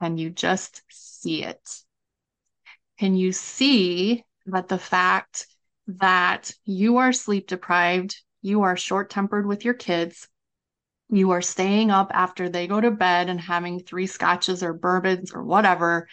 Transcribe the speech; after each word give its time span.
can 0.00 0.18
you 0.18 0.30
just 0.30 0.82
see 0.90 1.42
it? 1.42 1.60
Can 2.98 3.14
you 3.14 3.32
see 3.32 4.24
that 4.46 4.68
the 4.68 4.78
fact 4.78 5.46
that 5.88 6.50
you 6.64 6.98
are 6.98 7.12
sleep 7.12 7.46
deprived, 7.46 8.16
you 8.42 8.62
are 8.62 8.76
short 8.76 9.10
tempered 9.10 9.46
with 9.46 9.64
your 9.64 9.74
kids, 9.74 10.28
you 11.08 11.30
are 11.30 11.42
staying 11.42 11.90
up 11.90 12.10
after 12.12 12.48
they 12.48 12.66
go 12.66 12.80
to 12.80 12.90
bed 12.90 13.28
and 13.28 13.40
having 13.40 13.80
three 13.80 14.06
scotches 14.06 14.62
or 14.62 14.72
bourbons 14.72 15.32
or 15.32 15.42
whatever, 15.44 16.08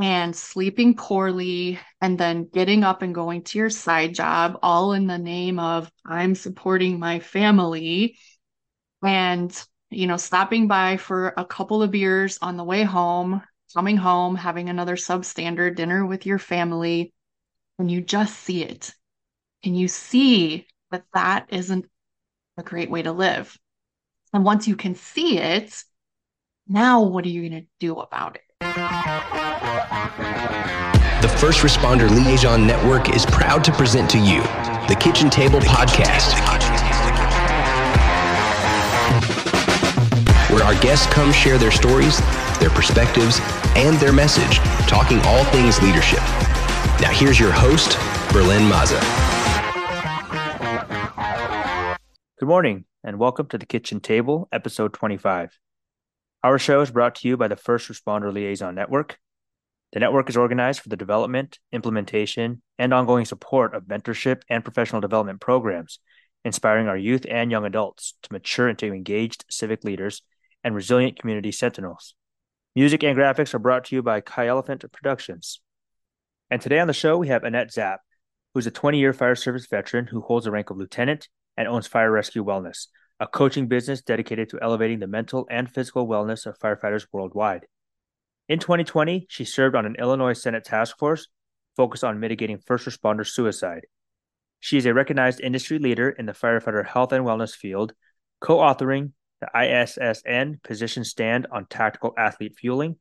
and 0.00 0.34
sleeping 0.34 0.96
poorly, 0.96 1.78
and 2.00 2.18
then 2.18 2.48
getting 2.52 2.82
up 2.82 3.02
and 3.02 3.14
going 3.14 3.42
to 3.42 3.58
your 3.58 3.70
side 3.70 4.14
job, 4.14 4.58
all 4.62 4.92
in 4.92 5.06
the 5.06 5.18
name 5.18 5.58
of 5.58 5.90
I'm 6.04 6.34
supporting 6.34 6.98
my 6.98 7.20
family, 7.20 8.18
and 9.02 9.66
you 9.94 10.06
know, 10.06 10.16
stopping 10.16 10.68
by 10.68 10.96
for 10.96 11.34
a 11.36 11.44
couple 11.44 11.82
of 11.82 11.90
beers 11.90 12.38
on 12.42 12.56
the 12.56 12.64
way 12.64 12.82
home, 12.82 13.42
coming 13.74 13.96
home, 13.96 14.34
having 14.36 14.68
another 14.68 14.96
substandard 14.96 15.76
dinner 15.76 16.04
with 16.04 16.26
your 16.26 16.38
family, 16.38 17.12
and 17.78 17.90
you 17.90 18.00
just 18.00 18.36
see 18.36 18.62
it. 18.62 18.94
And 19.64 19.78
you 19.78 19.88
see 19.88 20.66
that 20.90 21.04
that 21.14 21.46
isn't 21.48 21.86
a 22.56 22.62
great 22.62 22.90
way 22.90 23.02
to 23.02 23.12
live. 23.12 23.56
And 24.32 24.44
once 24.44 24.68
you 24.68 24.76
can 24.76 24.94
see 24.94 25.38
it, 25.38 25.82
now 26.68 27.02
what 27.02 27.24
are 27.24 27.28
you 27.28 27.48
going 27.48 27.62
to 27.62 27.68
do 27.80 27.96
about 27.96 28.36
it? 28.36 28.42
The 31.22 31.28
First 31.28 31.60
Responder 31.60 32.10
Liaison 32.10 32.66
Network 32.66 33.14
is 33.14 33.24
proud 33.26 33.64
to 33.64 33.72
present 33.72 34.10
to 34.10 34.18
you 34.18 34.42
the 34.88 34.96
Kitchen 35.00 35.30
Table 35.30 35.60
Podcast, 35.60 36.34
where 40.54 40.62
our 40.62 40.80
guests 40.80 41.06
come 41.08 41.32
share 41.32 41.58
their 41.58 41.72
stories, 41.72 42.20
their 42.60 42.70
perspectives, 42.70 43.40
and 43.74 43.96
their 43.96 44.12
message, 44.12 44.58
talking 44.86 45.18
all 45.22 45.42
things 45.46 45.82
leadership. 45.82 46.20
Now, 47.00 47.10
here's 47.12 47.40
your 47.40 47.50
host, 47.50 47.98
Berlin 48.32 48.62
Maza. 48.68 49.00
Good 52.38 52.48
morning, 52.48 52.84
and 53.02 53.18
welcome 53.18 53.48
to 53.48 53.58
the 53.58 53.66
Kitchen 53.66 53.98
Table, 53.98 54.48
episode 54.52 54.92
25. 54.92 55.58
Our 56.44 56.58
show 56.60 56.80
is 56.82 56.92
brought 56.92 57.16
to 57.16 57.26
you 57.26 57.36
by 57.36 57.48
the 57.48 57.56
First 57.56 57.88
Responder 57.88 58.32
Liaison 58.32 58.76
Network. 58.76 59.18
The 59.92 59.98
network 59.98 60.28
is 60.28 60.36
organized 60.36 60.82
for 60.82 60.88
the 60.88 60.96
development, 60.96 61.58
implementation, 61.72 62.62
and 62.78 62.94
ongoing 62.94 63.24
support 63.24 63.74
of 63.74 63.86
mentorship 63.86 64.42
and 64.48 64.62
professional 64.62 65.00
development 65.00 65.40
programs, 65.40 65.98
inspiring 66.44 66.86
our 66.86 66.96
youth 66.96 67.26
and 67.28 67.50
young 67.50 67.64
adults 67.64 68.14
to 68.22 68.32
mature 68.32 68.68
into 68.68 68.86
engaged 68.86 69.44
civic 69.50 69.82
leaders 69.82 70.22
and 70.64 70.74
resilient 70.74 71.18
community 71.18 71.52
sentinels. 71.52 72.14
Music 72.74 73.04
and 73.04 73.16
graphics 73.16 73.54
are 73.54 73.60
brought 73.60 73.84
to 73.84 73.94
you 73.94 74.02
by 74.02 74.20
Kai 74.20 74.48
Elephant 74.48 74.84
Productions. 74.90 75.60
And 76.50 76.60
today 76.60 76.80
on 76.80 76.88
the 76.88 76.92
show, 76.92 77.16
we 77.16 77.28
have 77.28 77.44
Annette 77.44 77.72
Zapp, 77.72 78.00
who's 78.52 78.66
a 78.66 78.72
20 78.72 78.98
year 78.98 79.12
fire 79.12 79.36
service 79.36 79.66
veteran 79.66 80.06
who 80.06 80.20
holds 80.20 80.46
the 80.46 80.50
rank 80.50 80.70
of 80.70 80.76
lieutenant 80.76 81.28
and 81.56 81.68
owns 81.68 81.86
Fire 81.86 82.10
Rescue 82.10 82.44
Wellness, 82.44 82.88
a 83.20 83.26
coaching 83.26 83.68
business 83.68 84.02
dedicated 84.02 84.48
to 84.48 84.58
elevating 84.60 84.98
the 84.98 85.06
mental 85.06 85.46
and 85.50 85.70
physical 85.70 86.08
wellness 86.08 86.46
of 86.46 86.58
firefighters 86.58 87.06
worldwide. 87.12 87.66
In 88.48 88.58
2020, 88.58 89.26
she 89.28 89.44
served 89.44 89.76
on 89.76 89.86
an 89.86 89.96
Illinois 89.98 90.32
Senate 90.32 90.64
task 90.64 90.98
force 90.98 91.28
focused 91.76 92.04
on 92.04 92.20
mitigating 92.20 92.58
first 92.58 92.86
responder 92.86 93.26
suicide. 93.26 93.86
She 94.60 94.78
is 94.78 94.86
a 94.86 94.94
recognized 94.94 95.40
industry 95.40 95.78
leader 95.78 96.08
in 96.08 96.26
the 96.26 96.32
firefighter 96.32 96.86
health 96.86 97.12
and 97.12 97.24
wellness 97.24 97.54
field, 97.54 97.94
co 98.40 98.58
authoring 98.58 99.12
the 99.44 99.58
ISSN 99.58 100.62
position 100.62 101.04
stand 101.04 101.46
on 101.52 101.66
tactical 101.66 102.14
athlete 102.16 102.56
fueling, 102.56 102.96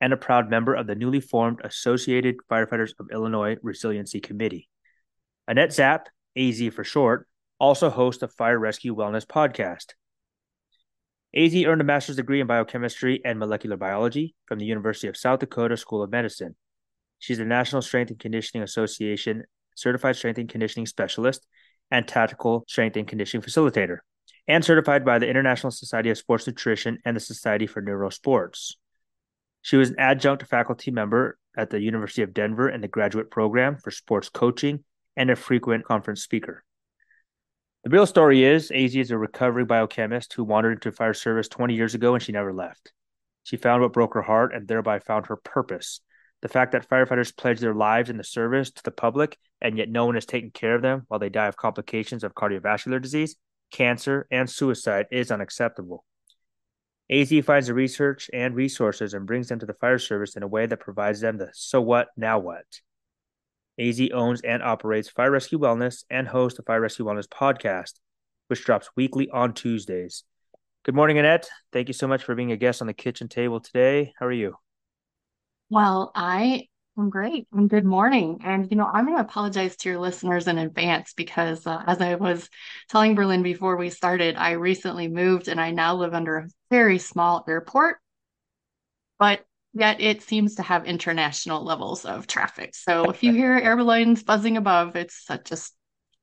and 0.00 0.12
a 0.12 0.16
proud 0.16 0.48
member 0.48 0.74
of 0.74 0.86
the 0.86 0.94
newly 0.94 1.20
formed 1.20 1.60
Associated 1.62 2.36
Firefighters 2.50 2.92
of 2.98 3.08
Illinois 3.12 3.56
Resiliency 3.62 4.20
Committee. 4.20 4.68
Annette 5.46 5.72
Zapp, 5.72 6.08
AZ 6.36 6.62
for 6.74 6.82
short, 6.82 7.28
also 7.60 7.90
hosts 7.90 8.22
a 8.22 8.28
Fire 8.28 8.58
Rescue 8.58 8.96
Wellness 8.96 9.26
podcast. 9.26 9.92
AZ 11.36 11.54
earned 11.64 11.80
a 11.80 11.84
master's 11.84 12.16
degree 12.16 12.40
in 12.40 12.46
biochemistry 12.46 13.20
and 13.24 13.38
molecular 13.38 13.76
biology 13.76 14.34
from 14.46 14.58
the 14.58 14.66
University 14.66 15.08
of 15.08 15.16
South 15.16 15.40
Dakota 15.40 15.76
School 15.76 16.02
of 16.02 16.10
Medicine. 16.10 16.56
She's 17.18 17.38
a 17.38 17.44
National 17.44 17.82
Strength 17.82 18.10
and 18.10 18.18
Conditioning 18.18 18.64
Association 18.64 19.44
certified 19.74 20.16
strength 20.16 20.38
and 20.38 20.48
conditioning 20.48 20.86
specialist 20.86 21.46
and 21.90 22.06
tactical 22.06 22.64
strength 22.68 22.96
and 22.96 23.08
conditioning 23.08 23.42
facilitator, 23.42 23.98
and 24.48 24.64
certified 24.64 25.04
by 25.04 25.18
the 25.18 25.28
International 25.28 25.70
Society 25.70 26.10
of 26.10 26.18
Sports 26.18 26.46
Nutrition 26.46 26.98
and 27.04 27.16
the 27.16 27.20
Society 27.20 27.66
for 27.66 27.82
Neurosports. 27.82 28.74
She 29.62 29.76
was 29.76 29.90
an 29.90 29.96
adjunct 29.98 30.46
faculty 30.46 30.90
member 30.90 31.38
at 31.56 31.70
the 31.70 31.80
University 31.80 32.22
of 32.22 32.34
Denver 32.34 32.68
in 32.68 32.80
the 32.80 32.88
graduate 32.88 33.30
program 33.30 33.76
for 33.76 33.90
sports 33.90 34.28
coaching 34.28 34.84
and 35.16 35.30
a 35.30 35.36
frequent 35.36 35.84
conference 35.84 36.22
speaker. 36.22 36.64
The 37.84 37.90
real 37.90 38.06
story 38.06 38.44
is 38.44 38.70
AZ 38.70 38.94
is 38.94 39.10
a 39.10 39.18
recovering 39.18 39.66
biochemist 39.66 40.32
who 40.34 40.44
wandered 40.44 40.74
into 40.74 40.92
fire 40.92 41.14
service 41.14 41.48
20 41.48 41.74
years 41.74 41.94
ago 41.94 42.14
and 42.14 42.22
she 42.22 42.32
never 42.32 42.52
left. 42.52 42.92
She 43.42 43.56
found 43.56 43.82
what 43.82 43.92
broke 43.92 44.14
her 44.14 44.22
heart 44.22 44.54
and 44.54 44.66
thereby 44.66 45.00
found 45.00 45.26
her 45.26 45.36
purpose. 45.36 46.00
The 46.42 46.48
fact 46.48 46.72
that 46.72 46.88
firefighters 46.88 47.36
pledge 47.36 47.60
their 47.60 47.74
lives 47.74 48.08
in 48.08 48.16
the 48.16 48.24
service 48.24 48.70
to 48.72 48.82
the 48.82 48.90
public 48.90 49.38
and 49.60 49.76
yet 49.76 49.88
no 49.88 50.06
one 50.06 50.16
is 50.16 50.26
taking 50.26 50.50
care 50.50 50.74
of 50.74 50.82
them 50.82 51.04
while 51.08 51.20
they 51.20 51.28
die 51.28 51.46
of 51.46 51.56
complications 51.56 52.24
of 52.24 52.34
cardiovascular 52.34 53.00
disease, 53.00 53.36
cancer, 53.72 54.26
and 54.30 54.48
suicide 54.48 55.06
is 55.10 55.30
unacceptable. 55.30 56.04
AZ 57.10 57.32
finds 57.44 57.66
the 57.66 57.74
research 57.74 58.30
and 58.32 58.54
resources 58.54 59.12
and 59.12 59.26
brings 59.26 59.48
them 59.48 59.58
to 59.58 59.66
the 59.66 59.74
fire 59.74 59.98
service 59.98 60.36
in 60.36 60.42
a 60.42 60.48
way 60.48 60.66
that 60.66 60.80
provides 60.80 61.20
them 61.20 61.36
the 61.36 61.48
so 61.52 61.80
what, 61.80 62.08
now 62.16 62.38
what. 62.38 62.64
AZ 63.78 64.00
owns 64.12 64.40
and 64.42 64.62
operates 64.62 65.08
Fire 65.08 65.30
Rescue 65.30 65.58
Wellness 65.58 66.04
and 66.10 66.28
hosts 66.28 66.56
the 66.56 66.62
Fire 66.62 66.80
Rescue 66.80 67.04
Wellness 67.04 67.26
podcast, 67.26 67.94
which 68.48 68.64
drops 68.64 68.88
weekly 68.96 69.28
on 69.30 69.54
Tuesdays. 69.54 70.24
Good 70.84 70.94
morning, 70.94 71.18
Annette. 71.18 71.48
Thank 71.72 71.88
you 71.88 71.94
so 71.94 72.06
much 72.06 72.22
for 72.24 72.34
being 72.34 72.52
a 72.52 72.56
guest 72.56 72.80
on 72.80 72.86
the 72.86 72.94
kitchen 72.94 73.28
table 73.28 73.60
today. 73.60 74.12
How 74.18 74.26
are 74.26 74.32
you? 74.32 74.56
Well, 75.70 76.12
I 76.14 76.68
am 76.98 77.10
great. 77.10 77.46
And 77.52 77.70
good 77.70 77.84
morning. 77.84 78.40
And, 78.44 78.70
you 78.70 78.76
know, 78.76 78.86
I'm 78.86 79.06
going 79.06 79.16
to 79.16 79.22
apologize 79.24 79.76
to 79.76 79.88
your 79.88 79.98
listeners 79.98 80.46
in 80.46 80.58
advance 80.58 81.14
because, 81.14 81.66
uh, 81.66 81.82
as 81.86 82.00
I 82.00 82.16
was 82.16 82.48
telling 82.88 83.14
Berlin 83.14 83.42
before 83.42 83.76
we 83.76 83.90
started, 83.90 84.36
I 84.36 84.52
recently 84.52 85.08
moved 85.08 85.48
and 85.48 85.60
I 85.60 85.70
now 85.70 85.94
live 85.96 86.14
under 86.14 86.36
a 86.36 86.48
very 86.70 86.98
small 86.98 87.44
airport. 87.48 87.96
But 89.18 89.44
yet 89.72 90.00
it 90.00 90.22
seems 90.22 90.56
to 90.56 90.62
have 90.62 90.84
international 90.84 91.64
levels 91.64 92.04
of 92.04 92.26
traffic. 92.26 92.74
So 92.74 93.04
if 93.10 93.22
you 93.22 93.32
hear 93.32 93.54
airplanes 93.62 94.22
buzzing 94.22 94.56
above, 94.56 94.96
it's 94.96 95.24
uh, 95.30 95.38
just 95.38 95.72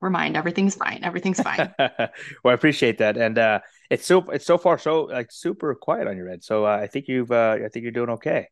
remind 0.01 0.37
everything's 0.37 0.75
fine. 0.75 1.01
Everything's 1.03 1.41
fine. 1.41 1.73
well, 1.79 2.09
I 2.45 2.53
appreciate 2.53 2.99
that, 2.99 3.17
and 3.17 3.37
uh, 3.37 3.59
it's 3.89 4.05
so 4.05 4.29
it's 4.29 4.45
so 4.45 4.57
far 4.57 4.77
so 4.77 5.03
like 5.03 5.31
super 5.31 5.73
quiet 5.75 6.07
on 6.07 6.15
your 6.15 6.29
end. 6.29 6.43
So 6.43 6.65
uh, 6.65 6.77
I 6.81 6.87
think 6.87 7.07
you've 7.07 7.31
uh, 7.31 7.57
I 7.63 7.69
think 7.69 7.83
you're 7.83 7.91
doing 7.91 8.11
okay. 8.11 8.47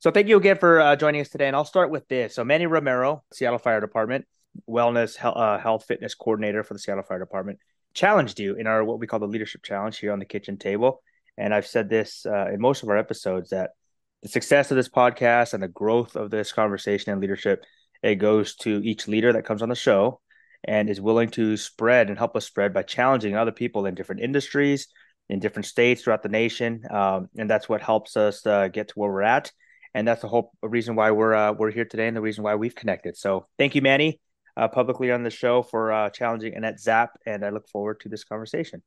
So 0.00 0.12
thank 0.12 0.28
you 0.28 0.36
again 0.36 0.58
for 0.58 0.80
uh, 0.80 0.94
joining 0.94 1.20
us 1.20 1.28
today, 1.28 1.48
and 1.48 1.56
I'll 1.56 1.64
start 1.64 1.90
with 1.90 2.06
this. 2.06 2.36
So 2.36 2.44
Manny 2.44 2.66
Romero, 2.66 3.24
Seattle 3.32 3.58
Fire 3.58 3.80
Department, 3.80 4.26
wellness 4.70 5.18
uh, 5.20 5.58
health 5.58 5.86
fitness 5.86 6.14
coordinator 6.14 6.62
for 6.62 6.74
the 6.74 6.78
Seattle 6.78 7.02
Fire 7.02 7.18
Department, 7.18 7.58
challenged 7.94 8.38
you 8.38 8.54
in 8.54 8.68
our 8.68 8.84
what 8.84 9.00
we 9.00 9.08
call 9.08 9.18
the 9.18 9.26
leadership 9.26 9.64
challenge 9.64 9.98
here 9.98 10.12
on 10.12 10.20
the 10.20 10.24
kitchen 10.24 10.56
table. 10.56 11.02
And 11.36 11.52
I've 11.52 11.66
said 11.66 11.88
this 11.88 12.24
uh, 12.24 12.46
in 12.46 12.60
most 12.60 12.84
of 12.84 12.88
our 12.88 12.96
episodes 12.96 13.50
that 13.50 13.70
the 14.22 14.28
success 14.28 14.70
of 14.70 14.76
this 14.76 14.88
podcast 14.88 15.52
and 15.52 15.62
the 15.62 15.68
growth 15.68 16.14
of 16.14 16.30
this 16.30 16.52
conversation 16.52 17.10
and 17.10 17.20
leadership 17.20 17.64
it 18.00 18.16
goes 18.16 18.54
to 18.56 18.80
each 18.84 19.08
leader 19.08 19.32
that 19.32 19.44
comes 19.44 19.62
on 19.62 19.68
the 19.68 19.74
show 19.74 20.20
and 20.62 20.88
is 20.88 21.00
willing 21.00 21.30
to 21.30 21.56
spread 21.56 22.08
and 22.08 22.18
help 22.18 22.36
us 22.36 22.46
spread 22.46 22.72
by 22.72 22.82
challenging 22.82 23.34
other 23.34 23.50
people 23.50 23.86
in 23.86 23.96
different 23.96 24.20
industries 24.20 24.86
in 25.28 25.40
different 25.40 25.66
states 25.66 26.02
throughout 26.02 26.22
the 26.22 26.28
nation 26.28 26.82
um, 26.90 27.28
and 27.36 27.50
that's 27.50 27.68
what 27.68 27.82
helps 27.82 28.16
us 28.16 28.46
uh, 28.46 28.68
get 28.68 28.88
to 28.88 28.94
where 28.94 29.10
we're 29.10 29.22
at 29.22 29.50
and 29.94 30.06
that's 30.06 30.22
the 30.22 30.28
whole 30.28 30.52
reason 30.62 30.94
why 30.94 31.10
we're 31.10 31.34
uh, 31.34 31.52
we're 31.52 31.70
here 31.70 31.84
today 31.84 32.08
and 32.08 32.16
the 32.16 32.20
reason 32.20 32.44
why 32.44 32.54
we've 32.54 32.74
connected 32.74 33.16
so 33.16 33.46
thank 33.58 33.74
you 33.74 33.82
manny 33.82 34.20
uh, 34.56 34.68
publicly 34.68 35.10
on 35.10 35.22
the 35.22 35.30
show 35.30 35.62
for 35.62 35.92
uh, 35.92 36.10
challenging 36.10 36.54
annette 36.54 36.80
zapp 36.80 37.10
and 37.26 37.44
i 37.44 37.50
look 37.50 37.68
forward 37.68 38.00
to 38.00 38.08
this 38.08 38.24
conversation 38.24 38.82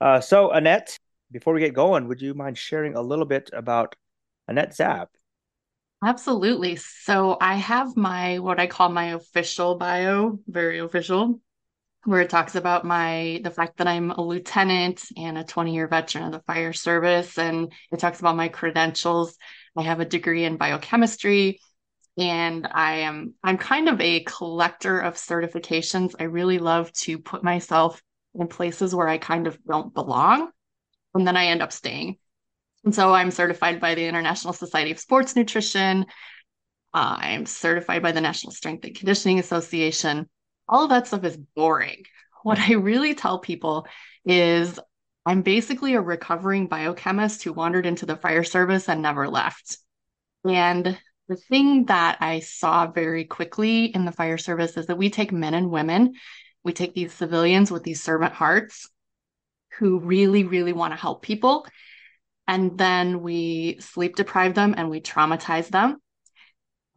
uh, 0.00 0.20
so 0.20 0.50
annette 0.50 0.98
before 1.30 1.54
we 1.54 1.60
get 1.60 1.74
going 1.74 2.08
would 2.08 2.20
you 2.20 2.34
mind 2.34 2.56
sharing 2.56 2.94
a 2.94 3.02
little 3.02 3.24
bit 3.24 3.50
about 3.52 3.94
Annette 4.48 4.74
Zapp. 4.74 5.10
Absolutely. 6.02 6.76
So 6.76 7.36
I 7.40 7.54
have 7.54 7.96
my 7.96 8.38
what 8.38 8.60
I 8.60 8.66
call 8.66 8.90
my 8.90 9.12
official 9.12 9.76
bio, 9.76 10.38
very 10.46 10.80
official, 10.80 11.40
where 12.04 12.20
it 12.20 12.28
talks 12.28 12.56
about 12.56 12.84
my 12.84 13.40
the 13.42 13.50
fact 13.50 13.78
that 13.78 13.86
I'm 13.86 14.10
a 14.10 14.20
lieutenant 14.20 15.02
and 15.16 15.38
a 15.38 15.44
20 15.44 15.74
year 15.74 15.88
veteran 15.88 16.24
of 16.24 16.32
the 16.32 16.40
fire 16.40 16.74
service, 16.74 17.38
and 17.38 17.72
it 17.90 18.00
talks 18.00 18.20
about 18.20 18.36
my 18.36 18.48
credentials. 18.48 19.38
I 19.76 19.82
have 19.82 20.00
a 20.00 20.04
degree 20.04 20.44
in 20.44 20.56
biochemistry, 20.56 21.60
and 22.16 22.66
I 22.66 22.96
am 22.96 23.34
I'm 23.42 23.58
kind 23.58 23.88
of 23.88 24.00
a 24.00 24.24
collector 24.24 25.00
of 25.00 25.14
certifications. 25.14 26.14
I 26.18 26.24
really 26.24 26.58
love 26.58 26.92
to 26.92 27.18
put 27.18 27.42
myself 27.42 28.00
in 28.34 28.48
places 28.48 28.94
where 28.94 29.08
I 29.08 29.18
kind 29.18 29.46
of 29.46 29.58
don't 29.64 29.92
belong, 29.92 30.50
and 31.14 31.26
then 31.26 31.36
I 31.36 31.46
end 31.46 31.62
up 31.62 31.72
staying. 31.72 32.18
And 32.84 32.94
so 32.94 33.12
I'm 33.12 33.30
certified 33.30 33.80
by 33.80 33.94
the 33.94 34.04
International 34.04 34.52
Society 34.52 34.90
of 34.90 34.98
Sports 35.00 35.34
Nutrition. 35.34 36.06
Uh, 36.92 37.16
I'm 37.18 37.46
certified 37.46 38.02
by 38.02 38.12
the 38.12 38.20
National 38.20 38.52
Strength 38.52 38.84
and 38.84 38.94
Conditioning 38.94 39.38
Association. 39.38 40.28
All 40.68 40.84
of 40.84 40.90
that 40.90 41.06
stuff 41.06 41.24
is 41.24 41.36
boring. 41.56 42.04
What 42.42 42.58
I 42.58 42.74
really 42.74 43.14
tell 43.14 43.38
people 43.38 43.86
is 44.24 44.78
I'm 45.26 45.42
basically 45.42 45.94
a 45.94 46.00
recovering 46.00 46.66
biochemist 46.66 47.42
who 47.42 47.52
wandered 47.52 47.86
into 47.86 48.06
the 48.06 48.16
fire 48.16 48.44
service 48.44 48.88
and 48.88 49.00
never 49.00 49.28
left. 49.28 49.78
And 50.44 50.98
the 51.28 51.36
thing 51.36 51.86
that 51.86 52.18
I 52.20 52.40
saw 52.40 52.90
very 52.90 53.24
quickly 53.24 53.86
in 53.86 54.04
the 54.04 54.12
fire 54.12 54.36
service 54.36 54.76
is 54.76 54.86
that 54.86 54.98
we 54.98 55.08
take 55.08 55.32
men 55.32 55.54
and 55.54 55.70
women, 55.70 56.14
we 56.62 56.74
take 56.74 56.94
these 56.94 57.12
civilians 57.12 57.70
with 57.70 57.82
these 57.82 58.02
servant 58.02 58.34
hearts 58.34 58.90
who 59.78 60.00
really, 60.00 60.44
really 60.44 60.72
want 60.72 60.92
to 60.92 61.00
help 61.00 61.22
people. 61.22 61.66
And 62.46 62.76
then 62.76 63.22
we 63.22 63.78
sleep 63.80 64.16
deprive 64.16 64.54
them 64.54 64.74
and 64.76 64.90
we 64.90 65.00
traumatize 65.00 65.68
them. 65.68 65.96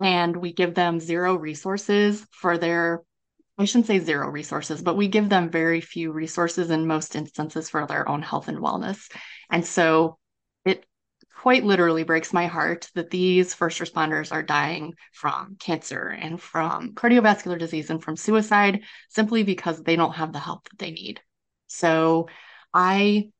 And 0.01 0.35
we 0.35 0.53
give 0.53 0.75
them 0.75 1.00
zero 1.00 1.35
resources 1.35 2.25
for 2.31 2.57
their, 2.57 3.01
I 3.57 3.65
shouldn't 3.65 3.88
say 3.88 4.00
zero 4.00 4.30
resources, 4.30 4.81
but 4.83 4.98
we 4.98 5.07
give 5.07 5.30
them 5.30 5.50
very 5.50 5.81
few 5.81 6.12
resources 6.12 6.69
in 6.69 6.86
most 6.86 7.15
instances 7.15 7.69
for 7.69 7.88
their 7.88 8.07
own 8.07 8.21
health 8.21 8.48
and 8.48 8.59
wellness. 8.59 9.12
And 9.50 9.65
so 9.65 10.19
it 10.63 10.86
quite 11.36 11.63
literally 11.63 12.04
breaks 12.04 12.33
my 12.33 12.45
heart 12.45 12.88
that 12.94 13.09
these 13.09 13.56
first 13.56 13.80
responders 13.80 14.31
are 14.31 14.44
dying 14.44 14.94
from 15.12 15.56
cancer 15.59 16.07
and 16.07 16.39
from 16.39 16.94
cardiovascular 16.94 17.57
disease 17.57 17.89
and 17.89 18.04
from 18.04 18.15
suicide 18.15 18.81
simply 19.09 19.42
because 19.42 19.81
they 19.81 19.95
don't 19.95 20.15
have 20.15 20.33
the 20.33 20.39
help 20.39 20.69
that 20.69 20.77
they 20.77 20.92
need. 20.92 21.19
So 21.65 22.27
I 22.74 23.31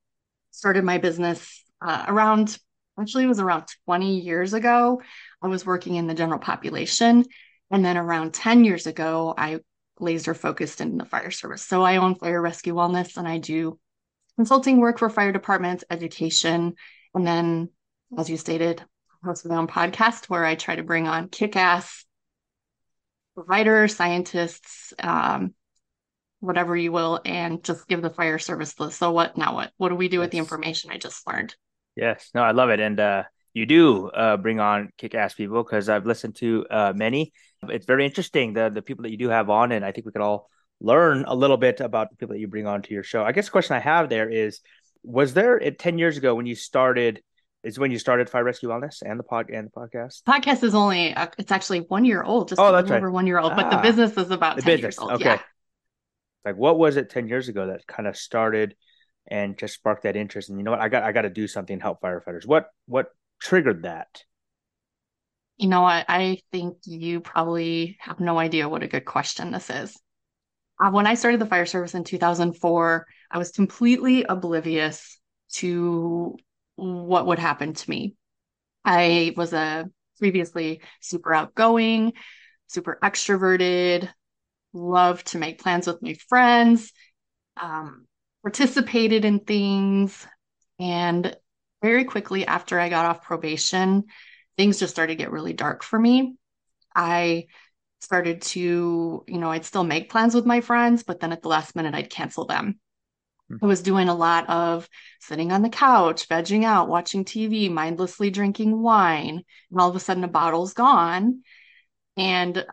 started 0.50 0.84
my 0.84 0.98
business 0.98 1.64
uh, 1.80 2.06
around, 2.08 2.58
actually, 3.00 3.26
it 3.26 3.28
was 3.28 3.40
around 3.40 3.66
20 3.86 4.22
years 4.22 4.54
ago. 4.54 5.00
I 5.44 5.48
was 5.48 5.64
working 5.64 5.96
in 5.96 6.08
the 6.08 6.16
general 6.16 6.40
population. 6.40 7.24
And 7.70 7.86
then 7.86 7.98
around 7.98 8.34
10 8.34 8.64
years 8.64 8.88
ago, 8.88 9.36
I 9.38 9.60
laser 10.00 10.34
focused 10.34 10.82
in 10.82 10.98
the 10.98 11.06
fire 11.06 11.32
service. 11.32 11.64
So 11.64 11.82
I 11.82 11.98
own 11.98 12.16
Fire 12.16 12.42
Rescue 12.42 12.74
Wellness 12.74 13.18
and 13.18 13.28
I 13.28 13.38
do 13.38 13.80
consulting 14.36 14.78
work 14.80 15.00
for 15.00 15.10
fire 15.10 15.32
departments, 15.32 15.84
education, 15.90 16.76
and 17.14 17.26
then 17.26 17.70
as 18.18 18.30
you 18.30 18.38
stated, 18.38 18.82
I 19.24 19.28
host 19.28 19.46
my 19.46 19.56
own 19.56 19.68
podcast 19.68 20.26
where 20.26 20.46
I 20.46 20.56
try 20.56 20.76
to 20.76 20.84
bring 20.84 21.08
on 21.08 21.30
kick-ass 21.30 22.06
providers, 23.36 23.96
scientists, 23.96 24.94
um, 25.00 25.54
whatever 26.40 26.76
you 26.78 26.92
will, 26.92 27.20
and 27.26 27.64
just 27.64 27.88
give 27.88 28.02
the 28.02 28.10
fire 28.10 28.40
service 28.40 28.74
the 28.74 28.90
so 28.90 29.12
what 29.12 29.38
now 29.38 29.56
what? 29.56 29.72
What 29.78 29.90
do 29.90 29.96
we 29.96 30.08
do 30.08 30.18
yes. 30.18 30.22
with 30.22 30.32
the 30.32 30.38
information 30.38 30.92
I 30.92 30.98
just 30.98 31.26
learned? 31.28 31.56
Yes, 31.96 32.30
no, 32.34 32.42
I 32.42 32.52
love 32.52 32.70
it, 32.70 32.80
and 32.80 33.00
uh, 33.00 33.24
you 33.58 33.66
do 33.66 34.10
uh, 34.10 34.38
bring 34.38 34.60
on 34.60 34.92
kick-ass 34.98 35.34
people 35.34 35.64
because 35.64 35.90
I've 35.90 36.06
listened 36.06 36.36
to 36.38 36.66
uh, 36.70 36.94
many. 36.96 37.34
It's 37.68 37.88
very 37.88 38.06
interesting 38.06 38.54
the 38.54 38.70
the 38.70 38.84
people 38.84 39.04
that 39.04 39.12
you 39.12 39.18
do 39.18 39.30
have 39.30 39.50
on, 39.50 39.72
and 39.72 39.84
I 39.84 39.92
think 39.92 40.06
we 40.06 40.12
could 40.12 40.22
all 40.22 40.50
learn 40.80 41.26
a 41.26 41.34
little 41.34 41.58
bit 41.58 41.80
about 41.80 42.12
the 42.12 42.16
people 42.16 42.36
that 42.36 42.40
you 42.40 42.48
bring 42.48 42.68
on 42.68 42.84
to 42.84 42.94
your 42.94 43.04
show. 43.04 43.24
I 43.24 43.32
guess 43.32 43.46
the 43.46 43.52
question 43.52 43.76
I 43.76 43.80
have 43.80 44.10
there 44.10 44.30
is: 44.30 44.62
Was 45.04 45.34
there 45.34 45.60
ten 45.72 45.98
years 45.98 46.18
ago 46.18 46.36
when 46.36 46.46
you 46.46 46.56
started? 46.56 47.22
is 47.64 47.80
when 47.80 47.92
you 47.92 48.00
started 48.00 48.30
Fire 48.30 48.44
Rescue 48.44 48.70
Wellness 48.70 49.02
and 49.02 49.20
the 49.20 49.24
pod 49.24 49.50
and 49.50 49.68
the 49.68 49.72
podcast. 49.72 50.24
Podcast 50.24 50.64
is 50.64 50.76
only 50.76 51.14
uh, 51.16 51.28
it's 51.38 51.52
actually 51.52 51.80
one 51.80 52.06
year 52.06 52.24
old, 52.24 52.50
just 52.50 52.62
oh, 52.62 52.72
that's 52.72 52.90
right. 52.90 52.98
over 52.98 53.12
one 53.12 53.28
year 53.28 53.40
old, 53.40 53.54
ah, 53.54 53.56
but 53.56 53.70
the 53.72 53.78
ah, 53.78 53.82
business 53.82 54.16
is 54.16 54.32
about 54.32 54.60
ten 54.60 54.66
business. 54.66 54.96
years 54.96 55.00
old. 55.00 55.12
Okay. 55.14 55.26
Yeah. 55.26 55.42
Like 56.46 56.56
what 56.56 56.78
was 56.78 56.96
it 56.96 57.10
ten 57.10 57.28
years 57.28 57.50
ago 57.50 57.68
that 57.68 57.86
kind 57.88 58.08
of 58.08 58.16
started 58.16 58.76
and 59.28 59.58
just 59.58 59.74
sparked 59.74 60.04
that 60.04 60.16
interest? 60.16 60.50
And 60.50 60.58
you 60.60 60.64
know 60.64 60.72
what, 60.72 60.80
I 60.80 60.88
got 60.88 61.04
I 61.04 61.12
got 61.12 61.24
to 61.24 61.30
do 61.30 61.48
something 61.48 61.80
to 61.80 61.84
help 61.84 62.00
firefighters. 62.02 62.46
What 62.46 62.68
what 62.86 63.08
triggered 63.40 63.84
that? 63.84 64.24
You 65.58 65.68
know 65.68 65.82
what? 65.82 66.06
I 66.08 66.40
think 66.52 66.78
you 66.86 67.20
probably 67.20 67.98
have 68.00 68.20
no 68.20 68.38
idea 68.38 68.70
what 68.70 68.84
a 68.84 68.88
good 68.88 69.06
question 69.06 69.52
this 69.52 69.70
is. 69.70 69.98
Uh, 70.80 70.92
when 70.92 71.08
I 71.08 71.16
started 71.16 71.42
the 71.42 71.48
fire 71.48 71.66
service 71.66 71.96
in 71.96 72.04
2004, 72.04 73.08
I 73.32 73.38
was 73.38 73.52
completely 73.52 74.24
oblivious 74.24 75.20
to 75.54 76.38
what 76.76 77.26
would 77.26 77.40
happen 77.40 77.74
to 77.74 77.90
me. 77.90 78.16
I 78.86 79.34
was 79.36 79.54
a 79.54 79.90
previously 80.20 80.82
super 81.02 81.34
outgoing, 81.34 82.14
super 82.68 83.00
extroverted, 83.04 84.08
loved 84.74 85.28
to 85.28 85.40
make 85.40 85.62
plans 85.62 85.88
with 85.88 86.02
my 86.02 86.14
friends, 86.30 86.92
um, 87.60 88.06
participated 88.44 89.26
in 89.26 89.40
things. 89.40 90.28
And 90.80 91.36
very 91.82 92.06
quickly 92.06 92.46
after 92.46 92.80
I 92.80 92.90
got 92.90 93.06
off 93.06 93.24
probation, 93.24 94.06
things 94.58 94.80
just 94.80 94.94
started 94.94 95.14
to 95.14 95.24
get 95.24 95.32
really 95.32 95.54
dark 95.54 95.84
for 95.84 96.00
me. 96.00 96.36
I 96.96 97.48
started 98.02 98.42
to, 98.42 99.24
you 99.28 99.38
know, 99.38 99.52
I'd 99.52 99.66
still 99.66 99.84
make 99.84 100.10
plans 100.10 100.34
with 100.34 100.46
my 100.46 100.62
friends, 100.62 101.04
but 101.04 101.20
then 101.20 101.32
at 101.32 101.42
the 101.42 101.50
last 101.50 101.76
minute, 101.76 101.94
I'd 101.94 102.10
cancel 102.10 102.46
them. 102.46 102.80
Hmm. 103.50 103.58
I 103.64 103.66
was 103.66 103.82
doing 103.82 104.10
a 104.10 104.16
lot 104.16 104.50
of 104.50 104.88
sitting 105.20 105.52
on 105.52 105.62
the 105.62 105.70
couch, 105.70 106.28
vegging 106.28 106.64
out, 106.64 106.90
watching 106.90 107.26
TV, 107.26 107.72
mindlessly 107.72 108.30
drinking 108.30 108.82
wine. 108.82 109.44
And 109.72 109.80
all 109.80 109.90
of 109.90 109.96
a 109.96 110.00
sudden, 110.00 110.24
a 110.24 110.28
bottle's 110.28 110.74
gone 110.74 111.42
and 112.16 112.66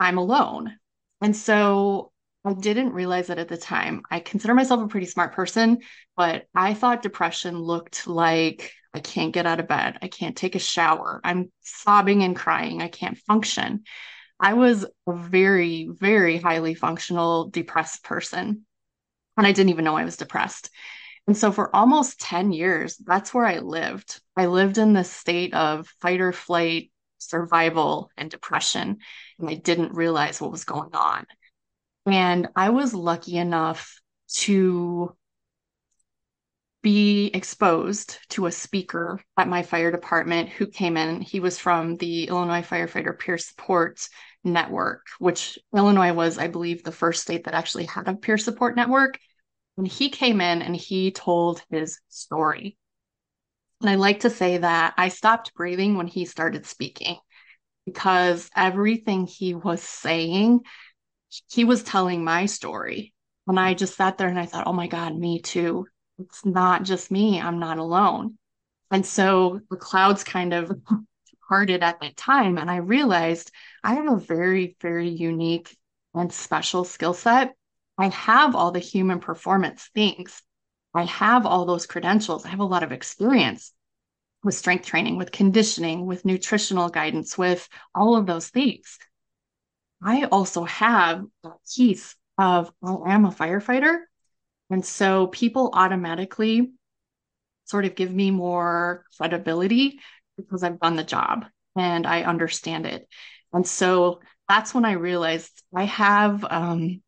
I'm 0.00 0.18
alone. 0.18 0.76
And 1.20 1.36
so 1.36 2.12
I 2.46 2.52
didn't 2.52 2.92
realize 2.92 3.28
it 3.28 3.38
at 3.38 3.48
the 3.48 3.56
time. 3.56 4.02
I 4.10 4.20
consider 4.20 4.54
myself 4.54 4.80
a 4.80 4.88
pretty 4.88 5.06
smart 5.06 5.34
person, 5.34 5.78
but 6.16 6.46
I 6.54 6.74
thought 6.74 7.02
depression 7.02 7.58
looked 7.58 8.06
like 8.06 8.72
I 8.94 9.00
can't 9.00 9.34
get 9.34 9.46
out 9.46 9.60
of 9.60 9.68
bed. 9.68 9.98
I 10.00 10.08
can't 10.08 10.36
take 10.36 10.54
a 10.54 10.60
shower. 10.60 11.20
I'm 11.24 11.50
sobbing 11.60 12.22
and 12.22 12.36
crying. 12.36 12.80
I 12.80 12.88
can't 12.88 13.18
function. 13.18 13.82
I 14.38 14.54
was 14.54 14.86
a 15.06 15.12
very, 15.12 15.88
very 15.90 16.38
highly 16.38 16.74
functional, 16.74 17.50
depressed 17.50 18.04
person 18.04 18.64
and 19.36 19.46
I 19.46 19.52
didn't 19.52 19.70
even 19.70 19.84
know 19.84 19.96
I 19.96 20.04
was 20.04 20.16
depressed. 20.16 20.70
And 21.26 21.36
so 21.36 21.50
for 21.52 21.74
almost 21.74 22.20
10 22.20 22.52
years, 22.52 22.96
that's 22.96 23.34
where 23.34 23.44
I 23.44 23.58
lived. 23.58 24.20
I 24.36 24.46
lived 24.46 24.78
in 24.78 24.92
this 24.92 25.10
state 25.10 25.54
of 25.54 25.88
fight 26.00 26.20
or 26.20 26.32
flight, 26.32 26.90
survival, 27.18 28.10
and 28.16 28.30
depression. 28.30 28.98
And 29.38 29.50
I 29.50 29.54
didn't 29.54 29.94
realize 29.94 30.40
what 30.40 30.52
was 30.52 30.64
going 30.64 30.94
on. 30.94 31.26
And 32.06 32.48
I 32.54 32.70
was 32.70 32.94
lucky 32.94 33.36
enough 33.36 34.00
to 34.38 35.16
be 36.82 37.32
exposed 37.34 38.18
to 38.28 38.46
a 38.46 38.52
speaker 38.52 39.20
at 39.36 39.48
my 39.48 39.64
fire 39.64 39.90
department 39.90 40.48
who 40.48 40.68
came 40.68 40.96
in. 40.96 41.20
He 41.20 41.40
was 41.40 41.58
from 41.58 41.96
the 41.96 42.28
Illinois 42.28 42.62
Firefighter 42.62 43.18
Peer 43.18 43.38
Support 43.38 44.08
Network, 44.44 45.06
which 45.18 45.58
Illinois 45.74 46.12
was, 46.12 46.38
I 46.38 46.46
believe, 46.46 46.84
the 46.84 46.92
first 46.92 47.22
state 47.22 47.44
that 47.44 47.54
actually 47.54 47.86
had 47.86 48.06
a 48.06 48.14
peer 48.14 48.38
support 48.38 48.76
network. 48.76 49.18
And 49.76 49.88
he 49.88 50.10
came 50.10 50.40
in 50.40 50.62
and 50.62 50.76
he 50.76 51.10
told 51.10 51.60
his 51.70 51.98
story. 52.08 52.78
And 53.80 53.90
I 53.90 53.96
like 53.96 54.20
to 54.20 54.30
say 54.30 54.58
that 54.58 54.94
I 54.96 55.08
stopped 55.08 55.54
breathing 55.54 55.96
when 55.96 56.06
he 56.06 56.24
started 56.24 56.66
speaking 56.66 57.18
because 57.84 58.48
everything 58.54 59.26
he 59.26 59.54
was 59.54 59.82
saying, 59.82 60.60
he 61.50 61.64
was 61.64 61.82
telling 61.82 62.24
my 62.24 62.46
story. 62.46 63.12
And 63.46 63.58
I 63.58 63.74
just 63.74 63.96
sat 63.96 64.18
there 64.18 64.28
and 64.28 64.38
I 64.38 64.46
thought, 64.46 64.66
oh 64.66 64.72
my 64.72 64.86
God, 64.86 65.16
me 65.16 65.40
too. 65.40 65.86
It's 66.18 66.44
not 66.44 66.82
just 66.82 67.10
me. 67.10 67.40
I'm 67.40 67.58
not 67.58 67.78
alone. 67.78 68.38
And 68.90 69.04
so 69.04 69.60
the 69.70 69.76
clouds 69.76 70.24
kind 70.24 70.52
of 70.52 70.72
parted 71.48 71.82
at 71.82 72.00
that 72.00 72.16
time. 72.16 72.58
And 72.58 72.70
I 72.70 72.76
realized 72.76 73.50
I 73.84 73.94
have 73.94 74.10
a 74.10 74.16
very, 74.16 74.76
very 74.80 75.08
unique 75.08 75.76
and 76.14 76.32
special 76.32 76.84
skill 76.84 77.14
set 77.14 77.54
I 77.98 78.08
have 78.08 78.54
all 78.54 78.72
the 78.72 78.78
human 78.78 79.20
performance 79.20 79.88
things. 79.94 80.42
I 80.94 81.04
have 81.04 81.46
all 81.46 81.64
those 81.64 81.86
credentials. 81.86 82.44
I 82.44 82.48
have 82.48 82.60
a 82.60 82.64
lot 82.64 82.82
of 82.82 82.92
experience 82.92 83.72
with 84.42 84.54
strength 84.54 84.86
training, 84.86 85.16
with 85.16 85.32
conditioning, 85.32 86.06
with 86.06 86.24
nutritional 86.24 86.88
guidance, 86.88 87.36
with 87.36 87.68
all 87.94 88.16
of 88.16 88.26
those 88.26 88.48
things. 88.48 88.98
I 90.02 90.24
also 90.24 90.64
have 90.64 91.24
a 91.44 91.50
piece 91.74 92.14
of 92.38 92.72
I 92.82 93.14
am 93.14 93.24
a 93.24 93.30
firefighter. 93.30 93.98
And 94.70 94.84
so 94.84 95.28
people 95.28 95.70
automatically 95.72 96.72
sort 97.64 97.84
of 97.84 97.94
give 97.94 98.12
me 98.12 98.30
more 98.30 99.04
credibility 99.16 100.00
because 100.36 100.62
I've 100.62 100.80
done 100.80 100.96
the 100.96 101.04
job 101.04 101.46
and 101.76 102.06
I 102.06 102.22
understand 102.22 102.86
it. 102.86 103.08
And 103.52 103.66
so 103.66 104.20
that's 104.48 104.74
when 104.74 104.84
I 104.84 104.92
realized 104.92 105.62
I 105.74 105.84
have 105.84 106.44
um, 106.44 107.02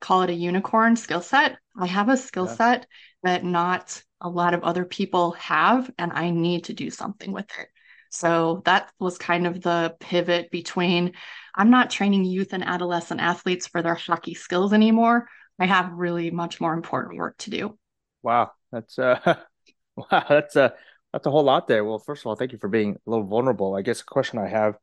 call 0.00 0.22
it 0.22 0.30
a 0.30 0.34
unicorn 0.34 0.96
skill 0.96 1.20
set. 1.20 1.56
I 1.78 1.86
have 1.86 2.08
a 2.08 2.16
skill 2.16 2.46
yeah. 2.46 2.54
set 2.54 2.86
that 3.22 3.44
not 3.44 4.02
a 4.20 4.28
lot 4.28 4.54
of 4.54 4.62
other 4.62 4.84
people 4.84 5.32
have, 5.32 5.90
and 5.98 6.12
I 6.12 6.30
need 6.30 6.64
to 6.64 6.72
do 6.72 6.90
something 6.90 7.32
with 7.32 7.46
it. 7.58 7.68
So 8.14 8.62
that 8.64 8.90
was 8.98 9.18
kind 9.18 9.46
of 9.46 9.60
the 9.60 9.96
pivot 10.00 10.50
between 10.50 11.12
I'm 11.54 11.70
not 11.70 11.90
training 11.90 12.24
youth 12.24 12.52
and 12.52 12.64
adolescent 12.64 13.20
athletes 13.20 13.66
for 13.66 13.82
their 13.82 13.94
hockey 13.94 14.34
skills 14.34 14.72
anymore. 14.72 15.28
I 15.58 15.66
have 15.66 15.92
really 15.92 16.30
much 16.30 16.60
more 16.60 16.74
important 16.74 17.16
work 17.18 17.38
to 17.38 17.50
do. 17.50 17.78
Wow, 18.22 18.52
that's 18.72 18.98
uh 18.98 19.36
wow, 19.96 20.24
that's 20.28 20.56
a 20.56 20.74
That's 21.12 21.26
a 21.26 21.30
whole 21.30 21.44
lot 21.44 21.68
there. 21.68 21.84
Well, 21.84 21.98
first 21.98 22.22
of 22.22 22.26
all, 22.26 22.36
thank 22.36 22.52
you 22.52 22.58
for 22.58 22.68
being 22.68 22.96
a 23.06 23.10
little 23.10 23.26
vulnerable. 23.26 23.76
I 23.76 23.82
guess 23.82 24.00
a 24.00 24.04
question 24.04 24.38
I 24.38 24.48
have 24.48 24.76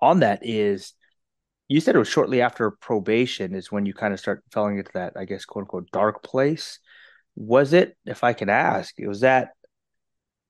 on 0.00 0.20
that 0.20 0.40
is 0.42 0.94
you 1.68 1.80
said 1.80 1.96
it 1.96 1.98
was 2.00 2.08
shortly 2.08 2.42
after 2.42 2.70
probation 2.70 3.54
is 3.54 3.72
when 3.72 3.86
you 3.86 3.94
kind 3.94 4.14
of 4.14 4.20
start 4.20 4.44
falling 4.52 4.78
into 4.78 4.92
that, 4.94 5.14
I 5.16 5.24
guess, 5.26 5.44
quote 5.44 5.64
unquote, 5.64 5.90
dark 5.92 6.22
place. 6.22 6.80
Was 7.36 7.72
it, 7.74 7.96
if 8.06 8.24
I 8.24 8.34
can 8.34 8.50
ask, 8.50 8.94
was 9.00 9.20
that, 9.20 9.50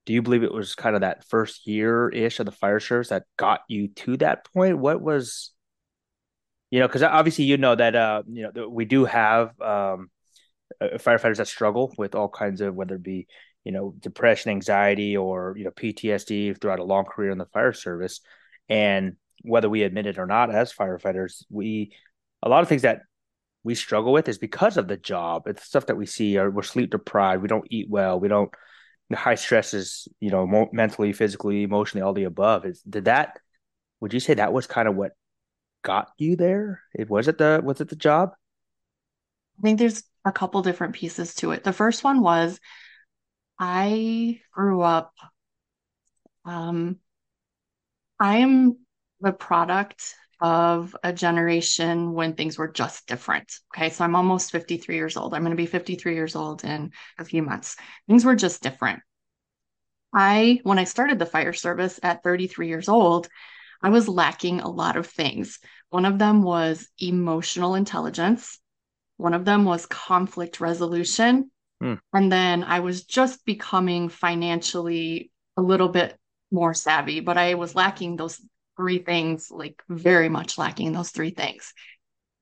do 0.07 0.13
you 0.13 0.21
believe 0.21 0.41
it 0.41 0.53
was 0.53 0.73
kind 0.73 0.95
of 0.95 1.01
that 1.01 1.25
first 1.25 1.67
year 1.67 2.07
ish 2.09 2.39
of 2.39 2.45
the 2.45 2.51
fire 2.51 2.79
service 2.79 3.09
that 3.09 3.25
got 3.37 3.59
you 3.67 3.89
to 3.89 4.15
that 4.17 4.45
point? 4.53 4.79
What 4.79 5.01
was, 5.01 5.51
you 6.71 6.79
know, 6.79 6.87
because 6.87 7.03
obviously 7.03 7.43
you 7.43 7.57
know 7.57 7.75
that, 7.75 7.95
uh, 7.95 8.23
you 8.25 8.49
know, 8.53 8.69
we 8.69 8.85
do 8.85 9.03
have 9.03 9.49
um, 9.61 10.09
firefighters 10.81 11.37
that 11.37 11.49
struggle 11.49 11.93
with 11.97 12.15
all 12.15 12.29
kinds 12.29 12.61
of, 12.61 12.73
whether 12.73 12.95
it 12.95 13.03
be, 13.03 13.27
you 13.65 13.73
know, 13.73 13.93
depression, 13.99 14.49
anxiety, 14.49 15.17
or, 15.17 15.53
you 15.57 15.65
know, 15.65 15.71
PTSD 15.71 16.59
throughout 16.59 16.79
a 16.79 16.85
long 16.85 17.03
career 17.03 17.31
in 17.31 17.37
the 17.37 17.45
fire 17.45 17.73
service. 17.73 18.21
And 18.69 19.17
whether 19.41 19.69
we 19.69 19.83
admit 19.83 20.07
it 20.07 20.17
or 20.17 20.25
not 20.25 20.53
as 20.53 20.73
firefighters 20.73 21.43
we 21.49 21.93
a 22.41 22.49
lot 22.49 22.63
of 22.63 22.69
things 22.69 22.81
that 22.83 23.01
we 23.63 23.75
struggle 23.75 24.13
with 24.13 24.27
is 24.27 24.37
because 24.37 24.77
of 24.77 24.87
the 24.87 24.97
job 24.97 25.43
it's 25.47 25.63
stuff 25.63 25.85
that 25.87 25.97
we 25.97 26.05
see 26.05 26.37
or 26.37 26.49
we're 26.49 26.63
sleep 26.63 26.89
deprived 26.89 27.41
we 27.41 27.47
don't 27.47 27.67
eat 27.69 27.87
well 27.89 28.19
we 28.19 28.27
don't 28.27 28.51
high 29.13 29.35
stresses 29.35 30.07
you 30.19 30.29
know 30.29 30.67
mentally 30.73 31.13
physically 31.13 31.63
emotionally 31.63 32.03
all 32.03 32.13
the 32.13 32.25
above 32.25 32.65
is 32.65 32.81
did 32.81 33.05
that 33.05 33.39
would 33.99 34.13
you 34.13 34.19
say 34.19 34.33
that 34.33 34.53
was 34.53 34.67
kind 34.67 34.87
of 34.87 34.95
what 34.95 35.13
got 35.83 36.11
you 36.17 36.35
there? 36.35 36.81
It 36.93 37.09
was 37.09 37.27
it 37.27 37.37
the 37.37 37.61
was 37.63 37.81
it 37.81 37.89
the 37.89 37.95
job? 37.95 38.31
I 39.57 39.61
think 39.61 39.79
there's 39.79 40.03
a 40.25 40.31
couple 40.31 40.61
different 40.61 40.95
pieces 40.95 41.33
to 41.35 41.51
it. 41.51 41.63
The 41.63 41.73
first 41.73 42.03
one 42.03 42.21
was 42.21 42.59
i 43.59 44.39
grew 44.51 44.81
up 44.81 45.15
um 46.45 46.97
i 48.19 48.37
am 48.37 48.77
the 49.19 49.31
product 49.31 50.13
of 50.39 50.95
a 51.03 51.11
generation 51.11 52.13
when 52.13 52.33
things 52.33 52.57
were 52.57 52.67
just 52.67 53.07
different. 53.07 53.51
Okay. 53.75 53.89
So 53.89 54.03
I'm 54.03 54.15
almost 54.15 54.51
53 54.51 54.95
years 54.95 55.17
old. 55.17 55.33
I'm 55.33 55.41
going 55.41 55.51
to 55.51 55.57
be 55.57 55.65
53 55.65 56.13
years 56.13 56.35
old 56.35 56.63
in 56.63 56.91
a 57.17 57.25
few 57.25 57.41
months. 57.41 57.75
Things 58.07 58.23
were 58.23 58.35
just 58.35 58.61
different. 58.61 59.01
I, 60.13 60.59
when 60.63 60.79
I 60.79 60.85
started 60.85 61.19
the 61.19 61.25
fire 61.25 61.53
service 61.53 61.99
at 62.03 62.23
33 62.23 62.67
years 62.67 62.87
old, 62.87 63.27
I 63.81 63.89
was 63.89 64.07
lacking 64.07 64.61
a 64.61 64.69
lot 64.69 64.95
of 64.95 65.07
things. 65.07 65.59
One 65.89 66.05
of 66.05 66.17
them 66.17 66.41
was 66.41 66.87
emotional 66.99 67.75
intelligence, 67.75 68.59
one 69.17 69.33
of 69.33 69.45
them 69.45 69.65
was 69.65 69.85
conflict 69.85 70.59
resolution. 70.59 71.51
Hmm. 71.81 71.95
And 72.13 72.31
then 72.31 72.63
I 72.63 72.79
was 72.79 73.03
just 73.03 73.45
becoming 73.45 74.09
financially 74.09 75.31
a 75.57 75.61
little 75.61 75.89
bit 75.89 76.17
more 76.51 76.73
savvy, 76.73 77.19
but 77.19 77.37
I 77.37 77.55
was 77.55 77.75
lacking 77.75 78.15
those 78.15 78.41
three 78.77 78.99
things, 78.99 79.51
like 79.51 79.81
very 79.89 80.29
much 80.29 80.57
lacking 80.57 80.93
those 80.93 81.09
three 81.09 81.31
things. 81.31 81.73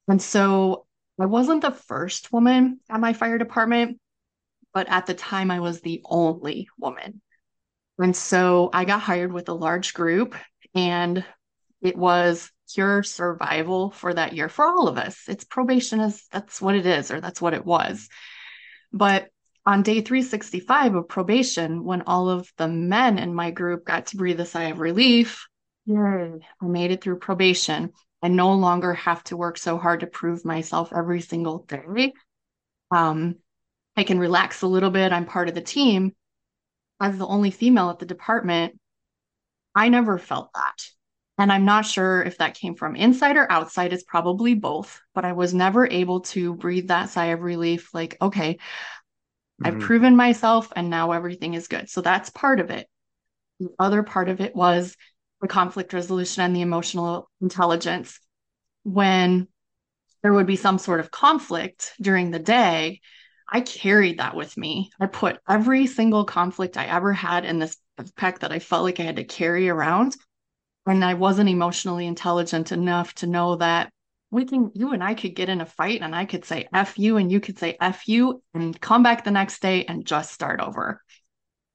And 0.08 0.22
so 0.22 0.86
I 1.20 1.26
wasn't 1.26 1.62
the 1.62 1.72
first 1.72 2.32
woman 2.32 2.80
at 2.90 3.00
my 3.00 3.14
fire 3.14 3.38
department, 3.38 4.00
but 4.74 4.88
at 4.90 5.06
the 5.06 5.14
time 5.14 5.50
I 5.50 5.62
was 5.62 5.82
the 5.82 6.02
only 6.06 6.68
woman. 6.78 7.22
And 7.98 8.16
so 8.16 8.70
I 8.74 8.86
got 8.86 9.02
hired 9.02 9.32
with 9.32 9.48
a 9.50 9.54
large 9.54 9.94
group 9.94 10.36
and 10.74 11.24
it 11.82 11.98
was 11.98 12.52
pure 12.74 13.04
survival 13.04 13.92
for 13.92 14.14
that 14.14 14.34
year 14.34 14.50
for 14.50 14.66
all 14.66 14.88
of 14.88 14.98
us. 14.98 15.24
It's 15.28 15.46
probation 15.46 16.02
is 16.02 16.26
that's 16.32 16.62
what 16.62 16.76
it 16.76 16.86
is 16.86 17.12
or 17.12 17.22
that's 17.22 17.42
what 17.42 17.54
it 17.54 17.66
was. 17.66 18.10
But 18.92 19.30
on 19.66 19.82
day 19.82 20.02
365 20.02 20.96
of 20.96 21.08
probation, 21.08 21.84
when 21.84 22.04
all 22.04 22.30
of 22.30 22.52
the 22.58 22.68
men 22.68 23.18
in 23.18 23.34
my 23.34 23.52
group 23.52 23.86
got 23.86 24.08
to 24.08 24.18
breathe 24.18 24.40
a 24.40 24.46
sigh 24.46 24.66
of 24.66 24.80
relief, 24.80 25.48
Yay, 25.86 26.40
I 26.62 26.66
made 26.66 26.92
it 26.92 27.02
through 27.02 27.20
probation. 27.20 27.94
I 28.22 28.28
no 28.28 28.54
longer 28.54 28.94
have 28.94 29.24
to 29.26 29.38
work 29.38 29.58
so 29.58 29.78
hard 29.78 30.00
to 30.00 30.08
prove 30.08 30.46
myself 30.46 30.92
every 30.96 31.22
single 31.22 31.60
day. 31.60 32.14
Um, 32.90 33.36
I 33.96 34.04
can 34.04 34.20
relax 34.20 34.62
a 34.62 34.68
little 34.68 34.90
bit. 34.90 35.12
I'm 35.12 35.26
part 35.26 35.48
of 35.48 35.56
the 35.56 35.62
team. 35.62 36.16
As 37.00 37.18
the 37.18 37.28
only 37.28 37.52
female 37.52 37.90
at 37.90 38.00
the 38.00 38.06
department, 38.06 38.80
I 39.76 39.90
never 39.90 40.18
felt 40.18 40.50
that. 40.56 40.76
And 41.38 41.52
I'm 41.52 41.66
not 41.66 41.86
sure 41.86 42.24
if 42.24 42.38
that 42.38 42.56
came 42.56 42.76
from 42.76 42.96
inside 42.96 43.36
or 43.36 43.52
outside. 43.52 43.92
It's 43.92 44.04
probably 44.04 44.54
both, 44.54 45.02
but 45.14 45.26
I 45.26 45.34
was 45.34 45.54
never 45.54 45.86
able 45.86 46.22
to 46.22 46.56
breathe 46.56 46.88
that 46.88 47.10
sigh 47.10 47.26
of 47.28 47.42
relief 47.42 47.94
like, 47.94 48.18
okay, 48.22 48.54
mm-hmm. 48.54 49.66
I've 49.66 49.80
proven 49.82 50.16
myself 50.16 50.72
and 50.76 50.90
now 50.90 51.12
everything 51.12 51.54
is 51.54 51.68
good. 51.68 51.90
So 51.90 52.02
that's 52.02 52.30
part 52.30 52.62
of 52.62 52.72
it. 52.72 52.88
The 53.60 53.70
other 53.78 54.02
part 54.02 54.30
of 54.30 54.40
it 54.40 54.56
was 54.56 54.96
the 55.46 55.54
conflict 55.54 55.94
resolution 55.94 56.42
and 56.42 56.56
the 56.56 56.62
emotional 56.62 57.30
intelligence 57.40 58.20
when 58.84 59.48
there 60.24 60.34
would 60.34 60.48
be 60.48 60.56
some 60.56 60.80
sort 60.80 61.00
of 61.00 61.12
conflict 61.12 61.94
during 62.02 62.32
the 62.32 62.40
day 62.40 63.00
i 63.52 63.62
carried 63.62 64.18
that 64.18 64.36
with 64.36 64.58
me. 64.58 64.90
I 65.00 65.06
put 65.06 65.38
every 65.48 65.86
single 65.86 66.26
conflict 66.26 66.78
i 66.78 66.86
ever 66.86 67.14
had 67.14 67.46
in 67.46 67.60
this 67.60 67.78
pack 68.16 68.40
that 68.40 68.52
i 68.52 68.58
felt 68.58 68.84
like 68.84 69.00
i 69.00 69.04
had 69.04 69.18
to 69.18 69.24
carry 69.24 69.70
around. 69.70 70.16
And 70.88 71.06
i 71.06 71.14
wasn't 71.14 71.50
emotionally 71.50 72.08
intelligent 72.08 72.72
enough 72.72 73.14
to 73.16 73.28
know 73.28 73.58
that 73.58 73.92
we 74.32 74.46
can 74.46 74.72
you 74.74 74.94
and 74.94 75.04
i 75.04 75.14
could 75.14 75.36
get 75.36 75.50
in 75.50 75.62
a 75.62 75.66
fight 75.66 76.02
and 76.02 76.16
i 76.16 76.26
could 76.26 76.44
say 76.44 76.68
f 76.74 76.98
you 76.98 77.18
and 77.18 77.32
you 77.32 77.40
could 77.40 77.60
say 77.60 77.78
f 77.80 78.08
you 78.08 78.42
and 78.56 78.82
come 78.82 79.04
back 79.04 79.24
the 79.24 79.32
next 79.40 79.62
day 79.62 79.86
and 79.86 80.08
just 80.08 80.32
start 80.32 80.60
over 80.60 81.02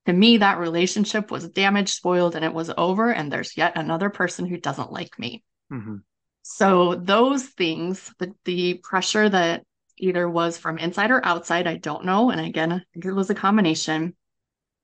to 0.07 0.13
me, 0.13 0.39
that 0.39 0.59
relationship 0.59 1.31
was 1.31 1.49
damaged, 1.49 1.91
spoiled, 1.91 2.35
and 2.35 2.45
it 2.45 2.55
was 2.55 2.71
over. 2.77 3.13
And 3.13 3.31
there's 3.31 3.57
yet 3.57 3.77
another 3.77 4.11
person 4.11 4.47
who 4.47 4.57
doesn't 4.57 4.93
like 4.93 5.19
me. 5.19 5.43
Mm-hmm. 5.73 5.97
So, 6.43 6.95
those 6.95 7.45
things, 7.45 8.13
the, 8.19 8.35
the 8.45 8.81
pressure 8.83 9.29
that 9.29 9.65
either 9.99 10.29
was 10.29 10.57
from 10.57 10.79
inside 10.79 11.11
or 11.11 11.25
outside, 11.25 11.67
I 11.67 11.77
don't 11.77 12.05
know. 12.05 12.31
And 12.31 12.41
again, 12.41 12.83
it 12.95 13.13
was 13.13 13.31
a 13.31 13.35
combination. 13.35 14.17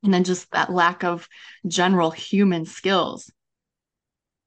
And 0.03 0.15
then 0.15 0.25
just 0.25 0.51
that 0.53 0.71
lack 0.71 1.03
of 1.03 1.27
general 1.67 2.11
human 2.11 2.67
skills 2.67 3.31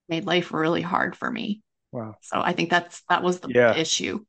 made 0.08 0.26
life 0.26 0.54
really 0.54 0.82
hard 0.82 1.16
for 1.16 1.30
me. 1.30 1.62
Wow. 1.92 2.16
So 2.22 2.40
I 2.40 2.54
think 2.54 2.70
that's 2.70 3.02
that 3.10 3.24
was 3.24 3.40
the 3.40 3.52
yeah. 3.54 3.76
issue. 3.76 4.24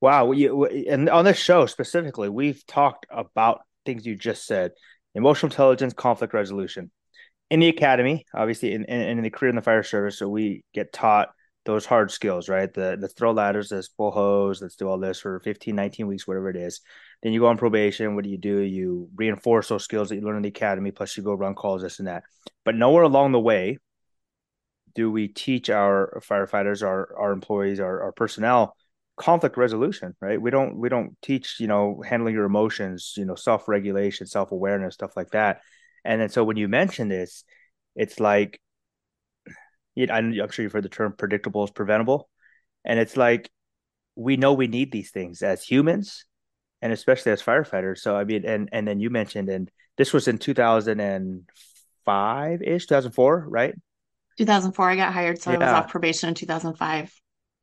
Wow. 0.00 0.32
And 0.32 1.08
on 1.08 1.24
this 1.24 1.38
show 1.38 1.66
specifically, 1.66 2.28
we've 2.28 2.64
talked 2.66 3.06
about 3.10 3.62
things 3.84 4.06
you 4.06 4.16
just 4.16 4.46
said 4.46 4.72
emotional 5.14 5.50
intelligence, 5.50 5.94
conflict 5.94 6.34
resolution. 6.34 6.90
In 7.50 7.60
the 7.60 7.68
academy, 7.68 8.24
obviously, 8.34 8.72
in, 8.72 8.84
in, 8.84 9.18
in 9.18 9.22
the 9.22 9.30
career 9.30 9.50
in 9.50 9.56
the 9.56 9.62
fire 9.62 9.82
service, 9.82 10.18
so 10.18 10.28
we 10.28 10.64
get 10.72 10.92
taught 10.92 11.28
those 11.64 11.86
hard 11.86 12.10
skills, 12.10 12.48
right? 12.48 12.72
The 12.72 12.96
let's 13.00 13.14
throw 13.14 13.32
ladders, 13.32 13.70
let's 13.70 13.88
pull 13.88 14.10
hose, 14.10 14.60
let's 14.60 14.76
do 14.76 14.88
all 14.88 14.98
this 14.98 15.20
for 15.20 15.40
15, 15.40 15.74
19 15.74 16.06
weeks, 16.06 16.26
whatever 16.26 16.50
it 16.50 16.56
is. 16.56 16.80
Then 17.22 17.32
you 17.32 17.40
go 17.40 17.46
on 17.46 17.56
probation. 17.56 18.14
What 18.14 18.24
do 18.24 18.30
you 18.30 18.38
do? 18.38 18.58
You 18.58 19.08
reinforce 19.14 19.68
those 19.68 19.84
skills 19.84 20.08
that 20.08 20.16
you 20.16 20.22
learn 20.22 20.36
in 20.36 20.42
the 20.42 20.48
academy, 20.48 20.90
plus 20.90 21.16
you 21.16 21.22
go 21.22 21.34
run 21.34 21.54
calls, 21.54 21.82
this 21.82 21.98
and 21.98 22.08
that. 22.08 22.24
But 22.64 22.74
nowhere 22.74 23.02
along 23.02 23.32
the 23.32 23.40
way 23.40 23.78
do 24.94 25.10
we 25.10 25.28
teach 25.28 25.70
our 25.70 26.20
firefighters, 26.28 26.82
our 26.82 27.16
our 27.18 27.32
employees, 27.32 27.80
our, 27.80 28.02
our 28.02 28.12
personnel 28.12 28.76
conflict 29.16 29.56
resolution 29.56 30.14
right? 30.20 30.40
We 30.40 30.50
don't 30.50 30.76
we 30.76 30.88
don't 30.88 31.16
teach 31.22 31.60
you 31.60 31.68
know 31.68 32.02
handling 32.06 32.34
your 32.34 32.44
emotions 32.44 33.14
you 33.16 33.24
know 33.24 33.36
self-regulation 33.36 34.26
self-awareness 34.26 34.94
stuff 34.94 35.16
like 35.16 35.30
that. 35.30 35.60
And 36.04 36.20
then 36.20 36.28
so 36.28 36.44
when 36.44 36.56
you 36.56 36.68
mention 36.68 37.08
this 37.08 37.44
it's 37.94 38.18
like 38.18 38.60
you 39.94 40.06
know, 40.06 40.14
i'm 40.14 40.50
sure 40.50 40.64
you've 40.64 40.72
heard 40.72 40.84
the 40.84 40.88
term 40.88 41.14
predictable 41.16 41.62
is 41.64 41.70
preventable. 41.70 42.28
And 42.84 42.98
it's 42.98 43.16
like 43.16 43.48
we 44.16 44.36
know 44.36 44.52
we 44.52 44.66
need 44.66 44.92
these 44.92 45.10
things 45.10 45.42
as 45.42 45.62
humans 45.62 46.24
and 46.82 46.92
especially 46.92 47.32
as 47.32 47.42
firefighters. 47.42 47.98
So 47.98 48.16
i 48.16 48.24
mean 48.24 48.44
and 48.44 48.68
and 48.72 48.86
then 48.86 49.00
you 49.00 49.10
mentioned 49.10 49.48
and 49.48 49.70
this 49.96 50.12
was 50.12 50.26
in 50.26 50.38
2005 50.38 52.62
ish 52.62 52.86
2004 52.86 53.46
right? 53.48 53.74
2004 54.38 54.90
i 54.90 54.96
got 54.96 55.12
hired 55.12 55.40
so 55.40 55.52
yeah. 55.52 55.58
i 55.58 55.60
was 55.60 55.68
off 55.68 55.88
probation 55.88 56.28
in 56.28 56.34
2005 56.34 57.12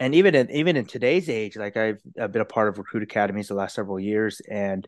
and 0.02 0.16
even 0.16 0.34
in 0.34 0.50
even 0.50 0.78
in 0.78 0.86
today's 0.86 1.30
age, 1.30 1.56
like 1.56 1.78
I've, 1.78 2.02
I've 2.20 2.32
been 2.32 2.42
a 2.42 2.46
part 2.46 2.68
of 2.68 2.80
recruit 2.80 3.04
academies 3.04 3.50
the 3.50 3.54
last 3.54 3.76
several 3.76 4.00
years, 4.00 4.42
and 4.50 4.88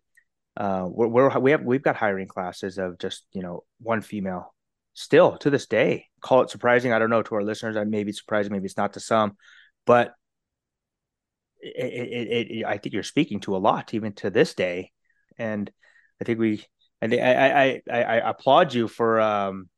uh, 0.58 0.88
we're, 0.90 1.08
we're 1.08 1.40
we 1.40 1.52
have 1.52 1.62
we've 1.62 1.84
got 1.84 1.96
hiring 1.96 2.28
classes 2.28 2.80
of 2.80 2.98
just 2.98 3.24
you 3.32 3.44
know 3.44 3.64
one 3.80 4.02
female 4.02 4.56
still 4.96 5.38
to 5.38 5.52
this 5.52 5.68
day. 5.68 6.08
Call 6.20 6.42
it 6.42 6.50
surprising, 6.50 6.92
I 6.92 6.98
don't 6.98 7.12
know 7.12 7.22
to 7.22 7.36
our 7.36 7.44
listeners. 7.44 7.78
I 7.78 7.84
may 7.84 8.04
be 8.04 8.12
surprising, 8.12 8.54
maybe 8.54 8.66
it's 8.66 8.76
not 8.76 8.94
to 8.94 9.00
some, 9.00 9.38
but 9.86 10.16
it, 11.62 11.76
it, 11.76 12.52
it, 12.52 12.66
I 12.66 12.80
think 12.80 12.94
you're 12.94 13.04
speaking 13.04 13.40
to 13.42 13.56
a 13.56 13.60
lot 13.60 13.94
even 13.94 14.14
to 14.14 14.32
this 14.32 14.56
day, 14.56 14.92
and 15.38 15.70
I 16.20 16.24
think 16.24 16.40
we 16.40 16.66
I 17.04 17.06
I 17.06 17.82
I, 17.88 18.04
I 18.04 18.30
applaud 18.32 18.74
you 18.74 18.88
for 18.88 19.22
um 19.22 19.70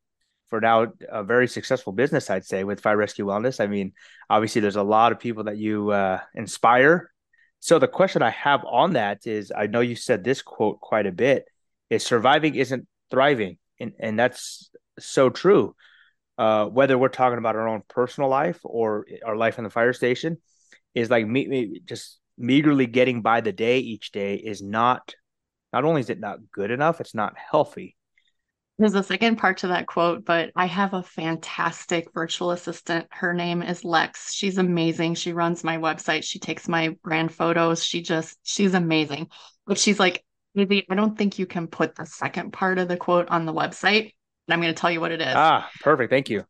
for 0.48 0.62
now 0.62 0.88
a 1.10 1.24
very 1.24 1.48
successful 1.48 1.94
business, 1.94 2.30
I'd 2.30 2.46
say, 2.46 2.64
with 2.64 2.82
Fire 2.82 2.98
Rescue 2.98 3.26
Wellness. 3.26 3.60
I 3.60 3.68
mean, 3.68 3.94
obviously, 4.30 4.62
there's 4.62 4.76
a 4.76 4.84
lot 4.84 5.12
of 5.12 5.20
people 5.20 5.46
that 5.46 5.58
you 5.58 5.92
uh, 5.92 6.20
inspire. 6.34 7.12
So 7.60 7.80
the 7.80 7.88
question 7.88 8.22
I 8.22 8.30
have 8.30 8.64
on 8.66 8.94
that 8.94 9.26
is, 9.26 9.52
I 9.56 9.68
know 9.68 9.82
you 9.82 9.96
said 9.96 10.24
this 10.24 10.42
quote 10.42 10.80
quite 10.82 11.08
a 11.08 11.12
bit: 11.12 11.46
"Is 11.90 12.06
surviving 12.06 12.56
isn't 12.56 12.88
thriving." 13.10 13.58
and 13.80 13.94
and 14.00 14.20
that's 14.20 14.72
so 15.00 15.30
true. 15.30 15.76
Uh, 16.38 16.66
whether 16.66 16.98
we're 16.98 17.08
talking 17.08 17.38
about 17.38 17.56
our 17.56 17.68
own 17.68 17.82
personal 17.88 18.30
life 18.30 18.60
or 18.64 19.06
our 19.26 19.38
life 19.38 19.58
in 19.58 19.64
the 19.64 19.70
fire 19.70 19.94
station, 19.94 20.38
is 20.94 21.10
like 21.10 21.26
me, 21.26 21.48
me 21.48 21.82
just 21.86 22.20
meagerly 22.38 22.88
getting 22.88 23.22
by 23.22 23.40
the 23.40 23.54
day 23.54 23.80
each 23.80 24.12
day 24.12 24.36
is 24.36 24.62
not. 24.62 25.16
Not 25.72 25.86
only 25.86 26.02
is 26.02 26.10
it 26.10 26.20
not 26.20 26.40
good 26.52 26.72
enough, 26.72 27.02
it's 27.02 27.16
not 27.16 27.36
healthy. 27.38 27.96
There's 28.78 28.96
a 28.96 29.04
second 29.04 29.38
part 29.38 29.60
to 29.60 29.68
that 29.68 29.88
quote, 29.88 30.26
but 30.26 30.52
I 30.54 30.66
have 30.66 30.94
a 30.94 31.02
fantastic 31.02 32.14
virtual 32.14 32.52
assistant. 32.52 33.08
Her 33.10 33.34
name 33.34 33.62
is 33.62 33.86
Lex. 33.86 34.34
She's 34.34 34.58
amazing. 34.58 35.16
She 35.16 35.32
runs 35.32 35.64
my 35.64 35.78
website. 35.78 36.26
She 36.26 36.40
takes 36.40 36.68
my 36.68 36.90
brand 37.02 37.34
photos. 37.34 37.82
She 37.84 38.02
just, 38.02 38.38
she's 38.44 38.74
amazing. 38.74 39.30
But 39.66 39.78
she's 39.78 39.98
like, 39.98 40.26
maybe 40.56 40.86
I 40.90 40.96
don't 40.96 41.18
think 41.18 41.40
you 41.40 41.46
can 41.46 41.68
put 41.68 41.96
the 41.96 42.06
second 42.06 42.52
part 42.52 42.78
of 42.78 42.90
the 42.90 42.98
quote 42.98 43.30
on 43.30 43.46
the 43.46 43.54
website. 43.54 44.12
And 44.48 44.54
I'm 44.54 44.62
going 44.62 44.74
to 44.74 44.80
tell 44.80 44.92
you 44.92 45.00
what 45.00 45.14
it 45.14 45.22
is. 45.22 45.34
Ah, 45.34 45.70
perfect. 45.80 46.10
Thank 46.10 46.30
you. 46.30 46.44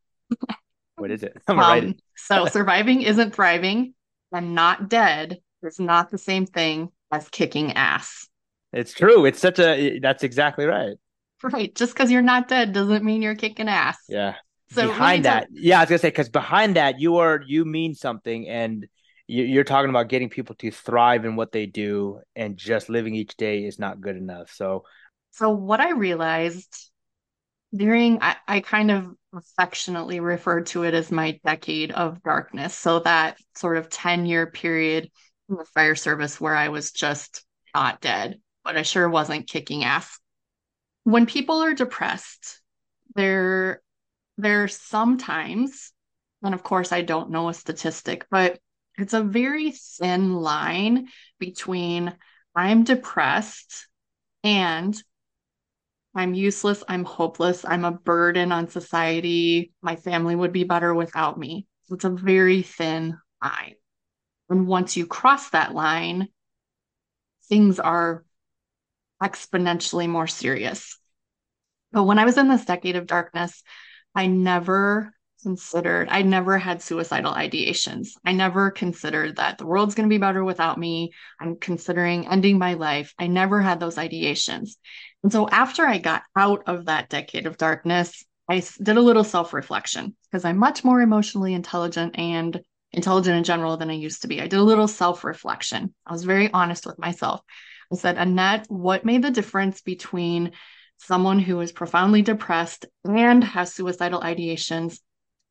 what 0.96 1.12
is 1.12 1.22
it? 1.22 1.38
I'm 1.48 1.60
um, 1.60 1.96
so 2.18 2.48
surviving 2.48 3.04
isn't 3.04 3.36
thriving 3.36 3.94
and 4.32 4.56
not 4.56 4.90
dead 4.90 5.40
is 5.62 5.80
not 5.80 6.10
the 6.10 6.18
same 6.18 6.48
thing 6.48 6.90
as 7.12 7.30
kicking 7.30 7.74
ass. 7.74 8.28
It's 8.74 8.94
true. 8.94 9.26
It's 9.26 9.40
such 9.40 9.60
a, 9.60 10.00
that's 10.00 10.24
exactly 10.24 10.66
right. 10.66 10.96
Right. 11.44 11.76
Just 11.76 11.94
because 11.94 12.12
you're 12.12 12.22
not 12.22 12.48
dead 12.48 12.74
doesn't 12.74 13.04
mean 13.04 13.22
you're 13.22 13.36
kicking 13.36 13.68
ass. 13.68 13.98
Yeah. 14.10 14.36
So 14.72 14.88
behind 14.88 15.26
that, 15.26 15.48
yeah, 15.52 15.78
I 15.78 15.82
was 15.84 15.90
gonna 15.90 16.00
say 16.00 16.10
because 16.10 16.30
behind 16.30 16.76
that 16.76 17.00
you 17.00 17.18
are 17.18 17.42
you 17.46 17.66
mean 17.66 17.94
something, 17.94 18.48
and 18.48 18.88
you're 19.28 19.64
talking 19.64 19.90
about 19.90 20.10
getting 20.10 20.30
people 20.30 20.56
to 20.56 20.72
thrive 20.72 21.24
in 21.24 21.36
what 21.36 21.52
they 21.52 21.66
do, 21.66 22.20
and 22.36 22.58
just 22.58 22.90
living 22.90 23.16
each 23.16 23.38
day 23.38 23.64
is 23.66 23.78
not 23.78 24.02
good 24.02 24.18
enough. 24.18 24.52
So, 24.52 24.86
so 25.32 25.52
what 25.52 25.82
I 25.82 25.92
realized 25.92 26.90
during 27.76 28.20
I, 28.22 28.36
I 28.48 28.60
kind 28.62 28.90
of 28.92 29.12
affectionately 29.34 30.20
referred 30.20 30.68
to 30.68 30.84
it 30.84 30.94
as 30.94 31.12
my 31.12 31.40
decade 31.46 31.92
of 31.92 32.24
darkness. 32.24 32.74
So 32.74 33.00
that 33.00 33.38
sort 33.56 33.78
of 33.78 33.90
10 33.90 34.26
year 34.26 34.48
period 34.48 35.12
in 35.50 35.56
the 35.56 35.66
fire 35.66 35.96
service 35.96 36.40
where 36.40 36.56
I 36.56 36.70
was 36.70 36.92
just 36.92 37.44
not 37.74 38.02
dead, 38.02 38.40
but 38.64 38.78
I 38.78 38.82
sure 38.84 39.10
wasn't 39.10 39.48
kicking 39.50 39.84
ass. 39.84 40.20
When 41.06 41.28
people 41.28 41.62
are 41.62 41.76
depressed, 41.76 42.62
there 43.14 43.84
there 44.38 44.68
sometimes, 44.68 45.94
and 46.44 46.54
of 46.54 46.64
course 46.64 46.92
I 46.92 47.04
don't 47.04 47.30
know 47.30 47.48
a 47.48 47.54
statistic, 47.54 48.26
but 48.30 48.60
it's 48.98 49.14
a 49.14 49.22
very 49.22 49.72
thin 49.72 50.34
line 50.34 51.08
between 51.40 52.12
I'm 52.56 52.84
depressed 52.84 53.88
and 54.44 55.00
I'm 56.16 56.34
useless, 56.34 56.84
I'm 56.88 57.06
hopeless, 57.06 57.64
I'm 57.64 57.86
a 57.86 57.92
burden 57.92 58.52
on 58.52 58.70
society, 58.70 59.74
my 59.84 59.98
family 59.98 60.36
would 60.36 60.54
be 60.54 60.64
better 60.64 60.94
without 60.96 61.38
me. 61.38 61.68
It's 61.92 62.06
a 62.06 62.10
very 62.10 62.64
thin 62.64 63.16
line. 63.44 63.76
And 64.50 64.66
once 64.66 64.98
you 64.98 65.06
cross 65.06 65.52
that 65.52 65.76
line, 65.76 66.30
things 67.48 67.80
are 67.80 68.25
exponentially 69.22 70.10
more 70.10 70.28
serious. 70.28 70.98
But 71.92 72.04
when 72.04 72.20
I 72.20 72.26
was 72.26 72.38
in 72.38 72.50
this 72.50 72.66
decade 72.66 72.96
of 72.96 73.08
darkness, 73.08 73.64
I 74.14 74.28
never 74.28 75.14
considered, 75.44 76.08
I 76.10 76.24
never 76.24 76.58
had 76.58 76.82
suicidal 76.82 77.34
ideations. 77.34 78.10
I 78.26 78.32
never 78.32 78.72
considered 78.72 79.36
that 79.36 79.58
the 79.58 79.66
world's 79.66 79.94
going 79.94 80.10
to 80.10 80.14
be 80.14 80.18
better 80.18 80.44
without 80.44 80.80
me. 80.80 81.12
I'm 81.40 81.58
considering 81.58 82.28
ending 82.28 82.58
my 82.58 82.74
life. 82.74 83.14
I 83.20 83.28
never 83.28 83.62
had 83.62 83.80
those 83.80 83.96
ideations. 83.96 84.72
And 85.24 85.32
so 85.32 85.48
after 85.48 85.86
I 85.86 86.00
got 86.00 86.24
out 86.36 86.64
of 86.68 86.86
that 86.86 87.10
decade 87.10 87.46
of 87.46 87.58
darkness, 87.58 88.26
I 88.50 88.64
did 88.82 88.98
a 88.98 89.02
little 89.02 89.24
self 89.24 89.54
reflection 89.54 90.16
because 90.32 90.46
I'm 90.46 90.58
much 90.58 90.84
more 90.84 91.02
emotionally 91.02 91.54
intelligent 91.54 92.18
and 92.18 92.60
intelligent 92.92 93.38
in 93.38 93.44
general 93.44 93.78
than 93.78 93.90
I 93.90 93.94
used 93.94 94.22
to 94.24 94.28
be. 94.28 94.42
I 94.42 94.48
did 94.48 94.60
a 94.60 94.64
little 94.64 94.88
self 94.88 95.24
reflection. 95.24 95.94
I 96.06 96.12
was 96.12 96.24
very 96.24 96.52
honest 96.52 96.86
with 96.86 97.00
myself. 97.00 97.42
I 97.92 97.96
said, 97.96 98.18
Annette, 98.18 98.66
what 98.70 99.06
made 99.06 99.22
the 99.22 99.32
difference 99.32 99.82
between 99.82 100.52
someone 100.98 101.40
who 101.40 101.60
is 101.60 101.72
profoundly 101.72 102.22
depressed 102.22 102.86
and 103.04 103.44
has 103.44 103.74
suicidal 103.74 104.22
ideations 104.22 105.00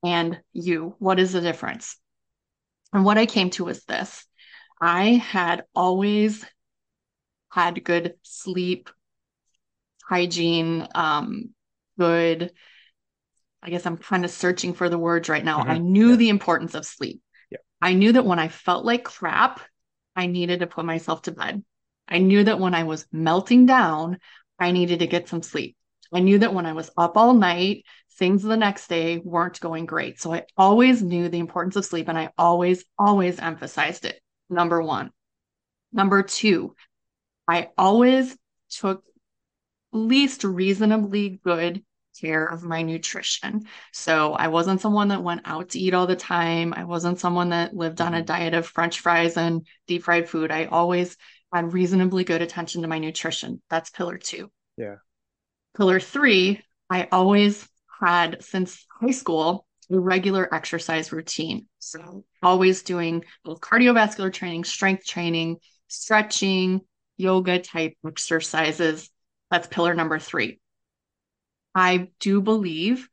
and 0.02 0.40
you? 0.52 0.94
What 0.98 1.18
is 1.18 1.32
the 1.32 1.40
difference? 1.40 1.96
And 2.92 3.04
what 3.04 3.18
I 3.18 3.26
came 3.26 3.50
to 3.50 3.64
was 3.64 3.84
this 3.84 4.24
I 4.80 5.10
had 5.12 5.64
always 5.74 6.44
had 7.50 7.84
good 7.84 8.14
sleep, 8.22 8.90
hygiene, 10.08 10.88
um, 10.94 11.50
good. 11.98 12.52
I 13.62 13.70
guess 13.70 13.86
I'm 13.86 13.96
kind 13.96 14.24
of 14.24 14.30
searching 14.30 14.74
for 14.74 14.88
the 14.88 14.98
words 14.98 15.28
right 15.28 15.44
now. 15.44 15.60
Mm-hmm. 15.60 15.70
I 15.70 15.78
knew 15.78 16.10
yeah. 16.10 16.16
the 16.16 16.28
importance 16.28 16.74
of 16.74 16.84
sleep. 16.84 17.22
Yeah. 17.50 17.58
I 17.80 17.94
knew 17.94 18.12
that 18.12 18.26
when 18.26 18.38
I 18.38 18.48
felt 18.48 18.84
like 18.84 19.04
crap, 19.04 19.60
I 20.14 20.26
needed 20.26 20.60
to 20.60 20.66
put 20.66 20.84
myself 20.84 21.22
to 21.22 21.32
bed. 21.32 21.64
I 22.08 22.18
knew 22.18 22.44
that 22.44 22.60
when 22.60 22.74
I 22.74 22.84
was 22.84 23.06
melting 23.12 23.66
down, 23.66 24.18
I 24.58 24.70
needed 24.70 25.00
to 25.00 25.06
get 25.06 25.28
some 25.28 25.42
sleep. 25.42 25.76
I 26.12 26.20
knew 26.20 26.38
that 26.38 26.54
when 26.54 26.66
I 26.66 26.72
was 26.72 26.90
up 26.96 27.16
all 27.16 27.34
night, 27.34 27.84
things 28.18 28.42
the 28.42 28.56
next 28.56 28.88
day 28.88 29.18
weren't 29.18 29.60
going 29.60 29.86
great. 29.86 30.20
So 30.20 30.32
I 30.32 30.44
always 30.56 31.02
knew 31.02 31.28
the 31.28 31.38
importance 31.38 31.76
of 31.76 31.84
sleep 31.84 32.08
and 32.08 32.18
I 32.18 32.30
always, 32.38 32.84
always 32.98 33.38
emphasized 33.38 34.04
it. 34.04 34.20
Number 34.48 34.80
one. 34.80 35.10
Number 35.92 36.22
two, 36.22 36.74
I 37.48 37.70
always 37.76 38.36
took 38.70 39.04
least 39.92 40.44
reasonably 40.44 41.40
good 41.44 41.84
care 42.20 42.44
of 42.44 42.62
my 42.62 42.82
nutrition. 42.82 43.66
So 43.92 44.34
I 44.34 44.48
wasn't 44.48 44.80
someone 44.80 45.08
that 45.08 45.22
went 45.22 45.42
out 45.44 45.70
to 45.70 45.78
eat 45.78 45.94
all 45.94 46.06
the 46.06 46.16
time. 46.16 46.74
I 46.76 46.84
wasn't 46.84 47.18
someone 47.18 47.50
that 47.50 47.74
lived 47.74 48.00
on 48.00 48.14
a 48.14 48.18
mm-hmm. 48.18 48.26
diet 48.26 48.54
of 48.54 48.66
french 48.66 49.00
fries 49.00 49.36
and 49.36 49.66
deep 49.86 50.04
fried 50.04 50.28
food. 50.28 50.50
I 50.50 50.66
always 50.66 51.16
had 51.54 51.72
reasonably 51.72 52.24
good 52.24 52.42
attention 52.42 52.82
to 52.82 52.88
my 52.88 52.98
nutrition. 52.98 53.62
That's 53.70 53.90
pillar 53.90 54.18
2. 54.18 54.50
Yeah. 54.76 54.96
Pillar 55.76 56.00
3, 56.00 56.60
I 56.90 57.08
always 57.12 57.66
had 58.00 58.42
since 58.42 58.84
high 59.00 59.12
school 59.12 59.66
a 59.90 59.98
regular 59.98 60.52
exercise 60.52 61.12
routine. 61.12 61.66
So, 61.78 62.24
always 62.42 62.82
doing 62.82 63.24
cardiovascular 63.46 64.32
training, 64.32 64.64
strength 64.64 65.06
training, 65.06 65.58
stretching, 65.88 66.80
yoga 67.16 67.60
type 67.60 67.94
exercises. 68.06 69.10
That's 69.50 69.68
pillar 69.68 69.94
number 69.94 70.18
three. 70.18 70.60
I 71.74 72.08
do 72.20 72.40
believe 72.40 73.08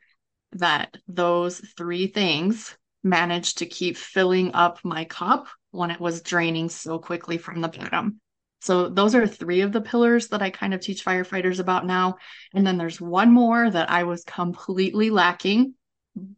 that 0.53 0.95
those 1.07 1.59
three 1.77 2.07
things 2.07 2.75
managed 3.03 3.59
to 3.59 3.65
keep 3.65 3.97
filling 3.97 4.53
up 4.53 4.79
my 4.83 5.05
cup 5.05 5.47
when 5.71 5.91
it 5.91 5.99
was 5.99 6.21
draining 6.21 6.69
so 6.69 6.99
quickly 6.99 7.37
from 7.37 7.61
the 7.61 7.67
bottom. 7.67 8.19
So 8.61 8.89
those 8.89 9.15
are 9.15 9.25
three 9.25 9.61
of 9.61 9.71
the 9.71 9.81
pillars 9.81 10.27
that 10.29 10.41
I 10.41 10.51
kind 10.51 10.73
of 10.73 10.81
teach 10.81 11.03
firefighters 11.03 11.59
about 11.59 11.85
now. 11.85 12.17
And 12.53 12.65
then 12.65 12.77
there's 12.77 13.01
one 13.01 13.31
more 13.31 13.69
that 13.69 13.89
I 13.89 14.03
was 14.03 14.23
completely 14.23 15.09
lacking, 15.09 15.73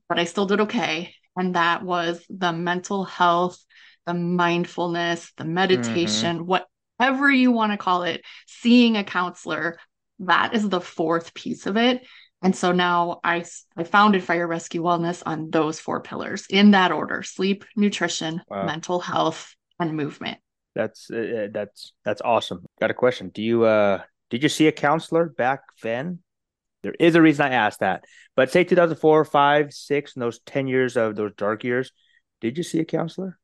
but 0.07 0.19
I 0.19 0.23
still 0.23 0.45
did 0.45 0.62
okay. 0.62 1.13
And 1.36 1.55
that 1.55 1.83
was 1.83 2.23
the 2.29 2.53
mental 2.53 3.03
health, 3.03 3.63
the 4.05 4.13
mindfulness, 4.13 5.33
the 5.36 5.45
meditation, 5.45 6.39
mm-hmm. 6.39 6.63
whatever 6.99 7.29
you 7.29 7.51
want 7.51 7.73
to 7.73 7.77
call 7.77 8.03
it, 8.03 8.23
seeing 8.47 8.95
a 8.95 9.03
counselor. 9.03 9.77
That 10.19 10.53
is 10.53 10.69
the 10.69 10.81
fourth 10.81 11.33
piece 11.33 11.65
of 11.65 11.75
it. 11.75 12.05
And 12.41 12.55
so 12.55 12.71
now 12.71 13.19
I, 13.23 13.45
I 13.75 13.83
founded 13.83 14.23
Fire 14.23 14.47
Rescue 14.47 14.83
Wellness 14.83 15.23
on 15.25 15.49
those 15.49 15.79
four 15.79 16.01
pillars 16.01 16.45
in 16.49 16.71
that 16.71 16.91
order 16.91 17.23
sleep, 17.23 17.65
nutrition, 17.75 18.41
wow. 18.47 18.65
mental 18.65 18.99
health, 18.99 19.55
and 19.79 19.97
movement. 19.97 20.38
That's 20.75 21.09
uh, 21.12 21.17
uh, 21.17 21.47
that's 21.51 21.93
that's 22.03 22.21
awesome. 22.21 22.65
Got 22.79 22.91
a 22.91 22.95
question. 22.95 23.29
Do 23.29 23.41
you 23.41 23.63
uh 23.63 24.01
did 24.29 24.43
you 24.43 24.49
see 24.49 24.67
a 24.67 24.71
counselor 24.71 25.25
back 25.25 25.62
then? 25.81 26.19
There 26.81 26.95
is 26.99 27.15
a 27.15 27.21
reason 27.21 27.45
I 27.45 27.55
asked 27.55 27.79
that. 27.79 28.03
But 28.36 28.51
say 28.51 28.63
2004, 28.63 29.25
5, 29.25 29.73
6, 29.73 30.13
and 30.15 30.21
those 30.21 30.39
10 30.39 30.67
years 30.67 30.97
of 30.97 31.15
those 31.15 31.31
dark 31.38 31.63
years, 31.63 31.91
did 32.41 32.57
you 32.57 32.63
see 32.63 32.79
a 32.79 32.86
counselor? 32.86 33.39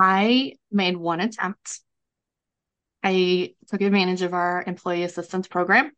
I 0.00 0.54
made 0.70 0.96
one 0.96 1.20
attempt. 1.20 1.80
I 3.02 3.54
took 3.68 3.82
advantage 3.82 4.22
of 4.22 4.32
our 4.32 4.64
employee 4.66 5.02
assistance 5.02 5.48
program. 5.48 5.90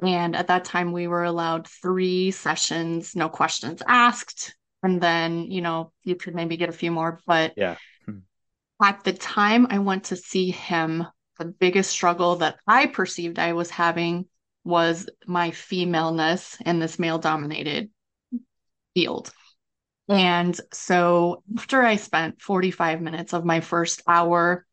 And 0.00 0.34
at 0.34 0.46
that 0.46 0.64
time, 0.64 0.92
we 0.92 1.08
were 1.08 1.24
allowed 1.24 1.68
three 1.68 2.30
sessions, 2.30 3.14
no 3.14 3.28
questions 3.28 3.82
asked. 3.86 4.56
And 4.82 5.00
then, 5.00 5.50
you 5.50 5.60
know, 5.60 5.92
you 6.04 6.14
could 6.14 6.34
maybe 6.34 6.56
get 6.56 6.70
a 6.70 6.72
few 6.72 6.90
more. 6.90 7.20
But 7.26 7.52
yeah 7.56 7.76
at 8.82 9.04
the 9.04 9.12
time 9.12 9.66
I 9.70 9.78
went 9.78 10.04
to 10.04 10.16
see 10.16 10.50
him, 10.50 11.06
the 11.38 11.44
biggest 11.44 11.90
struggle 11.90 12.36
that 12.36 12.56
I 12.66 12.86
perceived 12.86 13.38
I 13.38 13.52
was 13.52 13.70
having 13.70 14.26
was 14.64 15.08
my 15.26 15.50
femaleness 15.50 16.56
in 16.64 16.78
this 16.78 16.98
male 16.98 17.18
dominated 17.18 17.90
field. 18.94 19.32
And 20.08 20.58
so 20.72 21.42
after 21.56 21.82
I 21.82 21.96
spent 21.96 22.42
45 22.42 23.00
minutes 23.00 23.32
of 23.32 23.44
my 23.44 23.60
first 23.60 24.02
hour 24.06 24.66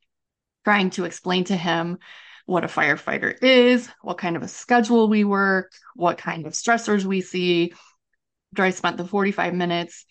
trying 0.66 0.90
to 0.92 1.06
explain 1.06 1.46
to 1.46 1.56
him 1.56 2.00
what 2.46 2.64
a 2.64 2.68
firefighter 2.68 3.36
is, 3.42 3.88
what 4.02 4.18
kind 4.18 4.36
of 4.36 4.44
a 4.44 4.48
schedule 4.48 5.08
we 5.08 5.24
work, 5.24 5.72
what 5.96 6.18
kind 6.18 6.46
of 6.46 6.54
stressors 6.54 7.06
we 7.06 7.22
see. 7.22 7.74
After 8.54 8.64
I 8.64 8.72
spent 8.72 8.98
the 8.98 9.06
45 9.06 9.54
minutes, 9.54 10.06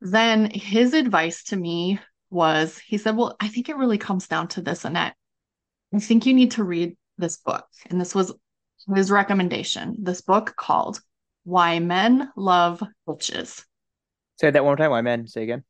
then 0.00 0.50
his 0.50 0.92
advice 0.92 1.44
to 1.44 1.56
me 1.56 2.00
was 2.34 2.78
he 2.78 2.98
said, 2.98 3.16
Well, 3.16 3.36
I 3.40 3.48
think 3.48 3.68
it 3.68 3.76
really 3.76 3.98
comes 3.98 4.28
down 4.28 4.48
to 4.48 4.60
this, 4.60 4.84
Annette. 4.84 5.14
I 5.94 6.00
think 6.00 6.26
you 6.26 6.34
need 6.34 6.50
to 6.52 6.64
read 6.64 6.96
this 7.16 7.38
book. 7.38 7.64
And 7.88 8.00
this 8.00 8.14
was 8.14 8.34
his 8.94 9.10
recommendation 9.10 9.96
this 10.00 10.20
book 10.20 10.54
called 10.56 11.00
Why 11.44 11.78
Men 11.78 12.30
Love 12.36 12.82
Bitches. 13.08 13.64
Say 14.40 14.50
that 14.50 14.64
one 14.64 14.70
more 14.70 14.76
time. 14.76 14.90
Why 14.90 15.00
Men? 15.00 15.26
Say 15.26 15.44
again. 15.44 15.64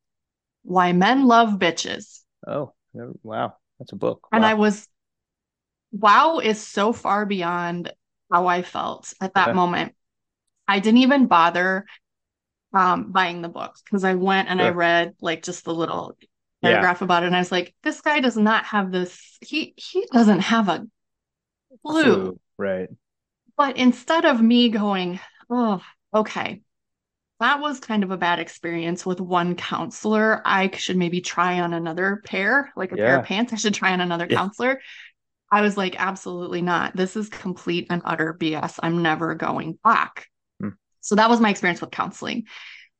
Why 0.63 0.93
Men 0.93 1.27
Love 1.27 1.51
Bitches. 1.59 2.21
Oh, 2.47 2.73
wow. 3.23 3.55
That's 3.79 3.93
a 3.93 3.97
book. 3.97 4.33
Wow. 4.33 4.37
And 4.37 4.47
I 4.47 4.55
was, 4.55 4.89
wow, 5.93 6.39
is 6.39 6.67
so 6.67 6.93
far 6.93 7.27
beyond 7.27 7.93
how 8.33 8.47
I 8.47 8.63
felt 8.63 9.13
at 9.21 9.35
that 9.35 9.55
moment. 9.55 9.95
I 10.67 10.81
didn't 10.81 11.01
even 11.01 11.27
bother 11.27 11.85
um, 12.73 13.13
buying 13.13 13.43
the 13.43 13.49
book 13.49 13.77
because 13.85 14.05
I 14.05 14.15
went 14.15 14.49
and 14.49 14.61
sure. 14.61 14.69
I 14.69 14.71
read 14.71 15.15
like 15.21 15.43
just 15.43 15.65
the 15.65 15.75
little 15.75 16.17
paragraph 16.65 17.01
yeah. 17.01 17.05
about 17.05 17.23
it 17.23 17.27
and 17.27 17.37
I 17.37 17.41
was 17.41 17.53
like, 17.53 17.75
this 17.83 18.01
guy 18.01 18.21
does 18.21 18.37
not 18.37 18.65
have 18.67 18.91
this. 18.91 19.39
He 19.41 19.75
he 19.77 20.07
doesn't 20.13 20.41
have 20.41 20.69
a 20.69 20.87
clue. 21.87 22.39
Right. 22.59 22.89
But 23.57 23.77
instead 23.77 24.25
of 24.25 24.41
me 24.41 24.69
going, 24.69 25.21
oh, 25.49 25.81
okay, 26.13 26.63
that 27.41 27.61
was 27.61 27.81
kind 27.81 28.03
of 28.03 28.11
a 28.11 28.17
bad 28.17 28.39
experience 28.39 29.05
with 29.05 29.21
one 29.21 29.55
counselor. 29.57 30.41
I 30.45 30.71
should 30.77 30.97
maybe 30.97 31.21
try 31.21 31.61
on 31.61 31.73
another 31.73 32.23
pair, 32.25 32.73
like 32.77 32.93
a 32.93 32.97
yeah. 32.97 33.07
pair 33.07 33.19
of 33.21 33.27
pants. 33.27 33.53
I 33.53 33.57
should 33.57 33.75
try 33.75 33.93
on 33.93 34.01
another 34.01 34.27
yeah. 34.29 34.37
counselor. 34.37 34.81
I 35.51 35.61
was 35.61 35.77
like, 35.77 35.95
absolutely 35.99 36.63
not. 36.63 36.97
This 36.97 37.17
is 37.17 37.29
complete 37.29 37.87
and 37.91 38.03
utter 38.05 38.37
BS. 38.39 38.79
I'm 38.83 39.03
never 39.03 39.35
going 39.35 39.79
back. 39.85 40.27
Hmm. 40.61 40.71
So 41.01 41.17
that 41.17 41.29
was 41.29 41.41
my 41.41 41.51
experience 41.51 41.81
with 41.81 41.91
counseling. 41.91 42.45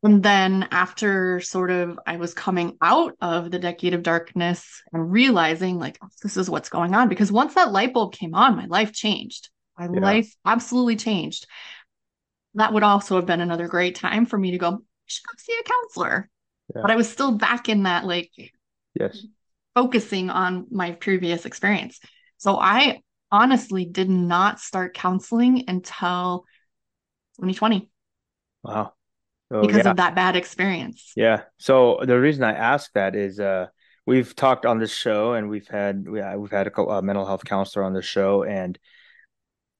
And 0.05 0.23
then 0.23 0.69
after 0.71 1.41
sort 1.41 1.71
of 1.71 1.99
I 2.07 2.19
was 2.19 2.35
coming 2.35 2.77
out 2.83 3.15
of 3.23 3.51
the 3.51 3.59
decade 3.59 3.95
of 3.95 4.03
darkness 4.03 4.83
and 4.93 5.11
realizing 5.11 5.79
like 5.79 5.99
oh, 6.03 6.09
this 6.23 6.37
is 6.37 6.51
what's 6.51 6.69
going 6.69 6.95
on 6.95 7.09
because 7.09 7.33
once 7.33 7.55
that 7.55 7.73
light 7.73 7.95
bulb 7.95 8.13
came 8.13 8.35
on, 8.35 8.55
my 8.55 8.67
life 8.67 8.93
changed. 8.93 9.49
My 9.79 9.87
yeah. 9.87 10.01
life 10.01 10.35
absolutely 10.45 10.97
changed. 10.97 11.47
That 12.53 12.75
would 12.75 12.83
also 12.83 13.17
have 13.17 13.25
been 13.25 13.41
another 13.41 13.67
great 13.67 13.95
time 13.95 14.27
for 14.27 14.39
me 14.39 14.51
to 14.51 14.59
go, 14.59 14.69
I 14.69 14.79
should 15.07 15.25
go 15.25 15.33
see 15.39 15.59
a 15.59 15.63
counselor. 15.63 16.29
Yeah. 16.77 16.83
But 16.83 16.91
I 16.91 16.97
was 16.97 17.11
still 17.11 17.33
back 17.33 17.71
in 17.71 17.85
that 17.85 18.05
like 18.05 18.31
yes, 18.95 19.27
focusing 19.75 20.29
on 20.29 20.67
my 20.71 20.93
previous 20.93 21.47
experience. 21.47 21.99
So 22.37 22.59
I 22.59 23.01
honestly 23.33 23.87
did 23.87 24.11
not 24.11 24.61
start 24.61 24.93
counseling 24.93 25.65
until 25.67 26.45
2020. 27.39 27.91
Wow. 28.63 28.93
So, 29.55 29.61
because 29.61 29.85
yeah. 29.85 29.91
of 29.91 29.97
that 29.99 30.17
bad 30.17 30.35
experience. 30.35 31.13
Yeah. 31.15 31.43
So 31.59 32.01
the 32.03 32.19
reason 32.19 32.43
I 32.43 32.55
ask 32.55 32.93
that 32.95 33.15
is 33.15 33.39
uh, 33.39 33.69
we've 34.05 34.35
talked 34.35 34.67
on 34.67 34.81
this 34.81 34.93
show 34.93 35.35
and 35.35 35.49
we've 35.49 35.69
had 35.69 36.09
we, 36.09 36.21
we've 36.37 36.51
had 36.51 36.67
a 36.67 36.83
uh, 36.83 37.01
mental 37.03 37.25
health 37.25 37.45
counselor 37.45 37.85
on 37.85 37.93
the 37.93 38.03
show 38.03 38.43
and 38.43 38.77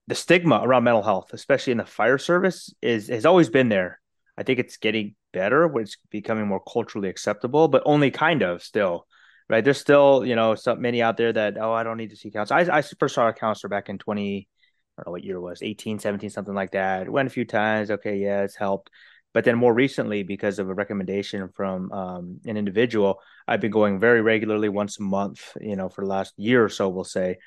the 0.07 0.15
stigma 0.15 0.61
around 0.63 0.85
mental 0.85 1.03
health, 1.03 1.33
especially 1.33 1.73
in 1.73 1.79
the 1.79 1.85
fire 1.85 2.19
service, 2.19 2.73
is 2.83 3.09
has 3.09 3.27
always 3.27 3.49
been 3.49 3.69
there. 3.69 4.01
I 4.39 4.45
think 4.45 4.61
it's 4.61 4.77
getting 4.77 5.17
better, 5.33 5.67
where 5.67 5.83
it's 5.83 5.97
becoming 6.09 6.47
more 6.47 6.63
culturally 6.63 7.09
acceptable, 7.09 7.67
but 7.67 7.83
only 7.85 8.13
kind 8.13 8.43
of 8.43 8.63
still. 8.63 9.09
Right. 9.49 9.65
There's 9.65 9.81
still, 9.81 10.25
you 10.25 10.37
know, 10.37 10.55
so 10.55 10.77
many 10.77 11.03
out 11.03 11.17
there 11.17 11.33
that, 11.33 11.59
oh, 11.59 11.73
I 11.73 11.83
don't 11.83 11.97
need 11.97 12.11
to 12.11 12.17
see 12.17 12.31
counselor. 12.31 12.61
I, 12.61 12.79
I 12.79 12.83
first 12.83 13.17
saw 13.17 13.29
a 13.29 13.33
counselor 13.33 13.69
back 13.69 13.89
in 13.89 13.99
20, 13.99 14.49
I 14.97 15.03
don't 15.03 15.09
know 15.09 15.13
what 15.13 15.25
year 15.25 15.37
it 15.37 15.41
was, 15.41 15.63
18, 15.63 15.99
17, 15.99 16.31
something 16.31 16.55
like 16.55 16.73
that. 16.73 17.11
Went 17.11 17.27
a 17.27 17.31
few 17.31 17.45
times. 17.45 17.91
Okay. 17.91 18.19
Yeah, 18.19 18.43
it's 18.43 18.57
helped. 18.57 18.91
But 19.35 19.45
then 19.45 19.59
more 19.59 19.75
recently, 19.75 20.23
because 20.23 20.61
of 20.61 20.71
a 20.71 20.75
recommendation 20.75 21.49
from 21.49 21.91
um, 21.93 22.41
an 22.47 22.57
individual, 22.57 23.21
I've 23.47 23.61
been 23.61 23.73
going 23.73 23.99
very 23.99 24.23
regularly, 24.23 24.69
once 24.69 24.99
a 25.01 25.03
month, 25.03 25.57
you 25.61 25.75
know, 25.75 25.89
for 25.89 26.05
the 26.05 26.11
last 26.11 26.33
year 26.37 26.65
or 26.65 26.69
so, 26.69 26.89
we'll 26.89 27.03
say. 27.03 27.39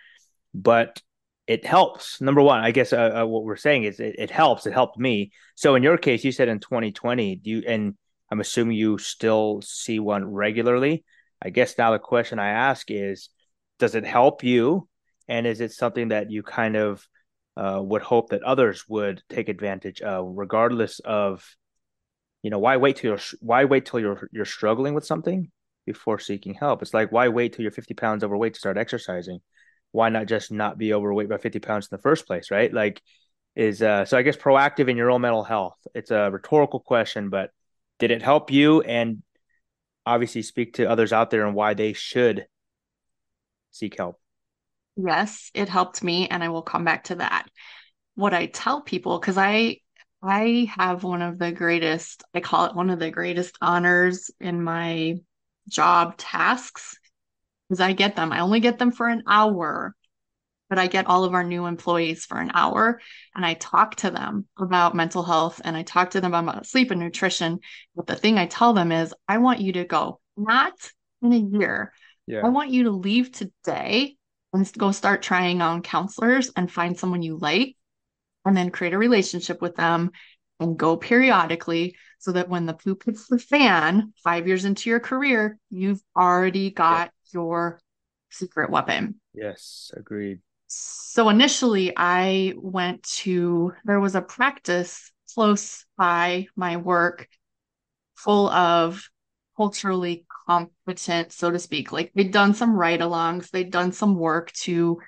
But 0.54 1.02
it 1.48 1.66
helps. 1.66 2.20
Number 2.20 2.42
one, 2.42 2.60
I 2.60 2.72
guess 2.72 2.92
uh, 2.92 3.22
uh, 3.22 3.26
what 3.26 3.46
we're 3.46 3.56
saying 3.56 3.86
is 3.86 4.02
it, 4.02 4.16
it, 4.20 4.30
helps. 4.30 4.66
It 4.66 4.74
helped 4.74 5.00
me. 5.00 5.32
So 5.56 5.76
in 5.76 5.82
your 5.82 5.98
case, 5.98 6.26
you 6.26 6.34
said 6.34 6.50
in 6.50 6.60
2020, 6.60 7.38
do 7.38 7.50
you, 7.50 7.64
and 7.66 7.96
I'm 8.30 8.42
assuming 8.42 8.76
you 8.76 8.98
still 8.98 9.62
see 9.62 10.00
one 10.00 10.26
regularly. 10.26 11.06
I 11.42 11.52
guess 11.52 11.78
now 11.78 11.92
the 11.92 12.00
question 12.00 12.38
I 12.38 12.50
ask 12.50 12.92
is, 12.92 13.30
does 13.80 13.96
it 13.96 14.06
help 14.06 14.44
you? 14.44 14.90
And 15.30 15.48
is 15.48 15.62
it 15.62 15.72
something 15.72 16.10
that 16.10 16.32
you 16.32 16.44
kind 16.44 16.76
of 16.76 17.08
uh, 17.56 17.82
would 17.82 18.02
hope 18.02 18.30
that 18.32 18.44
others 18.44 18.84
would 18.90 19.24
take 19.30 19.48
advantage 19.48 20.02
of, 20.02 20.26
regardless 20.36 21.00
of 21.00 21.46
you 22.44 22.50
know 22.50 22.60
why 22.60 22.78
wait 22.78 22.98
till 22.98 23.12
you're 23.12 23.20
why 23.40 23.66
wait 23.66 23.86
till 23.86 24.00
you're 24.00 24.30
you're 24.32 24.46
struggling 24.46 24.94
with 24.94 25.06
something 25.06 25.52
before 25.86 26.20
seeking 26.20 26.54
help? 26.54 26.82
It's 26.82 26.94
like 26.94 27.12
why 27.12 27.30
wait 27.30 27.54
till 27.54 27.64
you're 27.64 27.72
50 27.72 27.94
pounds 27.94 28.24
overweight 28.24 28.54
to 28.54 28.60
start 28.60 28.78
exercising? 28.78 29.40
Why 29.92 30.10
not 30.10 30.28
just 30.28 30.52
not 30.52 30.78
be 30.78 30.94
overweight 30.94 31.30
by 31.30 31.38
50 31.38 31.60
pounds 31.60 31.88
in 31.90 31.96
the 31.96 32.02
first 32.02 32.28
place 32.28 32.52
right? 32.52 32.72
Like 32.74 33.02
is 33.56 33.82
uh 33.82 34.06
so 34.06 34.16
i 34.16 34.22
guess 34.22 34.38
proactive 34.38 34.88
in 34.88 34.98
your 34.98 35.10
own 35.10 35.22
mental 35.22 35.44
health. 35.44 35.78
It's 35.96 36.12
a 36.12 36.30
rhetorical 36.30 36.80
question 36.80 37.30
but 37.30 37.50
did 38.00 38.12
it 38.12 38.22
help 38.22 38.52
you? 38.52 38.82
And 38.82 39.24
obviously 40.06 40.44
speak 40.44 40.76
to 40.76 40.90
others 40.90 41.12
out 41.12 41.32
there 41.32 41.46
and 41.46 41.56
why 41.56 41.74
they 41.74 41.94
should 41.94 42.46
seek 43.72 43.98
help. 43.98 44.20
Yes 44.96 45.52
it 45.54 45.70
helped 45.70 46.04
me 46.04 46.28
and 46.28 46.44
i 46.44 46.50
will 46.50 46.62
come 46.62 46.84
back 46.84 47.06
to 47.06 47.16
that. 47.16 47.48
What 48.16 48.34
i 48.34 48.46
tell 48.46 48.82
people 48.82 49.20
because 49.20 49.38
i 49.38 49.78
I 50.28 50.72
have 50.78 51.04
one 51.04 51.22
of 51.22 51.40
the 51.40 51.52
greatest, 51.52 52.24
I 52.34 52.42
call 52.42 52.66
it 52.66 52.76
one 52.76 52.90
of 52.90 53.00
the 53.00 53.12
greatest 53.12 53.58
honors 53.62 54.30
in 54.42 54.62
my 54.62 55.16
job 55.70 56.18
tasks 56.18 56.98
because 57.68 57.80
I 57.80 57.94
get 57.94 58.16
them. 58.16 58.34
I 58.34 58.42
only 58.42 58.60
get 58.60 58.78
them 58.78 58.92
for 58.92 59.08
an 59.08 59.24
hour, 59.26 59.96
but 60.70 60.80
I 60.80 60.88
get 60.88 61.08
all 61.08 61.24
of 61.24 61.34
our 61.34 61.46
new 61.46 61.66
employees 61.66 62.26
for 62.26 62.40
an 62.40 62.52
hour 62.54 63.00
and 63.36 63.46
I 63.46 63.54
talk 63.54 63.96
to 63.98 64.12
them 64.12 64.48
about 64.60 64.96
mental 64.96 65.24
health 65.24 65.62
and 65.64 65.78
I 65.78 65.84
talk 65.84 66.12
to 66.12 66.22
them 66.22 66.34
about 66.34 66.68
sleep 66.68 66.92
and 66.92 67.00
nutrition. 67.00 67.60
But 67.96 68.08
the 68.08 68.16
thing 68.16 68.38
I 68.38 68.48
tell 68.48 68.74
them 68.74 68.92
is, 68.92 69.14
I 69.30 69.38
want 69.38 69.62
you 69.62 69.74
to 69.74 69.86
go, 69.86 70.20
not 70.36 70.74
in 71.22 71.32
a 71.32 71.38
year. 71.38 71.94
Yeah. 72.26 72.46
I 72.46 72.50
want 72.50 72.72
you 72.72 72.84
to 72.84 72.92
leave 72.92 73.32
today 73.32 74.18
and 74.52 74.70
go 74.78 74.92
start 74.92 75.22
trying 75.22 75.62
on 75.62 75.84
counselors 75.84 76.52
and 76.56 76.70
find 76.70 77.00
someone 77.00 77.22
you 77.22 77.38
like 77.38 77.77
and 78.48 78.58
then 78.58 78.72
create 78.72 78.94
a 78.94 78.98
relationship 78.98 79.62
with 79.62 79.76
them 79.76 80.12
and 80.60 80.78
go 80.78 80.98
periodically 80.98 81.96
so 82.20 82.32
that 82.32 82.50
when 82.50 82.66
the 82.66 82.74
poop 82.74 83.04
hits 83.04 83.28
the 83.28 83.40
fan 83.40 84.14
five 84.24 84.48
years 84.48 84.66
into 84.66 84.90
your 84.90 85.00
career, 85.00 85.58
you've 85.70 86.02
already 86.16 86.72
got 86.72 87.08
yeah. 87.08 87.40
your 87.40 87.80
secret 88.30 88.70
weapon. 88.70 89.16
Yes, 89.34 89.92
agreed. 89.96 90.40
So 90.68 91.30
initially, 91.30 91.94
I 91.96 92.54
went 92.58 93.04
to, 93.04 93.74
there 93.86 94.00
was 94.00 94.16
a 94.16 94.22
practice 94.22 95.12
close 95.34 95.86
by 95.98 96.48
my 96.56 96.78
work 96.78 97.28
full 98.16 98.50
of 98.50 99.08
culturally 99.56 100.26
competent, 100.48 101.32
so 101.32 101.52
to 101.52 101.60
speak. 101.60 101.92
Like 101.92 102.12
they'd 102.14 102.32
done 102.32 102.54
some 102.54 102.76
ride 102.76 103.00
alongs, 103.00 103.50
they'd 103.50 103.72
done 103.72 103.92
some 103.92 104.16
work 104.16 104.52
to 104.64 105.00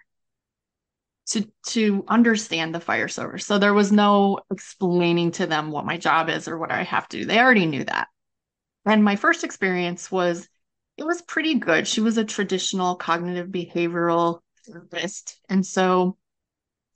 to 1.30 1.46
to 1.68 2.04
understand 2.08 2.74
the 2.74 2.80
fire 2.80 3.08
service. 3.08 3.46
So 3.46 3.58
there 3.60 3.74
was 3.74 3.92
no 3.92 4.40
explaining 4.52 5.32
to 5.34 5.48
them 5.48 5.72
what 5.72 5.86
my 5.86 5.98
job 5.98 6.30
is 6.30 6.48
or 6.48 6.58
what 6.58 6.72
I 6.72 6.84
have 6.84 7.08
to 7.10 7.20
do. 7.20 7.26
They 7.26 7.40
already 7.40 7.66
knew 7.66 7.84
that. 7.84 8.08
And 8.86 9.04
my 9.04 9.16
first 9.16 9.44
experience 9.44 10.12
was 10.12 10.48
it 10.98 11.06
was 11.06 11.22
pretty 11.22 11.56
good. 11.56 11.88
She 11.88 12.02
was 12.02 12.18
a 12.18 12.26
traditional 12.26 12.96
cognitive 12.96 13.48
behavioral 13.48 14.40
therapist. 14.66 15.40
And 15.50 15.66
so 15.66 16.18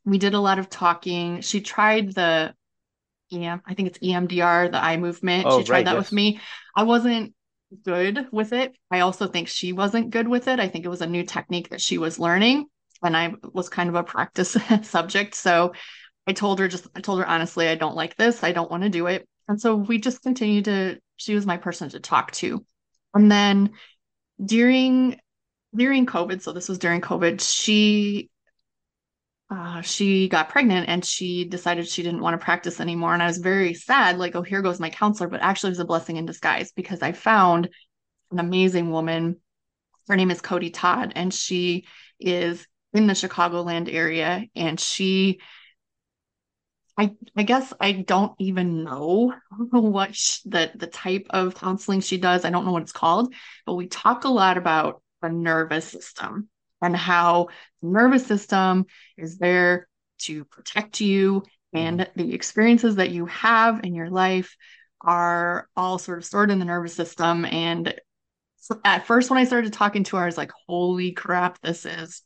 we 0.03 0.17
did 0.17 0.33
a 0.33 0.39
lot 0.39 0.59
of 0.59 0.69
talking. 0.69 1.41
She 1.41 1.61
tried 1.61 2.13
the 2.13 2.53
EM, 3.31 3.61
I 3.65 3.73
think 3.73 3.89
it's 3.89 3.99
EMDR, 3.99 4.71
the 4.71 4.83
eye 4.83 4.97
movement. 4.97 5.45
Oh, 5.47 5.59
she 5.59 5.65
tried 5.65 5.77
right, 5.77 5.85
that 5.85 5.95
yes. 5.95 6.05
with 6.05 6.11
me. 6.11 6.39
I 6.75 6.83
wasn't 6.83 7.33
good 7.83 8.27
with 8.31 8.51
it. 8.53 8.75
I 8.91 9.01
also 9.01 9.27
think 9.27 9.47
she 9.47 9.73
wasn't 9.73 10.09
good 10.09 10.27
with 10.27 10.47
it. 10.47 10.59
I 10.59 10.67
think 10.67 10.85
it 10.85 10.89
was 10.89 11.01
a 11.01 11.07
new 11.07 11.23
technique 11.23 11.69
that 11.69 11.81
she 11.81 11.97
was 11.97 12.19
learning 12.19 12.67
and 13.03 13.15
I 13.15 13.33
was 13.53 13.69
kind 13.69 13.89
of 13.89 13.95
a 13.95 14.03
practice 14.03 14.57
subject. 14.83 15.35
So 15.35 15.73
I 16.27 16.33
told 16.33 16.59
her 16.59 16.67
just 16.67 16.87
I 16.95 17.01
told 17.01 17.19
her 17.19 17.27
honestly, 17.27 17.67
I 17.67 17.75
don't 17.75 17.95
like 17.95 18.15
this. 18.15 18.43
I 18.43 18.51
don't 18.51 18.71
want 18.71 18.83
to 18.83 18.89
do 18.89 19.07
it. 19.07 19.27
And 19.47 19.59
so 19.59 19.75
we 19.75 19.99
just 19.99 20.21
continued 20.21 20.65
to 20.65 20.99
she 21.17 21.35
was 21.35 21.45
my 21.45 21.57
person 21.57 21.89
to 21.89 21.99
talk 21.99 22.31
to. 22.33 22.65
And 23.13 23.31
then 23.31 23.71
during 24.43 25.19
during 25.75 26.05
COVID, 26.05 26.41
so 26.41 26.53
this 26.53 26.69
was 26.69 26.79
during 26.79 27.01
COVID, 27.01 27.41
she 27.41 28.29
uh, 29.53 29.81
she 29.81 30.29
got 30.29 30.49
pregnant 30.49 30.89
and 30.89 31.05
she 31.05 31.45
decided 31.45 31.87
she 31.87 32.01
didn't 32.01 32.21
want 32.21 32.39
to 32.39 32.43
practice 32.43 32.79
anymore. 32.79 33.13
And 33.13 33.21
I 33.21 33.27
was 33.27 33.37
very 33.37 33.75
sad, 33.75 34.17
like, 34.17 34.35
oh, 34.35 34.41
here 34.41 34.63
goes 34.63 34.79
my 34.79 34.89
counselor. 34.89 35.29
But 35.29 35.41
actually, 35.41 35.69
it 35.69 35.73
was 35.73 35.79
a 35.79 35.85
blessing 35.85 36.17
in 36.17 36.25
disguise 36.25 36.71
because 36.71 37.03
I 37.03 37.11
found 37.11 37.69
an 38.31 38.39
amazing 38.39 38.89
woman. 38.89 39.39
Her 40.07 40.15
name 40.15 40.31
is 40.31 40.41
Cody 40.41 40.71
Todd, 40.71 41.13
and 41.15 41.31
she 41.31 41.85
is 42.19 42.65
in 42.93 43.07
the 43.07 43.13
Chicagoland 43.13 43.93
area, 43.93 44.45
and 44.55 44.79
she 44.79 45.39
I 46.97 47.11
I 47.35 47.43
guess 47.43 47.73
I 47.79 47.91
don't 47.93 48.33
even 48.39 48.83
know 48.83 49.33
what 49.71 50.15
sh- 50.15 50.39
the 50.45 50.71
the 50.75 50.87
type 50.87 51.27
of 51.31 51.55
counseling 51.55 52.01
she 52.01 52.17
does. 52.17 52.45
I 52.45 52.49
don't 52.49 52.65
know 52.65 52.71
what 52.71 52.83
it's 52.83 52.91
called, 52.91 53.33
but 53.65 53.75
we 53.75 53.87
talk 53.87 54.25
a 54.25 54.29
lot 54.29 54.57
about 54.57 55.01
the 55.21 55.29
nervous 55.29 55.87
system 55.87 56.49
and 56.81 56.95
how 56.95 57.47
the 57.81 57.89
nervous 57.89 58.25
system 58.25 58.85
is 59.17 59.37
there 59.37 59.87
to 60.19 60.45
protect 60.45 61.01
you 61.01 61.43
and 61.73 62.01
mm-hmm. 62.01 62.21
the 62.21 62.33
experiences 62.33 62.97
that 62.97 63.11
you 63.11 63.25
have 63.25 63.83
in 63.83 63.95
your 63.95 64.09
life 64.09 64.55
are 65.01 65.67
all 65.75 65.97
sort 65.97 66.19
of 66.19 66.25
stored 66.25 66.51
in 66.51 66.59
the 66.59 66.65
nervous 66.65 66.93
system 66.93 67.45
and 67.45 67.95
at 68.85 69.05
first 69.05 69.29
when 69.29 69.39
I 69.39 69.43
started 69.45 69.73
talking 69.73 70.03
to 70.05 70.17
her 70.17 70.23
I 70.23 70.27
was 70.27 70.37
like 70.37 70.51
holy 70.67 71.11
crap 71.11 71.59
this 71.61 71.85
is 71.85 72.21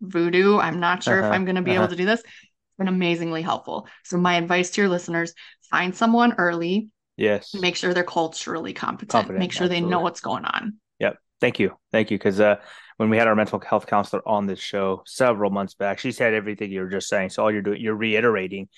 voodoo. 0.00 0.58
I'm 0.58 0.80
not 0.80 1.02
sure 1.02 1.18
uh-huh, 1.18 1.28
if 1.28 1.34
I'm 1.34 1.44
going 1.44 1.56
to 1.56 1.62
be 1.62 1.72
uh-huh. 1.72 1.82
able 1.82 1.90
to 1.90 1.96
do 1.96 2.06
this 2.06 2.22
been 2.78 2.88
amazingly 2.88 3.42
helpful. 3.42 3.88
So 4.04 4.16
my 4.16 4.36
advice 4.36 4.70
to 4.70 4.80
your 4.80 4.88
listeners, 4.88 5.34
find 5.70 5.94
someone 5.94 6.34
early. 6.38 6.88
Yes. 7.16 7.52
Make 7.52 7.76
sure 7.76 7.92
they're 7.92 8.04
culturally 8.04 8.72
competent. 8.72 9.10
competent 9.10 9.40
make 9.40 9.52
sure 9.52 9.64
absolutely. 9.64 9.84
they 9.84 9.90
know 9.90 10.00
what's 10.00 10.20
going 10.20 10.44
on. 10.44 10.78
Yep. 11.00 11.18
Thank 11.40 11.58
you. 11.58 11.76
Thank 11.90 12.10
you. 12.10 12.16
Because 12.16 12.38
uh, 12.38 12.56
when 12.96 13.10
we 13.10 13.16
had 13.16 13.26
our 13.26 13.34
mental 13.34 13.58
health 13.58 13.86
counselor 13.86 14.22
on 14.26 14.46
this 14.46 14.60
show 14.60 15.02
several 15.04 15.50
months 15.50 15.74
back, 15.74 15.98
she 15.98 16.12
said 16.12 16.32
everything 16.32 16.70
you 16.70 16.80
were 16.80 16.88
just 16.88 17.08
saying. 17.08 17.30
So 17.30 17.42
all 17.42 17.50
you're 17.50 17.62
doing, 17.62 17.80
you're 17.80 17.96
reiterating 17.96 18.68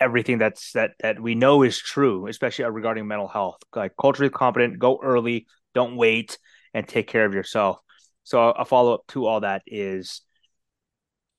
everything 0.00 0.38
that's 0.38 0.72
that 0.72 0.90
that 0.98 1.20
we 1.20 1.36
know 1.36 1.62
is 1.62 1.78
true, 1.78 2.26
especially 2.26 2.64
regarding 2.64 3.06
mental 3.06 3.28
health. 3.28 3.58
Like 3.74 3.92
culturally 3.96 4.30
competent, 4.30 4.80
go 4.80 4.98
early, 5.00 5.46
don't 5.72 5.96
wait, 5.96 6.36
and 6.72 6.86
take 6.86 7.06
care 7.06 7.24
of 7.24 7.32
yourself. 7.32 7.78
So 8.24 8.50
a 8.50 8.64
follow 8.64 8.94
up 8.94 9.06
to 9.08 9.26
all 9.26 9.40
that 9.42 9.62
is 9.66 10.22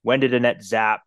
when 0.06 0.20
did 0.20 0.36
Annette 0.36 0.64
Zapp 0.64 1.02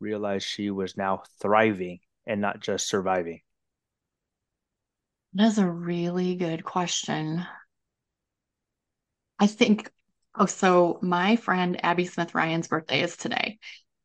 realize 0.00 0.42
she 0.42 0.68
was 0.68 0.96
now 0.96 1.22
thriving 1.40 2.00
and 2.26 2.40
not 2.40 2.58
just 2.58 2.88
surviving? 2.88 3.40
That's 5.32 5.58
a 5.58 5.70
really 5.70 6.34
good 6.34 6.64
question. 6.64 7.46
I 9.38 9.46
think, 9.46 9.92
oh, 10.34 10.46
so 10.46 10.98
my 11.02 11.36
friend 11.36 11.78
Abbie 11.84 12.06
Smith 12.06 12.34
Ryan's 12.34 12.66
birthday 12.66 13.00
is 13.00 13.16
today. 13.16 13.58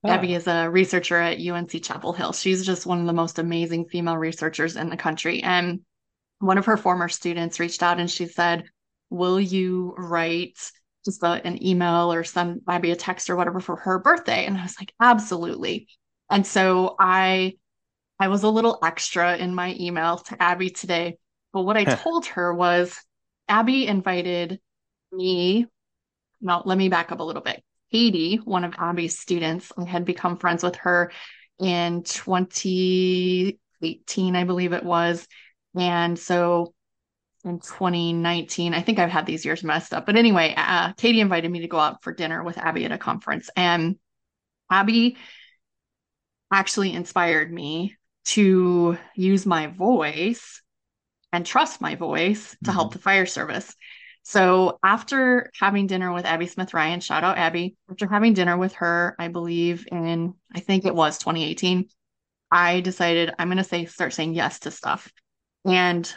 Oh. 0.04 0.10
Abbie 0.10 0.36
is 0.36 0.46
a 0.46 0.70
researcher 0.70 1.18
at 1.18 1.40
UNC 1.40 1.84
Chapel 1.84 2.14
Hill. 2.14 2.34
She's 2.34 2.68
just 2.68 2.86
one 2.86 3.00
of 3.00 3.08
the 3.08 3.14
most 3.14 3.40
amazing 3.40 3.86
female 3.86 4.18
researchers 4.18 4.76
in 4.76 4.92
the 4.92 4.98
country. 4.98 5.42
And 5.42 5.80
one 6.38 6.60
of 6.60 6.68
her 6.68 6.78
former 6.78 7.10
students 7.10 7.60
reached 7.60 7.82
out 7.82 8.00
and 8.00 8.10
she 8.10 8.28
said, 8.28 8.66
Will 9.10 9.40
you 9.40 9.96
write 9.98 10.60
just 11.06 11.24
a, 11.24 11.46
an 11.46 11.66
email 11.66 12.12
or 12.12 12.24
send 12.24 12.62
maybe 12.68 12.92
a 12.92 12.96
text 12.96 13.30
or 13.30 13.36
whatever 13.36 13.60
for 13.60 13.76
her 13.78 14.00
birthday. 14.00 14.46
And 14.46 14.58
I 14.58 14.64
was 14.64 14.76
like, 14.80 14.94
absolutely. 15.00 15.88
And 16.30 16.46
so 16.46 16.96
I 17.00 17.54
I 18.20 18.28
was 18.28 18.44
a 18.44 18.50
little 18.50 18.80
extra 18.84 19.38
in 19.38 19.56
my 19.56 19.76
email 19.80 20.18
to 20.18 20.42
Abbie 20.42 20.72
today. 20.72 21.18
But 21.54 21.62
what 21.62 21.78
I 21.78 21.86
told 21.86 22.26
her 22.28 22.54
was 22.54 23.00
Abbie 23.48 23.88
invited 23.88 24.60
me. 25.12 25.66
Now, 26.42 26.62
let 26.66 26.78
me 26.78 26.90
back 26.90 27.12
up 27.12 27.20
a 27.20 27.24
little 27.24 27.42
bit. 27.42 27.64
Katie, 27.92 28.38
one 28.38 28.64
of 28.64 28.76
Abbie's 28.78 29.18
students, 29.18 29.72
I 29.78 29.86
had 29.86 30.06
become 30.06 30.38
friends 30.38 30.64
with 30.64 30.76
her 30.78 31.12
in 31.60 32.04
2018, 32.04 34.36
I 34.36 34.44
believe 34.44 34.74
it 34.74 34.84
was. 34.84 35.28
And 35.76 36.20
so 36.20 36.74
in 37.46 37.60
2019. 37.60 38.74
I 38.74 38.82
think 38.82 39.00
I've 39.00 39.10
had 39.10 39.26
these 39.26 39.46
years 39.46 39.64
messed 39.64 39.94
up. 39.94 40.06
But 40.06 40.16
anyway, 40.16 40.54
uh, 40.56 40.94
Katie 40.94 41.22
invited 41.22 41.50
me 41.50 41.62
to 41.62 41.68
go 41.68 41.80
out 41.80 42.04
for 42.04 42.14
dinner 42.14 42.44
with 42.44 42.58
Abbie 42.58 42.86
at 42.86 42.92
a 42.92 42.98
conference. 42.98 43.50
And 43.56 43.98
Abbie 44.70 45.18
actually 46.52 46.94
inspired 46.94 47.52
me 47.52 47.96
to 48.26 48.98
use 49.16 49.46
my 49.46 49.68
voice 49.68 50.62
and 51.32 51.46
trust 51.46 51.82
my 51.82 51.96
voice 51.96 52.52
to 52.52 52.58
mm-hmm. 52.58 52.72
help 52.72 52.94
the 52.94 53.00
fire 53.00 53.26
service. 53.26 53.76
So 54.24 54.78
after 54.84 55.50
having 55.60 55.88
dinner 55.88 56.12
with 56.14 56.26
Abbie 56.26 56.48
Smith 56.48 56.74
Ryan, 56.74 57.00
shout 57.00 57.24
out 57.24 57.38
Abbie, 57.38 57.76
after 57.90 58.08
having 58.08 58.34
dinner 58.34 58.58
with 58.58 58.74
her, 58.74 59.16
I 59.18 59.30
believe 59.30 59.88
in, 59.92 60.34
I 60.54 60.60
think 60.60 60.86
it 60.86 60.94
was 60.94 61.18
2018, 61.20 61.88
I 62.52 62.82
decided 62.82 63.34
I'm 63.40 63.48
going 63.48 63.58
to 63.58 63.64
say, 63.64 63.86
start 63.86 64.14
saying 64.14 64.34
yes 64.34 64.60
to 64.60 64.72
stuff. 64.72 65.12
And 65.66 66.12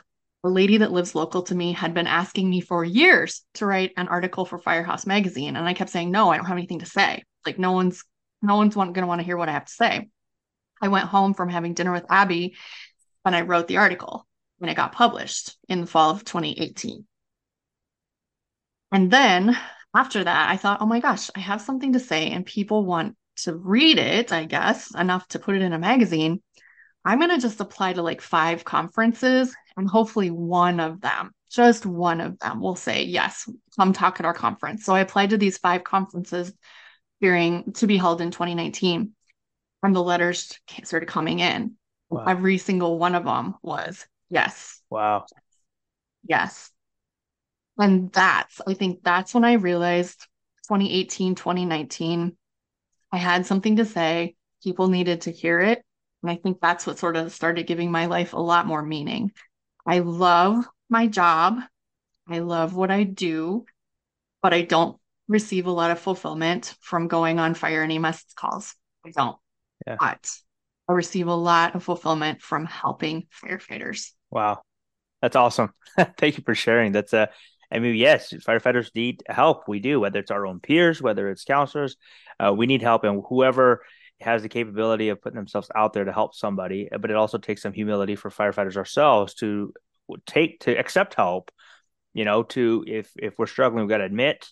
a 0.44 0.48
lady 0.48 0.78
that 0.78 0.92
lives 0.92 1.14
local 1.14 1.42
to 1.42 1.54
me 1.54 1.72
had 1.72 1.94
been 1.94 2.06
asking 2.06 2.50
me 2.50 2.60
for 2.60 2.84
years 2.84 3.42
to 3.54 3.66
write 3.66 3.92
an 3.96 4.08
article 4.08 4.44
for 4.44 4.58
Firehouse 4.58 5.06
magazine. 5.06 5.56
And 5.56 5.68
I 5.68 5.74
kept 5.74 5.90
saying, 5.90 6.10
no, 6.10 6.30
I 6.30 6.36
don't 6.36 6.46
have 6.46 6.56
anything 6.56 6.80
to 6.80 6.86
say. 6.86 7.22
Like 7.46 7.58
no 7.58 7.72
one's, 7.72 8.04
no 8.40 8.56
one's 8.56 8.74
going 8.74 8.92
to 8.94 9.06
want 9.06 9.20
to 9.20 9.24
hear 9.24 9.36
what 9.36 9.48
I 9.48 9.52
have 9.52 9.66
to 9.66 9.72
say. 9.72 10.08
I 10.80 10.88
went 10.88 11.06
home 11.06 11.34
from 11.34 11.48
having 11.48 11.74
dinner 11.74 11.92
with 11.92 12.10
Abbie 12.10 12.56
and 13.24 13.36
I 13.36 13.42
wrote 13.42 13.68
the 13.68 13.76
article 13.76 14.26
and 14.60 14.68
it 14.68 14.76
got 14.76 14.92
published 14.92 15.56
in 15.68 15.80
the 15.80 15.86
fall 15.86 16.10
of 16.10 16.24
2018. 16.24 17.06
And 18.90 19.10
then 19.10 19.56
after 19.94 20.24
that, 20.24 20.50
I 20.50 20.56
thought, 20.56 20.80
oh 20.80 20.86
my 20.86 20.98
gosh, 20.98 21.30
I 21.36 21.40
have 21.40 21.62
something 21.62 21.92
to 21.92 22.00
say 22.00 22.30
and 22.30 22.44
people 22.44 22.84
want 22.84 23.16
to 23.44 23.54
read 23.54 23.98
it, 23.98 24.32
I 24.32 24.44
guess, 24.44 24.92
enough 24.94 25.26
to 25.28 25.38
put 25.38 25.54
it 25.54 25.62
in 25.62 25.72
a 25.72 25.78
magazine. 25.78 26.42
I'm 27.04 27.18
going 27.18 27.30
to 27.30 27.38
just 27.38 27.60
apply 27.60 27.94
to 27.94 28.02
like 28.02 28.20
five 28.20 28.64
conferences 28.64 29.54
and 29.76 29.88
hopefully 29.88 30.30
one 30.30 30.80
of 30.80 31.00
them, 31.00 31.32
just 31.50 31.86
one 31.86 32.20
of 32.20 32.38
them 32.38 32.60
will 32.60 32.76
say, 32.76 33.04
yes, 33.04 33.48
come 33.76 33.92
talk 33.92 34.20
at 34.20 34.26
our 34.26 34.34
conference. 34.34 34.84
So 34.84 34.94
I 34.94 35.00
applied 35.00 35.30
to 35.30 35.38
these 35.38 35.58
five 35.58 35.84
conferences 35.84 36.52
during 37.20 37.72
to 37.74 37.86
be 37.86 37.96
held 37.96 38.20
in 38.20 38.30
2019 38.30 39.12
and 39.82 39.96
the 39.96 40.02
letters 40.02 40.58
started 40.84 41.08
coming 41.08 41.40
in. 41.40 41.76
Wow. 42.10 42.24
Every 42.26 42.58
single 42.58 42.98
one 42.98 43.14
of 43.14 43.24
them 43.24 43.54
was 43.62 44.06
yes. 44.28 44.80
Wow. 44.90 45.26
Yes. 46.24 46.70
And 47.78 48.12
that's, 48.12 48.60
I 48.66 48.74
think 48.74 49.02
that's 49.02 49.34
when 49.34 49.44
I 49.44 49.54
realized 49.54 50.26
2018, 50.68 51.34
2019, 51.34 52.36
I 53.10 53.16
had 53.16 53.46
something 53.46 53.76
to 53.76 53.84
say. 53.84 54.36
People 54.62 54.88
needed 54.88 55.22
to 55.22 55.32
hear 55.32 55.60
it. 55.60 55.82
And 56.22 56.30
I 56.30 56.36
think 56.36 56.60
that's 56.60 56.86
what 56.86 56.98
sort 56.98 57.16
of 57.16 57.32
started 57.32 57.66
giving 57.66 57.90
my 57.90 58.06
life 58.06 58.32
a 58.32 58.40
lot 58.40 58.66
more 58.66 58.82
meaning. 58.82 59.32
I 59.86 60.00
love 60.00 60.66
my 60.88 61.06
job. 61.06 61.58
I 62.28 62.38
love 62.38 62.74
what 62.74 62.90
I 62.90 63.02
do, 63.02 63.66
but 64.42 64.54
I 64.54 64.62
don't 64.62 64.96
receive 65.28 65.66
a 65.66 65.72
lot 65.72 65.90
of 65.90 65.98
fulfillment 65.98 66.74
from 66.80 67.08
going 67.08 67.38
on 67.38 67.54
fire 67.54 67.82
and 67.82 67.92
EMS 67.92 68.24
calls. 68.36 68.74
I 69.04 69.10
don't. 69.10 69.36
Yeah. 69.86 69.96
But 69.98 70.30
I 70.88 70.92
receive 70.92 71.26
a 71.26 71.34
lot 71.34 71.74
of 71.74 71.82
fulfillment 71.82 72.42
from 72.42 72.66
helping 72.66 73.26
firefighters. 73.42 74.10
Wow. 74.30 74.62
That's 75.20 75.36
awesome. 75.36 75.72
Thank 76.18 76.38
you 76.38 76.44
for 76.44 76.54
sharing. 76.54 76.92
That's 76.92 77.12
a, 77.12 77.30
I 77.70 77.78
mean, 77.78 77.94
yes, 77.94 78.32
firefighters 78.32 78.94
need 78.94 79.22
help. 79.26 79.68
We 79.68 79.80
do, 79.80 80.00
whether 80.00 80.18
it's 80.18 80.30
our 80.30 80.46
own 80.46 80.60
peers, 80.60 81.00
whether 81.00 81.30
it's 81.30 81.44
counselors, 81.44 81.96
uh, 82.38 82.52
we 82.52 82.66
need 82.66 82.82
help. 82.82 83.04
And 83.04 83.22
whoever 83.28 83.82
has 84.22 84.42
the 84.42 84.48
capability 84.48 85.10
of 85.10 85.20
putting 85.20 85.36
themselves 85.36 85.70
out 85.74 85.92
there 85.92 86.04
to 86.04 86.12
help 86.12 86.34
somebody, 86.34 86.88
but 86.90 87.10
it 87.10 87.16
also 87.16 87.38
takes 87.38 87.62
some 87.62 87.72
humility 87.72 88.16
for 88.16 88.30
firefighters 88.30 88.76
ourselves 88.76 89.34
to 89.34 89.72
take 90.26 90.60
to 90.60 90.78
accept 90.78 91.14
help. 91.14 91.50
You 92.14 92.24
know, 92.24 92.42
to 92.44 92.84
if 92.86 93.10
if 93.16 93.38
we're 93.38 93.46
struggling, 93.46 93.84
we've 93.84 93.90
got 93.90 93.98
to 93.98 94.04
admit, 94.04 94.48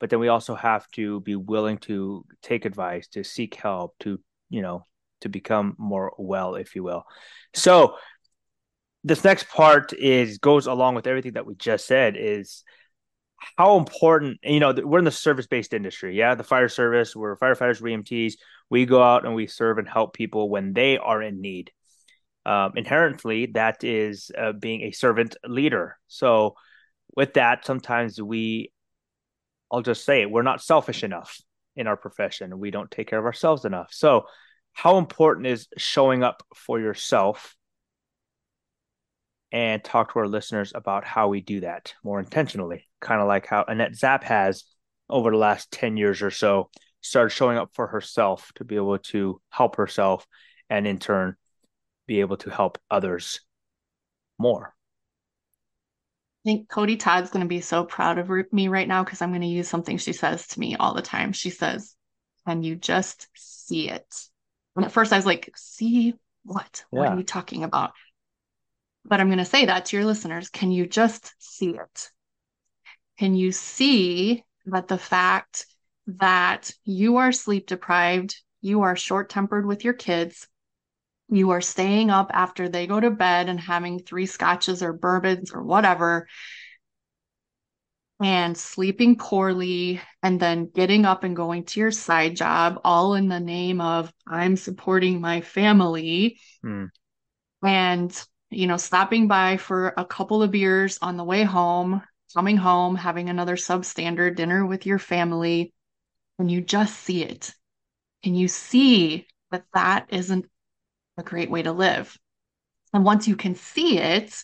but 0.00 0.10
then 0.10 0.18
we 0.18 0.28
also 0.28 0.54
have 0.54 0.88
to 0.92 1.20
be 1.20 1.36
willing 1.36 1.78
to 1.78 2.24
take 2.42 2.64
advice, 2.64 3.08
to 3.08 3.24
seek 3.24 3.54
help, 3.54 3.94
to 4.00 4.20
you 4.50 4.62
know, 4.62 4.86
to 5.20 5.28
become 5.28 5.74
more 5.78 6.12
well, 6.18 6.54
if 6.54 6.74
you 6.74 6.82
will. 6.82 7.04
So 7.54 7.96
this 9.04 9.24
next 9.24 9.48
part 9.48 9.92
is 9.92 10.38
goes 10.38 10.66
along 10.66 10.94
with 10.94 11.06
everything 11.06 11.32
that 11.32 11.46
we 11.46 11.54
just 11.54 11.86
said 11.86 12.16
is 12.16 12.64
how 13.56 13.76
important 13.76 14.38
you 14.42 14.60
know 14.60 14.72
we're 14.72 14.98
in 14.98 15.04
the 15.04 15.10
service 15.10 15.46
based 15.46 15.72
industry 15.72 16.16
yeah? 16.16 16.34
The 16.34 16.44
fire 16.44 16.68
service 16.68 17.14
we're 17.14 17.36
firefighters 17.36 17.80
we 17.80 17.94
EMTs 17.94 18.34
we 18.70 18.86
go 18.86 19.02
out 19.02 19.24
and 19.24 19.34
we 19.34 19.46
serve 19.46 19.78
and 19.78 19.88
help 19.88 20.14
people 20.14 20.50
when 20.50 20.72
they 20.72 20.98
are 20.98 21.22
in 21.22 21.40
need. 21.40 21.70
Um, 22.46 22.72
inherently 22.76 23.46
that 23.54 23.84
is 23.84 24.30
uh, 24.36 24.52
being 24.52 24.82
a 24.82 24.92
servant 24.92 25.36
leader. 25.44 25.98
So 26.08 26.54
with 27.16 27.34
that 27.34 27.64
sometimes 27.64 28.20
we 28.20 28.72
i'll 29.70 29.82
just 29.82 30.04
say 30.04 30.22
it 30.22 30.30
we're 30.30 30.42
not 30.42 30.62
selfish 30.62 31.02
enough 31.04 31.40
in 31.78 31.86
our 31.86 31.96
profession. 31.96 32.58
We 32.58 32.70
don't 32.70 32.90
take 32.90 33.08
care 33.08 33.20
of 33.20 33.24
ourselves 33.24 33.64
enough. 33.64 33.88
So 33.92 34.26
how 34.72 34.98
important 34.98 35.46
is 35.46 35.68
showing 35.76 36.22
up 36.22 36.42
for 36.54 36.78
yourself 36.78 37.56
and 39.52 39.82
talk 39.82 40.12
to 40.12 40.18
our 40.18 40.28
listeners 40.28 40.72
about 40.74 41.04
how 41.04 41.28
we 41.28 41.40
do 41.40 41.60
that 41.60 41.94
more 42.02 42.18
intentionally, 42.18 42.87
kind 43.00 43.20
of 43.20 43.28
like 43.28 43.46
how 43.46 43.64
Annette 43.66 43.94
Zapp 43.94 44.24
has 44.24 44.64
over 45.08 45.30
the 45.30 45.36
last 45.36 45.70
10 45.70 45.96
years 45.96 46.22
or 46.22 46.30
so 46.30 46.70
started 47.00 47.30
showing 47.30 47.56
up 47.56 47.70
for 47.74 47.86
herself 47.86 48.50
to 48.56 48.64
be 48.64 48.76
able 48.76 48.98
to 48.98 49.40
help 49.50 49.76
herself 49.76 50.26
and 50.68 50.86
in 50.86 50.98
turn 50.98 51.36
be 52.06 52.20
able 52.20 52.36
to 52.38 52.50
help 52.50 52.78
others 52.90 53.40
more. 54.38 54.74
I 56.44 56.50
think 56.50 56.68
Cody 56.68 56.96
Todd's 56.96 57.30
going 57.30 57.44
to 57.44 57.48
be 57.48 57.60
so 57.60 57.84
proud 57.84 58.18
of 58.18 58.30
me 58.52 58.68
right 58.68 58.88
now 58.88 59.04
because 59.04 59.20
I'm 59.20 59.30
going 59.30 59.42
to 59.42 59.46
use 59.46 59.68
something 59.68 59.98
she 59.98 60.12
says 60.12 60.46
to 60.48 60.60
me 60.60 60.76
all 60.76 60.94
the 60.94 61.02
time. 61.02 61.32
She 61.32 61.50
says, 61.50 61.94
can 62.46 62.62
you 62.62 62.76
just 62.76 63.28
see 63.34 63.90
it? 63.90 64.14
And 64.74 64.84
at 64.84 64.92
first 64.92 65.12
I 65.12 65.16
was 65.16 65.26
like, 65.26 65.50
see 65.56 66.14
what? 66.44 66.84
What 66.90 67.08
are 67.08 67.16
you 67.16 67.24
talking 67.24 67.64
about? 67.64 67.92
But 69.04 69.20
I'm 69.20 69.28
going 69.28 69.38
to 69.38 69.44
say 69.44 69.66
that 69.66 69.86
to 69.86 69.96
your 69.96 70.06
listeners. 70.06 70.48
Can 70.48 70.70
you 70.70 70.86
just 70.86 71.34
see 71.38 71.70
it? 71.70 72.10
Can 73.18 73.34
you 73.34 73.52
see 73.52 74.44
that 74.66 74.88
the 74.88 74.98
fact 74.98 75.66
that 76.06 76.70
you 76.84 77.16
are 77.16 77.32
sleep 77.32 77.66
deprived, 77.66 78.40
you 78.60 78.82
are 78.82 78.96
short 78.96 79.28
tempered 79.28 79.66
with 79.66 79.84
your 79.84 79.94
kids, 79.94 80.46
you 81.28 81.50
are 81.50 81.60
staying 81.60 82.10
up 82.10 82.30
after 82.32 82.68
they 82.68 82.86
go 82.86 82.98
to 82.98 83.10
bed 83.10 83.48
and 83.48 83.60
having 83.60 83.98
three 83.98 84.26
scotches 84.26 84.82
or 84.82 84.92
bourbons 84.92 85.52
or 85.52 85.62
whatever, 85.62 86.26
and 88.20 88.56
sleeping 88.56 89.16
poorly, 89.16 90.00
and 90.22 90.40
then 90.40 90.70
getting 90.74 91.04
up 91.04 91.22
and 91.24 91.36
going 91.36 91.64
to 91.64 91.80
your 91.80 91.90
side 91.90 92.34
job, 92.34 92.80
all 92.82 93.14
in 93.14 93.28
the 93.28 93.38
name 93.38 93.80
of 93.80 94.12
I'm 94.26 94.56
supporting 94.56 95.20
my 95.20 95.40
family, 95.40 96.40
Hmm. 96.62 96.86
and 97.62 98.26
you 98.50 98.66
know, 98.66 98.78
stopping 98.78 99.28
by 99.28 99.58
for 99.58 99.92
a 99.96 100.04
couple 100.04 100.42
of 100.42 100.50
beers 100.50 100.98
on 101.02 101.16
the 101.18 101.24
way 101.24 101.42
home, 101.42 102.02
coming 102.34 102.56
home, 102.56 102.94
having 102.94 103.28
another 103.28 103.56
substandard 103.56 104.36
dinner 104.36 104.64
with 104.64 104.86
your 104.86 104.98
family, 104.98 105.72
and 106.38 106.50
you 106.50 106.60
just 106.60 106.98
see 107.00 107.22
it. 107.24 107.52
And 108.24 108.38
you 108.38 108.48
see 108.48 109.26
that 109.50 109.64
that 109.74 110.06
isn't 110.10 110.46
a 111.16 111.22
great 111.22 111.50
way 111.50 111.62
to 111.62 111.72
live. 111.72 112.16
And 112.92 113.04
once 113.04 113.28
you 113.28 113.36
can 113.36 113.54
see 113.54 113.98
it, 113.98 114.42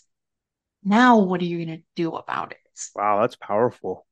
now 0.83 1.19
what 1.19 1.41
are 1.41 1.45
you 1.45 1.65
going 1.65 1.79
to 1.79 1.85
do 1.97 2.13
about 2.13 2.53
it? 2.53 2.59
Wow, 2.95 3.21
that's 3.21 3.37
powerful. 3.37 4.07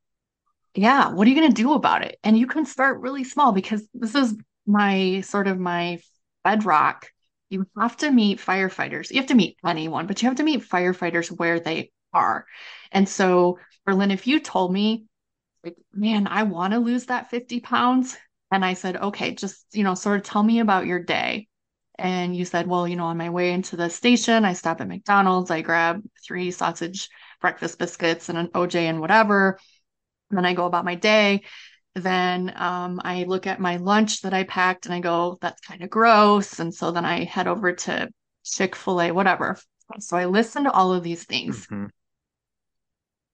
Yeah, 0.75 1.11
what 1.11 1.27
are 1.27 1.29
you 1.29 1.35
going 1.35 1.53
to 1.53 1.61
do 1.61 1.73
about 1.73 2.03
it? 2.03 2.17
And 2.23 2.37
you 2.37 2.47
can 2.47 2.65
start 2.65 3.01
really 3.01 3.23
small 3.23 3.51
because 3.51 3.87
this 3.93 4.15
is 4.15 4.35
my 4.65 5.21
sort 5.21 5.47
of 5.47 5.59
my 5.59 5.99
bedrock. 6.43 7.07
You 7.49 7.67
have 7.77 7.97
to 7.97 8.09
meet 8.09 8.39
firefighters. 8.39 9.11
You 9.11 9.17
have 9.17 9.27
to 9.27 9.35
meet 9.35 9.57
anyone, 9.63 10.07
but 10.07 10.21
you 10.21 10.27
have 10.27 10.37
to 10.37 10.43
meet 10.43 10.67
firefighters 10.67 11.27
where 11.27 11.59
they 11.59 11.91
are. 12.11 12.45
And 12.93 13.09
so, 13.09 13.59
Berlin, 13.85 14.11
if 14.11 14.27
you 14.27 14.39
told 14.39 14.71
me, 14.73 15.05
like, 15.63 15.77
man, 15.93 16.27
I 16.27 16.43
want 16.43 16.73
to 16.73 16.79
lose 16.79 17.07
that 17.07 17.29
50 17.29 17.59
pounds, 17.61 18.17
and 18.51 18.63
I 18.65 18.73
said, 18.75 18.97
okay, 18.97 19.33
just, 19.35 19.65
you 19.73 19.83
know, 19.83 19.95
sort 19.95 20.17
of 20.17 20.23
tell 20.23 20.43
me 20.43 20.59
about 20.59 20.85
your 20.87 20.99
day. 21.03 21.47
And 21.99 22.35
you 22.35 22.45
said, 22.45 22.67
well, 22.67 22.87
you 22.87 22.95
know, 22.95 23.05
on 23.05 23.17
my 23.17 23.29
way 23.29 23.51
into 23.51 23.75
the 23.75 23.89
station, 23.89 24.45
I 24.45 24.53
stop 24.53 24.81
at 24.81 24.87
McDonald's, 24.87 25.51
I 25.51 25.61
grab 25.61 26.03
three 26.25 26.51
sausage 26.51 27.09
breakfast 27.41 27.79
biscuits 27.79 28.29
and 28.29 28.37
an 28.37 28.49
OJ 28.55 28.81
and 28.81 28.99
whatever. 29.01 29.59
And 30.29 30.37
then 30.37 30.45
I 30.45 30.53
go 30.53 30.65
about 30.65 30.85
my 30.85 30.95
day. 30.95 31.43
Then 31.95 32.51
um, 32.55 32.99
I 33.03 33.23
look 33.23 33.45
at 33.47 33.59
my 33.59 33.77
lunch 33.77 34.21
that 34.21 34.33
I 34.33 34.43
packed 34.43 34.85
and 34.85 34.95
I 34.95 34.99
go, 34.99 35.37
that's 35.41 35.61
kind 35.61 35.83
of 35.83 35.89
gross. 35.89 36.59
And 36.59 36.73
so 36.73 36.91
then 36.91 37.05
I 37.05 37.23
head 37.23 37.47
over 37.47 37.73
to 37.73 38.09
Chick 38.43 38.75
fil 38.75 39.01
A, 39.01 39.11
whatever. 39.11 39.57
So 39.99 40.17
I 40.17 40.25
listen 40.25 40.63
to 40.63 40.71
all 40.71 40.93
of 40.93 41.03
these 41.03 41.23
things. 41.23 41.67
Mhm. 41.67 41.89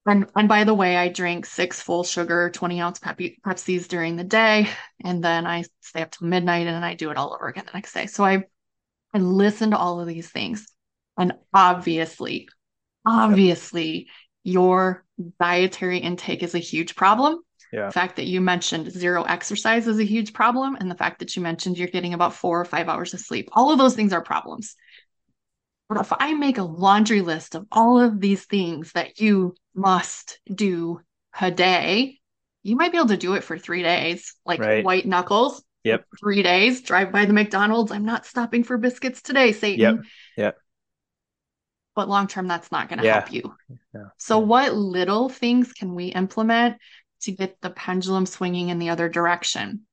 And, 0.06 0.28
and 0.36 0.48
by 0.48 0.64
the 0.64 0.74
way, 0.74 0.98
I 0.98 1.10
drink 1.10 1.46
six 1.46 1.82
full 1.82 2.04
sugar, 2.04 2.50
20 2.50 2.82
ounce 2.82 3.00
Pepsi, 3.00 3.36
Pepsis 3.46 3.88
during 3.88 4.16
the 4.16 4.24
day. 4.24 4.70
And 5.04 5.24
then 5.24 5.46
I 5.46 5.64
stay 5.82 6.02
up 6.02 6.12
till 6.12 6.28
midnight 6.28 6.68
and 6.68 6.76
then 6.76 6.84
I 6.84 6.96
do 6.96 7.12
it 7.12 7.18
all 7.18 7.34
over 7.34 7.48
again 7.48 7.66
the 7.66 7.78
next 7.78 7.94
day. 7.94 8.08
So 8.08 8.24
I, 8.24 8.44
I 9.14 9.20
listen 9.20 9.72
to 9.72 9.78
all 9.78 10.00
of 10.00 10.08
these 10.08 10.30
things. 10.30 10.68
And 11.18 11.34
obviously, 11.54 12.48
obviously, 13.06 14.08
your 14.44 15.06
dietary 15.40 15.98
intake 15.98 16.44
is 16.44 16.56
a 16.56 16.60
huge 16.60 16.96
problem. 16.96 17.40
Yeah. 17.72 17.88
The 17.88 17.92
fact 17.92 18.16
that 18.16 18.26
you 18.26 18.42
mentioned 18.42 18.92
zero 18.92 19.24
exercise 19.24 19.88
is 19.88 20.00
a 20.00 20.04
huge 20.04 20.34
problem. 20.34 20.76
And 20.80 20.90
the 20.90 20.96
fact 20.96 21.20
that 21.20 21.36
you 21.36 21.42
mentioned 21.42 21.78
you're 21.78 21.88
getting 21.88 22.14
about 22.14 22.34
four 22.34 22.60
or 22.60 22.66
five 22.66 22.88
hours 22.88 23.14
of 23.14 23.20
sleep, 23.20 23.50
all 23.52 23.72
of 23.72 23.78
those 23.78 23.96
things 23.96 24.14
are 24.14 24.24
problems. 24.24 24.76
But 25.90 26.00
if 26.02 26.14
I 26.18 26.34
make 26.36 26.60
a 26.60 26.64
laundry 26.64 27.22
list 27.22 27.56
of 27.56 27.66
all 27.72 28.00
of 28.00 28.22
these 28.22 28.46
things 28.46 28.92
that 28.92 29.20
you 29.20 29.56
must 29.74 30.40
do 30.54 31.02
a 31.42 31.50
day, 31.50 32.20
you 32.62 32.76
might 32.76 32.92
be 32.92 33.00
able 33.00 33.08
to 33.08 33.18
do 33.18 33.34
it 33.34 33.44
for 33.44 33.58
three 33.58 33.82
days, 33.82 34.36
like 34.46 34.60
Right. 34.60 34.86
white 34.86 35.08
knuckles. 35.08 35.64
Yep. 35.84 36.06
Three 36.20 36.44
days, 36.44 36.82
drive 36.82 37.12
by 37.12 37.26
the 37.26 37.34
McDonald's. 37.34 37.92
I'm 37.92 38.06
not 38.06 38.26
stopping 38.28 38.64
for 38.64 38.78
biscuits 38.78 39.24
today, 39.24 39.52
Satan. 39.52 39.80
Yep. 39.96 40.06
Yep. 40.38 40.58
But 41.96 42.08
long 42.10 42.28
term, 42.28 42.48
that's 42.48 42.72
not 42.72 42.88
going 42.90 43.00
to 43.00 43.06
Yeah. 43.06 43.14
help 43.14 43.34
you. 43.34 43.56
Yeah. 43.96 44.10
So, 44.18 44.40
Yeah. 44.40 44.46
what 44.46 44.76
little 44.76 45.30
things 45.30 45.74
can 45.74 45.96
we 45.96 46.08
implement 46.08 46.78
to 47.22 47.32
get 47.32 47.60
the 47.62 47.72
pendulum 47.72 48.28
swinging 48.28 48.70
in 48.70 48.78
the 48.78 48.90
other 48.90 49.10
direction? 49.10 49.88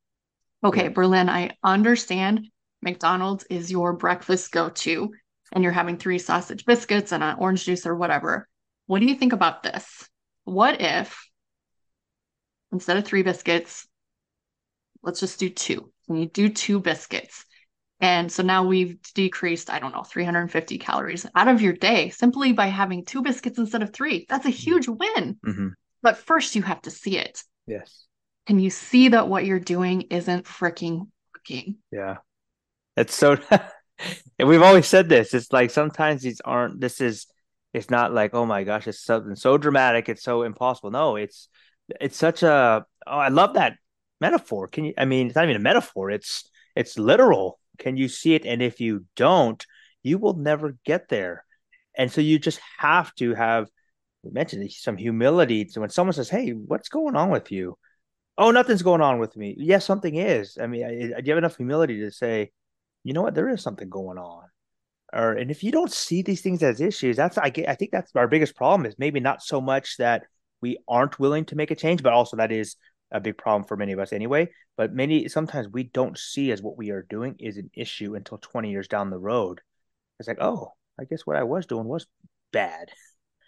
Okay. 0.63 0.89
Berlin, 0.89 1.31
I 1.31 1.57
understand 1.63 2.51
McDonald's 2.83 3.45
is 3.45 3.71
your 3.71 3.95
breakfast 3.95 4.53
go 4.53 4.69
to, 4.69 5.15
and 5.53 5.63
you're 5.63 5.73
having 5.73 5.97
three 5.97 6.19
sausage 6.19 6.65
biscuits 6.65 7.13
and 7.13 7.23
an 7.23 7.37
orange 7.39 7.65
juice 7.65 7.87
or 7.87 7.95
whatever. 7.95 8.49
What 8.87 9.01
do 9.01 9.07
you 9.07 9.15
think 9.15 9.33
about 9.33 9.63
this? 9.63 10.09
What 10.45 10.81
if 10.81 11.29
instead 12.73 12.97
of 12.97 13.05
three 13.05 13.23
biscuits, 13.23 13.87
let's 15.03 15.21
just 15.21 15.39
do 15.39 15.49
two? 15.49 15.93
Can 16.07 16.17
you 16.17 16.27
do 16.27 16.49
two 16.49 16.81
biscuits? 16.81 17.45
And 18.01 18.31
so 18.31 18.43
now 18.43 18.65
we've 18.65 19.01
decreased, 19.15 19.71
I 19.71 19.79
don't 19.79 19.95
know, 19.95 20.03
350 20.03 20.79
calories 20.79 21.27
out 21.35 21.49
of 21.49 21.63
your 21.63 21.73
day 21.73 22.11
simply 22.11 22.53
by 22.53 22.67
having 22.67 23.05
two 23.05 23.23
biscuits 23.23 23.59
instead 23.59 23.83
of 23.83 23.93
three. 23.93 24.27
That's 24.29 24.45
a 24.45 24.51
huge 24.51 24.87
win. 24.87 25.39
Mhm. 25.47 25.73
But 26.03 26.19
first, 26.19 26.55
you 26.55 26.63
have 26.63 26.83
to 26.83 26.91
see 26.91 27.17
it. 27.17 27.43
Yes. 27.67 28.07
Can 28.47 28.61
you 28.61 28.71
see 28.71 29.09
that 29.09 29.29
what 29.29 29.47
you're 29.47 29.59
doing 29.59 30.03
isn't 30.03 30.45
freaking 30.45 31.09
working? 31.35 31.77
Yeah. 31.91 32.19
It's 32.97 33.15
so, 33.15 33.39
and 34.39 34.49
we've 34.49 34.63
always 34.63 34.87
said 34.87 35.09
this. 35.09 35.35
It's 35.35 35.53
like 35.53 35.71
sometimes 35.71 36.23
these 36.23 36.41
aren't, 36.41 36.81
this 36.81 37.01
is, 37.01 37.27
it's 37.73 37.91
not 37.91 38.13
like, 38.13 38.35
oh 38.35 38.47
my 38.47 38.65
gosh, 38.65 38.87
it's 38.87 39.03
something 39.03 39.37
so 39.37 39.59
dramatic. 39.59 40.09
It's 40.09 40.23
so 40.23 40.43
impossible. 40.43 40.91
No, 40.91 41.17
it's, 41.17 41.49
it's 42.01 42.17
such 42.17 42.43
a, 42.43 42.85
oh, 43.07 43.19
I 43.19 43.29
love 43.29 43.55
that 43.55 43.77
metaphor. 44.21 44.69
Can 44.69 44.87
you, 44.87 44.95
I 44.97 45.05
mean, 45.05 45.27
it's 45.27 45.37
not 45.37 45.45
even 45.45 45.57
a 45.57 45.61
metaphor. 45.61 46.11
It's, 46.11 46.49
it's 46.75 46.99
literal. 46.99 47.59
Can 47.79 47.97
you 47.97 48.09
see 48.09 48.35
it? 48.35 48.47
And 48.47 48.63
if 48.63 48.81
you 48.81 49.05
don't, 49.15 49.65
you 50.03 50.19
will 50.19 50.35
never 50.35 50.77
get 50.85 51.09
there. 51.09 51.45
And 51.97 52.11
so 52.11 52.21
you 52.21 52.39
just 52.39 52.61
have 52.79 53.15
to 53.17 53.35
have, 53.35 53.69
we 54.23 54.31
mentioned 54.31 54.71
some 54.73 54.97
humility. 54.97 55.69
So 55.69 55.81
when 55.81 55.91
someone 55.91 56.15
says, 56.15 56.29
Hey, 56.29 56.51
what's 56.51 56.89
going 56.89 57.17
on 57.17 57.31
with 57.31 57.51
you? 57.51 57.77
Oh, 58.39 58.51
nothing's 58.51 58.83
going 58.83 59.01
on 59.01 59.19
with 59.19 59.37
me. 59.37 59.55
Yes, 59.59 59.85
something 59.85 60.15
is. 60.15 60.59
I 60.61 60.67
mean, 60.67 60.85
I, 60.85 61.21
do 61.21 61.23
you 61.25 61.33
have 61.33 61.39
enough 61.39 61.57
humility 61.57 62.01
to 62.01 62.11
say, 62.11 62.51
you 63.07 63.13
know 63.13 63.23
what, 63.23 63.37
there 63.37 63.49
is 63.49 63.63
something 63.63 63.89
going 63.89 64.19
on? 64.19 64.43
Or 65.13 65.35
and 65.35 65.49
if 65.49 65.63
you 65.63 65.71
don't 65.71 65.93
see 65.93 66.23
these 66.23 66.41
things 66.41 66.61
as 66.65 66.81
issues, 66.81 67.17
that's 67.17 67.39
I 67.39 67.51
get, 67.51 67.69
I 67.69 67.77
think 67.77 67.93
that's 67.93 68.11
our 68.17 68.27
biggest 68.27 68.57
problem 68.57 68.85
is 68.85 68.97
maybe 68.99 69.21
not 69.21 69.43
so 69.43 69.61
much 69.61 69.97
that 69.99 70.25
we 70.61 70.79
aren't 70.89 71.21
willing 71.21 71.45
to 71.47 71.57
make 71.57 71.71
a 71.71 71.77
change, 71.77 72.03
but 72.03 72.13
also 72.13 72.37
that 72.39 72.51
is 72.51 72.75
a 73.13 73.21
big 73.21 73.39
problem 73.39 73.63
for 73.63 73.77
many 73.77 73.93
of 73.93 74.01
us 74.01 74.13
anyway. 74.13 74.49
But 74.77 74.93
many 74.93 75.29
sometimes 75.29 75.69
we 75.69 75.85
don't 75.85 76.19
see 76.19 76.51
as 76.51 76.61
what 76.61 76.77
we 76.77 76.91
are 76.91 77.07
doing 77.09 77.37
is 77.39 77.59
an 77.59 77.71
issue 77.75 78.17
until 78.17 78.39
20 78.39 78.73
years 78.73 78.89
down 78.89 79.11
the 79.11 79.19
road. 79.19 79.61
It's 80.19 80.27
like, 80.27 80.41
oh, 80.41 80.73
I 80.99 81.05
guess 81.05 81.25
what 81.25 81.37
I 81.37 81.45
was 81.45 81.67
doing 81.67 81.85
was 81.85 82.09
bad. 82.53 82.89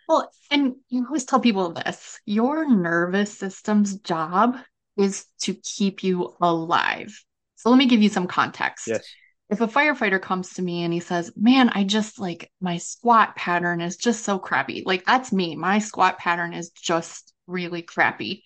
Well, 0.08 0.30
and 0.52 0.76
you 0.88 1.04
always 1.04 1.24
tell 1.24 1.40
people 1.40 1.72
this 1.72 2.20
your 2.26 2.64
nervous 2.68 3.36
system's 3.36 3.96
job 3.96 4.56
is 4.96 5.26
to 5.40 5.54
keep 5.54 6.04
you 6.04 6.36
alive. 6.40 7.12
So 7.56 7.70
let 7.70 7.76
me 7.76 7.86
give 7.86 8.00
you 8.00 8.08
some 8.08 8.28
context. 8.28 8.86
Yes. 8.86 9.04
If 9.50 9.60
a 9.62 9.66
firefighter 9.66 10.20
comes 10.20 10.54
to 10.54 10.62
me 10.62 10.82
and 10.82 10.92
he 10.92 11.00
says, 11.00 11.32
Man, 11.36 11.70
I 11.70 11.84
just 11.84 12.18
like 12.18 12.50
my 12.60 12.76
squat 12.76 13.34
pattern 13.36 13.80
is 13.80 13.96
just 13.96 14.24
so 14.24 14.38
crappy. 14.38 14.82
Like, 14.84 15.06
that's 15.06 15.32
me. 15.32 15.56
My 15.56 15.78
squat 15.78 16.18
pattern 16.18 16.52
is 16.52 16.70
just 16.70 17.32
really 17.46 17.82
crappy. 17.82 18.44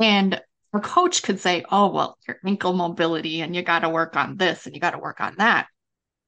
And 0.00 0.40
a 0.72 0.80
coach 0.80 1.22
could 1.22 1.40
say, 1.40 1.64
Oh, 1.70 1.90
well, 1.90 2.16
your 2.26 2.38
ankle 2.44 2.72
mobility 2.72 3.42
and 3.42 3.54
you 3.54 3.62
got 3.62 3.80
to 3.80 3.90
work 3.90 4.16
on 4.16 4.36
this 4.36 4.66
and 4.66 4.74
you 4.74 4.80
got 4.80 4.92
to 4.92 4.98
work 4.98 5.20
on 5.20 5.34
that. 5.38 5.66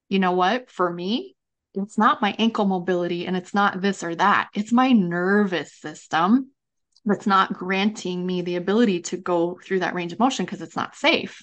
You 0.08 0.18
know 0.18 0.32
what? 0.32 0.70
For 0.70 0.92
me, 0.92 1.34
it's 1.74 1.96
not 1.96 2.20
my 2.20 2.34
ankle 2.38 2.66
mobility 2.66 3.26
and 3.26 3.36
it's 3.36 3.54
not 3.54 3.80
this 3.80 4.04
or 4.04 4.14
that. 4.14 4.50
It's 4.54 4.72
my 4.72 4.92
nervous 4.92 5.72
system 5.72 6.50
that's 7.04 7.26
not 7.26 7.54
granting 7.54 8.24
me 8.24 8.42
the 8.42 8.56
ability 8.56 9.00
to 9.00 9.16
go 9.16 9.58
through 9.64 9.80
that 9.80 9.94
range 9.94 10.12
of 10.12 10.18
motion 10.18 10.44
because 10.44 10.60
it's 10.60 10.76
not 10.76 10.94
safe. 10.94 11.42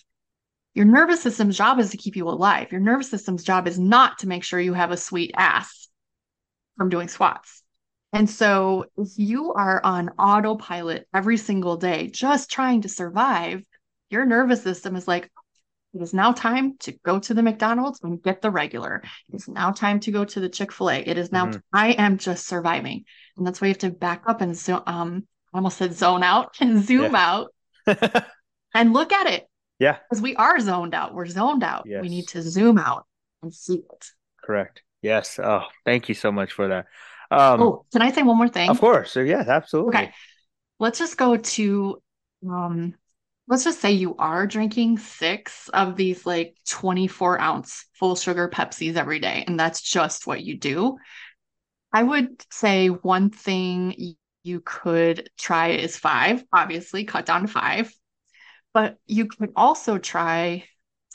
Your 0.80 0.88
nervous 0.88 1.22
system's 1.22 1.58
job 1.58 1.78
is 1.80 1.90
to 1.90 1.98
keep 1.98 2.16
you 2.16 2.30
alive. 2.30 2.72
Your 2.72 2.80
nervous 2.80 3.10
system's 3.10 3.44
job 3.44 3.68
is 3.68 3.78
not 3.78 4.20
to 4.20 4.30
make 4.30 4.46
sure 4.46 4.62
you 4.62 4.74
have 4.74 4.92
a 4.92 4.96
sweet 4.96 5.32
ass 5.36 5.90
from 6.78 6.88
doing 6.88 7.10
squats. 7.10 7.64
And 8.14 8.30
so 8.30 8.86
if 8.96 9.10
you 9.18 9.52
are 9.52 9.84
on 9.84 10.08
autopilot 10.18 11.06
every 11.14 11.36
single 11.36 11.76
day, 11.76 12.08
just 12.08 12.50
trying 12.50 12.84
to 12.84 12.88
survive, 12.88 13.62
your 14.10 14.26
nervous 14.26 14.64
system 14.64 14.96
is 14.96 15.06
like, 15.06 15.30
it 15.94 16.02
is 16.02 16.14
now 16.14 16.32
time 16.32 16.78
to 16.78 16.94
go 17.04 17.20
to 17.20 17.34
the 17.34 17.44
McDonald's 17.44 18.00
and 18.02 18.24
get 18.24 18.42
the 18.42 18.50
regular. 18.50 19.04
It 19.34 19.36
is 19.36 19.50
now 19.50 19.74
time 19.74 20.00
to 20.00 20.12
go 20.12 20.24
to 20.24 20.40
the 20.40 20.48
Chick 20.48 20.72
fil 20.72 20.92
A. 20.92 21.00
It 21.00 21.18
is 21.18 21.30
now, 21.30 21.48
Mhm. 21.48 21.62
I 21.74 21.92
am 21.92 22.18
just 22.18 22.48
surviving. 22.48 23.04
And 23.36 23.46
that's 23.46 23.60
why 23.60 23.68
you 23.68 23.74
have 23.74 23.80
to 23.80 23.90
back 23.90 24.24
up 24.28 24.40
and 24.40 24.56
zo- 24.56 24.84
um, 24.88 25.28
I 25.54 25.58
almost 25.58 25.78
said 25.78 25.94
zone 25.94 26.24
out 26.24 26.56
and 26.62 26.82
zoom 26.82 27.16
Yeah. 27.16 27.18
out 27.18 27.54
and 28.74 28.94
look 28.94 29.12
at 29.12 29.28
it. 29.28 29.46
Yeah. 29.80 29.98
Because 30.10 30.22
we 30.22 30.36
are 30.36 30.60
zoned 30.60 30.94
out. 30.94 31.14
We're 31.14 31.26
zoned 31.26 31.64
out. 31.64 31.86
Yes. 31.88 32.02
We 32.02 32.10
need 32.10 32.28
to 32.30 32.42
zoom 32.42 32.78
out 32.78 33.06
and 33.42 33.54
see 33.54 33.76
it. 33.92 34.12
Correct. 34.44 34.84
Yes. 35.02 35.40
Oh, 35.40 35.64
thank 35.86 36.10
you 36.10 36.16
so 36.16 36.32
much 36.32 36.52
for 36.52 36.68
that. 36.68 36.86
Um, 37.32 37.62
oh, 37.62 37.86
can 37.92 38.02
I 38.02 38.12
say 38.12 38.24
one 38.24 38.38
more 38.38 38.50
thing? 38.50 38.70
Of 38.70 38.80
course. 38.80 39.16
Yes, 39.16 39.48
absolutely. 39.48 39.96
Okay. 39.96 40.14
Let's 40.80 41.00
just 41.00 41.18
go 41.18 41.38
to 41.38 42.02
um 42.50 42.96
let's 43.48 43.66
just 43.66 43.82
say 43.82 43.92
you 43.92 44.16
are 44.18 44.48
drinking 44.48 44.98
six 44.98 45.70
of 45.70 45.96
these 45.96 46.26
like 46.26 46.56
24 46.70 47.42
ounce 47.42 47.86
full 47.94 48.16
sugar 48.16 48.50
Pepsis 48.50 48.96
every 48.96 49.20
day, 49.20 49.44
and 49.48 49.60
that's 49.60 49.82
just 49.82 50.28
what 50.28 50.42
you 50.42 50.58
do. 50.58 50.98
I 51.92 52.04
would 52.04 52.44
say 52.52 52.88
one 52.88 53.32
thing 53.32 54.16
you 54.44 54.62
could 54.62 55.30
try 55.38 55.70
is 55.70 55.98
five, 55.98 56.44
obviously, 56.54 57.04
cut 57.04 57.26
down 57.26 57.42
to 57.42 57.48
five. 57.48 57.92
But 58.74 58.98
you 59.08 59.26
could 59.26 59.52
also 59.56 59.98
try 59.98 60.66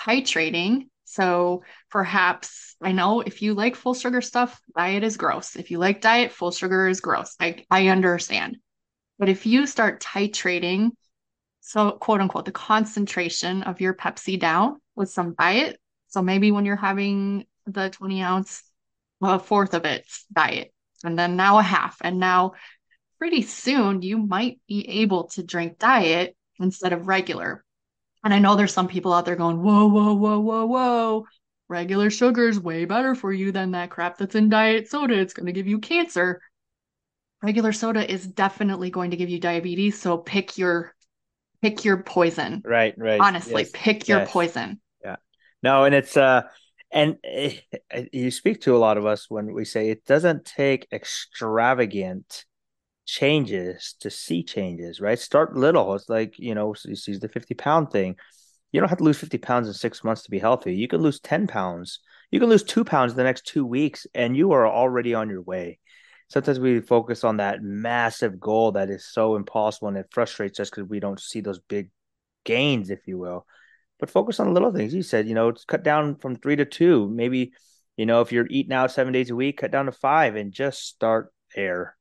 titrating. 0.00 0.88
So 1.04 1.62
perhaps 1.90 2.76
I 2.82 2.92
know 2.92 3.20
if 3.20 3.42
you 3.42 3.54
like 3.54 3.76
full 3.76 3.94
sugar 3.94 4.20
stuff, 4.20 4.60
diet 4.76 5.04
is 5.04 5.16
gross. 5.16 5.56
If 5.56 5.70
you 5.70 5.78
like 5.78 6.00
diet, 6.00 6.32
full 6.32 6.50
sugar 6.50 6.88
is 6.88 7.00
gross. 7.00 7.36
I, 7.38 7.64
I 7.70 7.88
understand. 7.88 8.56
But 9.18 9.28
if 9.28 9.46
you 9.46 9.66
start 9.66 10.02
titrating, 10.02 10.90
so 11.60 11.92
quote 11.92 12.20
unquote, 12.20 12.44
the 12.44 12.52
concentration 12.52 13.62
of 13.62 13.80
your 13.80 13.94
Pepsi 13.94 14.38
down 14.38 14.80
with 14.96 15.10
some 15.10 15.34
diet. 15.34 15.78
So 16.08 16.22
maybe 16.22 16.50
when 16.50 16.64
you're 16.64 16.76
having 16.76 17.46
the 17.66 17.90
20 17.90 18.22
ounce, 18.22 18.62
a 19.22 19.38
fourth 19.38 19.74
of 19.74 19.84
it's 19.84 20.26
diet, 20.32 20.72
and 21.02 21.18
then 21.18 21.36
now 21.36 21.58
a 21.58 21.62
half. 21.62 21.96
And 22.00 22.18
now 22.18 22.52
pretty 23.18 23.42
soon 23.42 24.02
you 24.02 24.18
might 24.18 24.60
be 24.68 25.00
able 25.00 25.28
to 25.28 25.42
drink 25.42 25.78
diet 25.78 26.36
instead 26.60 26.92
of 26.92 27.08
regular. 27.08 27.64
And 28.24 28.32
I 28.32 28.38
know 28.38 28.56
there's 28.56 28.72
some 28.72 28.88
people 28.88 29.12
out 29.12 29.26
there 29.26 29.36
going, 29.36 29.62
whoa, 29.62 29.86
whoa, 29.86 30.14
whoa, 30.14 30.40
whoa, 30.40 30.66
whoa. 30.66 31.26
Regular 31.68 32.10
sugar 32.10 32.48
is 32.48 32.60
way 32.60 32.84
better 32.84 33.14
for 33.14 33.32
you 33.32 33.52
than 33.52 33.72
that 33.72 33.90
crap 33.90 34.18
that's 34.18 34.34
in 34.34 34.48
diet 34.48 34.88
soda. 34.88 35.18
It's 35.18 35.34
going 35.34 35.46
to 35.46 35.52
give 35.52 35.66
you 35.66 35.78
cancer. 35.78 36.40
Regular 37.42 37.72
soda 37.72 38.10
is 38.10 38.26
definitely 38.26 38.90
going 38.90 39.10
to 39.10 39.16
give 39.16 39.28
you 39.28 39.38
diabetes. 39.38 40.00
So 40.00 40.18
pick 40.18 40.56
your 40.56 40.94
pick 41.62 41.84
your 41.84 42.02
poison. 42.02 42.62
Right, 42.64 42.94
right. 42.96 43.20
Honestly, 43.20 43.62
yes. 43.62 43.70
pick 43.72 44.08
your 44.08 44.20
yes. 44.20 44.30
poison. 44.30 44.80
Yeah. 45.02 45.16
No, 45.62 45.84
and 45.84 45.94
it's 45.94 46.16
uh 46.16 46.42
and 46.90 47.16
it, 47.22 47.62
it, 47.90 48.10
you 48.12 48.30
speak 48.30 48.62
to 48.62 48.76
a 48.76 48.78
lot 48.78 48.96
of 48.96 49.04
us 49.04 49.28
when 49.28 49.52
we 49.52 49.64
say 49.64 49.90
it 49.90 50.04
doesn't 50.06 50.44
take 50.44 50.86
extravagant 50.92 52.44
changes 53.06 53.94
to 54.00 54.10
see 54.10 54.42
changes, 54.42 55.00
right? 55.00 55.18
Start 55.18 55.56
little. 55.56 55.94
It's 55.94 56.08
like, 56.08 56.38
you 56.38 56.54
know, 56.54 56.74
you 56.84 56.96
see 56.96 57.16
the 57.16 57.28
50 57.28 57.54
pound 57.54 57.90
thing. 57.90 58.16
You 58.72 58.80
don't 58.80 58.88
have 58.88 58.98
to 58.98 59.04
lose 59.04 59.18
50 59.18 59.38
pounds 59.38 59.68
in 59.68 59.74
six 59.74 60.02
months 60.02 60.22
to 60.22 60.30
be 60.30 60.38
healthy. 60.38 60.74
You 60.74 60.88
can 60.88 61.00
lose 61.00 61.20
10 61.20 61.46
pounds. 61.46 62.00
You 62.30 62.40
can 62.40 62.48
lose 62.48 62.64
two 62.64 62.84
pounds 62.84 63.12
in 63.12 63.16
the 63.16 63.24
next 63.24 63.46
two 63.46 63.64
weeks, 63.64 64.06
and 64.14 64.36
you 64.36 64.52
are 64.52 64.66
already 64.66 65.14
on 65.14 65.28
your 65.28 65.42
way. 65.42 65.78
Sometimes 66.28 66.58
we 66.58 66.80
focus 66.80 67.22
on 67.22 67.36
that 67.36 67.62
massive 67.62 68.40
goal 68.40 68.72
that 68.72 68.90
is 68.90 69.06
so 69.06 69.36
impossible 69.36 69.88
and 69.88 69.96
it 69.96 70.08
frustrates 70.10 70.58
us 70.58 70.70
because 70.70 70.88
we 70.88 70.98
don't 70.98 71.20
see 71.20 71.40
those 71.40 71.60
big 71.60 71.90
gains, 72.44 72.90
if 72.90 73.06
you 73.06 73.18
will. 73.18 73.46
But 74.00 74.10
focus 74.10 74.40
on 74.40 74.46
the 74.46 74.52
little 74.52 74.72
things. 74.72 74.94
You 74.94 75.02
said, 75.02 75.28
you 75.28 75.34
know, 75.34 75.52
cut 75.68 75.84
down 75.84 76.16
from 76.16 76.36
three 76.36 76.56
to 76.56 76.64
two. 76.64 77.08
Maybe, 77.08 77.52
you 77.96 78.06
know, 78.06 78.22
if 78.22 78.32
you're 78.32 78.48
eating 78.50 78.72
out 78.72 78.90
seven 78.90 79.12
days 79.12 79.30
a 79.30 79.36
week, 79.36 79.58
cut 79.58 79.70
down 79.70 79.86
to 79.86 79.92
five 79.92 80.34
and 80.34 80.50
just 80.50 80.82
start 80.82 81.32
there 81.54 81.94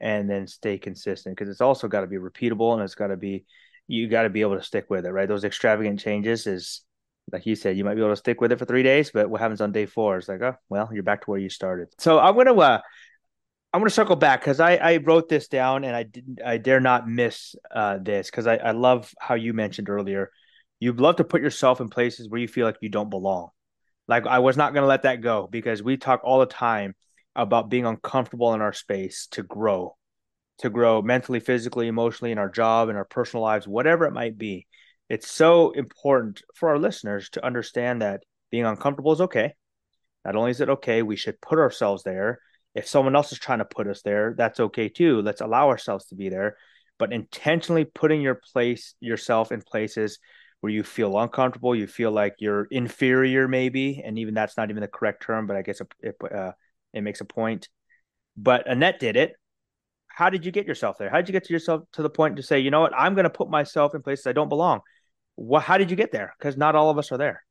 and 0.00 0.28
then 0.28 0.46
stay 0.46 0.78
consistent 0.78 1.36
because 1.36 1.48
it's 1.48 1.60
also 1.60 1.88
got 1.88 2.02
to 2.02 2.06
be 2.06 2.16
repeatable 2.16 2.74
and 2.74 2.82
it's 2.82 2.94
got 2.94 3.08
to 3.08 3.16
be 3.16 3.44
you 3.86 4.08
got 4.08 4.22
to 4.22 4.30
be 4.30 4.40
able 4.40 4.56
to 4.56 4.62
stick 4.62 4.86
with 4.88 5.06
it 5.06 5.10
right? 5.10 5.28
Those 5.28 5.44
extravagant 5.44 6.00
changes 6.00 6.46
is 6.46 6.82
like 7.32 7.46
you 7.46 7.54
said 7.54 7.76
you 7.76 7.84
might 7.84 7.94
be 7.94 8.00
able 8.00 8.12
to 8.12 8.16
stick 8.16 8.40
with 8.40 8.52
it 8.52 8.58
for 8.58 8.66
three 8.66 8.82
days 8.82 9.10
but 9.12 9.30
what 9.30 9.40
happens 9.40 9.60
on 9.60 9.72
day 9.72 9.86
four 9.86 10.18
is 10.18 10.28
like 10.28 10.42
oh 10.42 10.56
well 10.68 10.90
you're 10.92 11.02
back 11.02 11.24
to 11.24 11.30
where 11.30 11.40
you 11.40 11.48
started. 11.48 11.88
So 11.98 12.18
i'm 12.18 12.36
gonna 12.36 12.54
uh 12.54 12.80
i'm 13.72 13.80
gonna 13.80 13.90
circle 13.90 14.16
back 14.16 14.40
because 14.40 14.60
i 14.60 14.76
i 14.76 14.96
wrote 14.98 15.28
this 15.28 15.48
down 15.48 15.84
and 15.84 15.96
i 15.96 16.02
didn't 16.02 16.40
i 16.44 16.58
dare 16.58 16.80
not 16.80 17.08
miss 17.08 17.56
uh 17.70 17.98
this 17.98 18.30
because 18.30 18.46
I, 18.46 18.56
I 18.56 18.70
love 18.72 19.12
how 19.18 19.34
you 19.34 19.52
mentioned 19.54 19.88
earlier 19.88 20.30
you'd 20.80 21.00
love 21.00 21.16
to 21.16 21.24
put 21.24 21.40
yourself 21.40 21.80
in 21.80 21.88
places 21.88 22.28
where 22.28 22.40
you 22.40 22.48
feel 22.48 22.66
like 22.66 22.76
you 22.80 22.88
don't 22.90 23.10
belong. 23.10 23.48
Like 24.06 24.26
i 24.26 24.40
was 24.40 24.56
not 24.56 24.74
gonna 24.74 24.86
let 24.86 25.02
that 25.02 25.22
go 25.22 25.48
because 25.50 25.82
we 25.82 25.96
talk 25.96 26.20
all 26.24 26.40
the 26.40 26.46
time 26.46 26.94
about 27.36 27.68
being 27.68 27.86
uncomfortable 27.86 28.54
in 28.54 28.60
our 28.60 28.72
space 28.72 29.26
to 29.32 29.42
grow, 29.42 29.96
to 30.58 30.70
grow 30.70 31.02
mentally, 31.02 31.40
physically, 31.40 31.88
emotionally 31.88 32.32
in 32.32 32.38
our 32.38 32.48
job, 32.48 32.88
in 32.88 32.96
our 32.96 33.04
personal 33.04 33.42
lives, 33.42 33.66
whatever 33.66 34.06
it 34.06 34.12
might 34.12 34.38
be. 34.38 34.66
It's 35.08 35.30
so 35.30 35.72
important 35.72 36.42
for 36.54 36.70
our 36.70 36.78
listeners 36.78 37.28
to 37.30 37.44
understand 37.44 38.02
that 38.02 38.22
being 38.50 38.64
uncomfortable 38.64 39.12
is 39.12 39.20
okay. 39.20 39.54
Not 40.24 40.36
only 40.36 40.52
is 40.52 40.60
it 40.60 40.70
okay, 40.70 41.02
we 41.02 41.16
should 41.16 41.40
put 41.40 41.58
ourselves 41.58 42.02
there. 42.02 42.40
If 42.74 42.88
someone 42.88 43.14
else 43.14 43.30
is 43.32 43.38
trying 43.38 43.58
to 43.58 43.64
put 43.64 43.86
us 43.86 44.02
there, 44.02 44.34
that's 44.36 44.60
okay 44.60 44.88
too. 44.88 45.20
Let's 45.22 45.40
allow 45.40 45.68
ourselves 45.68 46.06
to 46.06 46.14
be 46.14 46.28
there, 46.28 46.56
but 46.98 47.12
intentionally 47.12 47.84
putting 47.84 48.20
your 48.20 48.36
place 48.36 48.94
yourself 49.00 49.52
in 49.52 49.60
places 49.60 50.18
where 50.60 50.72
you 50.72 50.82
feel 50.82 51.18
uncomfortable, 51.18 51.74
you 51.74 51.86
feel 51.86 52.10
like 52.10 52.36
you're 52.38 52.66
inferior, 52.70 53.46
maybe, 53.46 54.02
and 54.02 54.18
even 54.18 54.32
that's 54.32 54.56
not 54.56 54.70
even 54.70 54.80
the 54.80 54.88
correct 54.88 55.22
term, 55.22 55.46
but 55.46 55.56
I 55.56 55.62
guess 55.62 55.82
it, 56.00 56.16
uh, 56.34 56.52
it 56.94 57.02
makes 57.02 57.20
a 57.20 57.24
point. 57.24 57.68
But 58.36 58.68
Annette 58.68 59.00
did 59.00 59.16
it. 59.16 59.34
How 60.08 60.30
did 60.30 60.44
you 60.44 60.52
get 60.52 60.66
yourself 60.66 60.96
there? 60.98 61.10
How 61.10 61.16
did 61.16 61.28
you 61.28 61.32
get 61.32 61.44
to 61.44 61.52
yourself 61.52 61.82
to 61.92 62.02
the 62.02 62.10
point 62.10 62.36
to 62.36 62.42
say, 62.42 62.60
you 62.60 62.70
know 62.70 62.80
what, 62.80 62.92
I'm 62.96 63.14
going 63.14 63.24
to 63.24 63.30
put 63.30 63.50
myself 63.50 63.94
in 63.94 64.02
places 64.02 64.26
I 64.26 64.32
don't 64.32 64.48
belong? 64.48 64.80
What? 65.34 65.64
How 65.64 65.76
did 65.76 65.90
you 65.90 65.96
get 65.96 66.12
there? 66.12 66.34
Because 66.38 66.56
not 66.56 66.76
all 66.76 66.90
of 66.90 66.98
us 66.98 67.10
are 67.10 67.18
there. 67.18 67.42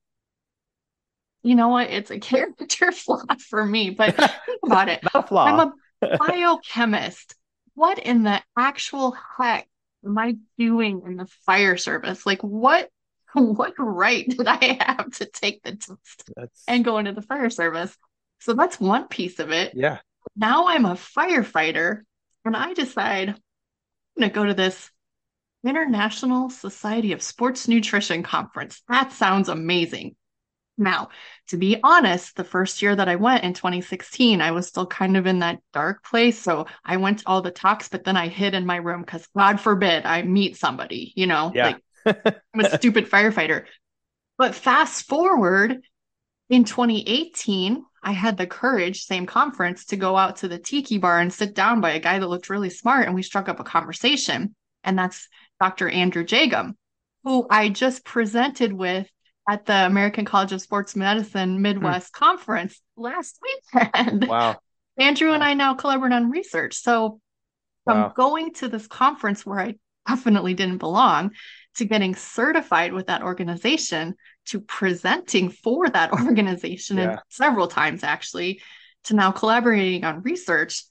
You 1.44 1.56
know 1.56 1.68
what? 1.68 1.90
It's 1.90 2.10
a 2.10 2.20
character 2.32 2.92
flaw 2.92 3.24
for 3.50 3.66
me, 3.66 3.90
but 3.90 4.16
think 4.46 4.60
about 4.66 4.90
it. 4.90 5.04
not 5.04 5.26
a 5.26 5.28
flaw. 5.28 5.46
I'm 5.46 5.74
a 6.02 6.18
biochemist. 6.18 7.36
what 7.74 8.00
in 8.00 8.24
the 8.24 8.42
actual 8.58 9.16
heck 9.38 9.68
am 10.06 10.18
I 10.18 10.38
doing 10.58 11.02
in 11.06 11.18
the 11.18 11.28
fire 11.46 11.78
service? 11.78 12.26
Like, 12.26 12.42
what 12.42 12.90
what 13.34 13.74
right 13.80 14.30
did 14.30 14.48
I 14.48 14.78
have 14.80 15.12
to 15.18 15.26
take 15.26 15.64
the 15.64 15.72
test 15.72 16.32
That's... 16.36 16.64
and 16.68 16.86
go 16.86 16.98
into 16.98 17.14
the 17.14 17.22
fire 17.22 17.50
service? 17.50 17.98
So 18.44 18.54
that's 18.54 18.78
one 18.78 19.08
piece 19.08 19.40
of 19.40 19.52
it. 19.52 19.72
Yeah. 19.74 20.00
Now 20.36 20.68
I'm 20.68 20.84
a 20.84 20.96
firefighter 20.96 22.02
and 22.44 22.58
I 22.58 22.74
decide 22.74 23.30
I'm 23.30 24.20
going 24.20 24.30
to 24.30 24.36
go 24.36 24.46
to 24.46 24.54
this 24.54 24.92
International 25.64 26.50
Society 26.50 27.14
of 27.14 27.22
Sports 27.22 27.70
Nutrition 27.70 28.22
conference. 28.22 28.82
That 28.90 29.14
sounds 29.14 29.48
amazing. 29.48 30.18
Now, 30.78 31.08
to 31.48 31.58
be 31.58 31.80
honest, 31.82 32.36
the 32.36 32.44
first 32.44 32.82
year 32.82 32.94
that 32.94 33.08
I 33.08 33.16
went 33.16 33.46
in 33.46 33.54
2016, 33.54 34.42
I 34.42 34.52
was 34.52 34.68
still 34.68 34.88
kind 34.88 35.16
of 35.16 35.26
in 35.26 35.40
that 35.40 35.60
dark 35.72 36.04
place. 36.04 36.38
So 36.38 36.66
I 36.84 36.98
went 36.98 37.20
to 37.20 37.28
all 37.28 37.42
the 37.42 37.50
talks, 37.50 37.88
but 37.88 38.04
then 38.04 38.18
I 38.18 38.28
hid 38.28 38.56
in 38.56 38.66
my 38.66 38.76
room 38.76 39.04
because 39.04 39.26
God 39.38 39.62
forbid 39.62 40.06
I 40.06 40.24
meet 40.24 40.58
somebody, 40.58 41.14
you 41.16 41.28
know, 41.28 41.54
yeah. 41.56 41.78
like 42.06 42.34
I'm 42.54 42.60
a 42.60 42.78
stupid 42.78 43.10
firefighter. 43.10 43.68
But 44.38 44.54
fast 44.54 45.08
forward 45.08 45.82
in 46.50 46.66
2018, 46.66 47.86
I 48.04 48.12
had 48.12 48.38
the 48.38 48.48
courage, 48.48 49.06
same 49.06 49.26
conference, 49.26 49.86
to 49.86 49.96
go 49.96 50.18
out 50.18 50.38
to 50.38 50.48
the 50.48 50.60
tiki 50.60 50.98
bar 50.98 51.20
and 51.20 51.32
sit 51.32 51.56
down 51.56 51.82
by 51.82 51.92
a 51.92 52.00
guy 52.00 52.20
that 52.20 52.28
looked 52.28 52.50
really 52.50 52.70
smart. 52.70 53.06
And 53.06 53.16
we 53.16 53.24
struck 53.24 53.50
up 53.50 53.60
a 53.60 53.64
conversation. 53.64 54.56
And 54.84 54.98
that's 54.98 55.28
Dr. 55.60 55.90
Andrew 55.90 56.26
Jagim, 56.26 56.76
who 57.24 57.48
I 57.50 57.70
just 57.70 58.04
presented 58.04 58.74
with 58.74 59.08
at 59.50 59.66
the 59.66 59.86
American 59.86 60.26
College 60.26 60.52
of 60.52 60.62
Sports 60.62 60.96
Medicine 60.96 61.62
Midwest 61.62 62.14
mm. 62.14 62.20
conference 62.20 62.82
last 62.96 63.40
weekend. 63.42 64.28
Wow. 64.34 64.58
Andrew 64.98 65.34
and 65.34 65.44
I 65.44 65.56
now 65.56 65.74
collaborate 65.74 66.14
on 66.14 66.30
research. 66.30 66.76
So 66.76 67.20
from 67.84 67.98
wow. 67.98 68.14
going 68.16 68.54
to 68.56 68.68
this 68.68 68.86
conference 68.86 69.46
where 69.46 69.60
I 69.60 69.76
definitely 70.08 70.54
didn't 70.54 70.78
belong 70.78 71.32
to 71.76 71.86
getting 71.86 72.14
certified 72.16 72.94
with 72.94 73.08
that 73.08 73.24
organization 73.24 74.16
to 74.46 74.60
presenting 74.60 75.50
for 75.50 75.90
that 75.90 76.12
organization 76.26 76.98
yeah. 76.98 77.04
and 77.04 77.20
several 77.30 77.68
times 77.68 78.04
actually 78.04 78.62
to 79.06 79.16
now 79.16 79.32
collaborating 79.32 80.04
on 80.04 80.22
research 80.22 80.84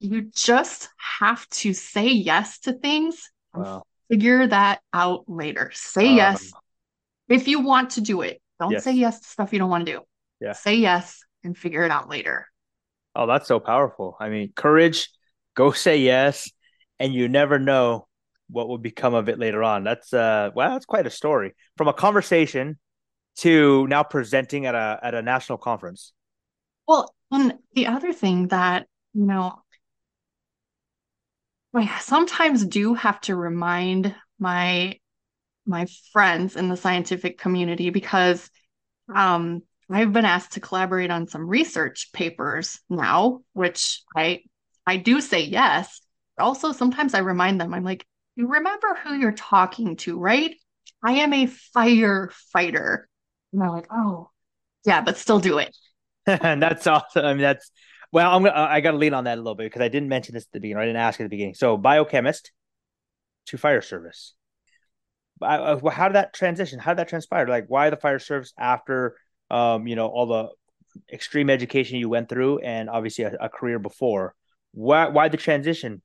you 0.00 0.22
just 0.34 0.88
have 1.18 1.48
to 1.48 1.72
say 1.72 2.08
yes 2.08 2.60
to 2.60 2.72
things 2.72 3.30
wow. 3.54 3.82
figure 4.08 4.46
that 4.46 4.80
out 4.92 5.24
later 5.26 5.70
say 5.74 6.08
um, 6.08 6.16
yes 6.16 6.52
if 7.28 7.48
you 7.48 7.60
want 7.60 7.90
to 7.90 8.00
do 8.00 8.22
it 8.22 8.40
don't 8.60 8.72
yes. 8.72 8.84
say 8.84 8.92
yes 8.92 9.20
to 9.20 9.28
stuff 9.28 9.52
you 9.52 9.58
don't 9.58 9.70
want 9.70 9.86
to 9.86 9.92
do 9.92 10.00
yeah 10.40 10.52
say 10.52 10.76
yes 10.76 11.20
and 11.44 11.56
figure 11.56 11.84
it 11.84 11.90
out 11.90 12.08
later 12.08 12.46
oh 13.14 13.26
that's 13.26 13.48
so 13.48 13.60
powerful 13.60 14.16
i 14.20 14.28
mean 14.28 14.52
courage 14.54 15.10
go 15.54 15.70
say 15.72 15.98
yes 15.98 16.50
and 16.98 17.12
you 17.12 17.28
never 17.28 17.58
know 17.58 18.07
what 18.50 18.68
will 18.68 18.78
become 18.78 19.14
of 19.14 19.28
it 19.28 19.38
later 19.38 19.62
on. 19.62 19.84
That's 19.84 20.12
uh 20.12 20.50
well, 20.54 20.70
that's 20.70 20.86
quite 20.86 21.06
a 21.06 21.10
story. 21.10 21.54
From 21.76 21.88
a 21.88 21.92
conversation 21.92 22.78
to 23.36 23.86
now 23.86 24.02
presenting 24.02 24.66
at 24.66 24.74
a 24.74 24.98
at 25.02 25.14
a 25.14 25.22
national 25.22 25.58
conference. 25.58 26.12
Well, 26.86 27.14
and 27.30 27.54
the 27.74 27.86
other 27.88 28.12
thing 28.12 28.48
that, 28.48 28.86
you 29.12 29.26
know, 29.26 29.62
I 31.74 31.98
sometimes 32.00 32.64
do 32.64 32.94
have 32.94 33.20
to 33.22 33.36
remind 33.36 34.14
my 34.38 34.98
my 35.66 35.86
friends 36.12 36.56
in 36.56 36.68
the 36.68 36.76
scientific 36.76 37.38
community 37.38 37.90
because 37.90 38.50
um, 39.14 39.62
I've 39.90 40.12
been 40.12 40.24
asked 40.24 40.52
to 40.52 40.60
collaborate 40.60 41.10
on 41.10 41.28
some 41.28 41.46
research 41.46 42.10
papers 42.12 42.80
now, 42.88 43.40
which 43.52 44.02
I 44.16 44.42
I 44.86 44.96
do 44.96 45.20
say 45.20 45.40
yes. 45.42 46.00
Also, 46.38 46.72
sometimes 46.72 47.14
I 47.14 47.18
remind 47.18 47.60
them, 47.60 47.74
I'm 47.74 47.84
like, 47.84 48.06
you 48.38 48.46
remember 48.46 48.96
who 49.02 49.14
you're 49.14 49.32
talking 49.32 49.96
to, 49.96 50.16
right? 50.16 50.54
I 51.02 51.12
am 51.12 51.32
a 51.32 51.48
firefighter. 51.76 53.04
And 53.52 53.60
they're 53.60 53.70
like, 53.70 53.88
oh, 53.90 54.30
yeah, 54.86 55.00
but 55.00 55.16
still 55.16 55.40
do 55.40 55.58
it. 55.58 55.76
and 56.26 56.62
that's 56.62 56.86
awesome. 56.86 57.24
I 57.24 57.32
mean, 57.32 57.42
that's 57.42 57.70
well, 58.12 58.34
I'm 58.34 58.44
gonna 58.44 58.54
I 58.54 58.80
got 58.80 58.92
to 58.92 58.96
lean 58.96 59.12
on 59.12 59.24
that 59.24 59.34
a 59.34 59.40
little 59.40 59.56
bit 59.56 59.64
because 59.64 59.82
I 59.82 59.88
didn't 59.88 60.08
mention 60.08 60.34
this 60.34 60.44
at 60.44 60.52
the 60.52 60.60
beginning. 60.60 60.82
I 60.82 60.86
didn't 60.86 61.00
ask 61.00 61.20
at 61.20 61.24
the 61.24 61.28
beginning. 61.28 61.54
So, 61.54 61.76
biochemist 61.76 62.52
to 63.46 63.58
fire 63.58 63.82
service. 63.82 64.34
Uh, 65.42 65.78
how 65.90 66.08
did 66.08 66.14
that 66.14 66.32
transition? 66.32 66.78
How 66.78 66.92
did 66.92 67.00
that 67.00 67.08
transpire? 67.08 67.46
Like, 67.46 67.66
why 67.68 67.90
the 67.90 67.96
fire 67.96 68.18
service 68.18 68.52
after, 68.58 69.16
um, 69.50 69.86
you 69.86 69.96
know, 69.96 70.06
all 70.06 70.26
the 70.26 70.48
extreme 71.12 71.50
education 71.50 71.98
you 71.98 72.08
went 72.08 72.28
through, 72.28 72.60
and 72.60 72.88
obviously 72.88 73.24
a, 73.24 73.36
a 73.40 73.48
career 73.48 73.78
before? 73.78 74.34
Why, 74.72 75.08
why 75.08 75.28
the 75.28 75.36
transition? 75.36 76.02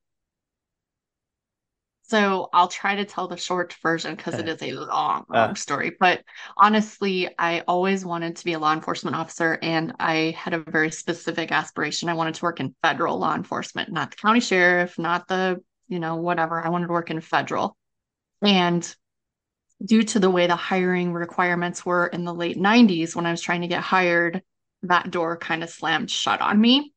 So 2.14 2.48
I'll 2.54 2.68
try 2.68 2.94
to 2.98 3.06
tell 3.06 3.28
the 3.28 3.38
short 3.38 3.74
version 3.82 4.14
because 4.14 4.36
it 4.36 4.48
is 4.48 4.62
a 4.62 4.74
long, 4.74 5.26
long 5.30 5.50
uh, 5.50 5.56
story. 5.56 5.94
But 6.00 6.22
honestly, 6.56 7.28
I 7.40 7.64
always 7.68 8.06
wanted 8.06 8.36
to 8.36 8.46
be 8.46 8.54
a 8.54 8.60
law 8.60 8.72
enforcement 8.72 9.16
officer, 9.16 9.58
and 9.64 9.96
I 10.00 10.36
had 10.38 10.54
a 10.54 10.60
very 10.60 10.92
specific 10.92 11.52
aspiration. 11.52 12.10
I 12.10 12.14
wanted 12.14 12.36
to 12.36 12.44
work 12.44 12.60
in 12.60 12.76
federal 12.84 13.18
law 13.18 13.34
enforcement, 13.34 13.92
not 13.92 14.12
the 14.12 14.18
county 14.18 14.42
sheriff, 14.42 15.00
not 15.00 15.28
the, 15.28 15.60
you 15.88 15.98
know, 15.98 16.18
whatever. 16.18 16.64
I 16.64 16.70
wanted 16.70 16.86
to 16.86 16.94
work 16.94 17.10
in 17.10 17.20
federal. 17.20 17.76
And 18.44 18.96
due 19.84 20.04
to 20.04 20.20
the 20.20 20.30
way 20.30 20.46
the 20.46 20.56
hiring 20.56 21.14
requirements 21.14 21.84
were 21.84 22.06
in 22.06 22.26
the 22.26 22.34
late 22.36 22.60
90s 22.60 23.16
when 23.16 23.26
I 23.26 23.32
was 23.32 23.42
trying 23.42 23.62
to 23.62 23.68
get 23.68 23.82
hired, 23.82 24.44
that 24.84 25.10
door 25.10 25.36
kind 25.36 25.64
of 25.64 25.72
slammed 25.72 26.12
shut 26.12 26.42
on 26.42 26.62
me. 26.62 26.94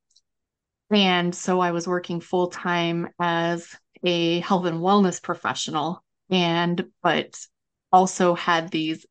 And 0.90 1.34
so 1.34 1.58
I 1.58 1.70
was 1.70 1.88
working 1.88 2.20
full 2.20 2.48
time 2.48 3.08
as 3.18 3.74
a 4.07 4.40
health 4.40 4.64
and 4.64 4.80
wellness 4.80 5.22
professional, 5.22 6.02
and 6.30 6.86
but 7.02 7.38
also 7.92 8.34
had 8.34 8.70
these 8.70 9.04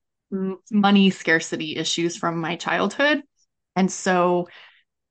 money 0.71 1.09
scarcity 1.09 1.75
issues 1.75 2.17
from 2.17 2.39
my 2.39 2.55
childhood. 2.55 3.21
And 3.75 3.91
so 3.91 4.47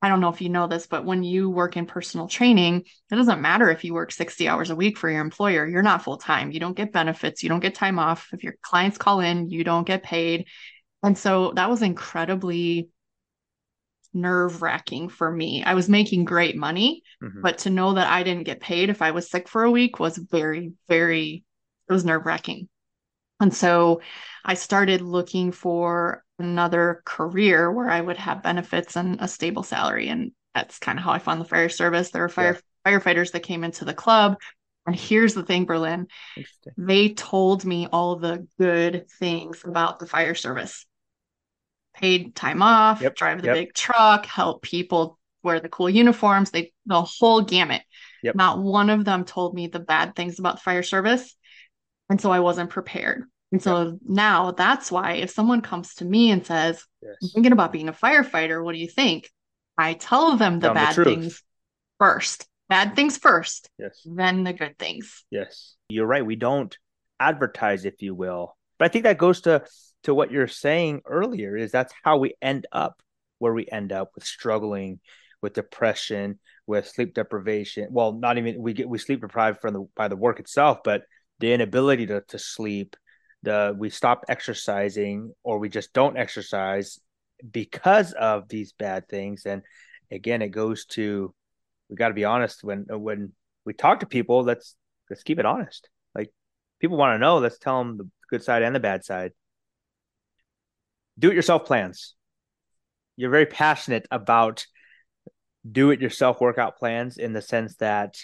I 0.01 0.09
don't 0.09 0.19
know 0.19 0.29
if 0.29 0.41
you 0.41 0.49
know 0.49 0.67
this, 0.67 0.87
but 0.87 1.05
when 1.05 1.23
you 1.23 1.49
work 1.49 1.77
in 1.77 1.85
personal 1.85 2.27
training, 2.27 2.83
it 3.11 3.15
doesn't 3.15 3.41
matter 3.41 3.69
if 3.69 3.83
you 3.83 3.93
work 3.93 4.11
60 4.11 4.47
hours 4.47 4.69
a 4.69 4.75
week 4.75 4.97
for 4.97 5.09
your 5.09 5.21
employer. 5.21 5.65
You're 5.67 5.81
not 5.81 6.03
full 6.03 6.17
time. 6.17 6.51
You 6.51 6.59
don't 6.59 6.75
get 6.75 6.91
benefits. 6.91 7.43
You 7.43 7.49
don't 7.49 7.59
get 7.59 7.75
time 7.75 7.97
off. 7.97 8.29
If 8.33 8.43
your 8.43 8.55
clients 8.61 8.97
call 8.97 9.19
in, 9.19 9.49
you 9.49 9.63
don't 9.63 9.87
get 9.87 10.03
paid. 10.03 10.47
And 11.01 11.17
so 11.17 11.53
that 11.55 11.69
was 11.69 11.81
incredibly 11.81 12.89
nerve 14.15 14.61
wracking 14.61 15.09
for 15.09 15.29
me. 15.29 15.63
I 15.63 15.73
was 15.73 15.89
making 15.89 16.25
great 16.25 16.55
money, 16.55 17.03
mm-hmm. 17.21 17.41
but 17.41 17.59
to 17.59 17.69
know 17.69 17.93
that 17.93 18.07
I 18.07 18.23
didn't 18.23 18.45
get 18.45 18.59
paid 18.59 18.89
if 18.89 19.01
I 19.01 19.11
was 19.11 19.29
sick 19.29 19.47
for 19.47 19.63
a 19.63 19.71
week 19.71 19.99
was 19.99 20.17
very, 20.17 20.73
very, 20.87 21.43
it 21.89 21.93
was 21.93 22.05
nerve 22.05 22.25
wracking. 22.25 22.69
And 23.39 23.53
so 23.53 24.01
I 24.43 24.53
started 24.53 25.01
looking 25.01 25.51
for 25.51 26.23
another 26.39 27.01
career 27.05 27.71
where 27.71 27.89
I 27.89 27.99
would 27.99 28.17
have 28.17 28.43
benefits 28.43 28.95
and 28.95 29.17
a 29.19 29.27
stable 29.27 29.63
salary. 29.63 30.07
And 30.07 30.31
that's 30.53 30.79
kind 30.79 30.97
of 30.97 31.03
how 31.03 31.11
I 31.11 31.19
found 31.19 31.41
the 31.41 31.45
fire 31.45 31.69
service. 31.69 32.11
There 32.11 32.21
were 32.21 32.29
fire 32.29 32.59
yeah. 32.85 32.97
firefighters 32.97 33.31
that 33.33 33.43
came 33.43 33.63
into 33.63 33.85
the 33.85 33.93
club. 33.93 34.37
And 34.87 34.95
here's 34.95 35.33
the 35.33 35.43
thing, 35.43 35.65
Berlin. 35.65 36.07
They 36.77 37.09
told 37.09 37.65
me 37.65 37.87
all 37.91 38.17
the 38.17 38.47
good 38.59 39.09
things 39.19 39.63
about 39.65 39.99
the 39.99 40.07
fire 40.07 40.35
service. 40.35 40.85
Paid 41.95 42.35
time 42.35 42.61
off, 42.61 43.01
yep. 43.01 43.15
drive 43.15 43.41
the 43.41 43.47
yep. 43.47 43.55
big 43.55 43.73
truck, 43.73 44.25
help 44.25 44.61
people 44.61 45.17
wear 45.43 45.59
the 45.59 45.69
cool 45.69 45.89
uniforms, 45.89 46.51
they 46.51 46.73
the 46.85 47.01
whole 47.01 47.41
gamut. 47.41 47.83
Yep. 48.23 48.35
Not 48.35 48.59
one 48.59 48.89
of 48.89 49.05
them 49.05 49.23
told 49.23 49.53
me 49.53 49.67
the 49.67 49.79
bad 49.79 50.15
things 50.15 50.39
about 50.39 50.55
the 50.55 50.61
fire 50.61 50.83
service. 50.83 51.35
And 52.09 52.19
so 52.19 52.31
I 52.31 52.39
wasn't 52.39 52.69
prepared. 52.69 53.23
And 53.51 53.61
so 53.61 53.97
now 54.05 54.51
that's 54.51 54.91
why 54.91 55.13
if 55.13 55.29
someone 55.29 55.61
comes 55.61 55.95
to 55.95 56.05
me 56.05 56.31
and 56.31 56.45
says, 56.45 56.83
yes. 57.01 57.15
I'm 57.23 57.29
thinking 57.29 57.51
about 57.51 57.71
being 57.71 57.87
a 57.87 57.93
firefighter, 57.93 58.63
what 58.63 58.73
do 58.73 58.79
you 58.79 58.89
think? 58.89 59.29
I 59.77 59.93
tell 59.93 60.35
them 60.35 60.59
the 60.59 60.67
tell 60.67 60.73
bad 60.73 60.95
the 60.95 61.05
things 61.05 61.43
first. 61.99 62.47
Bad 62.67 62.95
things 62.95 63.17
first. 63.17 63.69
Yes. 63.77 64.01
Then 64.05 64.43
the 64.43 64.53
good 64.53 64.77
things. 64.77 65.23
Yes. 65.29 65.75
You're 65.87 66.07
right. 66.07 66.25
We 66.25 66.35
don't 66.35 66.75
advertise, 67.19 67.85
if 67.85 68.01
you 68.01 68.15
will. 68.15 68.57
But 68.77 68.85
I 68.85 68.87
think 68.89 69.03
that 69.03 69.17
goes 69.17 69.41
to 69.41 69.63
to 70.05 70.13
what 70.13 70.31
you're 70.31 70.47
saying 70.47 71.01
earlier 71.05 71.55
is 71.55 71.71
that's 71.71 71.93
how 72.03 72.17
we 72.17 72.33
end 72.41 72.67
up 72.71 73.01
where 73.39 73.53
we 73.53 73.67
end 73.71 73.91
up 73.91 74.11
with 74.15 74.23
struggling 74.23 74.99
with 75.41 75.53
depression, 75.53 76.39
with 76.65 76.87
sleep 76.87 77.13
deprivation. 77.13 77.89
Well, 77.91 78.13
not 78.13 78.39
even 78.39 78.59
we 78.59 78.73
get 78.73 78.89
we 78.89 78.97
sleep 78.97 79.21
deprived 79.21 79.61
from 79.61 79.73
the 79.73 79.87
by 79.95 80.07
the 80.07 80.15
work 80.15 80.39
itself, 80.39 80.79
but 80.83 81.03
the 81.39 81.53
inability 81.53 82.07
to, 82.07 82.21
to 82.29 82.39
sleep, 82.39 82.95
the 83.43 83.75
we 83.77 83.91
stop 83.91 84.25
exercising 84.27 85.33
or 85.43 85.59
we 85.59 85.69
just 85.69 85.93
don't 85.93 86.17
exercise 86.17 86.99
because 87.51 88.13
of 88.13 88.47
these 88.47 88.73
bad 88.73 89.07
things. 89.07 89.45
And 89.45 89.61
again 90.11 90.41
it 90.41 90.49
goes 90.49 90.85
to 90.85 91.33
we 91.89 91.95
got 91.95 92.07
to 92.07 92.13
be 92.15 92.25
honest 92.25 92.63
when 92.63 92.85
when 92.89 93.33
we 93.65 93.73
talk 93.73 93.99
to 93.99 94.05
people 94.05 94.43
let's 94.43 94.75
let's 95.09 95.23
keep 95.23 95.37
it 95.37 95.45
honest. 95.45 95.89
Like 96.15 96.31
people 96.79 96.97
want 96.97 97.13
to 97.13 97.19
know 97.19 97.37
let's 97.37 97.59
tell 97.59 97.77
them 97.79 97.97
the 97.97 98.09
good 98.31 98.43
side 98.43 98.63
and 98.63 98.75
the 98.75 98.79
bad 98.79 99.03
side 99.03 99.31
do 101.17 101.31
it 101.31 101.35
yourself 101.35 101.65
plans 101.65 102.15
you're 103.15 103.31
very 103.31 103.45
passionate 103.45 104.07
about 104.11 104.65
do 105.69 105.91
it 105.91 106.01
yourself 106.01 106.41
workout 106.41 106.77
plans 106.77 107.17
in 107.17 107.33
the 107.33 107.41
sense 107.41 107.75
that 107.77 108.17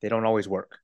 they 0.00 0.08
don't 0.08 0.26
always 0.26 0.48
work 0.48 0.78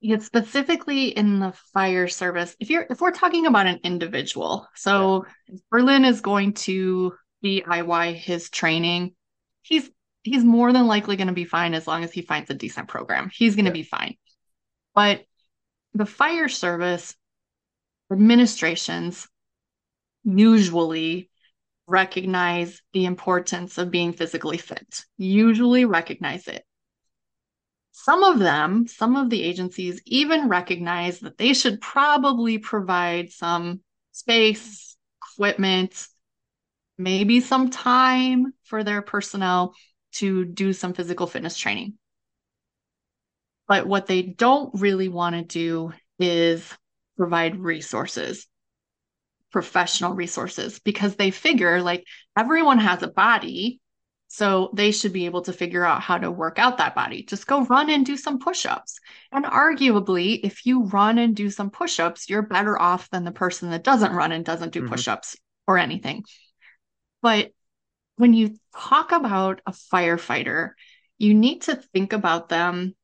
Yeah, 0.00 0.18
specifically 0.18 1.08
in 1.08 1.38
the 1.38 1.52
fire 1.72 2.08
service, 2.08 2.56
if 2.58 2.70
you're 2.70 2.86
if 2.90 3.00
we're 3.00 3.12
talking 3.12 3.46
about 3.46 3.68
an 3.68 3.78
individual, 3.84 4.66
so 4.74 5.24
yeah. 5.48 5.58
Berlin 5.70 6.04
is 6.04 6.20
going 6.20 6.54
to 6.54 7.12
DIY 7.44 8.14
his 8.16 8.50
training, 8.50 9.14
he's 9.62 9.88
he's 10.24 10.44
more 10.44 10.72
than 10.72 10.86
likely 10.86 11.16
going 11.16 11.28
to 11.28 11.32
be 11.32 11.44
fine 11.44 11.74
as 11.74 11.86
long 11.86 12.02
as 12.02 12.12
he 12.12 12.22
finds 12.22 12.50
a 12.50 12.54
decent 12.54 12.88
program. 12.88 13.30
He's 13.32 13.54
going 13.54 13.66
to 13.66 13.70
yeah. 13.70 13.74
be 13.74 13.82
fine. 13.84 14.16
But 14.94 15.24
the 15.94 16.06
fire 16.06 16.48
service 16.48 17.14
administrations 18.10 19.28
usually 20.24 21.30
recognize 21.86 22.80
the 22.92 23.04
importance 23.04 23.78
of 23.78 23.90
being 23.90 24.12
physically 24.12 24.58
fit, 24.58 25.04
usually 25.16 25.84
recognize 25.84 26.48
it. 26.48 26.64
Some 27.92 28.24
of 28.24 28.38
them, 28.38 28.86
some 28.86 29.16
of 29.16 29.28
the 29.28 29.42
agencies 29.42 30.00
even 30.06 30.48
recognize 30.48 31.20
that 31.20 31.36
they 31.36 31.52
should 31.52 31.80
probably 31.80 32.58
provide 32.58 33.30
some 33.30 33.80
space, 34.12 34.96
equipment, 35.34 36.06
maybe 36.96 37.40
some 37.40 37.70
time 37.70 38.52
for 38.64 38.82
their 38.84 39.02
personnel 39.02 39.74
to 40.12 40.44
do 40.44 40.72
some 40.72 40.94
physical 40.94 41.26
fitness 41.26 41.56
training. 41.56 41.94
But 43.68 43.86
what 43.86 44.06
they 44.06 44.22
don't 44.22 44.80
really 44.80 45.08
want 45.08 45.36
to 45.36 45.42
do 45.42 45.92
is 46.18 46.66
provide 47.16 47.60
resources, 47.60 48.46
professional 49.52 50.14
resources, 50.14 50.78
because 50.80 51.16
they 51.16 51.30
figure 51.30 51.82
like 51.82 52.04
everyone 52.36 52.78
has 52.78 53.02
a 53.02 53.08
body 53.08 53.80
so 54.28 54.70
they 54.72 54.92
should 54.92 55.12
be 55.12 55.26
able 55.26 55.42
to 55.42 55.52
figure 55.52 55.84
out 55.84 56.00
how 56.00 56.16
to 56.16 56.30
work 56.30 56.58
out 56.58 56.78
that 56.78 56.94
body. 56.94 57.22
Just 57.22 57.46
go 57.46 57.66
run 57.66 57.90
and 57.90 58.06
do 58.06 58.16
some 58.16 58.38
push 58.38 58.64
ups. 58.64 58.98
And 59.30 59.44
arguably, 59.44 60.40
if 60.42 60.64
you 60.64 60.84
run 60.84 61.18
and 61.18 61.36
do 61.36 61.50
some 61.50 61.68
push 61.68 62.00
ups, 62.00 62.30
you're 62.30 62.40
better 62.40 62.80
off 62.80 63.10
than 63.10 63.24
the 63.24 63.30
person 63.30 63.70
that 63.72 63.84
doesn't 63.84 64.14
run 64.14 64.32
and 64.32 64.42
doesn't 64.42 64.72
do 64.72 64.80
mm-hmm. 64.80 64.88
push 64.88 65.06
ups 65.06 65.36
or 65.68 65.76
anything. 65.76 66.24
But 67.20 67.50
when 68.16 68.32
you 68.32 68.56
talk 68.74 69.12
about 69.12 69.60
a 69.66 69.72
firefighter, 69.72 70.70
you 71.18 71.34
need 71.34 71.62
to 71.62 71.76
think 71.76 72.14
about 72.14 72.48
them. 72.48 72.94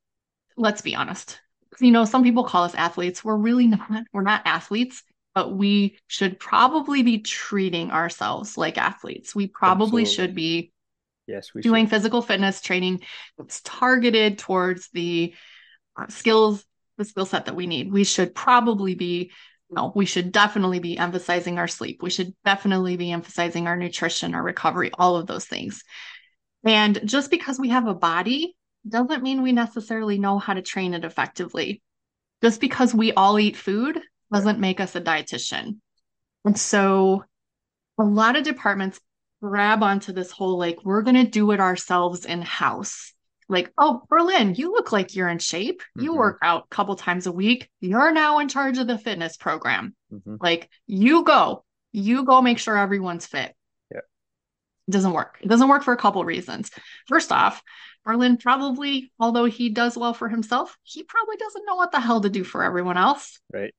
Let's 0.57 0.81
be 0.81 0.95
honest. 0.95 1.39
You 1.79 1.91
know, 1.91 2.07
some 2.07 2.25
people 2.25 2.45
call 2.45 2.65
us 2.65 2.75
athletes. 2.75 3.23
We're 3.23 3.37
really 3.37 3.67
not. 3.67 4.05
We're 4.15 4.23
not 4.23 4.43
athletes 4.47 5.03
but 5.39 5.55
we 5.55 5.97
should 6.09 6.41
probably 6.41 7.05
be 7.05 7.21
treating 7.21 7.93
ourselves 7.93 8.59
like 8.59 8.77
athletes. 8.77 9.37
We 9.37 9.47
probably 9.47 10.03
Absolutely. 10.03 10.15
should 10.17 10.35
be 10.35 10.73
Yes, 11.29 11.55
we 11.55 11.63
doing 11.63 11.85
should. 11.85 11.91
physical 11.91 12.23
fitness 12.23 12.61
training 12.61 13.03
that's 13.37 13.61
targeted 13.61 14.41
towards 14.41 14.89
the 14.93 15.33
uh, 15.97 16.09
skills, 16.09 16.65
the 16.97 17.05
skill 17.05 17.25
set 17.25 17.45
that 17.45 17.55
we 17.55 17.69
need. 17.69 17.93
We 17.93 18.03
should 18.03 18.35
probably 18.35 18.97
be, 18.97 19.31
no, 19.71 19.93
we 19.95 20.07
should 20.07 20.33
definitely 20.33 20.81
be 20.81 20.99
emphasizing 20.99 21.57
our 21.57 21.69
sleep. 21.69 22.03
We 22.03 22.11
should 22.11 22.35
definitely 22.45 22.97
be 22.97 23.13
emphasizing 23.13 23.69
our 23.69 23.77
nutrition, 23.77 24.35
our 24.35 24.43
recovery, 24.43 24.91
all 24.99 25.15
of 25.15 25.29
those 25.29 25.45
things. 25.45 25.85
And 26.65 27.01
just 27.05 27.31
because 27.31 27.61
we 27.61 27.69
have 27.69 27.87
a 27.87 27.95
body 27.95 28.57
doesn't 28.89 29.23
mean 29.23 29.43
we 29.43 29.53
necessarily 29.53 30.19
know 30.19 30.41
how 30.41 30.55
to 30.55 30.63
train 30.63 30.95
it 30.95 31.05
effectively. 31.05 31.81
Just 32.43 32.61
because 32.61 32.93
we 32.93 33.13
all 33.13 33.39
eat 33.39 33.57
food 33.57 34.01
doesn't 34.33 34.59
make 34.61 34.81
us 34.81 34.95
a 34.95 35.01
dietitian. 35.01 35.79
And 36.45 36.59
so 36.59 37.25
a 37.99 38.05
lot 38.05 38.37
of 38.37 38.45
departments 38.45 39.01
grab 39.43 39.83
onto 39.83 40.13
this 40.13 40.31
whole 40.31 40.59
like, 40.59 40.85
we're 40.85 41.03
going 41.03 41.17
to 41.17 41.31
do 41.31 41.51
it 41.53 41.61
ourselves 41.61 42.25
in 42.25 42.43
house. 42.43 43.13
Like, 43.49 43.73
oh, 43.79 44.03
Berlin, 44.11 44.55
you 44.55 44.73
look 44.73 44.93
like 44.93 45.17
you're 45.17 45.29
in 45.29 45.39
shape. 45.39 45.83
You 45.97 46.13
Mhm. 46.13 46.17
work 46.17 46.39
out 46.43 46.65
a 46.65 46.75
couple 46.75 46.95
times 46.97 47.27
a 47.27 47.33
week. 47.33 47.71
You're 47.81 48.13
now 48.13 48.41
in 48.41 48.49
charge 48.49 48.77
of 48.79 48.87
the 48.87 48.99
fitness 48.99 49.37
program. 49.39 49.97
Mhm. 50.13 50.39
Like, 50.41 50.71
you 50.87 51.25
go, 51.25 51.65
you 51.93 52.25
go 52.25 52.43
make 52.43 52.59
sure 52.59 52.77
everyone's 52.77 53.27
fit. 53.27 53.57
Yeah. 53.91 54.01
It 54.87 54.91
doesn't 54.91 55.13
work. 55.13 55.39
It 55.41 55.49
doesn't 55.49 55.69
work 55.69 55.83
for 55.83 55.95
a 55.95 55.97
couple 55.97 56.23
reasons. 56.27 56.71
First 57.07 57.33
off, 57.33 57.63
Berlin 58.05 58.37
probably, 58.37 59.13
although 59.19 59.47
he 59.47 59.71
does 59.71 59.97
well 59.97 60.13
for 60.13 60.29
himself, 60.29 60.77
he 60.83 61.03
probably 61.05 61.37
doesn't 61.37 61.65
know 61.65 61.77
what 61.77 61.91
the 61.91 62.01
hell 62.01 62.21
to 62.21 62.29
do 62.29 62.45
for 62.45 62.63
everyone 62.63 62.99
else. 62.99 63.41
Right. 63.53 63.75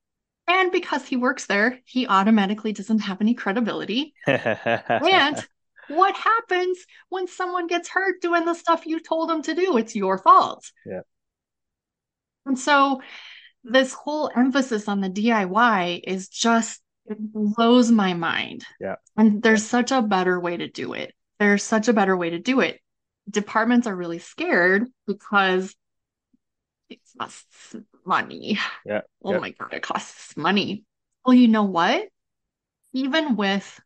And 0.50 0.72
because 0.72 1.06
he 1.06 1.14
works 1.14 1.46
there, 1.46 1.78
he 1.84 2.08
automatically 2.08 2.72
doesn't 2.72 2.98
have 3.00 3.20
any 3.20 3.34
credibility. 3.34 4.14
And 4.26 5.46
what 5.88 6.16
happens 6.16 6.76
when 7.08 7.28
someone 7.28 7.68
gets 7.68 7.88
hurt 7.88 8.20
doing 8.20 8.44
the 8.44 8.54
stuff 8.54 8.84
you 8.84 8.98
told 8.98 9.30
them 9.30 9.42
to 9.42 9.54
do? 9.54 9.76
It's 9.76 9.94
your 9.94 10.18
fault. 10.18 10.68
Yeah. 10.84 11.02
And 12.46 12.58
so 12.58 13.00
this 13.62 13.92
whole 13.92 14.28
emphasis 14.34 14.88
on 14.88 15.00
the 15.00 15.08
DIY 15.08 16.00
is 16.02 16.28
just, 16.28 16.80
it 17.06 17.16
blows 17.20 17.92
my 17.92 18.14
mind. 18.14 18.64
Yeah. 18.80 18.96
And 19.16 19.40
there's 19.44 19.64
such 19.64 19.92
a 19.92 20.02
better 20.02 20.40
way 20.40 20.56
to 20.56 20.68
do 20.68 20.94
it. 20.94 21.14
There's 21.38 21.62
such 21.62 21.86
a 21.86 21.92
better 21.92 22.16
way 22.16 22.30
to 22.30 22.40
do 22.40 22.58
it. 22.58 22.80
Departments 23.30 23.86
are 23.86 23.94
really 23.94 24.18
scared 24.18 24.88
because 25.06 25.76
it 26.88 26.98
costs 27.16 27.76
money. 28.04 28.58
Yeah, 28.84 29.02
Oh 29.24 29.32
yeah. 29.32 29.38
my 29.38 29.50
God, 29.50 29.72
it 29.72 29.82
costs 29.82 30.36
money. 30.36 30.84
Well, 31.24 31.34
you 31.34 31.48
know 31.48 31.64
what? 31.64 32.08
Even 32.92 33.36
with 33.36 33.80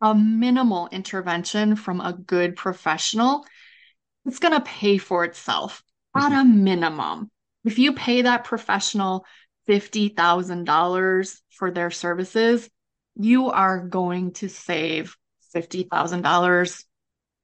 a 0.00 0.14
minimal 0.14 0.88
intervention 0.90 1.76
from 1.76 2.00
a 2.00 2.12
good 2.12 2.56
professional, 2.56 3.46
it's 4.26 4.38
going 4.38 4.54
to 4.54 4.60
pay 4.60 4.98
for 4.98 5.24
itself 5.24 5.82
at 6.14 6.30
mm-hmm. 6.30 6.34
a 6.34 6.44
minimum. 6.44 7.30
If 7.64 7.78
you 7.78 7.94
pay 7.94 8.22
that 8.22 8.44
professional 8.44 9.24
$50,000 9.68 11.40
for 11.50 11.70
their 11.70 11.90
services, 11.90 12.68
you 13.16 13.50
are 13.50 13.86
going 13.86 14.32
to 14.34 14.48
save 14.48 15.16
$50,000 15.54 16.84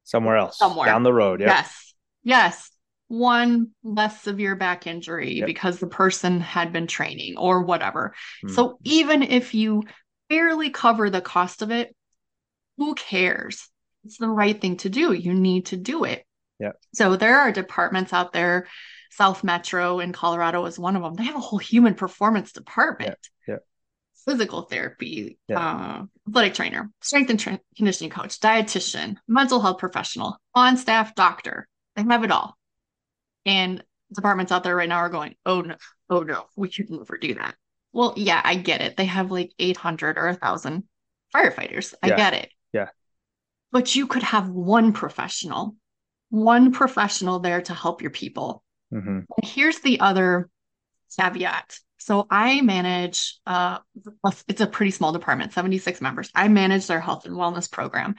somewhere 0.05 0.37
else, 0.37 0.59
Somewhere. 0.59 0.87
down 0.87 1.03
the 1.03 1.13
road. 1.13 1.41
Yeah. 1.41 1.47
Yes. 1.47 1.95
Yes. 2.23 2.71
One 3.13 3.73
less 3.85 4.23
severe 4.23 4.57
back 4.57 4.87
injury 4.87 5.35
Yep. 5.35 5.47
because 5.47 5.79
the 5.79 5.87
person 5.87 6.41
had 6.41 6.73
been 6.73 6.87
training 6.87 7.37
or 7.37 7.63
whatever. 7.63 8.15
Hmm. 8.41 8.49
So 8.49 8.79
even 8.85 9.23
if 9.23 9.53
you 9.53 9.83
barely 10.31 10.71
cover 10.71 11.11
the 11.11 11.21
cost 11.21 11.61
of 11.61 11.71
it, 11.71 11.95
who 12.79 12.95
cares? 12.95 13.69
It's 14.07 14.17
the 14.17 14.31
right 14.31 14.59
thing 14.59 14.79
to 14.79 14.89
do. 14.89 15.13
You 15.13 15.35
need 15.35 15.67
to 15.67 15.77
do 15.77 16.05
it. 16.05 16.25
Yep. 16.59 16.77
So 16.95 17.17
there 17.17 17.39
are 17.41 17.53
departments 17.53 18.15
out 18.15 18.33
there. 18.33 18.67
South 19.11 19.45
Metro 19.45 20.01
in 20.01 20.15
Colorado 20.15 20.65
is 20.65 20.79
one 20.79 20.97
of 20.97 21.03
them. 21.03 21.13
They 21.15 21.25
have 21.25 21.37
a 21.37 21.41
whole 21.41 21.59
human 21.59 21.93
performance 21.95 22.53
department. 22.53 23.19
Yep. 23.47 23.63
Physical 24.25 24.63
therapy, 24.63 25.37
Yep. 25.49 25.59
uh, 25.59 26.03
athletic 26.29 26.55
trainer, 26.55 26.91
strength 27.03 27.29
and 27.29 27.39
tra- 27.39 27.61
conditioning 27.77 28.11
coach, 28.11 28.41
dietitian, 28.41 29.17
mental 29.29 29.61
health 29.61 29.77
professional, 29.79 30.39
on 30.55 30.79
staff 30.79 31.15
doctor. 31.15 31.69
They 31.95 32.05
have 32.05 32.25
it 32.25 32.31
all. 32.31 32.57
And 33.45 33.83
departments 34.15 34.53
out 34.53 34.65
there 34.65 34.77
right 34.77 34.89
now 34.89 34.99
are 34.99 35.09
going, 35.09 35.35
oh 35.47 35.63
no, 35.63 35.77
oh 36.11 36.21
no, 36.21 36.47
we 36.57 36.69
could 36.69 36.91
never 36.91 37.19
do 37.19 37.35
that. 37.35 37.55
Well, 37.93 38.15
yeah, 38.17 38.41
I 38.43 38.55
get 38.57 38.81
it. 38.81 38.97
They 38.97 39.07
have 39.07 39.31
like 39.31 39.53
800 39.59 40.19
or 40.19 40.27
1,000 40.27 40.85
firefighters. 41.35 41.95
I 42.03 42.09
Yeah. 42.09 42.17
get 42.17 42.35
it. 42.35 42.51
Yeah. 42.73 42.89
But 43.71 43.95
you 43.95 44.07
could 44.07 44.23
have 44.23 44.49
one 44.49 44.93
professional, 44.93 45.77
one 46.29 46.73
professional 46.73 47.41
there 47.41 47.63
to 47.63 47.75
help 47.75 48.03
your 48.03 48.11
people. 48.11 48.63
Mhm. 48.93 49.25
Here's 49.43 49.81
the 49.81 50.01
other 50.01 50.51
caveat. 51.19 51.79
So 51.99 52.27
I 52.31 52.61
manage, 52.63 53.39
uh, 53.47 53.79
it's 54.49 54.61
a 54.61 54.67
pretty 54.67 54.91
small 54.91 55.13
department, 55.13 55.53
76 55.53 56.01
members. 56.01 56.31
I 56.35 56.49
manage 56.49 56.87
their 56.87 57.01
health 57.01 57.27
and 57.27 57.37
wellness 57.37 57.71
program. 57.71 58.17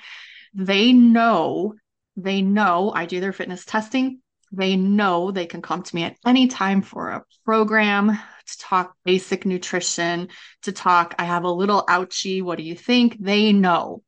They 0.53 0.93
know, 0.93 1.75
they 2.15 2.41
know 2.41 2.91
I 2.95 3.05
do 3.05 3.19
their 3.19 3.33
fitness 3.33 3.65
testing. 3.65 4.21
They 4.53 4.75
know 4.75 5.31
they 5.31 5.45
can 5.45 5.61
come 5.61 5.83
to 5.83 5.95
me 5.95 6.03
at 6.03 6.15
any 6.25 6.47
time 6.47 6.81
for 6.81 7.09
a 7.09 7.23
program 7.43 8.09
to 8.09 8.57
talk 8.59 8.95
basic 9.03 9.45
nutrition, 9.45 10.29
to 10.61 10.71
talk, 10.71 11.15
I 11.17 11.25
have 11.25 11.43
a 11.43 11.51
little 11.51 11.83
ouchie. 11.87 12.43
What 12.43 12.57
do 12.57 12.63
you 12.63 12.75
think? 12.75 13.17
They 13.19 13.51
know. 13.51 14.03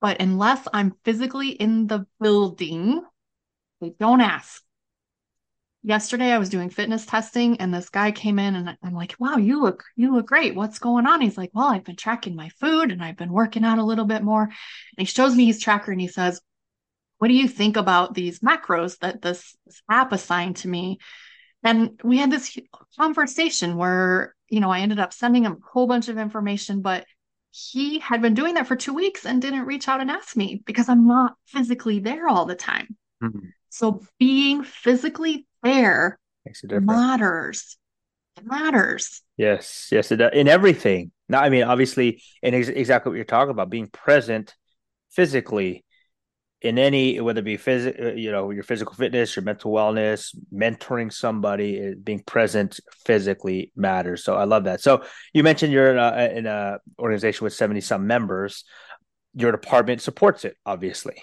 But 0.00 0.20
unless 0.20 0.66
I'm 0.72 0.94
physically 1.04 1.50
in 1.50 1.86
the 1.86 2.06
building, 2.18 3.02
they 3.80 3.90
don't 3.98 4.22
ask 4.22 4.62
yesterday 5.82 6.30
I 6.30 6.38
was 6.38 6.48
doing 6.48 6.70
fitness 6.70 7.06
testing 7.06 7.58
and 7.58 7.72
this 7.72 7.88
guy 7.88 8.12
came 8.12 8.38
in 8.38 8.54
and 8.54 8.76
I'm 8.82 8.94
like, 8.94 9.14
wow, 9.18 9.36
you 9.36 9.62
look, 9.62 9.84
you 9.96 10.14
look 10.14 10.26
great. 10.26 10.54
What's 10.54 10.78
going 10.78 11.06
on? 11.06 11.20
He's 11.20 11.38
like, 11.38 11.50
well, 11.54 11.68
I've 11.68 11.84
been 11.84 11.96
tracking 11.96 12.36
my 12.36 12.50
food 12.60 12.92
and 12.92 13.02
I've 13.02 13.16
been 13.16 13.32
working 13.32 13.64
out 13.64 13.78
a 13.78 13.84
little 13.84 14.04
bit 14.04 14.22
more. 14.22 14.42
And 14.44 14.52
he 14.98 15.04
shows 15.04 15.34
me 15.34 15.46
his 15.46 15.60
tracker 15.60 15.92
and 15.92 16.00
he 16.00 16.08
says, 16.08 16.40
what 17.20 17.28
do 17.28 17.34
you 17.34 17.46
think 17.46 17.76
about 17.76 18.14
these 18.14 18.38
macros 18.40 18.98
that 19.00 19.20
this, 19.20 19.54
this 19.66 19.82
app 19.90 20.10
assigned 20.12 20.56
to 20.56 20.68
me? 20.68 20.98
And 21.62 22.00
we 22.02 22.16
had 22.16 22.30
this 22.30 22.56
conversation 22.98 23.76
where, 23.76 24.34
you 24.48 24.60
know, 24.60 24.70
I 24.70 24.80
ended 24.80 24.98
up 24.98 25.12
sending 25.12 25.44
him 25.44 25.52
a 25.62 25.70
whole 25.70 25.86
bunch 25.86 26.08
of 26.08 26.16
information, 26.16 26.80
but 26.80 27.04
he 27.50 27.98
had 27.98 28.22
been 28.22 28.32
doing 28.32 28.54
that 28.54 28.66
for 28.66 28.74
two 28.74 28.94
weeks 28.94 29.26
and 29.26 29.42
didn't 29.42 29.66
reach 29.66 29.86
out 29.86 30.00
and 30.00 30.10
ask 30.10 30.34
me 30.34 30.62
because 30.64 30.88
I'm 30.88 31.06
not 31.06 31.34
physically 31.44 31.98
there 31.98 32.26
all 32.26 32.46
the 32.46 32.54
time. 32.54 32.96
Mhm. 33.22 33.52
So 33.68 34.02
being 34.18 34.64
physically 34.64 35.46
there 35.62 36.18
Makes 36.46 36.64
a 36.64 36.68
difference. 36.68 36.86
matters. 36.86 37.76
It 38.38 38.46
matters. 38.46 39.20
Yes, 39.36 39.88
yes, 39.92 40.10
it 40.10 40.16
does. 40.16 40.30
in 40.32 40.48
everything. 40.48 41.12
Now, 41.28 41.42
I 41.42 41.50
mean, 41.50 41.64
obviously, 41.64 42.22
and 42.42 42.54
ex- 42.54 42.68
exactly 42.68 43.10
what 43.10 43.16
you're 43.16 43.24
talking 43.26 43.50
about, 43.50 43.68
being 43.68 43.88
present 43.88 44.54
physically 45.10 45.84
in 46.62 46.78
any, 46.78 47.18
whether 47.20 47.40
it 47.40 47.44
be 47.44 47.56
physical, 47.56 48.12
you 48.18 48.30
know, 48.30 48.50
your 48.50 48.62
physical 48.62 48.94
fitness, 48.94 49.34
your 49.34 49.44
mental 49.44 49.72
wellness, 49.72 50.36
mentoring 50.52 51.10
somebody, 51.12 51.88
uh, 51.88 51.94
being 52.02 52.22
present 52.22 52.78
physically 53.04 53.72
matters. 53.76 54.22
So 54.24 54.34
I 54.36 54.44
love 54.44 54.64
that. 54.64 54.80
So 54.82 55.04
you 55.32 55.42
mentioned 55.42 55.72
you're 55.72 55.92
in 55.92 55.98
a, 55.98 56.38
in 56.38 56.46
a 56.46 56.78
organization 56.98 57.44
with 57.44 57.54
seventy 57.54 57.80
some 57.80 58.06
members. 58.06 58.64
Your 59.34 59.52
department 59.52 60.02
supports 60.02 60.44
it, 60.44 60.56
obviously. 60.66 61.14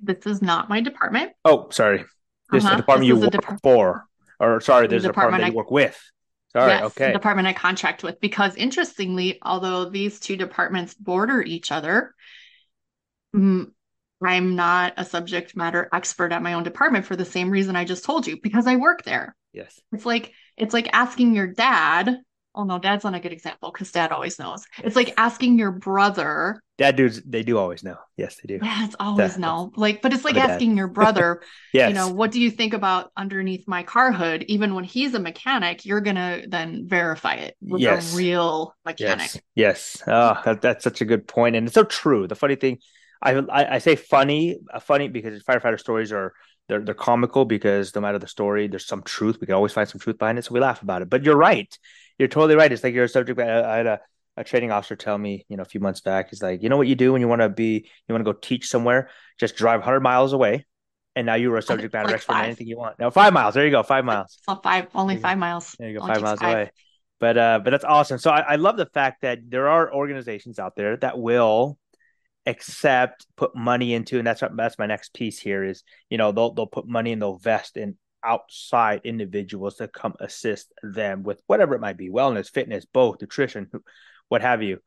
This 0.00 0.24
is 0.26 0.40
not 0.40 0.68
my 0.68 0.80
department. 0.80 1.32
Oh, 1.44 1.68
sorry, 1.70 2.04
this 2.50 2.60
is 2.62 2.64
Uh-huh. 2.64 2.76
the 2.76 2.82
department 2.82 3.08
This 3.10 3.16
you 3.16 3.20
work 3.20 3.32
depart- 3.32 3.60
for, 3.62 4.04
or 4.40 4.60
sorry, 4.60 4.86
The 4.86 4.90
there's 4.92 5.04
a 5.04 5.08
department 5.08 5.44
I- 5.44 5.48
you 5.48 5.52
work 5.54 5.70
with. 5.70 6.00
Sorry, 6.52 6.70
yes, 6.70 6.80
the 6.80 6.86
okay, 7.04 7.12
department 7.12 7.48
I 7.48 7.54
contract 7.54 8.02
with. 8.02 8.20
Because 8.20 8.54
interestingly, 8.56 9.38
although 9.42 9.88
these 9.90 10.20
two 10.20 10.36
departments 10.36 10.92
border 10.94 11.40
each 11.42 11.72
other, 11.72 12.14
I'm 14.26 14.54
not 14.56 14.94
a 14.96 15.04
subject 15.04 15.56
matter 15.56 15.88
expert 15.92 16.32
at 16.32 16.42
my 16.42 16.54
own 16.54 16.62
department 16.62 17.06
for 17.06 17.16
the 17.16 17.24
same 17.24 17.50
reason 17.50 17.76
I 17.76 17.84
just 17.84 18.04
told 18.04 18.26
you, 18.26 18.38
because 18.42 18.66
I 18.66 18.76
work 18.76 19.04
there. 19.04 19.34
yes, 19.52 19.80
It's 19.92 20.06
like 20.06 20.32
it's 20.56 20.74
like 20.74 20.88
asking 20.92 21.34
your 21.34 21.46
dad. 21.48 22.18
Oh 22.54 22.64
no, 22.64 22.78
dad's 22.78 23.04
not 23.04 23.14
a 23.14 23.20
good 23.20 23.32
example 23.32 23.70
because 23.72 23.90
dad 23.92 24.12
always 24.12 24.38
knows. 24.38 24.64
It's 24.84 24.96
like 24.96 25.14
asking 25.16 25.58
your 25.58 25.72
brother. 25.72 26.60
dad 26.76 26.96
dudes, 26.96 27.22
they 27.22 27.42
do 27.42 27.56
always 27.56 27.82
know. 27.82 27.96
Yes, 28.18 28.36
they 28.36 28.46
do. 28.58 28.64
Yeah, 28.64 28.84
it's 28.84 28.96
always 29.00 29.38
know. 29.38 29.72
Like, 29.74 30.02
but 30.02 30.12
it's 30.12 30.24
like 30.24 30.34
The 30.34 30.40
dad. 30.40 30.50
asking 30.50 30.76
your 30.76 30.88
brother, 30.88 31.42
Yes, 31.72 31.88
you 31.88 31.94
know, 31.94 32.08
what 32.08 32.30
do 32.30 32.40
you 32.40 32.50
think 32.50 32.74
about 32.74 33.10
underneath 33.16 33.66
my 33.66 33.82
car 33.82 34.12
hood? 34.12 34.44
Even 34.48 34.74
when 34.74 34.84
he's 34.84 35.14
a 35.14 35.18
mechanic, 35.18 35.86
you're 35.86 36.02
gonna 36.02 36.42
then 36.46 36.86
verify 36.86 37.34
it 37.36 37.56
with 37.62 37.80
Yes. 37.80 38.12
a 38.12 38.16
real 38.16 38.74
mechanic. 38.84 39.30
Yes, 39.30 39.40
yes. 39.54 40.02
Oh, 40.06 40.38
that, 40.44 40.60
that's 40.60 40.84
such 40.84 41.00
a 41.00 41.04
good 41.06 41.26
point, 41.26 41.56
and 41.56 41.66
it's 41.66 41.74
so 41.74 41.84
true. 41.84 42.28
The 42.28 42.34
funny 42.34 42.56
thing, 42.56 42.78
I 43.22 43.32
I, 43.34 43.74
I 43.76 43.78
say 43.78 43.96
funny, 43.96 44.58
uh, 44.72 44.80
funny 44.80 45.08
because 45.08 45.42
firefighter 45.44 45.78
stories 45.78 46.12
are 46.12 46.34
they're 46.68 46.80
they're 46.80 46.94
comical 46.94 47.44
because 47.44 47.94
no 47.94 48.00
matter 48.00 48.18
the 48.18 48.26
story, 48.28 48.68
there's 48.68 48.86
some 48.86 49.02
truth. 49.02 49.38
We 49.40 49.46
can 49.46 49.54
always 49.54 49.72
find 49.72 49.88
some 49.88 50.00
truth 50.00 50.18
behind 50.18 50.38
it, 50.38 50.44
so 50.44 50.54
we 50.54 50.60
laugh 50.60 50.82
about 50.82 51.02
it. 51.02 51.10
But 51.10 51.22
you're 51.24 51.36
right. 51.36 51.76
You're 52.18 52.28
totally 52.28 52.56
right. 52.56 52.70
It's 52.72 52.84
like 52.84 52.94
you're 52.94 53.04
a 53.04 53.08
subject. 53.08 53.38
matter- 53.38 53.66
I 53.66 53.76
had 53.78 53.86
a 53.86 54.00
a 54.36 54.44
training 54.44 54.70
officer 54.70 54.96
tell 54.96 55.18
me, 55.18 55.44
you 55.48 55.56
know, 55.56 55.62
a 55.62 55.66
few 55.66 55.80
months 55.80 56.00
back. 56.00 56.30
He's 56.30 56.42
like, 56.42 56.62
you 56.62 56.68
know 56.68 56.76
what 56.78 56.86
you 56.86 56.94
do 56.94 57.12
when 57.12 57.20
you 57.20 57.28
want 57.28 57.42
to 57.42 57.48
be, 57.50 57.86
you 58.08 58.14
want 58.14 58.24
to 58.24 58.32
go 58.32 58.38
teach 58.38 58.66
somewhere, 58.66 59.10
just 59.38 59.56
drive 59.56 59.80
100 59.80 60.00
miles 60.00 60.32
away, 60.32 60.64
and 61.14 61.26
now 61.26 61.34
you're 61.34 61.56
a 61.56 61.62
subject 61.62 61.92
matter 61.92 62.06
Like 62.06 62.16
expert 62.16 62.38
in 62.38 62.44
anything 62.46 62.66
you 62.66 62.78
want. 62.78 62.98
Now 62.98 63.10
five 63.10 63.32
miles. 63.32 63.54
There 63.54 63.64
you 63.64 63.70
go, 63.70 63.82
five 63.82 64.04
miles. 64.04 64.38
So 64.48 64.56
five, 64.56 64.86
only 64.94 65.16
There 65.16 65.18
you 65.18 65.22
go. 65.22 65.28
five 65.28 65.38
miles. 65.38 65.76
There 65.78 65.88
you 65.90 65.98
go, 65.98 66.02
Only 66.02 66.14
five 66.14 66.22
miles 66.22 66.40
away. 66.42 66.70
But 67.20 67.38
uh, 67.38 67.60
but 67.62 67.70
that's 67.70 67.84
awesome. 67.84 68.18
So 68.18 68.30
I, 68.30 68.40
I 68.40 68.56
love 68.56 68.76
the 68.76 68.86
fact 68.86 69.22
that 69.22 69.38
there 69.48 69.68
are 69.68 69.92
organizations 69.94 70.58
out 70.58 70.74
there 70.76 70.96
that 70.98 71.18
will 71.18 71.78
accept, 72.46 73.26
put 73.36 73.54
money 73.54 73.94
into, 73.94 74.18
and 74.18 74.26
that's 74.26 74.42
what, 74.42 74.56
that's 74.56 74.78
my 74.78 74.86
next 74.86 75.14
piece 75.14 75.38
here 75.38 75.64
is 75.64 75.82
you 76.10 76.18
know 76.18 76.32
they'll 76.32 76.52
they'll 76.52 76.66
put 76.66 76.86
money 76.86 77.12
and 77.12 77.22
they'll 77.22 77.38
vest 77.38 77.76
in 77.76 77.96
outside 78.24 79.00
individuals 79.04 79.76
to 79.76 79.88
come 79.88 80.14
assist 80.20 80.72
them 80.82 81.22
with 81.22 81.42
whatever 81.46 81.74
it 81.74 81.80
might 81.80 81.96
be 81.96 82.10
wellness, 82.10 82.50
fitness, 82.50 82.84
both, 82.84 83.20
nutrition, 83.20 83.70
what 84.28 84.42
have 84.42 84.62
you. 84.62 84.78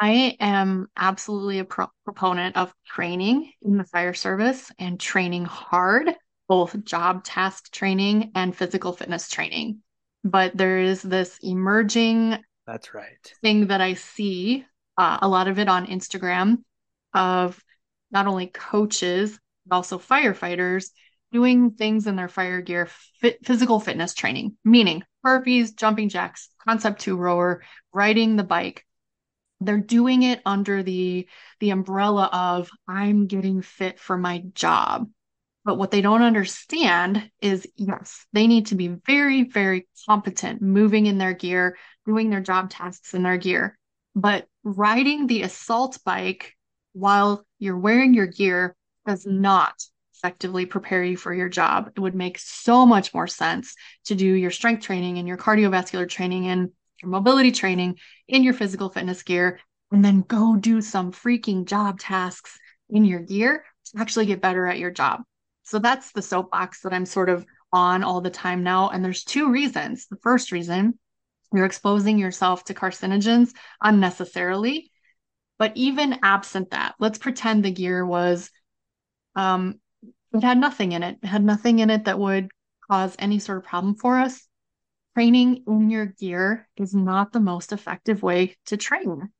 I 0.00 0.36
am 0.40 0.88
absolutely 0.96 1.60
a 1.60 1.64
pro- 1.64 1.92
proponent 2.04 2.56
of 2.56 2.74
training 2.86 3.52
in 3.62 3.76
the 3.76 3.84
fire 3.84 4.14
service 4.14 4.72
and 4.78 4.98
training 4.98 5.44
hard, 5.44 6.10
both 6.48 6.82
job 6.84 7.24
task 7.24 7.70
training 7.70 8.32
and 8.34 8.56
physical 8.56 8.92
fitness 8.92 9.28
training. 9.28 9.80
But 10.24 10.56
there 10.56 10.78
is 10.78 11.02
this 11.02 11.38
emerging 11.42 12.38
that's 12.66 12.94
right 12.94 13.32
thing 13.42 13.66
that 13.68 13.80
I 13.80 13.94
see 13.94 14.64
uh, 14.96 15.18
a 15.22 15.28
lot 15.28 15.48
of 15.48 15.58
it 15.58 15.68
on 15.68 15.86
Instagram 15.86 16.58
of 17.14 17.62
not 18.10 18.26
only 18.26 18.46
coaches 18.46 19.38
but 19.66 19.76
also 19.76 19.98
firefighters 19.98 20.90
doing 21.30 21.70
things 21.70 22.06
in 22.06 22.16
their 22.16 22.28
fire 22.28 22.60
gear 22.60 22.88
physical 23.44 23.80
fitness 23.80 24.14
training 24.14 24.56
meaning 24.64 25.02
burpees 25.24 25.74
jumping 25.74 26.08
jacks 26.08 26.48
Concept2 26.66 27.16
rower 27.16 27.62
riding 27.92 28.36
the 28.36 28.44
bike. 28.44 28.84
They're 29.60 29.78
doing 29.78 30.22
it 30.22 30.40
under 30.44 30.82
the 30.82 31.28
the 31.60 31.70
umbrella 31.70 32.28
of 32.32 32.70
i'm 32.88 33.26
getting 33.26 33.62
fit 33.62 34.00
for 34.00 34.16
my 34.16 34.42
job. 34.54 35.08
But 35.64 35.78
what 35.78 35.92
they 35.92 36.00
don't 36.00 36.22
understand 36.22 37.30
is 37.40 37.66
yes 37.76 38.26
they 38.32 38.46
need 38.46 38.66
to 38.66 38.74
be 38.74 38.88
very 39.06 39.44
very 39.44 39.86
competent 40.06 40.62
moving 40.62 41.06
in 41.06 41.18
their 41.18 41.34
gear 41.34 41.78
doing 42.06 42.30
their 42.30 42.40
job 42.40 42.70
tasks 42.70 43.14
in 43.14 43.22
their 43.22 43.36
gear. 43.36 43.78
But 44.14 44.46
riding 44.64 45.26
the 45.26 45.42
assault 45.42 45.98
bike 46.04 46.54
while 46.92 47.44
you're 47.58 47.78
wearing 47.78 48.14
your 48.14 48.26
gear 48.26 48.76
does 49.06 49.24
mm-hmm. 49.24 49.40
not 49.42 49.74
effectively 50.14 50.66
prepare 50.66 51.02
you 51.02 51.16
for 51.16 51.34
your 51.34 51.48
job 51.48 51.90
it 51.96 52.00
would 52.00 52.14
make 52.14 52.38
so 52.38 52.86
much 52.86 53.12
more 53.12 53.26
sense 53.26 53.74
to 54.04 54.14
do 54.14 54.26
your 54.26 54.52
strength 54.52 54.84
training 54.84 55.18
and 55.18 55.26
your 55.26 55.36
cardiovascular 55.36 56.08
training 56.08 56.46
and 56.46 56.70
your 57.02 57.10
mobility 57.10 57.50
training 57.50 57.98
in 58.28 58.44
your 58.44 58.54
physical 58.54 58.88
fitness 58.88 59.22
gear 59.24 59.58
and 59.90 60.04
then 60.04 60.22
go 60.22 60.56
do 60.56 60.80
some 60.80 61.12
freaking 61.12 61.66
job 61.66 62.00
tasks 62.00 62.58
in 62.88 63.04
your 63.04 63.20
gear 63.20 63.64
to 63.86 64.00
actually 64.00 64.26
get 64.26 64.40
better 64.40 64.66
at 64.66 64.78
your 64.78 64.90
job. 64.90 65.22
So 65.64 65.78
that's 65.78 66.12
the 66.12 66.22
soapbox 66.22 66.80
that 66.82 66.92
I'm 66.92 67.06
sort 67.06 67.28
of 67.28 67.44
on 67.72 68.02
all 68.04 68.20
the 68.20 68.30
time 68.30 68.62
now. 68.62 68.88
And 68.90 69.04
there's 69.04 69.24
two 69.24 69.50
reasons. 69.50 70.06
The 70.06 70.16
first 70.16 70.52
reason, 70.52 70.98
you're 71.52 71.66
exposing 71.66 72.18
yourself 72.18 72.64
to 72.64 72.74
carcinogens 72.74 73.52
unnecessarily. 73.82 74.91
But 75.62 75.76
even 75.76 76.18
absent 76.24 76.70
that, 76.70 76.96
let's 76.98 77.18
pretend 77.18 77.64
the 77.64 77.70
gear 77.70 78.04
was, 78.04 78.50
um, 79.36 79.78
it 80.32 80.42
had 80.42 80.58
nothing 80.58 80.90
in 80.90 81.04
it. 81.04 81.18
It 81.22 81.28
had 81.28 81.44
nothing 81.44 81.78
in 81.78 81.88
it 81.88 82.06
that 82.06 82.18
would 82.18 82.48
cause 82.90 83.14
any 83.16 83.38
sort 83.38 83.58
of 83.58 83.64
problem 83.64 83.94
for 83.94 84.18
us 84.18 84.44
training 85.14 85.62
in 85.68 85.88
your 85.88 86.06
gear 86.06 86.68
is 86.76 86.96
not 86.96 87.32
the 87.32 87.38
most 87.38 87.70
effective 87.70 88.24
way 88.24 88.56
to 88.66 88.76
train. 88.76 89.30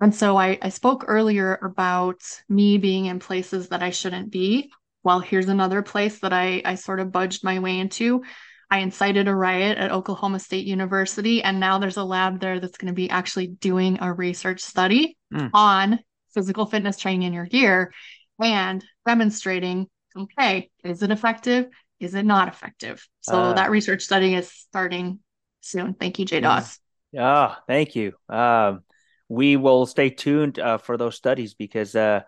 And 0.00 0.14
so 0.14 0.36
I, 0.36 0.56
I 0.62 0.68
spoke 0.68 1.04
earlier 1.08 1.58
about 1.60 2.20
me 2.48 2.78
being 2.78 3.06
in 3.06 3.18
places 3.18 3.70
that 3.70 3.82
I 3.82 3.90
shouldn't 3.90 4.30
be. 4.30 4.70
Well, 5.02 5.18
here's 5.18 5.48
another 5.48 5.82
place 5.82 6.20
that 6.20 6.32
I, 6.32 6.62
I 6.64 6.76
sort 6.76 7.00
of 7.00 7.10
budged 7.10 7.42
my 7.42 7.58
way 7.58 7.80
into. 7.80 8.22
I 8.70 8.78
incited 8.78 9.28
a 9.28 9.34
riot 9.34 9.78
at 9.78 9.92
Oklahoma 9.92 10.40
State 10.40 10.66
University, 10.66 11.42
and 11.42 11.60
now 11.60 11.78
there's 11.78 11.96
a 11.96 12.04
lab 12.04 12.40
there 12.40 12.58
that's 12.58 12.78
going 12.78 12.92
to 12.92 12.94
be 12.94 13.10
actually 13.10 13.46
doing 13.46 13.98
a 14.00 14.12
research 14.12 14.60
study 14.60 15.16
mm. 15.32 15.50
on 15.54 16.00
physical 16.34 16.66
fitness 16.66 16.98
training 16.98 17.22
in 17.22 17.32
your 17.32 17.46
gear 17.46 17.92
and 18.40 18.84
demonstrating 19.06 19.86
okay, 20.16 20.70
is 20.82 21.02
it 21.02 21.10
effective? 21.10 21.68
is 22.00 22.14
it 22.14 22.24
not 22.24 22.48
effective? 22.48 23.06
So 23.20 23.34
uh, 23.34 23.52
that 23.54 23.70
research 23.70 24.02
study 24.02 24.34
is 24.34 24.50
starting 24.50 25.20
soon. 25.60 25.94
Thank 25.94 26.18
you, 26.18 26.24
Jay 26.24 26.40
Dawes. 26.40 26.78
Yeah, 27.12 27.48
oh, 27.50 27.56
thank 27.66 27.96
you. 27.96 28.12
Um, 28.28 28.82
we 29.28 29.56
will 29.56 29.86
stay 29.86 30.10
tuned 30.10 30.58
uh, 30.58 30.78
for 30.78 30.96
those 30.96 31.16
studies 31.16 31.54
because 31.54 31.94
uh, 31.94 32.20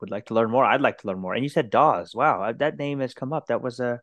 would 0.00 0.10
like 0.10 0.26
to 0.26 0.34
learn 0.34 0.50
more. 0.50 0.64
I'd 0.64 0.80
like 0.80 0.98
to 0.98 1.08
learn 1.08 1.18
more. 1.18 1.34
And 1.34 1.42
you 1.42 1.48
said 1.48 1.70
Dawes. 1.70 2.14
Wow, 2.14 2.52
that 2.52 2.78
name 2.78 3.00
has 3.00 3.14
come 3.14 3.32
up. 3.32 3.48
That 3.48 3.62
was 3.62 3.80
a 3.80 4.00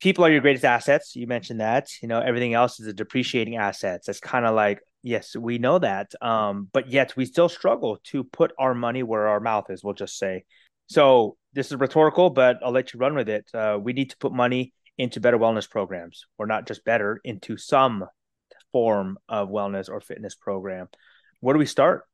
people 0.00 0.24
are 0.24 0.30
your 0.30 0.40
greatest 0.40 0.64
assets. 0.64 1.16
You 1.16 1.26
mentioned 1.26 1.60
that. 1.60 1.88
You 2.02 2.08
know, 2.08 2.20
everything 2.20 2.54
else 2.54 2.80
is 2.80 2.86
a 2.86 2.92
depreciating 2.92 3.56
assets. 3.56 4.06
That's 4.06 4.20
kind 4.20 4.46
of 4.46 4.54
like 4.54 4.80
yes, 5.02 5.36
we 5.36 5.58
know 5.58 5.78
that. 5.78 6.12
Um, 6.20 6.68
but 6.72 6.90
yet 6.90 7.16
we 7.16 7.24
still 7.24 7.48
struggle 7.48 7.98
to 8.04 8.24
put 8.24 8.52
our 8.58 8.74
money 8.74 9.02
where 9.02 9.28
our 9.28 9.40
mouth 9.40 9.70
is. 9.70 9.84
We'll 9.84 9.94
just 9.94 10.18
say. 10.18 10.44
So 10.88 11.36
this 11.52 11.70
is 11.70 11.76
rhetorical, 11.78 12.30
but 12.30 12.58
I'll 12.62 12.72
let 12.72 12.92
you 12.92 13.00
run 13.00 13.14
with 13.14 13.28
it. 13.28 13.48
Uh, 13.54 13.78
we 13.80 13.92
need 13.92 14.10
to 14.10 14.16
put 14.18 14.32
money 14.32 14.72
into 14.98 15.20
better 15.20 15.38
wellness 15.38 15.68
programs, 15.68 16.24
or 16.38 16.46
not 16.46 16.66
just 16.66 16.84
better, 16.84 17.20
into 17.22 17.56
some 17.56 18.04
form 18.72 19.18
of 19.28 19.48
wellness 19.48 19.88
or 19.88 20.00
fitness 20.00 20.34
program. 20.34 20.88
Where 21.40 21.54
do 21.54 21.58
we 21.58 21.66
start? 21.66 22.04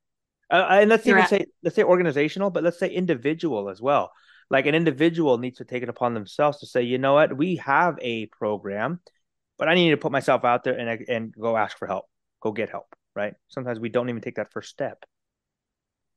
Uh, 0.51 0.66
and 0.70 0.91
let's 0.91 1.07
You're 1.07 1.16
even 1.16 1.24
at- 1.24 1.30
say 1.30 1.47
let's 1.62 1.76
say 1.76 1.83
organizational, 1.83 2.51
but 2.51 2.62
let's 2.62 2.78
say 2.78 2.89
individual 2.89 3.70
as 3.70 3.80
well. 3.80 4.12
Like 4.51 4.66
an 4.66 4.74
individual 4.74 5.38
needs 5.38 5.59
to 5.59 5.64
take 5.64 5.82
it 5.82 5.88
upon 5.88 6.14
themselves 6.14 6.59
to 6.61 6.66
say, 6.66 6.82
you 6.82 6.99
know 6.99 7.14
what, 7.14 7.36
we 7.36 7.57
have 7.57 7.99
a 8.01 8.26
program, 8.26 9.01
but 9.59 9.68
I 9.68 9.74
need 9.74 9.90
to 9.90 9.97
put 9.97 10.12
myself 10.12 10.45
out 10.45 10.64
there 10.64 10.78
and 10.78 11.09
and 11.09 11.34
go 11.38 11.57
ask 11.57 11.78
for 11.78 11.86
help, 11.86 12.07
go 12.40 12.53
get 12.53 12.70
help. 12.70 12.86
Right? 13.14 13.34
Sometimes 13.49 13.78
we 13.78 13.88
don't 13.88 14.09
even 14.09 14.22
take 14.22 14.36
that 14.36 14.53
first 14.53 14.70
step. 14.70 15.05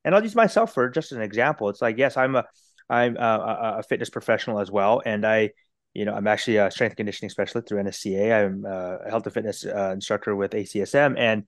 And 0.04 0.14
I'll 0.14 0.24
use 0.24 0.36
myself 0.36 0.74
for 0.74 0.90
just 0.90 1.12
an 1.12 1.22
example. 1.22 1.70
It's 1.70 1.82
like, 1.82 1.98
yes, 1.98 2.16
I'm 2.16 2.36
a 2.36 2.46
I'm 2.90 3.18
a, 3.18 3.78
a 3.80 3.84
fitness 3.84 4.10
professional 4.10 4.60
as 4.60 4.70
well, 4.70 5.02
and 5.04 5.26
I, 5.26 5.50
you 5.94 6.06
know, 6.06 6.14
I'm 6.14 6.28
actually 6.28 6.58
a 6.58 6.70
strength 6.70 6.96
conditioning 6.96 7.32
specialist 7.32 7.68
through 7.68 7.82
NSCA. 7.82 8.46
I'm 8.46 8.66
a 8.66 9.10
health 9.10 9.26
and 9.26 9.34
fitness 9.34 9.66
uh, 9.66 9.92
instructor 9.94 10.36
with 10.36 10.52
ACSM, 10.52 11.16
and 11.18 11.46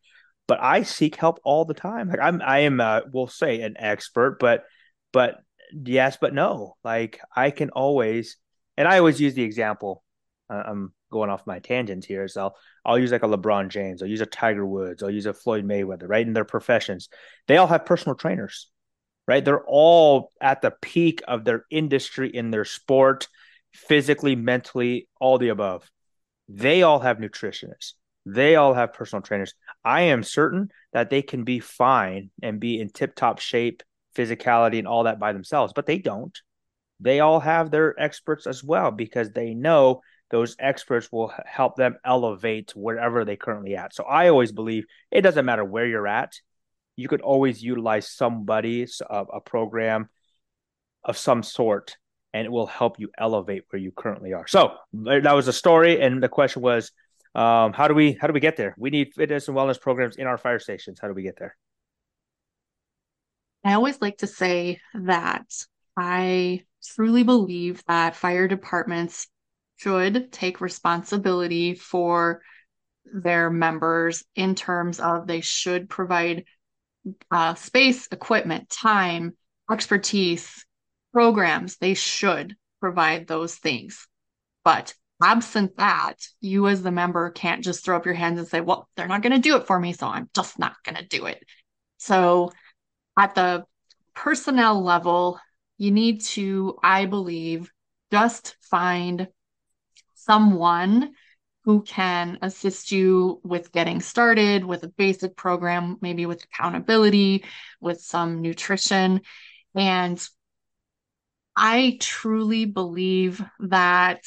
but 0.48 0.60
I 0.62 0.84
seek 0.84 1.16
help 1.16 1.40
all 1.44 1.66
the 1.66 1.74
time. 1.74 2.10
Like 2.10 2.22
I'm, 2.22 2.42
I 2.42 2.60
am, 2.60 2.80
uh, 2.80 3.02
we'll 3.12 3.28
say 3.28 3.62
an 3.62 3.76
expert, 3.78 4.40
but, 4.40 4.64
but 5.12 5.42
yes, 5.72 6.18
but 6.20 6.34
no. 6.34 6.76
Like 6.84 7.20
I 7.36 7.52
can 7.52 7.70
always, 7.72 8.38
and 8.78 8.88
I 8.88 9.00
always 9.00 9.20
use 9.20 9.34
the 9.34 9.44
example. 9.44 10.04
Uh, 10.50 10.64
I'm 10.66 10.94
going 11.12 11.30
off 11.30 11.48
my 11.48 11.60
tangents 11.60 12.06
here. 12.06 12.28
So 12.28 12.42
I'll, 12.42 12.56
I'll 12.86 13.00
use 13.00 13.12
like 13.12 13.24
a 13.24 13.28
LeBron 13.28 13.70
James. 13.70 14.02
I'll 14.02 14.10
use 14.10 14.22
a 14.22 14.26
Tiger 14.26 14.66
Woods. 14.66 15.04
I'll 15.04 15.10
use 15.10 15.26
a 15.26 15.34
Floyd 15.34 15.66
Mayweather. 15.66 16.08
Right 16.08 16.26
in 16.26 16.34
their 16.34 16.46
professions, 16.46 17.10
they 17.48 17.58
all 17.58 17.68
have 17.68 17.86
personal 17.86 18.16
trainers 18.16 18.70
right? 19.28 19.44
They're 19.44 19.66
all 19.66 20.32
at 20.42 20.62
the 20.62 20.72
peak 20.82 21.22
of 21.28 21.44
their 21.44 21.66
industry 21.70 22.30
in 22.30 22.50
their 22.50 22.66
sport, 22.66 23.28
physically, 23.74 24.36
mentally, 24.36 25.08
all 25.20 25.38
the 25.38 25.50
above. 25.50 25.90
They 26.48 26.82
all 26.82 27.00
have 27.00 27.18
nutritionists. 27.18 27.94
They 28.26 28.56
all 28.56 28.74
have 28.74 28.94
personal 28.94 29.22
trainers. 29.22 29.54
I 29.84 30.04
am 30.04 30.24
certain 30.24 30.70
that 30.94 31.10
they 31.10 31.22
can 31.22 31.44
be 31.44 31.60
fine 31.60 32.30
and 32.42 32.60
be 32.60 32.80
in 32.80 32.90
tip 32.90 33.16
top 33.16 33.40
shape, 33.40 33.84
physicality, 34.18 34.80
and 34.80 34.88
all 34.88 35.04
that 35.04 35.20
by 35.20 35.34
themselves, 35.34 35.74
but 35.76 35.86
they 35.86 35.98
don't. 36.00 36.38
They 37.00 37.20
all 37.20 37.40
have 37.40 37.70
their 37.70 38.00
experts 38.00 38.48
as 38.48 38.64
well 38.64 38.92
because 38.92 39.32
they 39.32 39.54
know 39.54 40.02
those 40.32 40.56
experts 40.60 41.12
will 41.12 41.32
help 41.46 41.76
them 41.76 41.98
elevate 42.04 42.74
wherever 42.76 43.24
they 43.24 43.36
currently 43.36 43.76
at. 43.76 43.94
So 43.94 44.04
I 44.04 44.30
always 44.30 44.52
believe 44.52 44.86
it 45.12 45.22
doesn't 45.22 45.46
matter 45.46 45.64
where 45.64 45.86
you're 45.86 46.08
at 46.08 46.34
you 46.98 47.08
could 47.08 47.22
always 47.22 47.64
utilize 47.64 48.10
somebody, 48.10 48.86
a, 49.10 49.24
a 49.36 49.40
program 49.40 50.10
of 51.04 51.16
some 51.16 51.44
sort, 51.44 51.96
and 52.34 52.46
it 52.46 52.50
will 52.50 52.66
help 52.66 53.00
you 53.00 53.10
elevate 53.18 53.64
where 53.70 53.80
you 53.80 53.92
currently 53.92 54.34
are. 54.34 54.48
So 54.48 54.74
that 54.94 55.34
was 55.34 55.48
a 55.48 55.54
story, 55.54 56.02
and 56.02 56.22
the 56.22 56.28
question 56.28 56.62
was, 56.62 56.92
um, 57.36 57.72
how 57.72 57.88
do 57.88 57.94
we 57.94 58.14
how 58.20 58.26
do 58.26 58.34
we 58.34 58.40
get 58.40 58.58
there? 58.58 58.74
We 58.78 58.90
need 58.90 59.14
fitness 59.14 59.48
and 59.48 59.56
wellness 59.56 59.80
programs 59.80 60.18
in 60.18 60.26
our 60.26 60.40
fire 60.40 60.60
stations. 60.60 61.00
How 61.00 61.08
do 61.08 61.14
we 61.14 61.22
get 61.22 61.38
there? 61.38 61.56
I 63.70 63.74
always 63.74 64.02
like 64.02 64.20
to 64.20 64.28
say 64.28 64.80
that 64.94 65.46
I 65.98 66.64
truly 66.96 67.24
believe 67.24 67.84
that 67.88 68.16
fire 68.16 68.48
departments 68.48 69.28
should 69.78 70.32
take 70.32 70.62
responsibility 70.62 71.76
for 71.76 72.42
their 73.06 73.50
members 73.50 74.24
in 74.36 74.56
terms 74.56 75.00
of 75.00 75.28
they 75.28 75.42
should 75.42 75.90
provide 75.90 76.46
uh, 77.32 77.56
space, 77.56 78.08
equipment, 78.12 78.70
time, 78.70 79.36
expertise, 79.72 80.66
programs, 81.14 81.78
they 81.78 81.94
should 81.94 82.56
provide 82.80 83.28
those 83.28 83.56
things. 83.56 84.08
But 84.64 84.94
absent 85.24 85.78
that, 85.78 86.16
you 86.42 86.68
as 86.68 86.84
the 86.84 86.92
member 86.92 87.32
can't 87.32 87.64
just 87.64 87.84
throw 87.84 87.96
up 87.96 88.06
your 88.06 88.14
hands 88.14 88.40
and 88.40 88.48
say, 88.48 88.62
well, 88.62 88.88
they're 88.96 89.08
not 89.08 89.22
going 89.22 89.34
to 89.34 89.40
do 89.40 89.56
it 89.58 89.66
for 89.66 89.80
me, 89.80 89.94
so 89.94 90.08
I'm 90.08 90.30
just 90.36 90.60
not 90.60 90.76
going 90.84 90.96
to 90.96 91.08
do 91.08 91.26
it. 91.26 91.44
So 91.98 92.52
at 93.18 93.36
the 93.36 93.66
personnel 94.14 94.82
level, 94.84 95.40
you 95.78 95.92
need 95.92 96.22
to, 96.22 96.78
I 96.84 97.06
believe, 97.06 97.72
just 98.12 98.56
find 98.62 99.28
someone 100.14 101.14
who 101.64 101.82
can 101.82 102.38
assist 102.42 102.92
you 102.92 103.42
with 103.44 103.72
getting 103.74 104.00
started 104.00 104.64
with 104.64 104.84
a 104.84 104.88
basic 104.88 105.36
program, 105.36 105.98
maybe 106.02 106.26
with 106.26 106.44
accountability, 106.46 107.44
with 107.82 108.00
some 108.00 108.42
nutrition. 108.42 109.22
And 109.76 110.26
I 111.56 111.98
truly 112.00 112.66
believe 112.66 113.44
that 113.60 114.22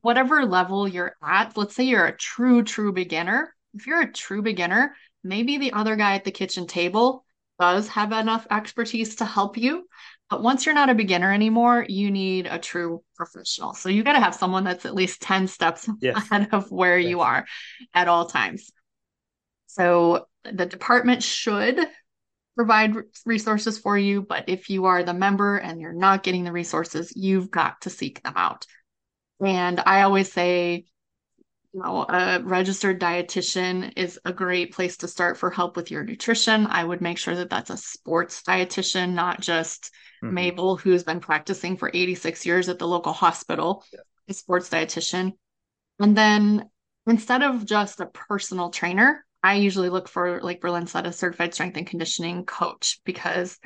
whatever 0.00 0.46
level 0.46 0.88
you're 0.88 1.16
at, 1.22 1.56
let's 1.56 1.74
say 1.74 1.84
you're 1.84 2.06
a 2.06 2.16
true, 2.16 2.62
true 2.62 2.92
beginner. 2.92 3.54
If 3.74 3.86
you're 3.86 4.02
a 4.02 4.12
true 4.12 4.40
beginner, 4.40 4.96
maybe 5.22 5.58
the 5.58 5.72
other 5.72 5.96
guy 5.96 6.14
at 6.14 6.24
the 6.24 6.30
kitchen 6.30 6.66
table 6.66 7.24
does 7.62 7.86
have 7.86 8.10
enough 8.10 8.44
expertise 8.50 9.14
to 9.14 9.24
help 9.24 9.56
you. 9.56 9.86
But 10.28 10.42
once 10.42 10.66
you're 10.66 10.74
not 10.74 10.90
a 10.90 10.96
beginner 10.96 11.32
anymore, 11.32 11.86
you 11.88 12.10
need 12.10 12.46
a 12.46 12.58
true 12.58 13.04
professional. 13.14 13.72
So 13.72 13.88
you 13.88 14.02
got 14.02 14.14
to 14.14 14.18
have 14.20 14.34
someone 14.34 14.64
that's 14.64 14.84
at 14.84 14.96
least 14.96 15.22
10 15.22 15.46
steps 15.46 15.88
yes. 16.00 16.16
ahead 16.16 16.48
of 16.50 16.72
where 16.72 16.98
yes. 16.98 17.08
you 17.08 17.20
are 17.20 17.46
at 17.94 18.08
all 18.08 18.26
times. 18.26 18.72
So 19.66 20.26
the 20.42 20.66
department 20.66 21.22
should 21.22 21.78
provide 22.56 22.96
resources 23.24 23.78
for 23.78 23.96
you, 23.96 24.22
but 24.22 24.48
if 24.48 24.68
you 24.68 24.86
are 24.86 25.04
the 25.04 25.14
member 25.14 25.56
and 25.56 25.80
you're 25.80 25.92
not 25.92 26.24
getting 26.24 26.42
the 26.42 26.50
resources, 26.50 27.12
you've 27.14 27.48
got 27.48 27.80
to 27.82 27.90
seek 27.90 28.24
them 28.24 28.34
out. 28.34 28.66
And 29.40 29.78
I 29.78 30.02
always 30.02 30.32
say, 30.32 30.86
you 31.72 31.82
know, 31.82 32.04
a 32.08 32.40
registered 32.42 33.00
dietitian 33.00 33.92
is 33.96 34.20
a 34.24 34.32
great 34.32 34.74
place 34.74 34.98
to 34.98 35.08
start 35.08 35.38
for 35.38 35.50
help 35.50 35.76
with 35.76 35.90
your 35.90 36.04
nutrition. 36.04 36.66
I 36.66 36.84
would 36.84 37.00
make 37.00 37.18
sure 37.18 37.34
that 37.36 37.48
that's 37.48 37.70
a 37.70 37.76
sports 37.78 38.42
dietitian, 38.42 39.14
not 39.14 39.40
just 39.40 39.90
mm-hmm. 40.22 40.34
Mabel, 40.34 40.76
who's 40.76 41.04
been 41.04 41.20
practicing 41.20 41.76
for 41.78 41.90
86 41.92 42.44
years 42.44 42.68
at 42.68 42.78
the 42.78 42.86
local 42.86 43.14
hospital, 43.14 43.84
yeah. 43.92 44.00
a 44.28 44.34
sports 44.34 44.68
dietitian. 44.68 45.32
And 45.98 46.16
then 46.16 46.68
instead 47.06 47.42
of 47.42 47.64
just 47.64 48.00
a 48.00 48.06
personal 48.06 48.68
trainer, 48.70 49.24
I 49.42 49.54
usually 49.54 49.88
look 49.88 50.08
for, 50.08 50.42
like 50.42 50.60
Berlin 50.60 50.86
said, 50.86 51.06
a 51.06 51.12
certified 51.12 51.54
strength 51.54 51.76
and 51.78 51.86
conditioning 51.86 52.44
coach 52.44 53.00
because 53.04 53.58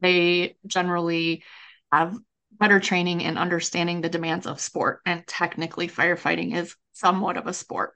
they 0.00 0.56
generally 0.66 1.44
have 1.92 2.16
better 2.60 2.78
training 2.78 3.22
in 3.22 3.38
understanding 3.38 4.00
the 4.00 4.08
demands 4.08 4.46
of 4.46 4.60
sport. 4.60 5.00
And 5.06 5.26
technically, 5.26 5.88
firefighting 5.88 6.54
is 6.54 6.76
somewhat 6.92 7.36
of 7.36 7.46
a 7.46 7.52
sport. 7.52 7.94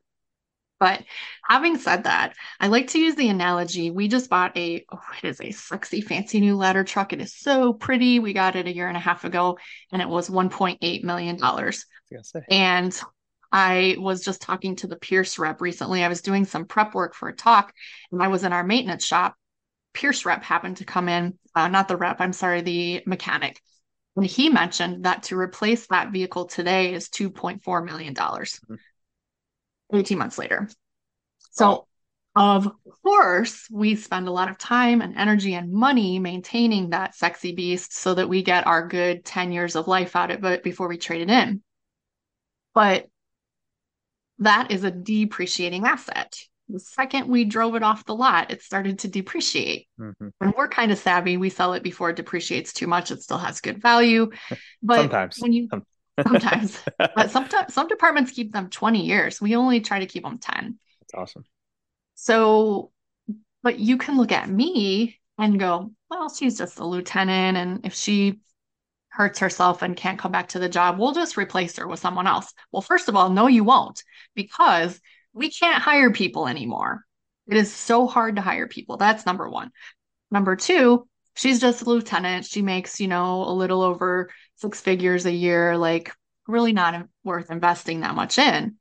But 0.80 1.04
having 1.44 1.78
said 1.78 2.04
that, 2.04 2.34
I 2.58 2.66
like 2.66 2.88
to 2.88 2.98
use 2.98 3.14
the 3.14 3.28
analogy. 3.28 3.90
We 3.90 4.08
just 4.08 4.28
bought 4.28 4.56
a, 4.56 4.84
oh, 4.92 5.00
it 5.22 5.26
is 5.26 5.40
a 5.40 5.52
sexy, 5.52 6.00
fancy 6.00 6.40
new 6.40 6.56
ladder 6.56 6.82
truck. 6.82 7.12
It 7.12 7.20
is 7.20 7.34
so 7.34 7.72
pretty. 7.72 8.18
We 8.18 8.32
got 8.32 8.56
it 8.56 8.66
a 8.66 8.74
year 8.74 8.88
and 8.88 8.96
a 8.96 9.00
half 9.00 9.24
ago 9.24 9.58
and 9.92 10.02
it 10.02 10.08
was 10.08 10.28
$1.8 10.28 11.04
million. 11.04 11.38
And 12.50 13.00
I 13.52 13.96
was 13.98 14.24
just 14.24 14.42
talking 14.42 14.74
to 14.76 14.88
the 14.88 14.96
Pierce 14.96 15.38
rep 15.38 15.60
recently. 15.60 16.02
I 16.02 16.08
was 16.08 16.22
doing 16.22 16.44
some 16.44 16.66
prep 16.66 16.92
work 16.92 17.14
for 17.14 17.28
a 17.28 17.36
talk 17.36 17.72
and 18.10 18.20
I 18.20 18.28
was 18.28 18.42
in 18.42 18.52
our 18.52 18.64
maintenance 18.64 19.04
shop. 19.06 19.36
Pierce 19.92 20.26
rep 20.26 20.42
happened 20.42 20.78
to 20.78 20.84
come 20.84 21.08
in, 21.08 21.38
uh, 21.54 21.68
not 21.68 21.86
the 21.86 21.96
rep, 21.96 22.20
I'm 22.20 22.32
sorry, 22.32 22.62
the 22.62 23.04
mechanic. 23.06 23.60
And 24.16 24.24
he 24.24 24.48
mentioned 24.48 25.04
that 25.04 25.24
to 25.24 25.38
replace 25.38 25.86
that 25.88 26.12
vehicle 26.12 26.46
today 26.46 26.94
is 26.94 27.08
$2.4 27.08 27.84
million, 27.84 28.14
mm-hmm. 28.14 28.74
18 29.92 30.18
months 30.18 30.38
later. 30.38 30.68
So, 31.50 31.86
of 32.36 32.70
course, 33.02 33.68
we 33.70 33.96
spend 33.96 34.28
a 34.28 34.32
lot 34.32 34.48
of 34.48 34.58
time 34.58 35.00
and 35.00 35.16
energy 35.16 35.54
and 35.54 35.72
money 35.72 36.18
maintaining 36.18 36.90
that 36.90 37.14
sexy 37.14 37.54
beast 37.54 37.92
so 37.92 38.14
that 38.14 38.28
we 38.28 38.42
get 38.42 38.66
our 38.66 38.86
good 38.86 39.24
10 39.24 39.52
years 39.52 39.76
of 39.76 39.88
life 39.88 40.16
out 40.16 40.30
of 40.30 40.44
it 40.44 40.62
before 40.62 40.88
we 40.88 40.98
trade 40.98 41.22
it 41.22 41.30
in. 41.30 41.62
But 42.72 43.08
that 44.38 44.70
is 44.70 44.84
a 44.84 44.90
depreciating 44.90 45.84
asset. 45.84 46.40
The 46.68 46.80
second 46.80 47.28
we 47.28 47.44
drove 47.44 47.74
it 47.74 47.82
off 47.82 48.06
the 48.06 48.14
lot, 48.14 48.50
it 48.50 48.62
started 48.62 49.00
to 49.00 49.08
depreciate. 49.08 49.86
Mm-hmm. 50.00 50.28
And 50.40 50.54
we're 50.56 50.68
kind 50.68 50.90
of 50.90 50.98
savvy. 50.98 51.36
We 51.36 51.50
sell 51.50 51.74
it 51.74 51.82
before 51.82 52.10
it 52.10 52.16
depreciates 52.16 52.72
too 52.72 52.86
much. 52.86 53.10
It 53.10 53.22
still 53.22 53.38
has 53.38 53.60
good 53.60 53.80
value. 53.80 54.30
But 54.82 55.00
sometimes 55.00 55.36
when 55.38 55.52
you 55.52 55.68
sometimes, 56.22 56.82
but 56.98 57.30
sometimes 57.30 57.74
some 57.74 57.88
departments 57.88 58.32
keep 58.32 58.52
them 58.52 58.70
20 58.70 59.04
years. 59.04 59.40
We 59.40 59.56
only 59.56 59.80
try 59.80 60.00
to 60.00 60.06
keep 60.06 60.22
them 60.22 60.38
10. 60.38 60.78
That's 61.00 61.14
awesome. 61.14 61.44
So, 62.14 62.90
but 63.62 63.78
you 63.78 63.98
can 63.98 64.16
look 64.16 64.32
at 64.32 64.48
me 64.48 65.18
and 65.38 65.58
go, 65.58 65.92
well, 66.10 66.32
she's 66.32 66.56
just 66.56 66.78
a 66.78 66.86
lieutenant. 66.86 67.56
And 67.56 67.84
if 67.84 67.94
she 67.94 68.40
hurts 69.08 69.38
herself 69.38 69.82
and 69.82 69.96
can't 69.96 70.18
come 70.18 70.32
back 70.32 70.48
to 70.48 70.58
the 70.58 70.68
job, 70.68 70.98
we'll 70.98 71.12
just 71.12 71.36
replace 71.36 71.76
her 71.76 71.86
with 71.86 72.00
someone 72.00 72.26
else. 72.26 72.52
Well, 72.72 72.82
first 72.82 73.08
of 73.08 73.16
all, 73.16 73.30
no, 73.30 73.46
you 73.46 73.64
won't, 73.64 74.02
because 74.34 75.00
we 75.34 75.50
can't 75.50 75.82
hire 75.82 76.10
people 76.10 76.48
anymore. 76.48 77.04
It 77.46 77.56
is 77.56 77.72
so 77.72 78.06
hard 78.06 78.36
to 78.36 78.42
hire 78.42 78.68
people. 78.68 78.96
That's 78.96 79.26
number 79.26 79.48
one. 79.48 79.70
Number 80.30 80.56
two, 80.56 81.06
she's 81.36 81.60
just 81.60 81.82
a 81.82 81.84
lieutenant. 81.84 82.46
She 82.46 82.62
makes, 82.62 83.00
you 83.00 83.08
know, 83.08 83.44
a 83.44 83.52
little 83.52 83.82
over 83.82 84.30
six 84.56 84.80
figures 84.80 85.26
a 85.26 85.32
year, 85.32 85.76
like 85.76 86.12
really 86.46 86.72
not 86.72 87.06
worth 87.22 87.50
investing 87.50 88.00
that 88.00 88.14
much 88.14 88.38
in. 88.38 88.76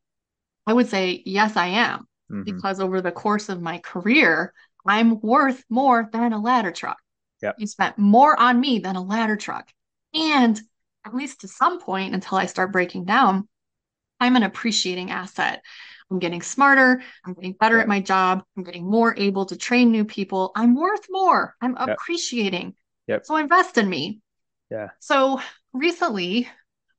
I 0.66 0.74
would 0.74 0.88
say, 0.88 1.22
yes, 1.26 1.58
I 1.58 1.68
am, 1.68 2.08
mm-hmm. 2.32 2.44
because 2.44 2.80
over 2.80 3.02
the 3.02 3.12
course 3.12 3.50
of 3.50 3.62
my 3.62 3.80
career, 3.80 4.54
I'm 4.86 5.20
worth 5.20 5.64
more 5.70 6.10
than 6.12 6.32
a 6.32 6.42
ladder 6.42 6.72
truck. 6.72 6.98
Yep. 7.42 7.56
You 7.58 7.68
spent 7.68 7.98
more 7.98 8.40
on 8.40 8.60
me 8.60 8.80
than 8.80 8.96
a 8.96 9.04
ladder 9.04 9.36
truck. 9.36 9.70
And 10.14 10.60
at 11.06 11.14
least 11.14 11.42
to 11.42 11.48
some 11.48 11.82
point 11.82 12.14
until 12.14 12.38
I 12.38 12.46
start 12.46 12.72
breaking 12.72 13.06
down, 13.06 13.50
I'm 14.20 14.38
an 14.38 14.44
appreciating 14.44 15.12
asset. 15.12 15.62
I'm 16.12 16.20
getting 16.20 16.42
smarter. 16.42 17.02
I'm 17.26 17.34
getting 17.34 17.54
better 17.54 17.80
at 17.80 17.88
my 17.88 18.00
job. 18.00 18.44
I'm 18.56 18.64
getting 18.64 18.90
more 18.90 19.16
able 19.18 19.46
to 19.48 19.58
train 19.58 19.92
new 19.92 20.06
people. 20.06 20.52
I'm 20.56 20.76
worth 20.76 21.08
more. 21.10 21.56
I'm 21.62 21.76
yep. 21.80 21.90
appreciating. 21.90 22.76
Yep. 23.08 23.26
So 23.26 23.36
invest 23.38 23.78
in 23.78 23.90
me. 23.90 24.22
Yeah. 24.70 24.90
So 25.00 25.40
recently, 25.74 26.48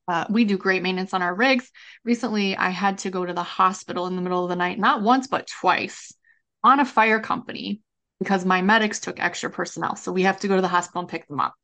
uh, 0.07 0.27
we 0.29 0.45
do 0.45 0.59
great 0.59 0.83
maintenance 0.83 1.15
on 1.15 1.23
our 1.23 1.35
rigs. 1.35 1.71
Recently, 2.05 2.57
I 2.57 2.71
had 2.71 2.99
to 2.99 3.11
go 3.11 3.25
to 3.25 3.33
the 3.33 3.43
hospital 3.43 4.07
in 4.07 4.17
the 4.17 4.23
middle 4.23 4.43
of 4.43 4.51
the 4.51 4.57
night, 4.57 4.79
not 4.79 5.03
once, 5.03 5.27
but 5.27 5.47
twice 5.47 6.13
on 6.63 6.81
a 6.81 6.85
fire 6.85 7.21
company 7.21 7.81
because 8.19 8.45
my 8.45 8.63
medics 8.63 9.01
took 9.01 9.21
extra 9.21 9.51
personnel. 9.51 9.97
So 9.97 10.13
we 10.13 10.23
have 10.23 10.41
to 10.41 10.49
go 10.49 10.57
to 10.57 10.63
the 10.63 10.69
hospital 10.69 11.01
and 11.01 11.09
pick 11.09 11.27
them 11.29 11.41
up. 11.41 11.55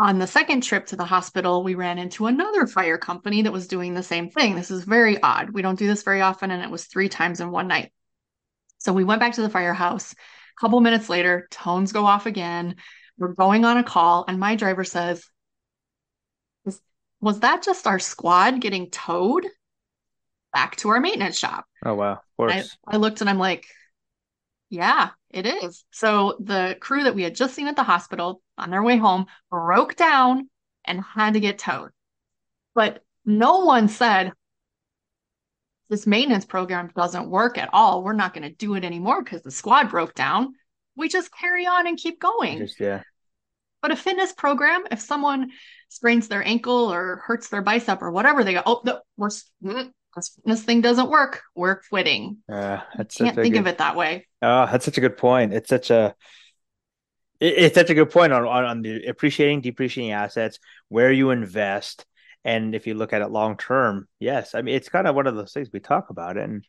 On 0.00 0.18
the 0.18 0.26
second 0.26 0.62
trip 0.62 0.86
to 0.86 0.96
the 0.96 1.04
hospital, 1.04 1.62
we 1.62 1.74
ran 1.74 1.98
into 1.98 2.24
another 2.24 2.66
fire 2.66 2.96
company 2.96 3.42
that 3.42 3.52
was 3.52 3.68
doing 3.68 3.92
the 3.92 4.02
same 4.02 4.30
thing. 4.30 4.54
This 4.54 4.70
is 4.70 4.84
very 4.84 5.20
odd. 5.22 5.50
We 5.50 5.60
don't 5.60 5.78
do 5.78 5.86
this 5.86 6.02
very 6.02 6.22
often, 6.22 6.50
and 6.50 6.62
it 6.62 6.70
was 6.70 6.86
three 6.86 7.10
times 7.10 7.40
in 7.40 7.50
one 7.50 7.68
night. 7.68 7.92
So 8.78 8.94
we 8.94 9.04
went 9.04 9.20
back 9.20 9.34
to 9.34 9.42
the 9.42 9.50
firehouse. 9.50 10.14
A 10.14 10.16
couple 10.58 10.80
minutes 10.80 11.10
later, 11.10 11.46
tones 11.50 11.92
go 11.92 12.06
off 12.06 12.24
again. 12.24 12.76
We're 13.18 13.34
going 13.34 13.66
on 13.66 13.76
a 13.76 13.84
call, 13.84 14.24
and 14.26 14.40
my 14.40 14.56
driver 14.56 14.84
says, 14.84 15.22
Was 17.20 17.40
that 17.40 17.62
just 17.62 17.86
our 17.86 17.98
squad 17.98 18.62
getting 18.62 18.88
towed 18.88 19.46
back 20.54 20.76
to 20.76 20.88
our 20.88 21.00
maintenance 21.00 21.38
shop? 21.38 21.66
Oh, 21.84 21.94
wow. 21.94 22.12
Of 22.12 22.18
course. 22.38 22.78
I, 22.86 22.94
I 22.94 22.96
looked 22.96 23.20
and 23.20 23.28
I'm 23.28 23.38
like, 23.38 23.66
Yeah, 24.70 25.10
it 25.30 25.46
is. 25.46 25.84
So 25.90 26.36
the 26.40 26.76
crew 26.80 27.04
that 27.04 27.14
we 27.14 27.22
had 27.22 27.34
just 27.34 27.54
seen 27.54 27.68
at 27.68 27.76
the 27.76 27.82
hospital 27.82 28.42
on 28.58 28.70
their 28.70 28.82
way 28.82 28.96
home 28.96 29.26
broke 29.50 29.96
down 29.96 30.48
and 30.84 31.02
had 31.02 31.34
to 31.34 31.40
get 31.40 31.58
towed. 31.58 31.90
But 32.74 33.02
no 33.24 33.60
one 33.60 33.88
said, 33.88 34.32
this 35.88 36.06
maintenance 36.06 36.44
program 36.44 36.90
doesn't 36.94 37.28
work 37.28 37.58
at 37.58 37.70
all. 37.72 38.02
We're 38.02 38.12
not 38.12 38.32
going 38.32 38.48
to 38.48 38.54
do 38.54 38.74
it 38.74 38.84
anymore 38.84 39.22
because 39.22 39.42
the 39.42 39.50
squad 39.50 39.90
broke 39.90 40.14
down. 40.14 40.54
We 40.96 41.08
just 41.08 41.32
carry 41.32 41.66
on 41.66 41.86
and 41.86 41.98
keep 41.98 42.20
going. 42.20 42.58
Just, 42.58 42.78
yeah. 42.78 43.02
But 43.82 43.90
a 43.90 43.96
fitness 43.96 44.32
program, 44.32 44.84
if 44.90 45.00
someone 45.00 45.50
sprains 45.88 46.28
their 46.28 46.46
ankle 46.46 46.92
or 46.92 47.22
hurts 47.26 47.48
their 47.48 47.62
bicep 47.62 48.02
or 48.02 48.10
whatever, 48.10 48.44
they 48.44 48.52
go, 48.52 48.62
oh, 48.64 48.82
no, 48.84 49.00
we're, 49.16 49.30
mm-, 49.64 49.90
mm, 50.16 50.30
this 50.44 50.62
thing 50.62 50.80
doesn't 50.80 51.10
work. 51.10 51.42
We're 51.54 51.80
quitting. 51.88 52.38
Uh, 52.50 52.80
that's 52.96 53.16
can't 53.16 53.36
think 53.36 53.54
good, 53.54 53.60
of 53.60 53.66
it 53.66 53.78
that 53.78 53.96
way. 53.96 54.26
Oh, 54.42 54.66
that's 54.66 54.84
such 54.84 54.98
a 54.98 55.00
good 55.00 55.16
point. 55.16 55.52
It's 55.52 55.68
such 55.68 55.90
a 55.90 56.14
it, 57.40 57.54
it's 57.56 57.74
such 57.74 57.90
a 57.90 57.94
good 57.94 58.10
point 58.10 58.32
on, 58.32 58.46
on 58.46 58.64
on 58.64 58.82
the 58.82 59.06
appreciating, 59.06 59.62
depreciating 59.62 60.12
assets, 60.12 60.58
where 60.88 61.12
you 61.12 61.30
invest, 61.30 62.04
and 62.44 62.74
if 62.74 62.86
you 62.86 62.94
look 62.94 63.12
at 63.12 63.22
it 63.22 63.30
long 63.30 63.56
term, 63.56 64.08
yes, 64.18 64.54
I 64.54 64.62
mean 64.62 64.74
it's 64.74 64.88
kind 64.88 65.06
of 65.06 65.14
one 65.14 65.26
of 65.26 65.36
those 65.36 65.52
things 65.52 65.70
we 65.72 65.80
talk 65.80 66.10
about, 66.10 66.36
and 66.36 66.64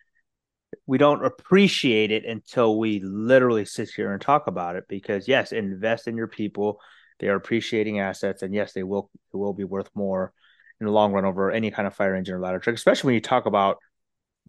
we 0.85 0.97
don't 0.97 1.25
appreciate 1.25 2.11
it 2.11 2.25
until 2.25 2.79
we 2.79 3.01
literally 3.01 3.65
sit 3.65 3.89
here 3.89 4.13
and 4.13 4.21
talk 4.21 4.47
about 4.47 4.75
it. 4.75 4.85
Because 4.87 5.27
yes, 5.27 5.51
invest 5.51 6.07
in 6.07 6.17
your 6.17 6.27
people; 6.27 6.79
they 7.19 7.27
are 7.27 7.35
appreciating 7.35 7.99
assets, 7.99 8.41
and 8.41 8.53
yes, 8.53 8.73
they 8.73 8.83
will 8.83 9.09
they 9.33 9.37
will 9.37 9.53
be 9.53 9.63
worth 9.63 9.89
more 9.93 10.33
in 10.81 10.87
the 10.87 10.91
long 10.91 11.13
run 11.13 11.25
over 11.25 11.51
any 11.51 11.71
kind 11.71 11.87
of 11.87 11.93
fire 11.93 12.15
engine 12.15 12.35
or 12.35 12.39
ladder 12.41 12.59
truck, 12.59 12.75
especially 12.75 13.09
when 13.09 13.15
you 13.15 13.21
talk 13.21 13.45
about 13.45 13.77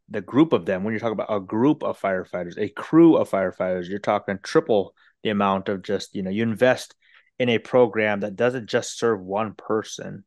the 0.09 0.23
group 0.23 0.53
of 0.53 0.65
them. 0.65 0.83
When 0.83 0.95
you 0.95 1.01
talk 1.01 1.13
about 1.13 1.33
a 1.33 1.41
group 1.41 1.83
of 1.83 2.01
firefighters, 2.01 2.59
a 2.59 2.71
crew 2.71 3.17
of 3.17 3.31
firefighters, 3.31 3.89
you're 3.89 3.99
talking 3.99 4.39
triple 4.43 4.95
the 5.23 5.31
amount 5.31 5.69
of 5.69 5.83
just, 5.83 6.15
you 6.15 6.23
know, 6.23 6.31
you 6.31 6.43
invest 6.43 6.95
in 7.39 7.49
a 7.49 7.59
program 7.59 8.21
that 8.21 8.35
doesn't 8.35 8.69
just 8.69 8.99
serve 8.99 9.21
one 9.21 9.55
person. 9.55 10.25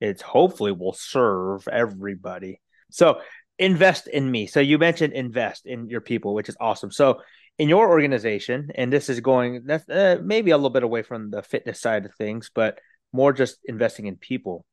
It's 0.00 0.20
hopefully 0.20 0.72
will 0.72 0.92
serve 0.92 1.66
everybody. 1.68 2.60
So 2.90 3.20
invest 3.58 4.08
in 4.08 4.30
me. 4.30 4.46
So 4.46 4.60
you 4.60 4.78
mentioned 4.78 5.12
invest 5.12 5.64
in 5.64 5.88
your 5.88 6.00
people, 6.00 6.34
which 6.34 6.48
is 6.48 6.56
awesome. 6.60 6.90
So 6.90 7.22
in 7.58 7.68
your 7.68 7.88
organization, 7.88 8.70
and 8.74 8.92
this 8.92 9.08
is 9.08 9.20
going 9.20 9.62
that's 9.64 9.88
uh, 9.88 10.18
maybe 10.22 10.50
a 10.50 10.56
little 10.56 10.70
bit 10.70 10.82
away 10.82 11.02
from 11.02 11.30
the 11.30 11.42
fitness 11.42 11.80
side 11.80 12.04
of 12.04 12.14
things, 12.14 12.50
but 12.54 12.78
more 13.12 13.32
just 13.32 13.58
investing 13.64 14.06
in 14.06 14.16
people 14.16 14.66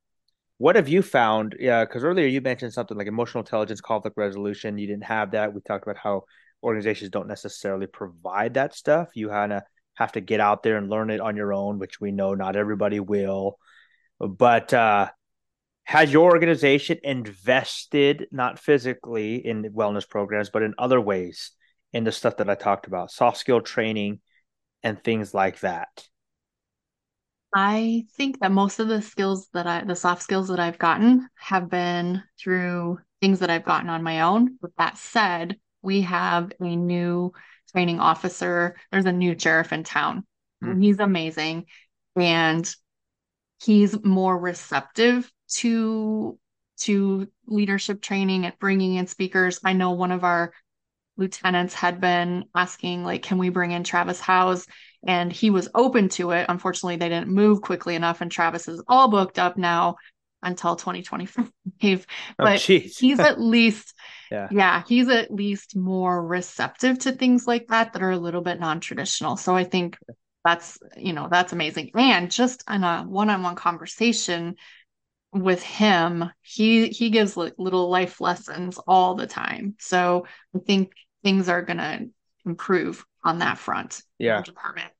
What 0.57 0.75
have 0.75 0.87
you 0.87 1.01
found? 1.01 1.55
Yeah, 1.59 1.83
because 1.83 2.03
earlier 2.03 2.27
you 2.27 2.41
mentioned 2.41 2.73
something 2.73 2.97
like 2.97 3.07
emotional 3.07 3.41
intelligence, 3.41 3.81
conflict 3.81 4.17
resolution. 4.17 4.77
You 4.77 4.87
didn't 4.87 5.05
have 5.05 5.31
that. 5.31 5.53
We 5.53 5.61
talked 5.61 5.83
about 5.83 5.97
how 5.97 6.23
organizations 6.63 7.09
don't 7.09 7.27
necessarily 7.27 7.87
provide 7.87 8.53
that 8.53 8.73
stuff. 8.73 9.09
You 9.15 9.29
kind 9.29 9.53
of 9.53 9.63
have 9.95 10.13
to 10.13 10.21
get 10.21 10.39
out 10.39 10.63
there 10.63 10.77
and 10.77 10.89
learn 10.89 11.09
it 11.09 11.19
on 11.19 11.35
your 11.35 11.53
own, 11.53 11.79
which 11.79 11.99
we 11.99 12.11
know 12.11 12.33
not 12.33 12.55
everybody 12.55 12.99
will. 12.99 13.57
But 14.19 14.73
uh, 14.73 15.09
has 15.83 16.13
your 16.13 16.31
organization 16.31 16.99
invested 17.03 18.27
not 18.31 18.59
physically 18.59 19.35
in 19.35 19.63
wellness 19.73 20.07
programs, 20.07 20.49
but 20.49 20.63
in 20.63 20.73
other 20.77 21.01
ways 21.01 21.51
in 21.91 22.03
the 22.03 22.11
stuff 22.11 22.37
that 22.37 22.49
I 22.49 22.55
talked 22.55 22.87
about, 22.87 23.11
soft 23.11 23.37
skill 23.37 23.61
training 23.61 24.21
and 24.81 25.03
things 25.03 25.33
like 25.33 25.59
that? 25.59 26.07
I 27.55 28.05
think 28.17 28.39
that 28.39 28.51
most 28.51 28.79
of 28.79 28.87
the 28.87 29.01
skills 29.01 29.47
that 29.53 29.67
I, 29.67 29.83
the 29.83 29.95
soft 29.95 30.23
skills 30.23 30.47
that 30.47 30.59
I've 30.59 30.79
gotten 30.79 31.29
have 31.35 31.69
been 31.69 32.23
through 32.39 32.99
things 33.21 33.39
that 33.39 33.49
I've 33.49 33.65
gotten 33.65 33.89
on 33.89 34.03
my 34.03 34.21
own. 34.21 34.57
With 34.61 34.75
that 34.77 34.97
said, 34.97 35.57
we 35.81 36.01
have 36.01 36.51
a 36.59 36.75
new 36.75 37.31
training 37.71 37.99
officer. 37.99 38.75
There's 38.91 39.05
a 39.05 39.11
new 39.11 39.37
sheriff 39.37 39.71
in 39.71 39.83
town. 39.83 40.25
Mm. 40.63 40.83
He's 40.83 40.99
amazing. 40.99 41.65
And 42.15 42.73
he's 43.63 44.03
more 44.03 44.37
receptive 44.37 45.31
to 45.55 46.39
to 46.75 47.27
leadership 47.45 48.01
training 48.01 48.45
and 48.45 48.57
bringing 48.59 48.95
in 48.95 49.07
speakers. 49.07 49.59
I 49.63 49.73
know 49.73 49.91
one 49.91 50.11
of 50.11 50.23
our 50.23 50.53
lieutenants 51.17 51.73
had 51.73 52.01
been 52.01 52.45
asking 52.55 53.03
like 53.03 53.21
can 53.21 53.37
we 53.37 53.49
bring 53.49 53.71
in 53.71 53.83
Travis 53.83 54.19
Howze 54.19 54.67
and 55.05 55.31
he 55.31 55.49
was 55.49 55.69
open 55.75 56.09
to 56.09 56.31
it. 56.31 56.45
Unfortunately, 56.49 56.95
they 56.95 57.09
didn't 57.09 57.29
move 57.29 57.61
quickly 57.61 57.95
enough 57.95 58.21
and 58.21 58.31
Travis 58.31 58.67
is 58.67 58.81
all 58.87 59.09
booked 59.09 59.37
up 59.37 59.57
now 59.57 59.95
until 60.41 60.75
2025. 60.75 61.51
But 62.37 62.39
oh, 62.39 62.55
he's 62.55 63.19
at 63.19 63.41
least 63.41 63.93
yeah. 64.31 64.47
yeah, 64.51 64.83
he's 64.87 65.09
at 65.09 65.31
least 65.31 65.75
more 65.75 66.25
receptive 66.25 66.99
to 66.99 67.11
things 67.11 67.45
like 67.45 67.67
that 67.67 67.93
that 67.93 68.01
are 68.01 68.11
a 68.11 68.17
little 68.17 68.41
bit 68.41 68.59
non-traditional. 68.59 69.35
So 69.35 69.53
I 69.53 69.65
think 69.65 69.97
that's, 70.45 70.77
you 70.95 71.13
know, 71.13 71.27
that's 71.29 71.51
amazing. 71.53 71.91
And 71.95 72.31
just 72.31 72.63
in 72.69 72.83
a 72.83 73.03
one-on-one 73.03 73.55
conversation, 73.55 74.55
with 75.33 75.63
him 75.63 76.29
he 76.41 76.89
he 76.89 77.09
gives 77.09 77.35
like 77.35 77.53
little 77.57 77.89
life 77.89 78.21
lessons 78.21 78.79
all 78.87 79.15
the 79.15 79.27
time. 79.27 79.75
So 79.79 80.25
i 80.55 80.59
think 80.59 80.91
things 81.23 81.49
are 81.49 81.61
going 81.61 81.77
to 81.77 82.09
improve 82.45 83.05
on 83.23 83.39
that 83.39 83.57
front 83.57 84.01
yeah. 84.19 84.41
department. 84.41 84.91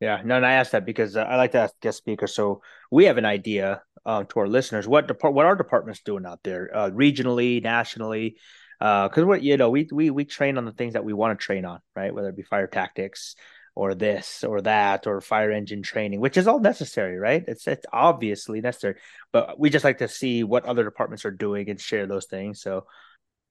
Yeah. 0.00 0.22
No 0.24 0.36
and 0.36 0.46
i 0.46 0.52
asked 0.52 0.72
that 0.72 0.86
because 0.86 1.16
uh, 1.16 1.22
i 1.22 1.36
like 1.36 1.52
to 1.52 1.58
ask 1.58 1.74
guest 1.80 1.98
speakers. 1.98 2.34
So 2.34 2.62
we 2.90 3.04
have 3.04 3.18
an 3.18 3.24
idea 3.24 3.82
uh, 4.04 4.24
to 4.24 4.40
our 4.40 4.48
listeners 4.48 4.88
what 4.88 5.06
depart 5.06 5.34
what 5.34 5.46
our 5.46 5.56
department's 5.56 6.02
doing 6.02 6.26
out 6.26 6.40
there 6.42 6.70
uh, 6.74 6.90
regionally 6.90 7.62
nationally 7.62 8.36
because 8.80 9.22
uh, 9.22 9.26
what 9.26 9.42
you 9.42 9.56
know 9.56 9.70
we 9.70 9.88
we 9.92 10.10
we 10.10 10.24
train 10.24 10.58
on 10.58 10.64
the 10.64 10.72
things 10.72 10.94
that 10.94 11.04
we 11.04 11.12
want 11.12 11.38
to 11.38 11.44
train 11.44 11.64
on 11.64 11.80
right? 11.94 12.12
Whether 12.12 12.30
it 12.30 12.36
be 12.36 12.42
fire 12.42 12.66
tactics 12.66 13.36
or 13.74 13.94
this 13.94 14.44
or 14.44 14.60
that 14.62 15.06
or 15.06 15.20
fire 15.20 15.50
engine 15.50 15.82
training, 15.82 16.20
which 16.20 16.36
is 16.36 16.46
all 16.46 16.60
necessary, 16.60 17.18
right? 17.18 17.44
It's 17.46 17.66
it's 17.66 17.86
obviously 17.92 18.60
necessary, 18.60 18.96
but 19.32 19.58
we 19.58 19.70
just 19.70 19.84
like 19.84 19.98
to 19.98 20.08
see 20.08 20.44
what 20.44 20.64
other 20.64 20.84
departments 20.84 21.24
are 21.24 21.30
doing 21.30 21.70
and 21.70 21.80
share 21.80 22.06
those 22.06 22.26
things. 22.26 22.60
So, 22.60 22.86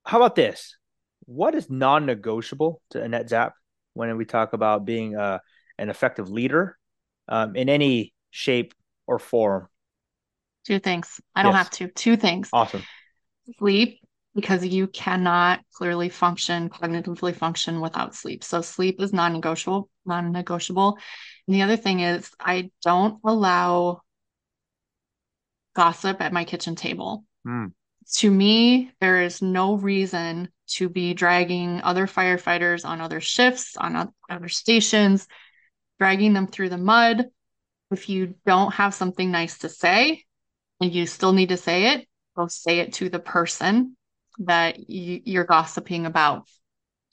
how 0.06 0.18
about 0.18 0.36
this? 0.36 0.78
What 1.26 1.56
is 1.56 1.70
non-negotiable 1.70 2.82
to 2.92 3.02
Annette 3.02 3.30
Zapp 3.30 3.54
when 3.94 4.16
we 4.18 4.26
talk 4.26 4.54
about 4.54 4.86
being 4.86 5.16
uh, 5.16 5.40
an 5.78 5.90
effective 5.90 6.30
leader 6.30 6.78
um, 7.28 7.56
in 7.56 7.70
any 7.70 8.14
shape 8.30 8.74
or 9.08 9.20
form? 9.20 9.68
Two 10.66 10.80
things. 10.80 11.20
I 11.36 11.44
don't 11.44 11.54
yes. 11.54 11.64
have 11.64 11.72
to. 11.72 11.88
Two 11.90 12.18
things. 12.18 12.50
Awesome. 12.54 12.84
Sleep 13.58 14.01
because 14.34 14.66
you 14.66 14.88
cannot 14.88 15.62
clearly 15.74 16.10
function, 16.10 16.70
cognitively 16.70 17.36
function 17.36 17.82
without 17.82 18.16
sleep. 18.16 18.44
So 18.44 18.62
sleep 18.62 19.02
is 19.02 19.12
non-negotiable, 19.12 19.90
non-negotiable. 20.06 20.98
And 21.48 21.56
the 21.56 21.64
other 21.64 21.78
thing 21.78 22.00
is 22.00 22.30
I 22.40 22.72
don't 22.84 23.20
allow 23.26 24.02
gossip 25.76 26.22
at 26.22 26.34
my 26.34 26.46
kitchen 26.46 26.76
table. 26.76 27.26
Mm. 27.46 27.74
To 28.16 28.32
me, 28.32 28.92
there 29.00 29.22
is 29.22 29.42
no 29.42 29.76
reason 29.76 30.50
to 30.68 30.90
be 30.90 31.14
dragging 31.14 31.82
other 31.82 32.08
firefighters 32.08 32.86
on 32.86 33.02
other 33.02 33.20
shifts, 33.20 33.76
on 33.78 34.12
other 34.30 34.50
stations, 34.50 35.28
dragging 36.00 36.34
them 36.34 36.48
through 36.48 36.70
the 36.70 36.78
mud. 36.78 37.26
If 37.92 38.08
you 38.08 38.36
don't 38.46 38.74
have 38.74 38.94
something 38.94 39.30
nice 39.30 39.60
to 39.60 39.70
say 39.70 40.24
and 40.80 40.94
you 40.94 41.06
still 41.06 41.34
need 41.34 41.50
to 41.50 41.58
say 41.58 41.94
it, 41.94 42.08
go 42.38 42.48
say 42.48 42.80
it 42.80 42.94
to 42.94 43.10
the 43.10 43.20
person 43.20 43.98
that 44.40 44.76
you're 44.88 45.44
gossiping 45.44 46.06
about. 46.06 46.48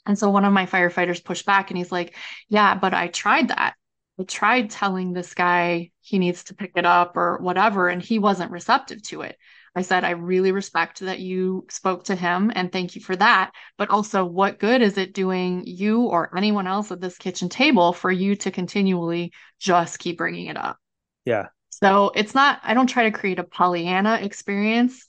And 0.06 0.18
so 0.18 0.30
one 0.30 0.44
of 0.44 0.52
my 0.52 0.66
firefighters 0.66 1.22
pushed 1.22 1.46
back 1.46 1.70
and 1.70 1.78
he's 1.78 1.92
like, 1.92 2.16
Yeah, 2.48 2.74
but 2.74 2.94
I 2.94 3.08
tried 3.08 3.48
that. 3.48 3.74
I 4.18 4.24
tried 4.24 4.70
telling 4.70 5.12
this 5.12 5.34
guy 5.34 5.90
he 6.00 6.18
needs 6.18 6.44
to 6.44 6.54
pick 6.54 6.72
it 6.74 6.86
up 6.86 7.16
or 7.16 7.38
whatever, 7.38 7.88
and 7.88 8.02
he 8.02 8.18
wasn't 8.18 8.50
receptive 8.50 9.02
to 9.04 9.22
it. 9.22 9.36
I 9.76 9.82
said, 9.82 10.02
I 10.02 10.10
really 10.10 10.50
respect 10.50 11.00
that 11.00 11.20
you 11.20 11.66
spoke 11.70 12.04
to 12.04 12.16
him 12.16 12.50
and 12.54 12.72
thank 12.72 12.96
you 12.96 13.00
for 13.00 13.14
that. 13.14 13.52
But 13.76 13.90
also, 13.90 14.24
what 14.24 14.58
good 14.58 14.82
is 14.82 14.98
it 14.98 15.14
doing 15.14 15.62
you 15.66 16.02
or 16.02 16.36
anyone 16.36 16.66
else 16.66 16.90
at 16.90 17.00
this 17.00 17.16
kitchen 17.16 17.48
table 17.48 17.92
for 17.92 18.10
you 18.10 18.34
to 18.36 18.50
continually 18.50 19.32
just 19.60 20.00
keep 20.00 20.18
bringing 20.18 20.46
it 20.46 20.56
up? 20.56 20.78
Yeah. 21.24 21.48
So 21.70 22.10
it's 22.16 22.34
not, 22.34 22.58
I 22.64 22.74
don't 22.74 22.88
try 22.88 23.04
to 23.04 23.16
create 23.16 23.38
a 23.38 23.44
Pollyanna 23.44 24.18
experience 24.22 25.06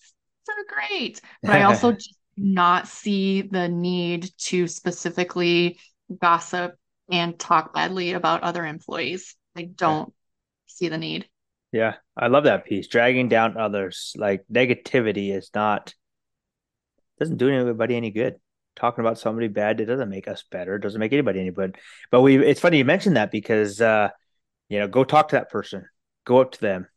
are 0.58 0.88
great. 0.88 1.22
But 1.42 1.52
I 1.52 1.64
also 1.64 1.92
just 1.94 2.16
not 2.38 2.88
see 2.88 3.42
the 3.42 3.68
need 3.68 4.32
to 4.38 4.68
specifically 4.68 5.78
gossip 6.22 6.76
and 7.12 7.38
talk 7.38 7.74
badly 7.74 8.14
about 8.14 8.44
other 8.44 8.66
employees. 8.66 9.36
I 9.56 9.64
don't 9.64 10.14
see 10.68 10.90
the 10.90 10.98
need. 10.98 11.28
Yeah, 11.72 11.96
I 12.18 12.28
love 12.28 12.46
that 12.46 12.66
piece. 12.66 12.88
Dragging 12.88 13.30
down 13.30 13.58
others, 13.58 14.14
like 14.18 14.44
negativity 14.52 15.36
is 15.36 15.52
not 15.54 15.94
doesn't 17.20 17.38
do 17.38 17.50
anybody 17.50 17.96
any 17.96 18.12
good. 18.12 18.36
Talking 18.76 19.04
about 19.04 19.20
somebody 19.20 19.50
bad, 19.50 19.82
it 19.82 19.86
doesn't 19.86 20.10
make 20.10 20.28
us 20.28 20.44
better. 20.50 20.76
It 20.76 20.82
doesn't 20.82 21.00
make 21.00 21.12
anybody 21.12 21.42
any 21.42 21.52
good. 21.52 21.78
But 22.12 22.22
we 22.22 22.38
it's 22.44 22.62
funny 22.62 22.78
you 22.78 22.86
mentioned 22.86 23.18
that 23.18 23.30
because 23.30 23.82
uh, 23.82 24.10
you 24.70 24.80
know, 24.80 24.88
go 24.88 25.04
talk 25.04 25.30
to 25.30 25.36
that 25.36 25.50
person. 25.50 25.86
Go 26.26 26.40
up 26.40 26.52
to 26.54 26.62
them 26.62 26.88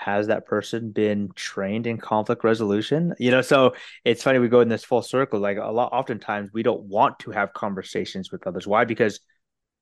has 0.00 0.28
that 0.28 0.46
person 0.46 0.92
been 0.92 1.30
trained 1.34 1.86
in 1.86 1.98
conflict 1.98 2.42
resolution? 2.42 3.14
You 3.18 3.30
know 3.30 3.42
so 3.42 3.74
it's 4.04 4.22
funny 4.22 4.38
we 4.38 4.48
go 4.48 4.62
in 4.62 4.68
this 4.68 4.82
full 4.82 5.02
circle 5.02 5.40
like 5.40 5.58
a 5.58 5.70
lot 5.70 5.92
oftentimes 5.92 6.50
we 6.52 6.62
don't 6.62 6.82
want 6.84 7.18
to 7.20 7.30
have 7.32 7.52
conversations 7.52 8.32
with 8.32 8.46
others. 8.46 8.66
Why? 8.66 8.86
Because 8.86 9.20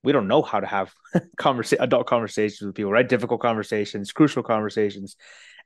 we 0.03 0.11
don't 0.11 0.27
know 0.27 0.41
how 0.41 0.59
to 0.59 0.67
have 0.67 0.93
conversa- 1.39 1.77
adult 1.79 2.07
conversations 2.07 2.65
with 2.65 2.75
people 2.75 2.91
right? 2.91 3.07
Difficult 3.07 3.39
conversations 3.39 4.11
crucial 4.11 4.43
conversations. 4.43 5.15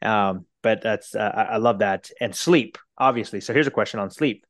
Um, 0.03 0.45
but 0.61 0.83
that's 0.83 1.15
uh, 1.15 1.31
I, 1.33 1.43
I 1.43 1.57
love 1.57 1.79
that. 1.79 2.11
And 2.21 2.35
sleep 2.35 2.77
obviously. 2.97 3.41
So 3.41 3.53
here's 3.53 3.67
a 3.67 3.71
question 3.71 3.99
on 3.99 4.11
sleep. 4.11 4.45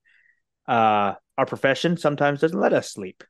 Uh, 0.67 1.13
our 1.37 1.45
profession 1.45 1.95
sometimes 1.95 2.41
doesn't 2.41 2.59
let 2.59 2.73
us 2.73 2.91
sleep. 2.91 3.23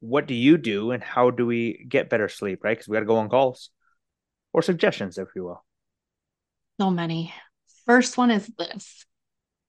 What 0.00 0.26
do 0.26 0.32
you 0.34 0.56
do 0.56 0.92
and 0.92 1.02
how 1.02 1.30
do 1.30 1.44
we 1.44 1.84
get 1.86 2.08
better 2.08 2.30
sleep 2.30 2.64
right? 2.64 2.72
Because 2.76 2.88
we 2.88 2.94
got 2.94 3.00
to 3.00 3.06
go 3.06 3.16
on 3.16 3.28
calls 3.28 3.68
or 4.54 4.62
suggestions 4.62 5.18
if 5.18 5.28
you 5.36 5.44
will 5.44 5.62
so 6.80 6.90
many. 6.90 7.34
First 7.84 8.16
one 8.16 8.30
is 8.30 8.50
this. 8.56 9.04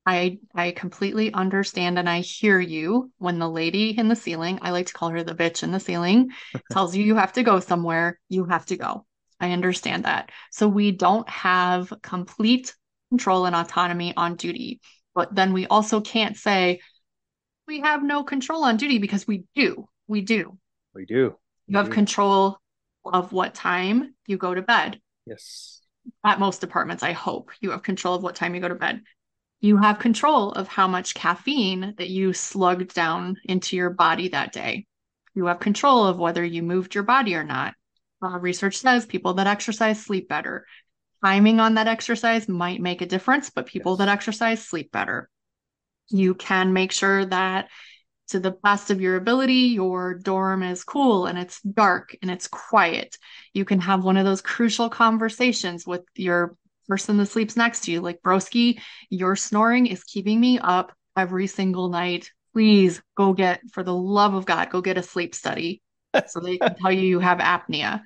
I 0.06 0.40
I 0.56 0.72
completely 0.72 1.34
understand 1.34 2.00
and 2.00 2.10
I 2.10 2.22
hear 2.22 2.58
you 2.58 3.12
when 3.18 3.38
the 3.38 3.50
lady 3.50 3.90
in 3.98 4.08
the 4.08 4.16
ceiling, 4.16 4.60
I 4.62 4.72
like 4.72 4.86
to 4.88 4.94
call 4.94 5.10
her 5.10 5.22
the 5.22 5.36
bitch 5.36 5.62
in 5.62 5.74
the 5.74 5.80
ceiling, 5.82 6.30
tells 6.72 6.96
you 6.96 7.04
you 7.04 7.16
have 7.16 7.34
to 7.34 7.44
go 7.44 7.60
somewhere, 7.60 8.18
you 8.30 8.46
have 8.46 8.66
to 8.68 8.78
go. 8.78 9.06
I 9.42 9.52
understand 9.52 10.06
that. 10.06 10.32
So 10.52 10.70
we 10.70 10.94
don't 10.94 11.28
have 11.28 11.94
complete 12.02 12.74
control 13.10 13.46
and 13.46 13.58
autonomy 13.58 14.14
on 14.16 14.38
duty. 14.38 14.80
But 15.14 15.36
then 15.36 15.52
we 15.52 15.68
also 15.68 16.00
can't 16.00 16.38
say 16.38 16.80
we 17.68 17.82
have 17.82 18.04
no 18.04 18.24
control 18.24 18.64
on 18.64 18.78
duty 18.78 19.00
because 19.00 19.28
we 19.28 19.44
do. 19.54 19.90
We 20.08 20.22
do. 20.22 20.58
We 20.96 21.04
do. 21.04 21.36
You 21.68 21.78
have 21.78 21.90
control 21.90 22.58
of 23.04 23.34
what 23.34 23.54
time 23.54 24.16
you 24.28 24.38
go 24.38 24.54
to 24.54 24.62
bed. 24.62 25.02
Yes 25.26 25.81
at 26.24 26.40
most 26.40 26.62
departments, 26.62 27.04
I 27.04 27.12
hope 27.12 27.52
you 27.60 27.72
have 27.72 27.84
control 27.84 28.16
of 28.16 28.24
what 28.24 28.36
time 28.36 28.56
you 28.56 28.62
go 28.62 28.68
to 28.68 28.76
bed. 28.76 29.02
You 29.60 29.78
have 29.78 30.00
control 30.00 30.52
of 30.52 30.68
how 30.68 30.88
much 30.88 31.14
caffeine 31.14 31.94
that 31.98 32.10
you 32.10 32.34
slugged 32.34 32.94
down 32.96 33.38
into 33.46 33.76
your 33.76 33.92
body 33.92 34.30
that 34.30 34.52
day. 34.52 34.88
You 35.36 35.46
have 35.46 35.60
control 35.60 36.06
of 36.06 36.18
whether 36.18 36.44
you 36.44 36.64
moved 36.64 36.96
your 36.96 37.04
body 37.04 37.36
or 37.36 37.44
not. 37.44 37.76
Uh, 38.24 38.40
research 38.40 38.78
says 38.78 39.06
people 39.06 39.36
that 39.36 39.48
exercise 39.48 40.02
sleep 40.02 40.28
better. 40.28 40.66
Timing 41.24 41.60
on 41.60 41.76
that 41.76 41.88
exercise 41.88 42.50
might 42.50 42.82
make 42.82 43.02
a 43.02 43.06
difference, 43.06 43.50
but 43.50 43.68
people 43.68 43.94
yes. 43.94 44.00
that 44.00 44.10
exercise 44.10 44.66
sleep 44.66 44.92
better. 44.92 45.30
You 46.10 46.34
can 46.34 46.74
make 46.74 46.92
sure 46.92 47.26
that 47.26 47.70
to 48.32 48.40
the 48.40 48.52
best 48.52 48.92
of 48.92 49.00
your 49.00 49.16
ability, 49.16 49.74
your 49.74 50.16
dorm 50.16 50.64
is 50.64 50.84
cool 50.84 51.26
and 51.26 51.38
it's 51.38 51.62
dark 51.62 52.16
and 52.22 52.32
it's 52.32 52.48
quiet. 52.48 53.18
You 53.54 53.66
can 53.66 53.80
have 53.80 54.04
one 54.04 54.18
of 54.18 54.26
those 54.26 54.42
crucial 54.42 54.90
conversations 54.90 55.86
with 55.86 56.04
your 56.16 56.56
person 56.88 57.18
that 57.18 57.28
sleeps 57.28 57.56
next 57.56 57.86
to 57.86 57.92
you. 57.92 58.02
Like, 58.02 58.22
broski, 58.22 58.82
your 59.10 59.36
snoring 59.36 59.88
is 59.88 60.04
keeping 60.04 60.40
me 60.40 60.60
up 60.60 60.94
every 61.16 61.48
single 61.48 61.90
night. 61.90 62.32
Please 62.54 63.02
go 63.16 63.34
get, 63.34 63.62
for 63.72 63.84
the 63.84 63.96
love 63.96 64.34
of 64.34 64.46
God, 64.46 64.70
go 64.70 64.82
get 64.82 64.98
a 64.98 65.04
sleep 65.04 65.36
study 65.36 65.82
so 66.28 66.40
they 66.40 66.58
can 66.58 66.76
tell 66.76 66.92
you 66.92 67.02
you 67.02 67.20
have 67.20 67.40
apnea. 67.40 68.02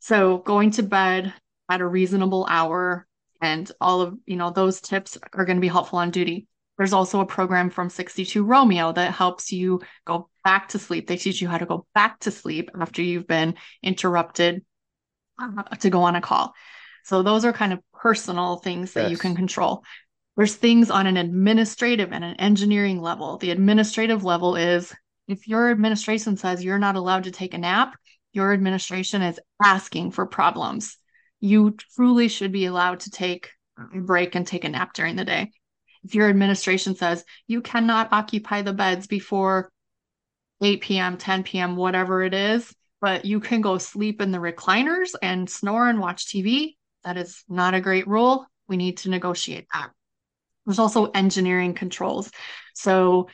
So 0.00 0.38
going 0.38 0.72
to 0.72 0.82
bed 0.82 1.32
at 1.68 1.80
a 1.80 1.86
reasonable 1.86 2.46
hour 2.48 3.06
and 3.40 3.70
all 3.80 4.00
of, 4.00 4.16
you 4.26 4.36
know, 4.36 4.50
those 4.50 4.80
tips 4.80 5.18
are 5.32 5.44
going 5.44 5.56
to 5.56 5.60
be 5.60 5.68
helpful 5.68 5.98
on 5.98 6.10
duty. 6.10 6.46
There's 6.76 6.92
also 6.92 7.20
a 7.20 7.26
program 7.26 7.70
from 7.70 7.90
62 7.90 8.44
Romeo 8.44 8.92
that 8.92 9.14
helps 9.14 9.52
you 9.52 9.80
go 10.04 10.28
back 10.42 10.68
to 10.68 10.78
sleep. 10.78 11.06
They 11.06 11.16
teach 11.16 11.40
you 11.40 11.48
how 11.48 11.58
to 11.58 11.66
go 11.66 11.86
back 11.94 12.20
to 12.20 12.30
sleep 12.30 12.70
after 12.78 13.02
you've 13.02 13.26
been 13.26 13.54
interrupted 13.82 14.64
uh, 15.38 15.62
to 15.80 15.90
go 15.90 16.02
on 16.02 16.16
a 16.16 16.20
call. 16.20 16.54
So 17.04 17.22
those 17.22 17.44
are 17.44 17.52
kind 17.52 17.72
of 17.72 17.80
personal 17.92 18.56
things 18.56 18.92
that 18.94 19.02
yes. 19.02 19.10
you 19.10 19.16
can 19.16 19.36
control. 19.36 19.84
There's 20.36 20.56
things 20.56 20.90
on 20.90 21.06
an 21.06 21.16
administrative 21.16 22.12
and 22.12 22.24
an 22.24 22.36
engineering 22.36 23.00
level. 23.00 23.36
The 23.38 23.50
administrative 23.50 24.24
level 24.24 24.56
is 24.56 24.92
if 25.28 25.46
your 25.46 25.70
administration 25.70 26.36
says 26.36 26.64
you're 26.64 26.78
not 26.78 26.96
allowed 26.96 27.24
to 27.24 27.30
take 27.30 27.54
a 27.54 27.58
nap, 27.58 27.96
your 28.32 28.52
administration 28.52 29.22
is 29.22 29.38
asking 29.62 30.10
for 30.10 30.26
problems. 30.26 30.98
You 31.40 31.76
truly 31.94 32.28
should 32.28 32.52
be 32.52 32.66
allowed 32.66 33.00
to 33.00 33.10
take 33.10 33.50
a 33.78 34.00
break 34.00 34.34
and 34.34 34.46
take 34.46 34.64
a 34.64 34.68
nap 34.68 34.92
during 34.92 35.16
the 35.16 35.24
day. 35.24 35.52
If 36.04 36.14
your 36.14 36.28
administration 36.28 36.96
says 36.96 37.24
you 37.46 37.62
cannot 37.62 38.12
occupy 38.12 38.62
the 38.62 38.72
beds 38.72 39.06
before 39.06 39.70
8 40.62 40.80
p.m., 40.80 41.16
10 41.16 41.42
p.m., 41.42 41.76
whatever 41.76 42.22
it 42.22 42.34
is, 42.34 42.72
but 43.00 43.24
you 43.24 43.40
can 43.40 43.60
go 43.60 43.78
sleep 43.78 44.20
in 44.20 44.30
the 44.30 44.38
recliners 44.38 45.14
and 45.20 45.48
snore 45.48 45.88
and 45.88 46.00
watch 46.00 46.26
TV, 46.26 46.76
that 47.04 47.16
is 47.16 47.44
not 47.48 47.74
a 47.74 47.80
great 47.80 48.06
rule. 48.06 48.46
We 48.68 48.76
need 48.76 48.98
to 48.98 49.10
negotiate 49.10 49.66
that. 49.72 49.90
There's 50.64 50.78
also 50.78 51.10
engineering 51.10 51.74
controls. 51.74 52.30
So 52.74 53.28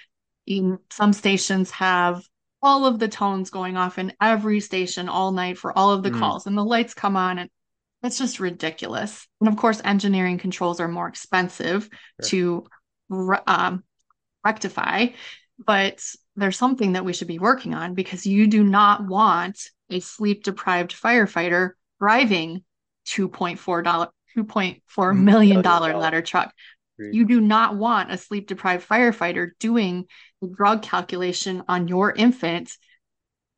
some 0.90 1.12
stations 1.12 1.70
have 1.70 2.24
all 2.62 2.84
of 2.84 2.98
the 2.98 3.08
tones 3.08 3.50
going 3.50 3.76
off 3.76 3.98
in 3.98 4.12
every 4.20 4.60
station 4.60 5.08
all 5.08 5.32
night 5.32 5.56
for 5.56 5.76
all 5.76 5.92
of 5.92 6.02
the 6.02 6.10
mm. 6.10 6.18
calls 6.18 6.46
and 6.46 6.58
the 6.58 6.64
lights 6.64 6.92
come 6.92 7.16
on 7.16 7.38
and 7.38 7.50
it's 8.02 8.18
just 8.18 8.40
ridiculous. 8.40 9.26
And 9.40 9.48
of 9.48 9.56
course 9.56 9.80
engineering 9.84 10.38
controls 10.38 10.80
are 10.80 10.88
more 10.88 11.08
expensive 11.08 11.88
sure. 12.22 12.28
to 12.28 12.66
um, 13.46 13.84
rectify 14.44 15.08
but 15.66 16.02
there's 16.36 16.56
something 16.56 16.92
that 16.92 17.04
we 17.04 17.12
should 17.12 17.28
be 17.28 17.38
working 17.38 17.74
on 17.74 17.94
because 17.94 18.26
you 18.26 18.46
do 18.46 18.64
not 18.64 19.06
want 19.06 19.60
a 19.90 20.00
sleep 20.00 20.42
deprived 20.42 20.94
firefighter 20.94 21.72
driving 22.00 22.64
2.4 23.08 23.84
dollar 23.84 24.08
2.4 24.36 25.18
million 25.18 25.62
dollar 25.62 25.96
ladder 25.96 26.22
truck. 26.22 26.52
You 26.98 27.24
do 27.24 27.40
not 27.40 27.76
want 27.76 28.12
a 28.12 28.18
sleep 28.18 28.46
deprived 28.46 28.86
firefighter 28.86 29.50
doing 29.58 30.04
the 30.42 30.48
drug 30.48 30.82
calculation 30.82 31.62
on 31.66 31.88
your 31.88 32.12
infant 32.12 32.72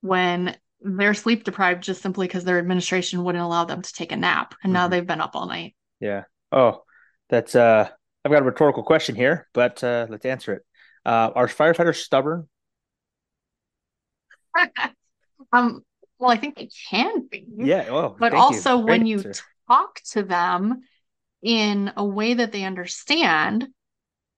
when 0.01 0.57
they're 0.85 1.15
sleep 1.15 1.45
deprived 1.45 1.83
just 1.83 2.03
simply 2.03 2.27
because 2.27 2.45
their 2.45 2.59
administration 2.59 3.25
wouldn't 3.25 3.45
allow 3.45 3.65
them 3.65 3.83
to 3.83 3.93
take 3.93 4.13
a 4.13 4.17
nap 4.17 4.55
and 4.63 4.73
now 4.73 4.85
mm-hmm. 4.85 4.93
they've 4.93 5.07
been 5.07 5.21
up 5.21 5.35
all 5.35 5.47
night. 5.47 5.75
Yeah. 6.01 6.25
Oh, 6.51 6.83
that's 7.29 7.55
uh 7.55 7.89
I've 8.25 8.33
got 8.33 8.43
a 8.43 8.45
rhetorical 8.45 8.83
question 8.83 9.15
here, 9.15 9.49
but 9.53 9.83
uh 9.83 10.07
let's 10.09 10.27
answer 10.27 10.55
it. 10.55 10.63
Uh 11.05 11.31
are 11.35 11.49
firefighters 11.49 11.97
stubborn? 11.97 12.49
um 15.53 15.85
well 16.19 16.31
I 16.31 16.37
think 16.37 16.57
they 16.57 16.69
can 16.91 17.27
be. 17.29 17.47
Yeah, 17.57 17.91
well, 17.91 18.17
but 18.19 18.35
also 18.35 18.79
you. 18.79 18.85
when 18.85 19.09
answer. 19.09 19.29
you 19.29 19.35
talk 19.69 20.01
to 20.13 20.23
them 20.23 20.83
in 21.43 21.93
a 21.97 22.05
way 22.05 22.35
that 22.35 22.53
they 22.53 22.65
understand 22.65 23.69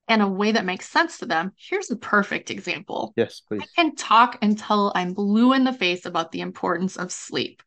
and 0.08 0.20
a 0.20 0.28
way 0.28 0.52
that 0.52 0.64
makes 0.64 0.88
sense 0.88 1.18
to 1.18 1.26
them. 1.26 1.52
Here's 1.56 1.90
a 1.90 1.96
perfect 1.96 2.50
example. 2.50 3.12
Yes, 3.16 3.40
please. 3.40 3.62
I 3.62 3.66
can 3.74 3.94
talk 3.94 4.38
until 4.42 4.92
I'm 4.94 5.14
blue 5.14 5.52
in 5.52 5.64
the 5.64 5.72
face 5.72 6.04
about 6.06 6.32
the 6.32 6.40
importance 6.40 6.96
of 6.96 7.12
sleep. 7.12 7.62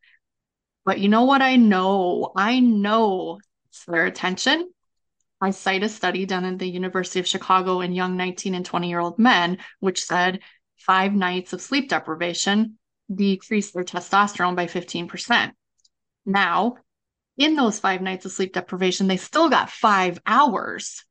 But 0.86 1.00
you 1.00 1.10
know 1.10 1.24
what 1.24 1.42
I 1.42 1.56
know? 1.56 2.32
I 2.36 2.60
know 2.60 3.40
it's 3.70 3.86
their 3.86 4.06
attention. 4.06 4.70
I 5.42 5.52
cite 5.52 5.84
a 5.84 5.90
study 5.90 6.26
done 6.26 6.46
at 6.46 6.60
the 6.60 6.70
University 6.70 7.20
of 7.20 7.28
Chicago 7.28 7.82
in 7.82 7.94
young 7.94 8.18
19 8.18 8.56
and 8.56 8.66
20 8.66 8.90
year 8.90 9.00
old 9.00 9.20
men, 9.20 9.58
which 9.80 10.04
said 10.04 10.40
five 10.78 11.14
nights 11.14 11.54
of 11.54 11.62
sleep 11.62 11.90
deprivation 11.90 12.78
decreased 13.14 13.74
their 13.74 13.84
testosterone 13.84 14.56
by 14.56 14.66
15%. 14.66 15.52
Now, 16.26 16.78
in 17.38 17.56
those 17.56 17.80
five 17.80 18.02
nights 18.02 18.26
of 18.26 18.32
sleep 18.32 18.54
deprivation, 18.54 19.08
they 19.08 19.18
still 19.18 19.50
got 19.50 19.70
five 19.70 20.20
hours. 20.26 21.06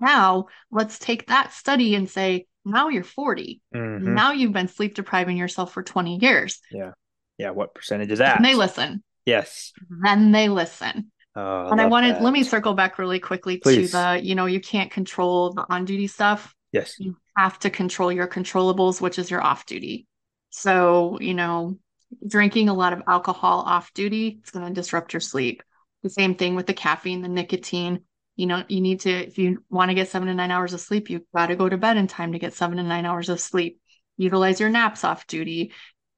Now, 0.00 0.46
let's 0.70 0.98
take 0.98 1.26
that 1.26 1.52
study 1.52 1.94
and 1.94 2.08
say, 2.08 2.46
now 2.64 2.88
you're 2.88 3.04
40. 3.04 3.60
Mm-hmm. 3.74 4.14
Now 4.14 4.32
you've 4.32 4.52
been 4.52 4.68
sleep 4.68 4.94
depriving 4.94 5.36
yourself 5.36 5.72
for 5.72 5.82
20 5.82 6.18
years. 6.20 6.60
Yeah. 6.70 6.92
Yeah. 7.38 7.50
What 7.50 7.74
percentage 7.74 8.10
is 8.10 8.18
that? 8.18 8.36
And 8.36 8.44
they 8.44 8.54
listen. 8.54 9.02
Yes. 9.24 9.72
Then 10.02 10.32
they 10.32 10.48
listen. 10.48 11.10
Oh, 11.34 11.68
and 11.68 11.80
I 11.80 11.86
wanted, 11.86 12.16
that. 12.16 12.22
let 12.22 12.32
me 12.32 12.42
circle 12.42 12.74
back 12.74 12.98
really 12.98 13.20
quickly 13.20 13.58
Please. 13.58 13.92
to 13.92 13.96
the, 13.96 14.20
you 14.22 14.34
know, 14.34 14.46
you 14.46 14.60
can't 14.60 14.90
control 14.90 15.52
the 15.52 15.64
on 15.70 15.84
duty 15.84 16.06
stuff. 16.06 16.54
Yes. 16.72 16.96
You 16.98 17.16
have 17.36 17.58
to 17.60 17.70
control 17.70 18.10
your 18.10 18.26
controllables, 18.26 19.00
which 19.00 19.18
is 19.18 19.30
your 19.30 19.42
off 19.42 19.64
duty. 19.64 20.06
So, 20.50 21.18
you 21.20 21.34
know, 21.34 21.78
drinking 22.26 22.68
a 22.68 22.74
lot 22.74 22.92
of 22.92 23.02
alcohol 23.06 23.60
off 23.60 23.92
duty, 23.94 24.38
it's 24.40 24.50
going 24.50 24.66
to 24.66 24.72
disrupt 24.72 25.12
your 25.12 25.20
sleep. 25.20 25.62
The 26.02 26.10
same 26.10 26.34
thing 26.34 26.54
with 26.54 26.66
the 26.66 26.74
caffeine, 26.74 27.22
the 27.22 27.28
nicotine. 27.28 28.00
You 28.38 28.46
know, 28.46 28.64
you 28.68 28.80
need 28.80 29.00
to, 29.00 29.10
if 29.10 29.36
you 29.36 29.64
want 29.68 29.90
to 29.90 29.96
get 29.96 30.08
seven 30.08 30.28
to 30.28 30.34
nine 30.34 30.52
hours 30.52 30.72
of 30.72 30.80
sleep, 30.80 31.10
you've 31.10 31.30
got 31.34 31.48
to 31.48 31.56
go 31.56 31.68
to 31.68 31.76
bed 31.76 31.96
in 31.96 32.06
time 32.06 32.32
to 32.32 32.38
get 32.38 32.54
seven 32.54 32.76
to 32.76 32.84
nine 32.84 33.04
hours 33.04 33.28
of 33.28 33.40
sleep. 33.40 33.80
Utilize 34.16 34.60
your 34.60 34.70
naps 34.70 35.02
off 35.02 35.26
duty. 35.26 35.72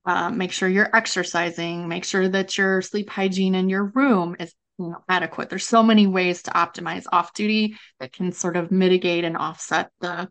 Uh, 0.04 0.28
make 0.28 0.52
sure 0.52 0.68
you're 0.68 0.94
exercising. 0.94 1.88
Make 1.88 2.04
sure 2.04 2.28
that 2.28 2.58
your 2.58 2.82
sleep 2.82 3.08
hygiene 3.08 3.54
in 3.54 3.70
your 3.70 3.84
room 3.94 4.36
is 4.38 4.54
you 4.78 4.90
know, 4.90 5.02
adequate. 5.08 5.48
There's 5.48 5.66
so 5.66 5.82
many 5.82 6.06
ways 6.06 6.42
to 6.42 6.50
optimize 6.50 7.04
off 7.10 7.32
duty 7.32 7.76
that 8.00 8.12
can 8.12 8.32
sort 8.32 8.56
of 8.56 8.70
mitigate 8.70 9.24
and 9.24 9.36
offset 9.36 9.90
the 10.00 10.28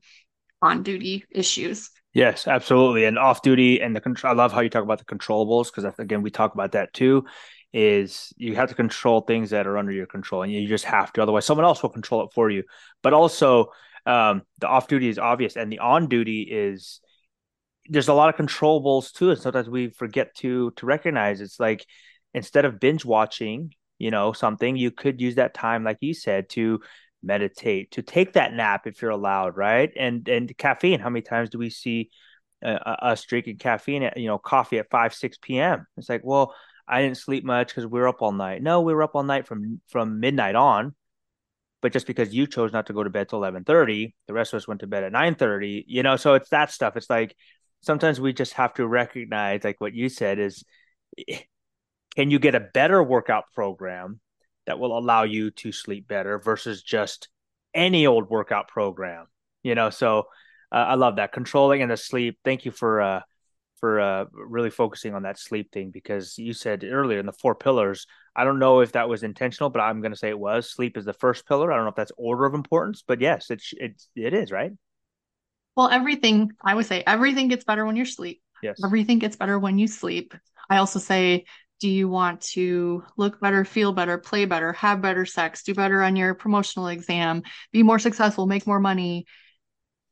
on 0.61 0.83
duty 0.83 1.25
issues. 1.31 1.89
Yes, 2.13 2.47
absolutely. 2.47 3.05
And 3.05 3.17
off 3.17 3.41
duty 3.41 3.81
and 3.81 3.95
the 3.95 4.01
control. 4.01 4.33
I 4.33 4.35
love 4.35 4.51
how 4.51 4.61
you 4.61 4.69
talk 4.69 4.83
about 4.83 4.99
the 4.99 5.05
controllables 5.05 5.73
because 5.73 5.91
again, 5.99 6.21
we 6.21 6.31
talk 6.31 6.53
about 6.53 6.73
that 6.73 6.93
too. 6.93 7.25
Is 7.71 8.33
you 8.35 8.55
have 8.55 8.69
to 8.69 8.75
control 8.75 9.21
things 9.21 9.51
that 9.51 9.67
are 9.67 9.77
under 9.77 9.91
your 9.91 10.07
control, 10.07 10.41
and 10.41 10.51
you 10.51 10.67
just 10.67 10.85
have 10.85 11.13
to. 11.13 11.21
Otherwise, 11.21 11.45
someone 11.45 11.65
else 11.65 11.83
will 11.83 11.91
control 11.91 12.23
it 12.23 12.33
for 12.33 12.49
you. 12.49 12.63
But 13.03 13.13
also, 13.13 13.71
um, 14.07 14.41
the 14.57 14.67
off 14.67 14.87
duty 14.87 15.07
is 15.07 15.19
obvious, 15.19 15.55
and 15.55 15.71
the 15.71 15.79
on 15.79 16.07
duty 16.07 16.41
is 16.41 16.99
there's 17.87 18.07
a 18.07 18.13
lot 18.13 18.29
of 18.29 18.43
controllables 18.43 19.11
too. 19.11 19.29
And 19.31 19.39
sometimes 19.39 19.69
we 19.69 19.89
forget 19.89 20.35
to 20.37 20.71
to 20.77 20.85
recognize. 20.85 21.41
It's 21.41 21.59
like 21.59 21.85
instead 22.33 22.65
of 22.65 22.79
binge 22.79 23.05
watching, 23.05 23.73
you 23.99 24.11
know, 24.11 24.33
something 24.33 24.75
you 24.75 24.89
could 24.91 25.21
use 25.21 25.35
that 25.35 25.53
time, 25.53 25.83
like 25.83 25.97
you 26.01 26.13
said, 26.13 26.49
to 26.49 26.79
meditate, 27.21 27.91
to 27.91 28.01
take 28.01 28.33
that 28.33 28.53
nap 28.53 28.87
if 28.87 29.01
you're 29.01 29.11
allowed, 29.11 29.57
right? 29.57 29.91
And 29.95 30.27
and 30.27 30.57
caffeine. 30.57 30.99
How 30.99 31.09
many 31.09 31.21
times 31.21 31.49
do 31.49 31.59
we 31.59 31.69
see 31.69 32.09
uh, 32.63 32.79
us 33.01 33.23
drinking 33.25 33.57
caffeine 33.57 34.03
at 34.03 34.17
you 34.17 34.27
know 34.27 34.37
coffee 34.37 34.79
at 34.79 34.89
five 34.89 35.13
six 35.13 35.37
p.m. 35.41 35.85
It's 35.97 36.09
like, 36.09 36.21
well, 36.23 36.55
I 36.89 37.01
didn't 37.01 37.17
sleep 37.17 37.43
much 37.43 37.69
because 37.69 37.85
we 37.85 37.99
were 37.99 38.07
up 38.07 38.21
all 38.21 38.31
night. 38.31 38.61
No, 38.61 38.81
we 38.81 38.93
were 38.93 39.03
up 39.03 39.15
all 39.15 39.23
night 39.23 39.47
from 39.47 39.81
from 39.87 40.19
midnight 40.19 40.55
on. 40.55 40.95
But 41.81 41.93
just 41.93 42.07
because 42.07 42.33
you 42.33 42.45
chose 42.45 42.73
not 42.73 42.87
to 42.87 42.93
go 42.93 43.03
to 43.03 43.09
bed 43.09 43.29
till 43.29 43.39
eleven 43.39 43.63
thirty, 43.63 44.15
the 44.27 44.33
rest 44.33 44.53
of 44.53 44.57
us 44.57 44.67
went 44.67 44.81
to 44.81 44.87
bed 44.87 45.03
at 45.03 45.11
nine 45.11 45.35
thirty. 45.35 45.85
You 45.87 46.03
know, 46.03 46.15
so 46.17 46.33
it's 46.33 46.49
that 46.49 46.71
stuff. 46.71 46.97
It's 46.97 47.09
like 47.09 47.35
sometimes 47.81 48.19
we 48.19 48.33
just 48.33 48.53
have 48.53 48.73
to 48.75 48.87
recognize, 48.87 49.63
like 49.63 49.79
what 49.79 49.93
you 49.93 50.09
said, 50.09 50.39
is 50.39 50.63
eh, 51.27 51.39
can 52.15 52.31
you 52.31 52.39
get 52.39 52.55
a 52.55 52.59
better 52.59 53.01
workout 53.01 53.45
program 53.53 54.19
that 54.69 54.77
will 54.77 54.95
allow 54.95 55.23
you 55.23 55.49
to 55.49 55.71
sleep 55.71 56.07
better 56.07 56.37
versus 56.37 56.83
just 56.83 57.27
any 57.73 58.05
old 58.05 58.29
workout 58.29 58.67
program. 58.67 59.25
You 59.63 59.73
know, 59.73 59.89
so 59.89 60.27
uh, 60.71 60.75
I 60.75 60.93
love 60.93 61.15
that 61.15 61.31
controlling 61.31 61.81
and 61.81 61.89
the 61.89 61.97
sleep. 61.97 62.37
Thank 62.45 62.65
you 62.65 62.71
for 62.71 63.01
uh, 63.01 63.21
for 63.79 63.99
uh, 63.99 64.25
really 64.33 64.69
focusing 64.69 65.13
on 65.13 65.23
that 65.23 65.39
sleep 65.39 65.71
thing 65.71 65.91
because 65.91 66.37
you 66.37 66.53
said 66.53 66.83
earlier 66.83 67.19
in 67.19 67.25
the 67.25 67.33
four 67.33 67.55
pillars. 67.55 68.05
I 68.35 68.43
don't 68.43 68.59
know 68.59 68.81
if 68.81 68.93
that 68.93 69.09
was 69.09 69.23
intentional, 69.23 69.69
but 69.69 69.79
I'm 69.79 70.01
going 70.01 70.11
to 70.11 70.17
say 70.17 70.29
it 70.29 70.39
was. 70.39 70.69
Sleep 70.69 70.97
is 70.97 71.05
the 71.05 71.13
first 71.13 71.47
pillar. 71.47 71.71
I 71.71 71.75
don't 71.75 71.85
know 71.85 71.89
if 71.89 71.95
that's 71.95 72.11
order 72.17 72.45
of 72.45 72.53
importance, 72.53 73.03
but 73.05 73.21
yes, 73.21 73.49
it's 73.49 73.73
it 73.73 74.01
it 74.15 74.33
is 74.33 74.51
right. 74.51 74.71
Well, 75.75 75.89
everything 75.89 76.51
I 76.63 76.75
would 76.75 76.85
say 76.85 77.03
everything 77.05 77.47
gets 77.47 77.63
better 77.63 77.85
when 77.85 77.95
you 77.95 78.05
sleep. 78.05 78.41
Yes, 78.61 78.81
everything 78.83 79.19
gets 79.19 79.35
better 79.35 79.57
when 79.57 79.77
you 79.77 79.87
sleep. 79.87 80.33
I 80.69 80.77
also 80.77 80.99
say 80.99 81.45
do 81.79 81.89
you 81.89 82.09
want 82.09 82.41
to 82.41 83.03
look 83.15 83.39
better, 83.39 83.63
feel 83.63 83.93
better, 83.93 84.17
play 84.17 84.45
better, 84.45 84.73
have 84.73 85.01
better 85.01 85.25
sex, 85.25 85.63
do 85.63 85.73
better 85.73 86.03
on 86.03 86.15
your 86.17 86.33
promotional 86.33 86.89
exam, 86.89 87.43
be 87.71 87.83
more 87.83 87.99
successful, 87.99 88.47
make 88.47 88.67
more 88.67 88.81
money, 88.81 89.25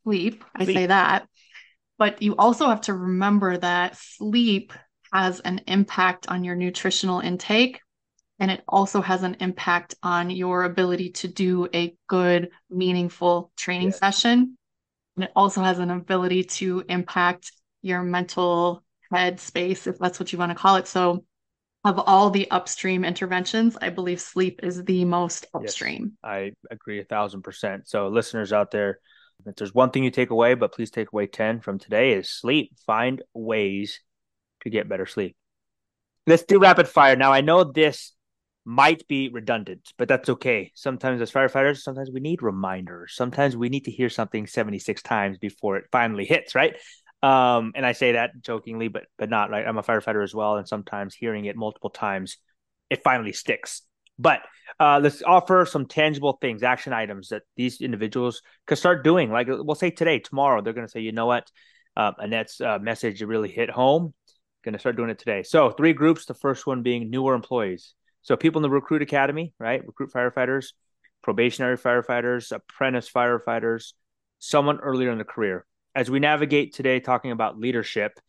sleep? 0.03 0.43
I 0.55 0.63
sleep. 0.63 0.75
say 0.77 0.85
that. 0.85 1.27
But 1.97 2.21
you 2.21 2.35
also 2.37 2.67
have 2.67 2.81
to 2.81 2.93
remember 2.93 3.57
that 3.57 3.97
sleep 3.97 4.73
has 5.13 5.39
an 5.39 5.61
impact 5.67 6.27
on 6.27 6.43
your 6.43 6.55
nutritional 6.55 7.19
intake 7.21 7.81
And 8.39 8.51
it 8.51 8.63
also 8.67 9.01
has 9.01 9.23
an 9.23 9.37
impact 9.39 9.95
on 10.03 10.29
your 10.29 10.63
ability 10.63 11.11
to 11.11 11.27
do 11.27 11.67
a 11.73 11.95
good, 12.07 12.49
meaningful 12.69 13.51
training 13.57 13.89
yes. 13.89 13.99
session. 13.99 14.57
And 15.15 15.25
it 15.25 15.31
also 15.35 15.61
has 15.63 15.79
an 15.79 15.89
ability 15.89 16.43
to 16.43 16.83
impact 16.87 17.51
your 17.81 18.03
mental 18.03 18.83
head 19.11 19.39
space, 19.39 19.87
if 19.87 19.97
that's 19.97 20.19
what 20.19 20.31
you 20.31 20.37
want 20.39 20.51
to 20.51 20.55
call 20.55 20.75
it. 20.75 20.87
So, 20.87 21.25
of 21.83 21.99
all 21.99 22.29
the 22.29 22.51
upstream 22.51 23.05
interventions, 23.05 23.77
I 23.81 23.89
believe 23.89 24.19
sleep 24.19 24.59
is 24.61 24.83
the 24.83 25.05
most 25.05 25.45
upstream. 25.53 26.13
Yes, 26.23 26.31
I 26.31 26.51
agree 26.69 26.99
a 26.99 27.05
thousand 27.05 27.43
percent. 27.43 27.87
So, 27.87 28.09
listeners 28.09 28.53
out 28.53 28.71
there, 28.71 28.99
if 29.45 29.55
there's 29.55 29.73
one 29.73 29.91
thing 29.91 30.03
you 30.03 30.11
take 30.11 30.29
away, 30.29 30.53
but 30.55 30.73
please 30.73 30.91
take 30.91 31.11
away 31.11 31.27
10 31.27 31.59
from 31.59 31.79
today 31.79 32.13
is 32.13 32.29
sleep. 32.29 32.71
Find 32.85 33.21
ways 33.33 33.99
to 34.61 34.69
get 34.69 34.89
better 34.89 35.05
sleep. 35.05 35.35
Let's 36.25 36.43
do 36.43 36.59
rapid 36.59 36.87
fire. 36.87 37.15
Now, 37.15 37.31
I 37.31 37.41
know 37.41 37.63
this 37.63 38.13
might 38.65 39.07
be 39.07 39.29
redundant, 39.29 39.93
but 39.97 40.09
that's 40.09 40.27
okay. 40.27 40.71
Sometimes 40.75 41.21
as 41.21 41.31
firefighters, 41.31 41.77
sometimes 41.77 42.11
we 42.11 42.19
need 42.19 42.41
reminders. 42.41 43.13
Sometimes 43.15 43.55
we 43.55 43.69
need 43.69 43.85
to 43.85 43.91
hear 43.91 44.09
something 44.09 44.45
76 44.45 45.01
times 45.01 45.37
before 45.37 45.77
it 45.77 45.85
finally 45.89 46.25
hits, 46.25 46.53
right? 46.53 46.75
Um, 47.23 47.71
and 47.75 47.85
I 47.85 47.93
say 47.93 48.11
that 48.11 48.31
jokingly, 48.41 48.89
but 48.89 49.05
but 49.17 49.29
not 49.29 49.49
right. 49.49 49.65
I'm 49.65 49.77
a 49.77 49.83
firefighter 49.83 50.23
as 50.23 50.35
well, 50.35 50.57
and 50.57 50.67
sometimes 50.67 51.15
hearing 51.15 51.45
it 51.45 51.55
multiple 51.55 51.89
times, 51.89 52.37
it 52.89 53.03
finally 53.03 53.31
sticks. 53.31 53.83
But 54.19 54.41
uh, 54.79 54.99
let's 55.01 55.21
offer 55.23 55.65
some 55.65 55.85
tangible 55.85 56.37
things, 56.41 56.63
action 56.63 56.93
items 56.93 57.29
that 57.29 57.43
these 57.55 57.81
individuals 57.81 58.41
could 58.65 58.77
start 58.77 59.03
doing. 59.03 59.31
Like 59.31 59.47
we'll 59.47 59.75
say 59.75 59.91
today, 59.91 60.19
tomorrow, 60.19 60.61
they're 60.61 60.73
going 60.73 60.87
to 60.87 60.91
say, 60.91 61.01
you 61.01 61.11
know 61.11 61.25
what, 61.25 61.49
uh, 61.95 62.11
Annette's 62.19 62.61
uh, 62.61 62.79
message 62.79 63.21
really 63.21 63.49
hit 63.49 63.69
home. 63.69 64.13
Going 64.63 64.73
to 64.73 64.79
start 64.79 64.97
doing 64.97 65.09
it 65.09 65.19
today. 65.19 65.43
So 65.43 65.71
three 65.71 65.93
groups. 65.93 66.25
The 66.25 66.33
first 66.33 66.67
one 66.67 66.83
being 66.83 67.09
newer 67.09 67.33
employees. 67.33 67.93
So 68.21 68.35
people 68.35 68.59
in 68.59 68.63
the 68.63 68.69
recruit 68.69 69.01
academy, 69.01 69.53
right? 69.59 69.85
Recruit 69.85 70.11
firefighters, 70.11 70.73
probationary 71.23 71.77
firefighters, 71.77 72.51
apprentice 72.51 73.09
firefighters, 73.09 73.93
someone 74.39 74.79
earlier 74.79 75.11
in 75.11 75.17
the 75.17 75.23
career. 75.23 75.65
As 75.95 76.11
we 76.11 76.19
navigate 76.19 76.73
today, 76.73 76.99
talking 76.99 77.31
about 77.31 77.57
leadership, 77.57 78.19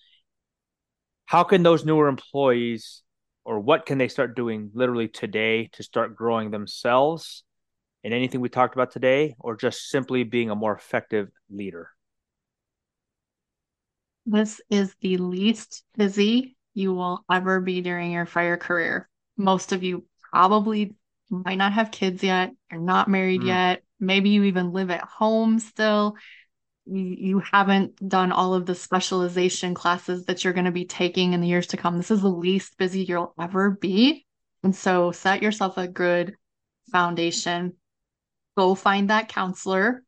how 1.27 1.45
can 1.45 1.63
those 1.63 1.85
newer 1.85 2.09
employees 2.09 3.03
or 3.49 3.59
what 3.59 3.87
can 3.87 3.97
they 3.97 4.09
start 4.09 4.37
doing 4.37 4.71
literally 4.75 5.09
today 5.09 5.71
to 5.73 5.83
start 5.83 6.15
growing 6.15 6.51
themselves 6.51 7.45
in 8.05 8.13
anything 8.13 8.43
we 8.43 8.51
talked 8.51 8.75
about 8.75 8.91
today 8.91 9.35
or 9.39 9.57
just 9.57 9.89
simply 9.89 10.23
being 10.23 10.51
a 10.51 10.55
more 10.55 10.75
effective 10.75 11.31
leader? 11.49 11.89
This 14.27 14.61
is 14.69 14.95
the 15.01 15.17
least 15.17 15.83
busy 15.97 16.59
you 16.75 16.93
will 16.93 17.25
ever 17.33 17.63
be 17.63 17.81
during 17.81 18.13
your 18.13 18.27
fire 18.27 18.59
career. 18.59 19.09
Most 19.39 19.73
of 19.73 19.83
you 19.83 20.05
probably 20.31 20.95
might 21.31 21.57
not 21.57 21.73
have 21.73 21.91
kids 21.91 22.23
yet, 22.23 22.53
you're 22.71 22.83
not 22.83 23.09
married 23.09 23.41
mm. 23.41 23.47
yet, 23.47 23.83
maybe 23.99 24.29
you 24.29 24.45
even 24.45 24.75
live 24.75 24.91
at 24.91 25.05
home 25.05 25.59
still 25.59 26.17
you, 26.89 27.17
you 27.19 27.39
haven't 27.41 28.09
done 28.09 28.33
all 28.33 28.55
of 28.55 28.67
the 28.67 28.75
specialization 28.75 29.75
classes 29.75 30.25
that 30.27 30.43
you're 30.43 30.53
going 30.53 30.65
to 30.65 30.73
be 30.73 30.87
taking 30.87 31.33
in 31.33 31.41
the 31.41 31.49
years 31.49 31.69
to 31.69 31.77
come. 31.77 31.97
This 31.97 32.11
is 32.11 32.23
the 32.23 32.29
least 32.29 32.79
busy 32.79 33.05
you'll 33.05 33.35
ever 33.39 33.71
be. 33.71 34.27
And 34.63 34.75
so 34.75 35.13
set 35.13 35.43
yourself 35.43 35.77
a 35.77 35.87
good 35.87 36.35
foundation. 36.91 37.75
Go 38.57 38.75
find 38.75 39.11
that 39.11 39.29
counselor 39.29 40.03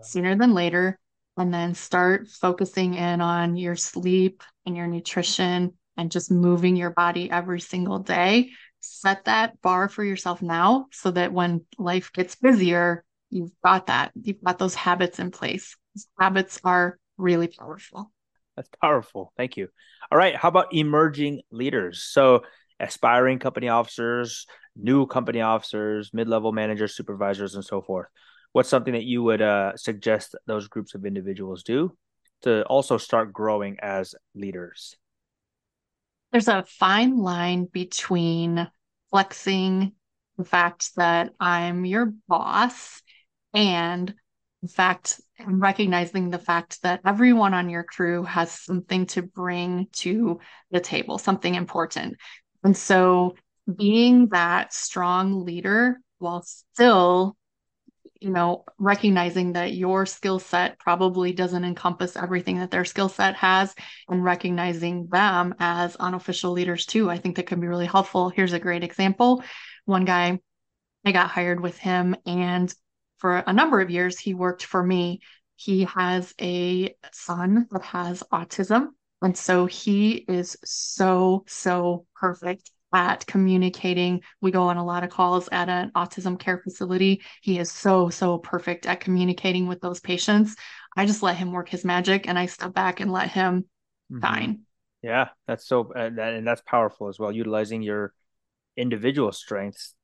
sooner 0.00 0.34
than 0.34 0.54
later, 0.54 0.98
and 1.36 1.52
then 1.52 1.74
start 1.74 2.28
focusing 2.28 2.94
in 2.94 3.20
on 3.20 3.56
your 3.56 3.76
sleep 3.76 4.42
and 4.66 4.76
your 4.76 4.86
nutrition 4.86 5.72
and 5.96 6.10
just 6.10 6.30
moving 6.30 6.76
your 6.76 6.90
body 6.90 7.30
every 7.30 7.60
single 7.60 7.98
day. 7.98 8.50
Set 8.80 9.26
that 9.26 9.60
bar 9.60 9.88
for 9.88 10.02
yourself 10.02 10.42
now 10.42 10.86
so 10.90 11.10
that 11.10 11.32
when 11.32 11.64
life 11.78 12.12
gets 12.12 12.34
busier, 12.34 13.04
you've 13.30 13.52
got 13.62 13.86
that. 13.86 14.12
You've 14.20 14.42
got 14.42 14.58
those 14.58 14.74
habits 14.74 15.18
in 15.18 15.30
place 15.30 15.76
habits 16.18 16.60
are 16.64 16.98
really 17.16 17.48
powerful. 17.48 18.12
That's 18.56 18.68
powerful. 18.80 19.32
Thank 19.36 19.56
you. 19.56 19.68
All 20.10 20.18
right. 20.18 20.36
How 20.36 20.48
about 20.48 20.74
emerging 20.74 21.42
leaders? 21.50 22.02
So, 22.02 22.42
aspiring 22.78 23.38
company 23.38 23.68
officers, 23.68 24.46
new 24.76 25.06
company 25.06 25.40
officers, 25.40 26.10
mid 26.12 26.28
level 26.28 26.52
managers, 26.52 26.94
supervisors, 26.94 27.54
and 27.54 27.64
so 27.64 27.80
forth. 27.80 28.08
What's 28.52 28.68
something 28.68 28.92
that 28.92 29.04
you 29.04 29.22
would 29.22 29.40
uh, 29.40 29.76
suggest 29.76 30.34
those 30.46 30.68
groups 30.68 30.94
of 30.94 31.06
individuals 31.06 31.62
do 31.62 31.96
to 32.42 32.62
also 32.64 32.98
start 32.98 33.32
growing 33.32 33.78
as 33.80 34.14
leaders? 34.34 34.96
There's 36.32 36.48
a 36.48 36.64
fine 36.64 37.18
line 37.18 37.66
between 37.66 38.68
flexing 39.10 39.92
the 40.36 40.44
fact 40.44 40.96
that 40.96 41.30
I'm 41.38 41.84
your 41.84 42.12
boss 42.26 43.02
and 43.54 44.14
the 44.62 44.68
fact 44.68 45.20
recognizing 45.46 46.30
the 46.30 46.38
fact 46.38 46.82
that 46.82 47.00
everyone 47.04 47.54
on 47.54 47.68
your 47.68 47.84
crew 47.84 48.24
has 48.24 48.50
something 48.52 49.06
to 49.06 49.22
bring 49.22 49.88
to 49.92 50.40
the 50.70 50.80
table, 50.80 51.18
something 51.18 51.54
important. 51.54 52.16
And 52.64 52.76
so 52.76 53.34
being 53.76 54.28
that 54.28 54.72
strong 54.72 55.44
leader 55.44 56.00
while 56.18 56.42
still 56.42 57.36
you 58.20 58.30
know 58.30 58.64
recognizing 58.78 59.52
that 59.52 59.74
your 59.74 60.06
skill 60.06 60.38
set 60.38 60.78
probably 60.78 61.32
doesn't 61.32 61.64
encompass 61.64 62.16
everything 62.16 62.58
that 62.58 62.70
their 62.70 62.84
skill 62.84 63.08
set 63.08 63.34
has 63.34 63.74
and 64.08 64.22
recognizing 64.22 65.08
them 65.08 65.54
as 65.58 65.96
unofficial 65.96 66.52
leaders 66.52 66.86
too 66.86 67.10
i 67.10 67.18
think 67.18 67.36
that 67.36 67.46
can 67.46 67.60
be 67.60 67.66
really 67.66 67.86
helpful 67.86 68.30
here's 68.30 68.52
a 68.52 68.60
great 68.60 68.84
example 68.84 69.42
one 69.84 70.04
guy 70.04 70.38
i 71.04 71.12
got 71.12 71.30
hired 71.30 71.60
with 71.60 71.76
him 71.78 72.14
and 72.24 72.72
for 73.22 73.36
a 73.36 73.52
number 73.52 73.80
of 73.80 73.88
years, 73.88 74.18
he 74.18 74.34
worked 74.34 74.64
for 74.64 74.82
me. 74.82 75.20
He 75.54 75.84
has 75.84 76.34
a 76.40 76.92
son 77.12 77.68
that 77.70 77.82
has 77.82 78.24
autism. 78.32 78.88
And 79.22 79.38
so 79.38 79.66
he 79.66 80.24
is 80.26 80.56
so, 80.64 81.44
so 81.46 82.04
perfect 82.16 82.72
at 82.92 83.24
communicating. 83.24 84.22
We 84.40 84.50
go 84.50 84.64
on 84.64 84.76
a 84.76 84.84
lot 84.84 85.04
of 85.04 85.10
calls 85.10 85.48
at 85.52 85.68
an 85.68 85.92
autism 85.94 86.36
care 86.36 86.58
facility. 86.58 87.22
He 87.42 87.60
is 87.60 87.70
so, 87.70 88.08
so 88.08 88.38
perfect 88.38 88.86
at 88.86 88.98
communicating 88.98 89.68
with 89.68 89.80
those 89.80 90.00
patients. 90.00 90.56
I 90.96 91.06
just 91.06 91.22
let 91.22 91.36
him 91.36 91.52
work 91.52 91.68
his 91.68 91.84
magic 91.84 92.26
and 92.26 92.36
I 92.36 92.46
step 92.46 92.74
back 92.74 92.98
and 92.98 93.12
let 93.12 93.30
him 93.30 93.66
mm-hmm. 94.12 94.20
shine. 94.20 94.62
Yeah, 95.00 95.28
that's 95.46 95.64
so, 95.64 95.92
uh, 95.92 96.10
that, 96.10 96.34
and 96.34 96.44
that's 96.44 96.62
powerful 96.62 97.08
as 97.08 97.20
well. 97.20 97.30
Utilizing 97.30 97.82
your 97.82 98.14
individual 98.76 99.30
strengths 99.30 99.94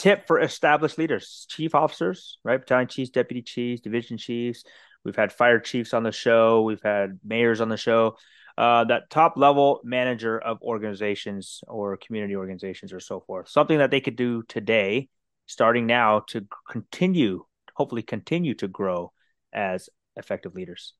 tip 0.00 0.26
for 0.26 0.40
established 0.40 0.96
leaders, 0.96 1.46
chief 1.50 1.74
officers, 1.74 2.38
right? 2.42 2.58
Battalion 2.58 2.88
chiefs, 2.88 3.10
deputy 3.10 3.42
chiefs, 3.42 3.82
division 3.82 4.16
chiefs. 4.16 4.64
We've 5.04 5.14
had 5.16 5.30
fire 5.30 5.60
chiefs 5.60 5.92
on 5.92 6.02
the 6.04 6.10
show. 6.10 6.62
We've 6.62 6.82
had 6.82 7.20
mayors 7.22 7.60
on 7.60 7.68
the 7.68 7.76
show. 7.76 8.16
Uh, 8.56 8.84
that 8.84 9.10
top 9.10 9.34
level 9.36 9.80
manager 9.84 10.38
of 10.38 10.60
organizations 10.62 11.60
or 11.68 11.98
community 11.98 12.34
organizations 12.34 12.94
or 12.94 13.00
so 13.00 13.20
forth. 13.20 13.48
Something 13.48 13.78
that 13.78 13.90
they 13.90 14.00
could 14.00 14.16
do 14.16 14.42
today, 14.48 15.08
starting 15.46 15.86
now, 15.86 16.20
to 16.28 16.46
continue, 16.70 17.44
hopefully, 17.74 18.02
continue 18.02 18.54
to 18.54 18.68
grow 18.68 19.12
as 19.52 19.90
effective 20.16 20.54
leaders. 20.54 20.94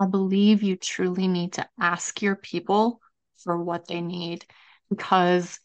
I 0.00 0.06
believe 0.06 0.62
you 0.62 0.76
truly 0.76 1.28
need 1.28 1.54
to 1.54 1.68
ask 1.78 2.22
your 2.22 2.36
people 2.36 3.00
for 3.44 3.62
what 3.62 3.88
they 3.88 4.00
need 4.00 4.46
because 4.88 5.58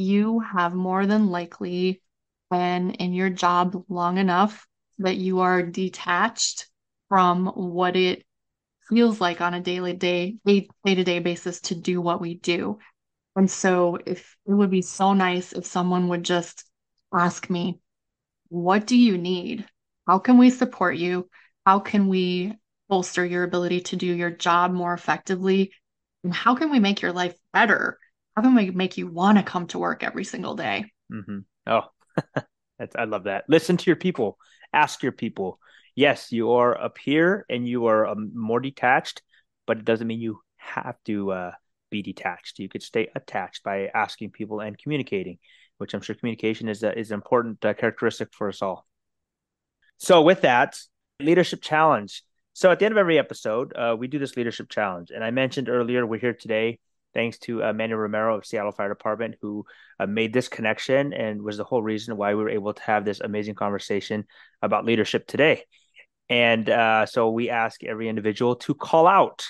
you 0.00 0.40
have 0.40 0.74
more 0.74 1.06
than 1.06 1.28
likely 1.28 2.02
been 2.50 2.92
in 2.92 3.12
your 3.12 3.30
job 3.30 3.84
long 3.88 4.18
enough 4.18 4.66
that 4.98 5.16
you 5.16 5.40
are 5.40 5.62
detached 5.62 6.68
from 7.08 7.46
what 7.46 7.96
it 7.96 8.24
feels 8.88 9.20
like 9.20 9.40
on 9.40 9.54
a 9.54 9.60
daily 9.60 9.92
day 9.92 10.36
day 10.44 10.68
to 10.86 11.04
day 11.04 11.20
basis 11.20 11.60
to 11.60 11.74
do 11.74 12.00
what 12.00 12.20
we 12.20 12.34
do. 12.34 12.78
And 13.36 13.50
so 13.50 13.98
if 14.04 14.36
it 14.46 14.52
would 14.52 14.70
be 14.70 14.82
so 14.82 15.12
nice 15.12 15.52
if 15.52 15.64
someone 15.64 16.08
would 16.08 16.24
just 16.24 16.64
ask 17.14 17.48
me, 17.48 17.80
what 18.48 18.86
do 18.86 18.98
you 18.98 19.16
need? 19.16 19.66
How 20.06 20.18
can 20.18 20.38
we 20.38 20.50
support 20.50 20.96
you? 20.96 21.28
How 21.64 21.78
can 21.78 22.08
we 22.08 22.54
bolster 22.88 23.24
your 23.24 23.44
ability 23.44 23.82
to 23.82 23.96
do 23.96 24.06
your 24.06 24.30
job 24.30 24.72
more 24.72 24.92
effectively? 24.92 25.72
And 26.24 26.34
how 26.34 26.56
can 26.56 26.70
we 26.70 26.80
make 26.80 27.00
your 27.00 27.12
life 27.12 27.36
better? 27.52 27.98
We 28.48 28.70
make 28.70 28.96
you 28.96 29.06
want 29.06 29.38
to 29.38 29.44
come 29.44 29.66
to 29.68 29.78
work 29.78 30.02
every 30.02 30.24
single 30.24 30.54
day? 30.54 30.86
Mm-hmm. 31.12 31.38
Oh, 31.66 31.82
I 32.96 33.04
love 33.04 33.24
that. 33.24 33.44
Listen 33.48 33.76
to 33.76 33.86
your 33.86 33.96
people, 33.96 34.38
ask 34.72 35.02
your 35.02 35.12
people. 35.12 35.58
Yes, 35.94 36.32
you 36.32 36.52
are 36.52 36.80
up 36.80 36.98
here 36.98 37.44
and 37.50 37.68
you 37.68 37.86
are 37.86 38.06
um, 38.06 38.30
more 38.34 38.60
detached, 38.60 39.22
but 39.66 39.78
it 39.78 39.84
doesn't 39.84 40.06
mean 40.06 40.20
you 40.20 40.40
have 40.56 40.96
to 41.06 41.32
uh, 41.32 41.50
be 41.90 42.02
detached. 42.02 42.58
You 42.58 42.68
could 42.68 42.82
stay 42.82 43.08
attached 43.14 43.62
by 43.64 43.88
asking 43.92 44.30
people 44.30 44.60
and 44.60 44.78
communicating, 44.78 45.38
which 45.78 45.92
I'm 45.92 46.00
sure 46.00 46.14
communication 46.14 46.68
is 46.68 46.82
a, 46.82 46.96
is 46.96 47.10
an 47.10 47.16
important 47.16 47.64
uh, 47.64 47.74
characteristic 47.74 48.28
for 48.32 48.48
us 48.48 48.62
all. 48.62 48.86
So, 49.98 50.22
with 50.22 50.42
that, 50.42 50.78
leadership 51.20 51.60
challenge. 51.60 52.22
So, 52.54 52.70
at 52.70 52.78
the 52.78 52.86
end 52.86 52.92
of 52.92 52.98
every 52.98 53.18
episode, 53.18 53.74
uh, 53.76 53.96
we 53.98 54.06
do 54.06 54.18
this 54.18 54.36
leadership 54.36 54.70
challenge. 54.70 55.10
And 55.10 55.22
I 55.22 55.30
mentioned 55.30 55.68
earlier, 55.68 56.06
we're 56.06 56.20
here 56.20 56.32
today 56.32 56.78
thanks 57.14 57.38
to 57.40 57.62
uh, 57.62 57.72
Manny 57.72 57.94
Romero 57.94 58.36
of 58.36 58.46
Seattle 58.46 58.72
Fire 58.72 58.88
Department, 58.88 59.36
who 59.40 59.64
uh, 59.98 60.06
made 60.06 60.32
this 60.32 60.48
connection 60.48 61.12
and 61.12 61.42
was 61.42 61.56
the 61.56 61.64
whole 61.64 61.82
reason 61.82 62.16
why 62.16 62.34
we 62.34 62.42
were 62.42 62.50
able 62.50 62.72
to 62.74 62.82
have 62.82 63.04
this 63.04 63.20
amazing 63.20 63.54
conversation 63.54 64.24
about 64.62 64.84
leadership 64.84 65.26
today. 65.26 65.64
And 66.28 66.70
uh, 66.70 67.06
so 67.06 67.30
we 67.30 67.50
ask 67.50 67.82
every 67.82 68.08
individual 68.08 68.56
to 68.56 68.74
call 68.74 69.06
out 69.06 69.46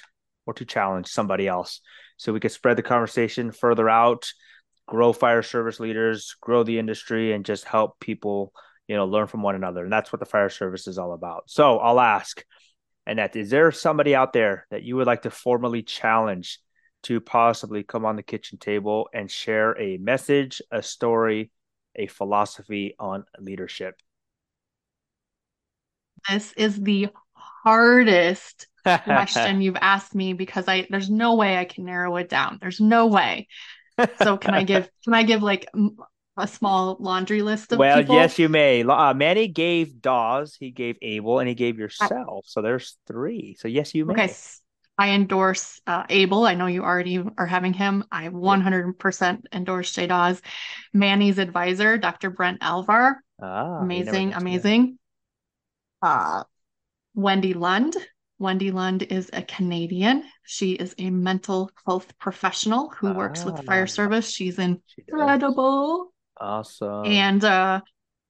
or 0.47 0.55
to 0.55 0.65
challenge 0.65 1.09
somebody 1.09 1.47
else 1.47 1.81
so 2.17 2.33
we 2.33 2.41
could 2.41 2.53
spread 2.53 2.77
the 2.77 2.83
conversation 2.83 3.53
further 3.53 3.89
out, 3.89 4.31
grow 4.87 5.13
fire 5.13 5.43
service 5.43 5.79
leaders, 5.79 6.37
grow 6.41 6.63
the 6.63 6.79
industry, 6.79 7.33
and 7.33 7.45
just 7.45 7.65
help 7.65 8.01
people, 8.01 8.53
you 8.89 8.97
know, 8.97 9.07
learn 9.07 9.27
from 9.27 9.43
one 9.43 9.55
another. 9.55 9.85
And 9.85 9.93
that's 9.93 10.13
what 10.13 10.21
the 10.21 10.27
fire 10.27 10.49
service 10.49 10.87
is 10.87 10.99
all 10.99 11.13
about. 11.13 11.45
So 11.47 11.79
I'll 11.79 12.01
ask, 12.01 12.43
Annette, 13.07 13.37
is 13.37 13.51
there 13.51 13.73
somebody 13.73 14.15
out 14.15 14.33
there 14.33 14.67
that 14.71 14.83
you 14.83 14.97
would 14.97 15.07
like 15.07 15.23
to 15.23 15.31
formally 15.31 15.83
challenge 15.83 16.59
to 17.05 17.21
possibly 17.21 17.83
come 17.83 18.05
on 18.05 18.17
the 18.17 18.23
kitchen 18.23 18.59
table 18.59 19.09
and 19.15 19.31
share 19.31 19.79
a 19.79 19.97
message, 19.99 20.61
a 20.71 20.83
story, 20.83 21.51
a 21.97 22.07
philosophy 22.07 22.95
on 22.99 23.25
leadership? 23.39 24.01
This 26.29 26.53
is 26.53 26.81
the 26.81 27.09
hardest 27.33 28.67
question 28.85 29.61
you've 29.63 29.77
asked 29.77 30.15
me 30.15 30.33
because 30.33 30.69
I 30.69 30.87
there's 30.91 31.11
no 31.11 31.35
way 31.35 31.57
I 31.57 31.65
can 31.65 31.85
narrow 31.85 32.17
it 32.17 32.29
down. 32.29 32.59
There's 32.61 32.81
no 32.81 33.07
way. 33.07 33.49
So 34.19 34.37
can 34.37 34.55
I 34.55 34.65
give 34.65 34.89
can 35.05 35.15
I 35.15 35.23
give 35.23 35.43
like 35.43 35.67
a 36.37 36.47
small 36.47 36.97
laundry 37.01 37.43
list 37.43 37.73
of 37.73 37.79
well, 37.79 38.01
people? 38.01 38.17
yes, 38.17 38.39
you 38.39 38.49
may. 38.49 38.83
Uh, 38.83 39.15
Manny 39.15 39.49
gave 39.49 40.01
Dawes, 40.01 40.57
he 40.59 40.71
gave 40.71 40.97
Abel, 41.03 41.39
and 41.39 41.49
he 41.49 41.55
gave 41.55 41.79
yourself. 41.79 42.47
So 42.47 42.63
there's 42.63 42.97
three. 43.07 43.57
So 43.59 43.69
yes, 43.69 43.95
you 43.95 44.07
may. 44.07 44.15
Okay. 44.15 44.35
I 45.01 45.13
endorse 45.13 45.81
uh, 45.87 46.05
Abel. 46.11 46.45
I 46.45 46.55
know 46.55 46.67
you 46.67 46.83
already 46.83 47.25
are 47.39 47.47
having 47.47 47.73
him. 47.73 48.05
I 48.13 48.29
100% 48.29 49.43
endorse 49.51 49.93
Jay 49.93 50.07
Dawes. 50.07 50.43
Manny's 50.93 51.39
advisor, 51.39 51.97
Dr. 51.97 52.29
Brent 52.29 52.59
Alvar. 52.61 53.25
Ah, 53.41 53.79
amazing, 53.79 54.35
amazing. 54.35 54.99
Uh, 56.03 56.45
Wendy 57.15 57.55
Lund. 57.55 57.97
Wendy 58.39 58.73
Lund 58.73 59.03
is 59.05 59.31
a 59.33 59.41
Canadian. 59.41 60.23
She 60.45 60.73
is 60.73 60.95
a 60.99 61.09
mental 61.09 61.71
health 61.87 62.19
professional 62.19 62.91
who 62.91 63.09
ah, 63.09 63.15
works 63.15 63.43
with 63.43 63.65
fire 63.65 63.85
ah. 63.85 63.87
service. 63.87 64.29
She's 64.31 64.59
incredible. 64.59 66.13
She 66.13 66.45
awesome. 66.45 67.07
And 67.07 67.43
uh, 67.43 67.81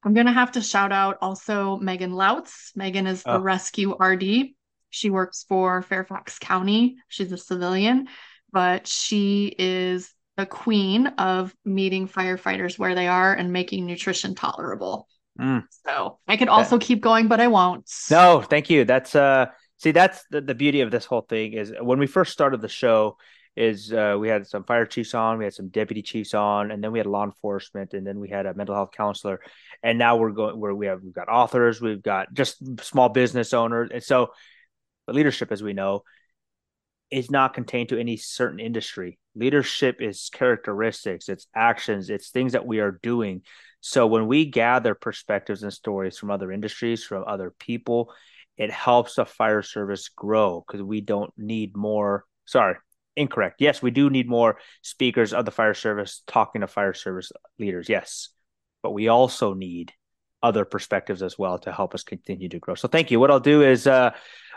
I'm 0.05 0.15
going 0.15 0.27
to 0.27 0.33
have 0.33 0.53
to 0.53 0.63
shout 0.63 0.93
out 0.93 1.19
also 1.21 1.79
Megan 1.79 2.13
Lautz. 2.13 2.71
Megan 2.77 3.09
is 3.09 3.25
the 3.25 3.39
oh. 3.39 3.41
rescue 3.41 3.97
RD. 4.01 4.51
She 4.91 5.11
works 5.11 5.45
for 5.49 5.83
Fairfax 5.83 6.39
County. 6.39 6.97
She's 7.09 7.33
a 7.33 7.39
civilian, 7.39 8.09
but 8.53 8.87
she 8.87 9.55
is 9.59 10.13
the 10.37 10.47
queen 10.47 11.07
of 11.07 11.55
meeting 11.65 12.09
firefighters 12.09 12.79
where 12.79 12.95
they 12.95 13.09
are 13.09 13.33
and 13.33 13.53
making 13.53 13.87
nutrition 13.87 14.35
tolerable. 14.35 15.07
Mm. 15.39 15.65
So 15.87 16.19
I 16.27 16.37
could 16.37 16.49
also 16.49 16.79
that, 16.79 16.85
keep 16.85 17.01
going, 17.01 17.29
but 17.29 17.41
I 17.41 17.49
won't. 17.49 17.91
No, 18.11 18.43
thank 18.43 18.71
you. 18.71 18.85
That's 18.85 19.15
uh 19.15 19.47
see 19.79 19.93
that's 19.93 20.25
the, 20.31 20.41
the 20.41 20.55
beauty 20.55 20.83
of 20.83 20.91
this 20.91 21.05
whole 21.05 21.23
thing 21.23 21.55
is 21.55 21.73
when 21.81 21.99
we 21.99 22.07
first 22.07 22.33
started 22.33 22.61
the 22.61 22.69
show 22.69 23.17
is 23.57 23.93
uh, 23.93 24.17
we 24.19 24.29
had 24.29 24.47
some 24.47 24.63
fire 24.65 24.87
chiefs 24.87 25.15
on 25.15 25.39
we 25.39 25.45
had 25.45 25.55
some 25.55 25.69
deputy 25.69 26.03
chiefs 26.03 26.35
on 26.35 26.71
and 26.71 26.85
then 26.85 26.93
we 26.93 26.99
had 26.99 27.07
law 27.07 27.25
enforcement 27.25 27.95
and 27.95 28.07
then 28.07 28.21
we 28.21 28.29
had 28.29 28.47
a 28.47 28.55
mental 28.55 28.75
health 28.75 28.93
counselor 28.93 29.41
and 29.83 29.99
now 29.99 30.17
we're 30.17 30.31
going 30.31 30.59
where 30.59 30.75
we 30.75 30.87
have 30.87 31.03
we've 31.03 31.15
got 31.15 31.29
authors 31.29 31.81
we've 31.81 32.03
got 32.03 32.33
just 32.33 32.63
small 32.81 33.09
business 33.09 33.53
owners 33.53 33.91
and 33.93 34.03
so 34.03 34.31
the 35.07 35.13
leadership 35.13 35.53
as 35.53 35.63
we 35.63 35.73
know 35.73 36.03
is 37.11 37.31
not 37.31 37.55
contained 37.55 37.89
to 37.89 37.99
any 37.99 38.17
certain 38.17 38.61
industry 38.61 39.19
leadership 39.35 39.97
is 40.01 40.31
characteristics 40.33 41.29
it's 41.29 41.47
actions 41.55 42.11
it's 42.11 42.31
things 42.31 42.53
that 42.53 42.67
we 42.67 42.81
are 42.81 42.99
doing 43.03 43.43
so 43.81 44.07
when 44.07 44.27
we 44.27 44.45
gather 44.45 44.95
perspectives 44.95 45.63
and 45.63 45.73
stories 45.73 46.19
from 46.19 46.31
other 46.31 46.53
industries 46.53 47.05
from 47.05 47.25
other 47.27 47.53
people 47.59 48.13
it 48.61 48.71
helps 48.71 49.15
the 49.15 49.25
fire 49.25 49.63
service 49.63 50.11
grow 50.11 50.63
because 50.67 50.83
we 50.83 51.01
don't 51.01 51.33
need 51.39 51.75
more. 51.75 52.27
Sorry, 52.45 52.77
incorrect. 53.17 53.57
Yes, 53.59 53.81
we 53.81 53.91
do 53.91 54.11
need 54.11 54.29
more 54.29 54.59
speakers 54.83 55.33
of 55.33 55.47
the 55.47 55.51
fire 55.51 55.73
service 55.73 56.23
talking 56.27 56.61
to 56.61 56.67
fire 56.67 56.93
service 56.93 57.33
leaders. 57.59 57.89
Yes, 57.89 58.29
but 58.83 58.91
we 58.91 59.09
also 59.09 59.55
need 59.55 59.95
other 60.43 60.67
perspectives 60.67 61.23
as 61.23 61.39
well 61.39 61.59
to 61.61 61.73
help 61.73 61.95
us 61.95 62.03
continue 62.03 62.51
to 62.51 62.59
grow. 62.59 62.75
So 62.75 62.87
thank 62.87 63.11
you. 63.11 63.19
What 63.19 63.31
I'll 63.31 63.41
do 63.41 63.63
is 63.63 63.87
uh, 63.87 64.11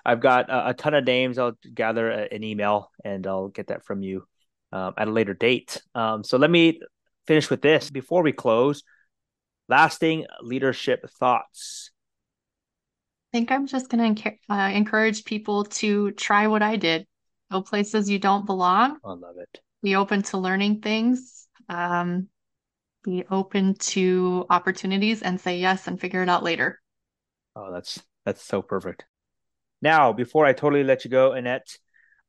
I've 0.05 0.19
got 0.19 0.49
a, 0.49 0.69
a, 0.69 0.73
ton 0.73 0.93
of 0.93 1.05
names. 1.05 1.37
I'll 1.37 1.57
gather 1.73 2.11
a, 2.11 2.27
an 2.33 2.43
email 2.43 2.91
and 3.03 3.25
I'll 3.25 3.47
get 3.47 3.67
that 3.67 3.85
from 3.85 4.03
you 4.03 4.27
um, 4.71 4.93
at 4.97 5.07
a 5.07 5.11
later 5.11 5.33
date. 5.33 5.81
Um, 5.95 6.23
so 6.23 6.37
let 6.37 6.51
me 6.51 6.81
finish 7.25 7.49
with 7.49 7.61
this 7.61 7.89
before 7.89 8.23
we 8.23 8.31
close. 8.31 8.83
Lasting 9.69 10.25
leadership 10.41 11.09
thoughts 11.09 11.91
I 13.33 13.37
think 13.37 13.51
I'm 13.51 13.65
just 13.65 13.89
going 13.89 14.13
to 14.13 14.33
uh, 14.47 14.69
encourage 14.69 15.25
people 15.25 15.63
to 15.63 16.11
try 16.11 16.45
what 16.45 16.61
I 16.61 16.75
did. 16.75 17.07
Go 17.51 17.63
places 17.63 18.07
you 18.07 18.19
don't 18.19 18.45
belong. 18.45 18.99
I 19.03 19.09
love 19.09 19.37
it. 19.39 19.59
Be 19.81 19.95
open 19.95 20.21
to 20.23 20.37
learning 20.37 20.81
things. 20.81 21.47
Um, 21.67 22.27
be 23.03 23.25
open 23.31 23.73
to 23.73 24.45
opportunities 24.51 25.23
and 25.23 25.41
say 25.41 25.57
yes 25.57 25.87
and 25.87 25.99
figure 25.99 26.21
it 26.21 26.29
out 26.29 26.43
later. 26.43 26.79
Oh, 27.55 27.73
that's 27.73 28.03
that's 28.23 28.43
so 28.43 28.61
perfect. 28.61 29.03
Now, 29.83 30.13
before 30.13 30.45
I 30.45 30.53
totally 30.53 30.85
let 30.85 31.03
you 31.03 31.11
go, 31.11 31.33
Annette, 31.33 31.77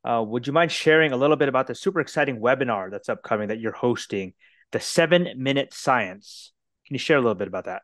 uh, 0.04 0.24
would 0.26 0.44
you 0.44 0.52
mind 0.52 0.72
sharing 0.72 1.12
a 1.12 1.16
little 1.16 1.36
bit 1.36 1.48
about 1.48 1.68
the 1.68 1.74
super 1.76 2.00
exciting 2.00 2.40
webinar 2.40 2.90
that's 2.90 3.08
upcoming 3.08 3.46
that 3.46 3.60
you're 3.60 3.70
hosting, 3.70 4.32
the 4.72 4.80
Seven 4.80 5.28
Minute 5.36 5.72
Science? 5.72 6.50
Can 6.84 6.94
you 6.96 6.98
share 6.98 7.16
a 7.16 7.20
little 7.20 7.36
bit 7.36 7.46
about 7.46 7.66
that? 7.66 7.82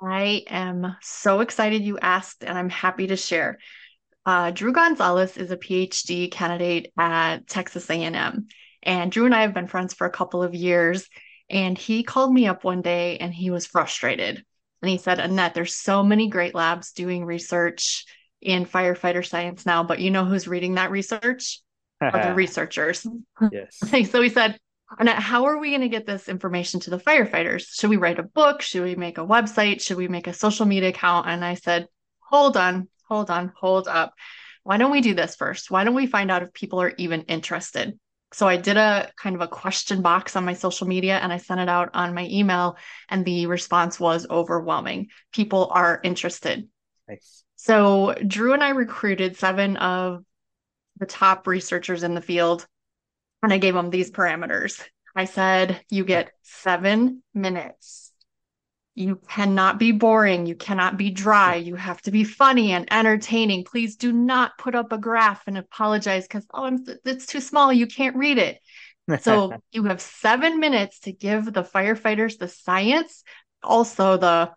I 0.00 0.44
am 0.48 0.94
so 1.02 1.40
excited 1.40 1.82
you 1.82 1.98
asked, 1.98 2.44
and 2.44 2.56
I'm 2.56 2.68
happy 2.68 3.08
to 3.08 3.16
share. 3.16 3.58
Uh, 4.24 4.52
Drew 4.52 4.72
Gonzalez 4.72 5.36
is 5.36 5.50
a 5.50 5.56
PhD 5.56 6.30
candidate 6.30 6.92
at 6.96 7.48
Texas 7.48 7.90
A&M, 7.90 8.46
and 8.80 9.10
Drew 9.10 9.24
and 9.24 9.34
I 9.34 9.42
have 9.42 9.54
been 9.54 9.66
friends 9.66 9.92
for 9.92 10.06
a 10.06 10.12
couple 10.12 10.44
of 10.44 10.54
years. 10.54 11.08
And 11.50 11.76
he 11.76 12.04
called 12.04 12.32
me 12.32 12.46
up 12.46 12.62
one 12.62 12.82
day, 12.82 13.18
and 13.18 13.34
he 13.34 13.50
was 13.50 13.66
frustrated. 13.66 14.44
And 14.82 14.88
he 14.88 14.98
said, 14.98 15.18
"Annette, 15.18 15.54
there's 15.54 15.74
so 15.74 16.04
many 16.04 16.28
great 16.28 16.54
labs 16.54 16.92
doing 16.92 17.24
research 17.24 18.04
in 18.46 18.64
firefighter 18.64 19.26
science 19.26 19.66
now, 19.66 19.82
but 19.82 19.98
you 19.98 20.10
know 20.10 20.24
who's 20.24 20.48
reading 20.48 20.74
that 20.74 20.90
research? 20.90 21.60
Other 22.00 22.34
researchers." 22.34 23.06
Yes. 23.52 23.78
so 24.10 24.22
he 24.22 24.28
said, 24.28 24.58
and 24.98 25.08
how 25.08 25.46
are 25.46 25.58
we 25.58 25.70
going 25.70 25.80
to 25.80 25.88
get 25.88 26.06
this 26.06 26.28
information 26.28 26.80
to 26.80 26.90
the 26.90 26.98
firefighters? 26.98 27.66
Should 27.74 27.90
we 27.90 27.96
write 27.96 28.18
a 28.18 28.22
book? 28.22 28.62
Should 28.62 28.84
we 28.84 28.94
make 28.94 29.18
a 29.18 29.26
website? 29.26 29.80
Should 29.80 29.96
we 29.96 30.08
make 30.08 30.28
a 30.28 30.32
social 30.32 30.64
media 30.64 30.90
account? 30.90 31.26
And 31.28 31.44
I 31.44 31.54
said, 31.54 31.88
hold 32.20 32.56
on, 32.56 32.88
hold 33.08 33.30
on, 33.30 33.52
hold 33.58 33.88
up. 33.88 34.14
Why 34.62 34.76
don't 34.78 34.92
we 34.92 35.00
do 35.00 35.14
this 35.14 35.36
first? 35.36 35.70
Why 35.70 35.84
don't 35.84 35.94
we 35.94 36.06
find 36.06 36.30
out 36.30 36.42
if 36.42 36.52
people 36.52 36.80
are 36.80 36.94
even 36.98 37.22
interested? 37.22 37.98
So 38.32 38.48
I 38.48 38.56
did 38.56 38.76
a 38.76 39.10
kind 39.16 39.36
of 39.36 39.42
a 39.42 39.48
question 39.48 40.02
box 40.02 40.36
on 40.36 40.44
my 40.44 40.54
social 40.54 40.86
media 40.86 41.18
and 41.18 41.32
I 41.32 41.38
sent 41.38 41.60
it 41.60 41.68
out 41.68 41.90
on 41.94 42.14
my 42.14 42.26
email, 42.26 42.76
and 43.08 43.24
the 43.24 43.46
response 43.46 44.00
was 44.00 44.26
overwhelming. 44.28 45.08
People 45.32 45.68
are 45.70 46.00
interested. 46.02 46.68
Nice. 47.08 47.44
So 47.56 48.14
Drew 48.26 48.52
and 48.52 48.62
I 48.62 48.70
recruited 48.70 49.36
seven 49.36 49.76
of 49.76 50.24
the 50.98 51.06
top 51.06 51.46
researchers 51.46 52.02
in 52.02 52.14
the 52.14 52.20
field 52.20 52.66
and 53.42 53.52
I 53.52 53.58
gave 53.58 53.74
them 53.74 53.90
these 53.90 54.10
parameters. 54.10 54.82
I 55.14 55.24
said, 55.24 55.80
you 55.88 56.04
get 56.04 56.30
seven 56.42 57.22
minutes. 57.32 58.12
You 58.94 59.20
cannot 59.28 59.78
be 59.78 59.92
boring. 59.92 60.46
You 60.46 60.54
cannot 60.54 60.96
be 60.96 61.10
dry. 61.10 61.56
You 61.56 61.74
have 61.74 62.00
to 62.02 62.10
be 62.10 62.24
funny 62.24 62.72
and 62.72 62.90
entertaining. 62.90 63.64
Please 63.64 63.96
do 63.96 64.12
not 64.12 64.58
put 64.58 64.74
up 64.74 64.92
a 64.92 64.98
graph 64.98 65.42
and 65.46 65.58
apologize 65.58 66.24
because, 66.24 66.46
oh, 66.52 66.64
I'm, 66.64 66.84
it's 67.04 67.26
too 67.26 67.40
small. 67.40 67.72
You 67.72 67.86
can't 67.86 68.16
read 68.16 68.38
it. 68.38 68.58
so 69.20 69.52
you 69.70 69.84
have 69.84 70.00
seven 70.00 70.60
minutes 70.60 71.00
to 71.00 71.12
give 71.12 71.52
the 71.52 71.62
firefighters 71.62 72.38
the 72.38 72.48
science, 72.48 73.22
also 73.62 74.16
the 74.16 74.50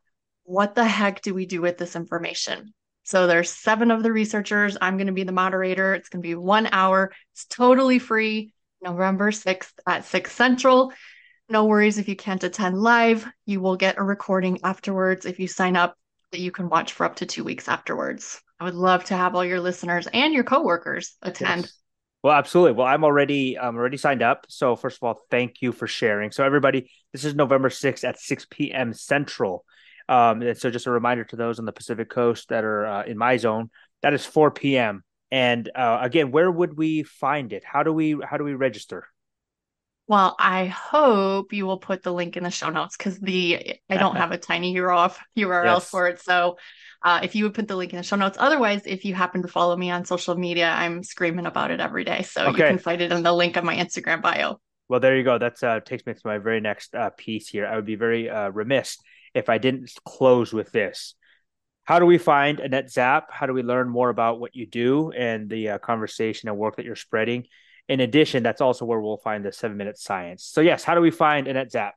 what 0.50 0.74
the 0.74 0.84
heck 0.84 1.22
do 1.22 1.36
we 1.36 1.46
do 1.46 1.62
with 1.62 1.78
this 1.78 1.96
information? 1.96 2.74
So 3.04 3.28
there's 3.28 3.52
seven 3.52 3.92
of 3.92 4.02
the 4.02 4.12
researchers. 4.12 4.78
I'm 4.82 4.98
going 4.98 5.06
to 5.06 5.14
be 5.14 5.24
the 5.24 5.32
moderator. 5.32 5.94
It's 5.94 6.10
going 6.10 6.24
to 6.24 6.28
be 6.28 6.34
one 6.34 6.68
hour. 6.72 7.12
It's 7.34 7.46
totally 7.46 8.00
free. 8.00 8.52
November 8.82 9.30
6th 9.30 9.74
at 9.86 10.06
6 10.06 10.32
Central. 10.32 10.92
No 11.50 11.66
worries 11.66 12.00
if 12.00 12.08
you 12.08 12.16
can't 12.16 12.44
attend 12.44 12.80
live. 12.80 13.28
You 13.46 13.62
will 13.62 13.76
get 13.76 14.00
a 14.00 14.04
recording 14.04 14.60
afterwards 14.64 15.28
if 15.28 15.40
you 15.40 15.48
sign 15.48 15.76
up 15.76 15.96
that 16.32 16.40
you 16.40 16.52
can 16.52 16.68
watch 16.68 16.94
for 16.94 17.06
up 17.06 17.18
to 17.18 17.28
two 17.28 17.44
weeks 17.44 17.68
afterwards. 17.68 18.42
I 18.60 18.64
would 18.64 18.74
love 18.74 19.04
to 19.06 19.16
have 19.16 19.36
all 19.36 19.46
your 19.46 19.60
listeners 19.60 20.08
and 20.12 20.34
your 20.34 20.44
coworkers 20.44 21.16
attend. 21.22 21.64
Yes. 21.64 21.74
Well, 22.24 22.34
absolutely. 22.34 22.74
Well, 22.74 22.88
I'm 22.88 23.04
already 23.04 23.58
I'm 23.58 23.78
already 23.78 23.98
signed 23.98 24.24
up. 24.24 24.46
So 24.50 24.76
first 24.76 24.98
of 24.98 25.04
all, 25.04 25.22
thank 25.30 25.62
you 25.62 25.72
for 25.72 25.86
sharing. 25.86 26.32
So 26.32 26.44
everybody, 26.44 26.90
this 27.14 27.24
is 27.24 27.36
November 27.36 27.70
6th 27.70 28.04
at 28.04 28.20
6 28.20 28.48
p.m. 28.50 28.94
Central. 28.94 29.64
Um, 30.10 30.42
and 30.42 30.58
so 30.58 30.72
just 30.72 30.88
a 30.88 30.92
reminder 30.92 31.24
to 31.26 31.36
those 31.36 31.60
on 31.60 31.66
the 31.66 31.72
Pacific 31.72 32.10
Coast 32.10 32.50
that 32.50 32.64
are 32.64 32.86
uh, 32.86 33.04
in 33.04 33.16
my 33.16 33.38
zone, 33.38 33.70
that 34.02 34.14
is 34.14 34.26
4 34.26 34.50
p.m. 34.50 35.04
And 35.32 35.70
uh, 35.76 36.00
again, 36.02 36.32
where 36.32 36.50
would 36.50 36.76
we 36.76 37.04
find 37.04 37.54
it? 37.54 37.64
How 37.64 37.84
do 37.84 37.94
we 37.94 38.18
how 38.28 38.38
do 38.38 38.44
we 38.44 38.56
register? 38.56 39.06
Well, 40.08 40.36
I 40.40 40.66
hope 40.66 41.54
you 41.54 41.68
will 41.68 41.78
put 41.78 42.02
the 42.02 42.12
link 42.12 42.36
in 42.36 42.44
the 42.44 42.50
show 42.50 42.72
notes 42.72 42.98
because 42.98 43.20
the 43.20 43.78
I 43.88 43.98
don't 43.98 44.16
have 44.24 44.32
a 44.32 44.40
tiny 44.40 44.74
URL 44.76 45.16
URL 45.38 45.84
for 45.84 46.08
it. 46.08 46.20
So 46.20 46.58
uh, 47.04 47.20
if 47.22 47.36
you 47.36 47.44
would 47.44 47.54
put 47.54 47.68
the 47.68 47.76
link 47.76 47.94
in 47.94 47.98
the 47.98 48.04
show 48.04 48.16
notes. 48.16 48.38
Otherwise, 48.40 48.82
if 48.88 49.06
you 49.06 49.14
happen 49.14 49.44
to 49.44 49.48
follow 49.48 49.76
me 49.76 49.92
on 49.92 50.06
social 50.06 50.36
media, 50.36 50.72
I'm 50.72 51.04
screaming 51.04 51.46
about 51.46 51.70
it 51.70 51.80
every 51.80 52.04
day. 52.04 52.24
So 52.24 52.48
okay. 52.48 52.64
you 52.64 52.70
can 52.70 52.78
find 52.80 53.00
it 53.00 53.12
in 53.12 53.22
the 53.22 53.32
link 53.32 53.58
on 53.58 53.66
my 53.66 53.76
Instagram 53.76 54.24
bio. 54.24 54.60
Well, 54.88 55.00
there 55.00 55.16
you 55.16 55.24
go. 55.24 55.38
That's 55.38 55.62
uh, 55.62 55.82
takes 55.82 56.04
me 56.08 56.16
to 56.16 56.22
my 56.26 56.40
very 56.40 56.62
next 56.62 56.96
uh, 56.96 57.12
piece 57.16 57.48
here. 57.48 57.68
I 57.68 57.76
would 57.76 57.86
be 57.86 57.96
very 57.96 58.28
uh, 58.28 58.50
remiss 58.50 58.98
if 59.34 59.50
I 59.50 59.58
didn't 59.58 59.92
close 60.06 60.54
with 60.54 60.72
this. 60.72 61.16
How 61.84 61.98
do 61.98 62.06
we 62.06 62.20
find 62.20 62.60
Annette 62.60 62.92
Zapp? 62.92 63.32
How 63.32 63.48
do 63.48 63.54
we 63.54 63.64
learn 63.64 63.90
more 63.90 64.10
about 64.10 64.40
what 64.40 64.56
you 64.56 64.68
do 64.68 65.12
and 65.12 65.50
the 65.50 65.70
uh, 65.70 65.78
conversation 65.80 66.48
and 66.48 66.58
work 66.58 66.76
that 66.76 66.86
you're 66.86 66.96
spreading? 66.96 67.46
In 67.88 68.00
addition, 68.00 68.44
that's 68.44 68.62
also 68.62 68.86
where 68.86 69.00
we'll 69.00 69.18
find 69.18 69.44
the 69.44 69.52
seven 69.52 69.76
minute 69.76 69.98
science. 69.98 70.46
So, 70.46 70.62
yes, 70.62 70.84
how 70.84 70.94
do 70.94 71.02
we 71.02 71.10
find 71.10 71.48
Annette 71.48 71.72
Zapp? 71.72 71.96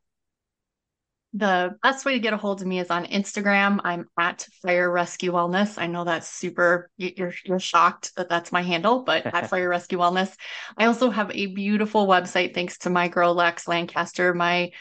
The 1.35 1.77
best 1.83 2.05
way 2.05 2.13
to 2.13 2.19
get 2.19 2.35
a 2.35 2.37
hold 2.37 2.61
of 2.61 2.67
me 2.67 2.79
is 2.79 2.91
on 2.91 3.07
Instagram. 3.07 3.81
I'm 3.85 4.07
at 4.19 4.47
Fire 4.63 4.91
Rescue 4.91 5.33
Wellness. 5.33 5.81
I 5.81 5.87
know 5.87 6.05
that's 6.05 6.29
super, 6.29 6.91
you're, 6.99 7.33
you're 7.45 7.59
shocked 7.59 8.15
that 8.17 8.29
that's 8.29 8.53
my 8.53 8.61
handle, 8.61 9.03
but 9.03 9.25
at 9.35 9.49
Fire 9.49 9.69
Rescue 9.69 9.99
Wellness. 9.99 10.35
I 10.77 10.87
also 10.87 11.09
have 11.09 11.31
a 11.31 11.47
beautiful 11.47 12.07
website 12.07 12.53
thanks 12.53 12.79
to 12.79 12.91
my 12.91 13.09
girl, 13.09 13.35
Lex 13.35 13.67
Lancaster, 13.67 14.35
my 14.35 14.73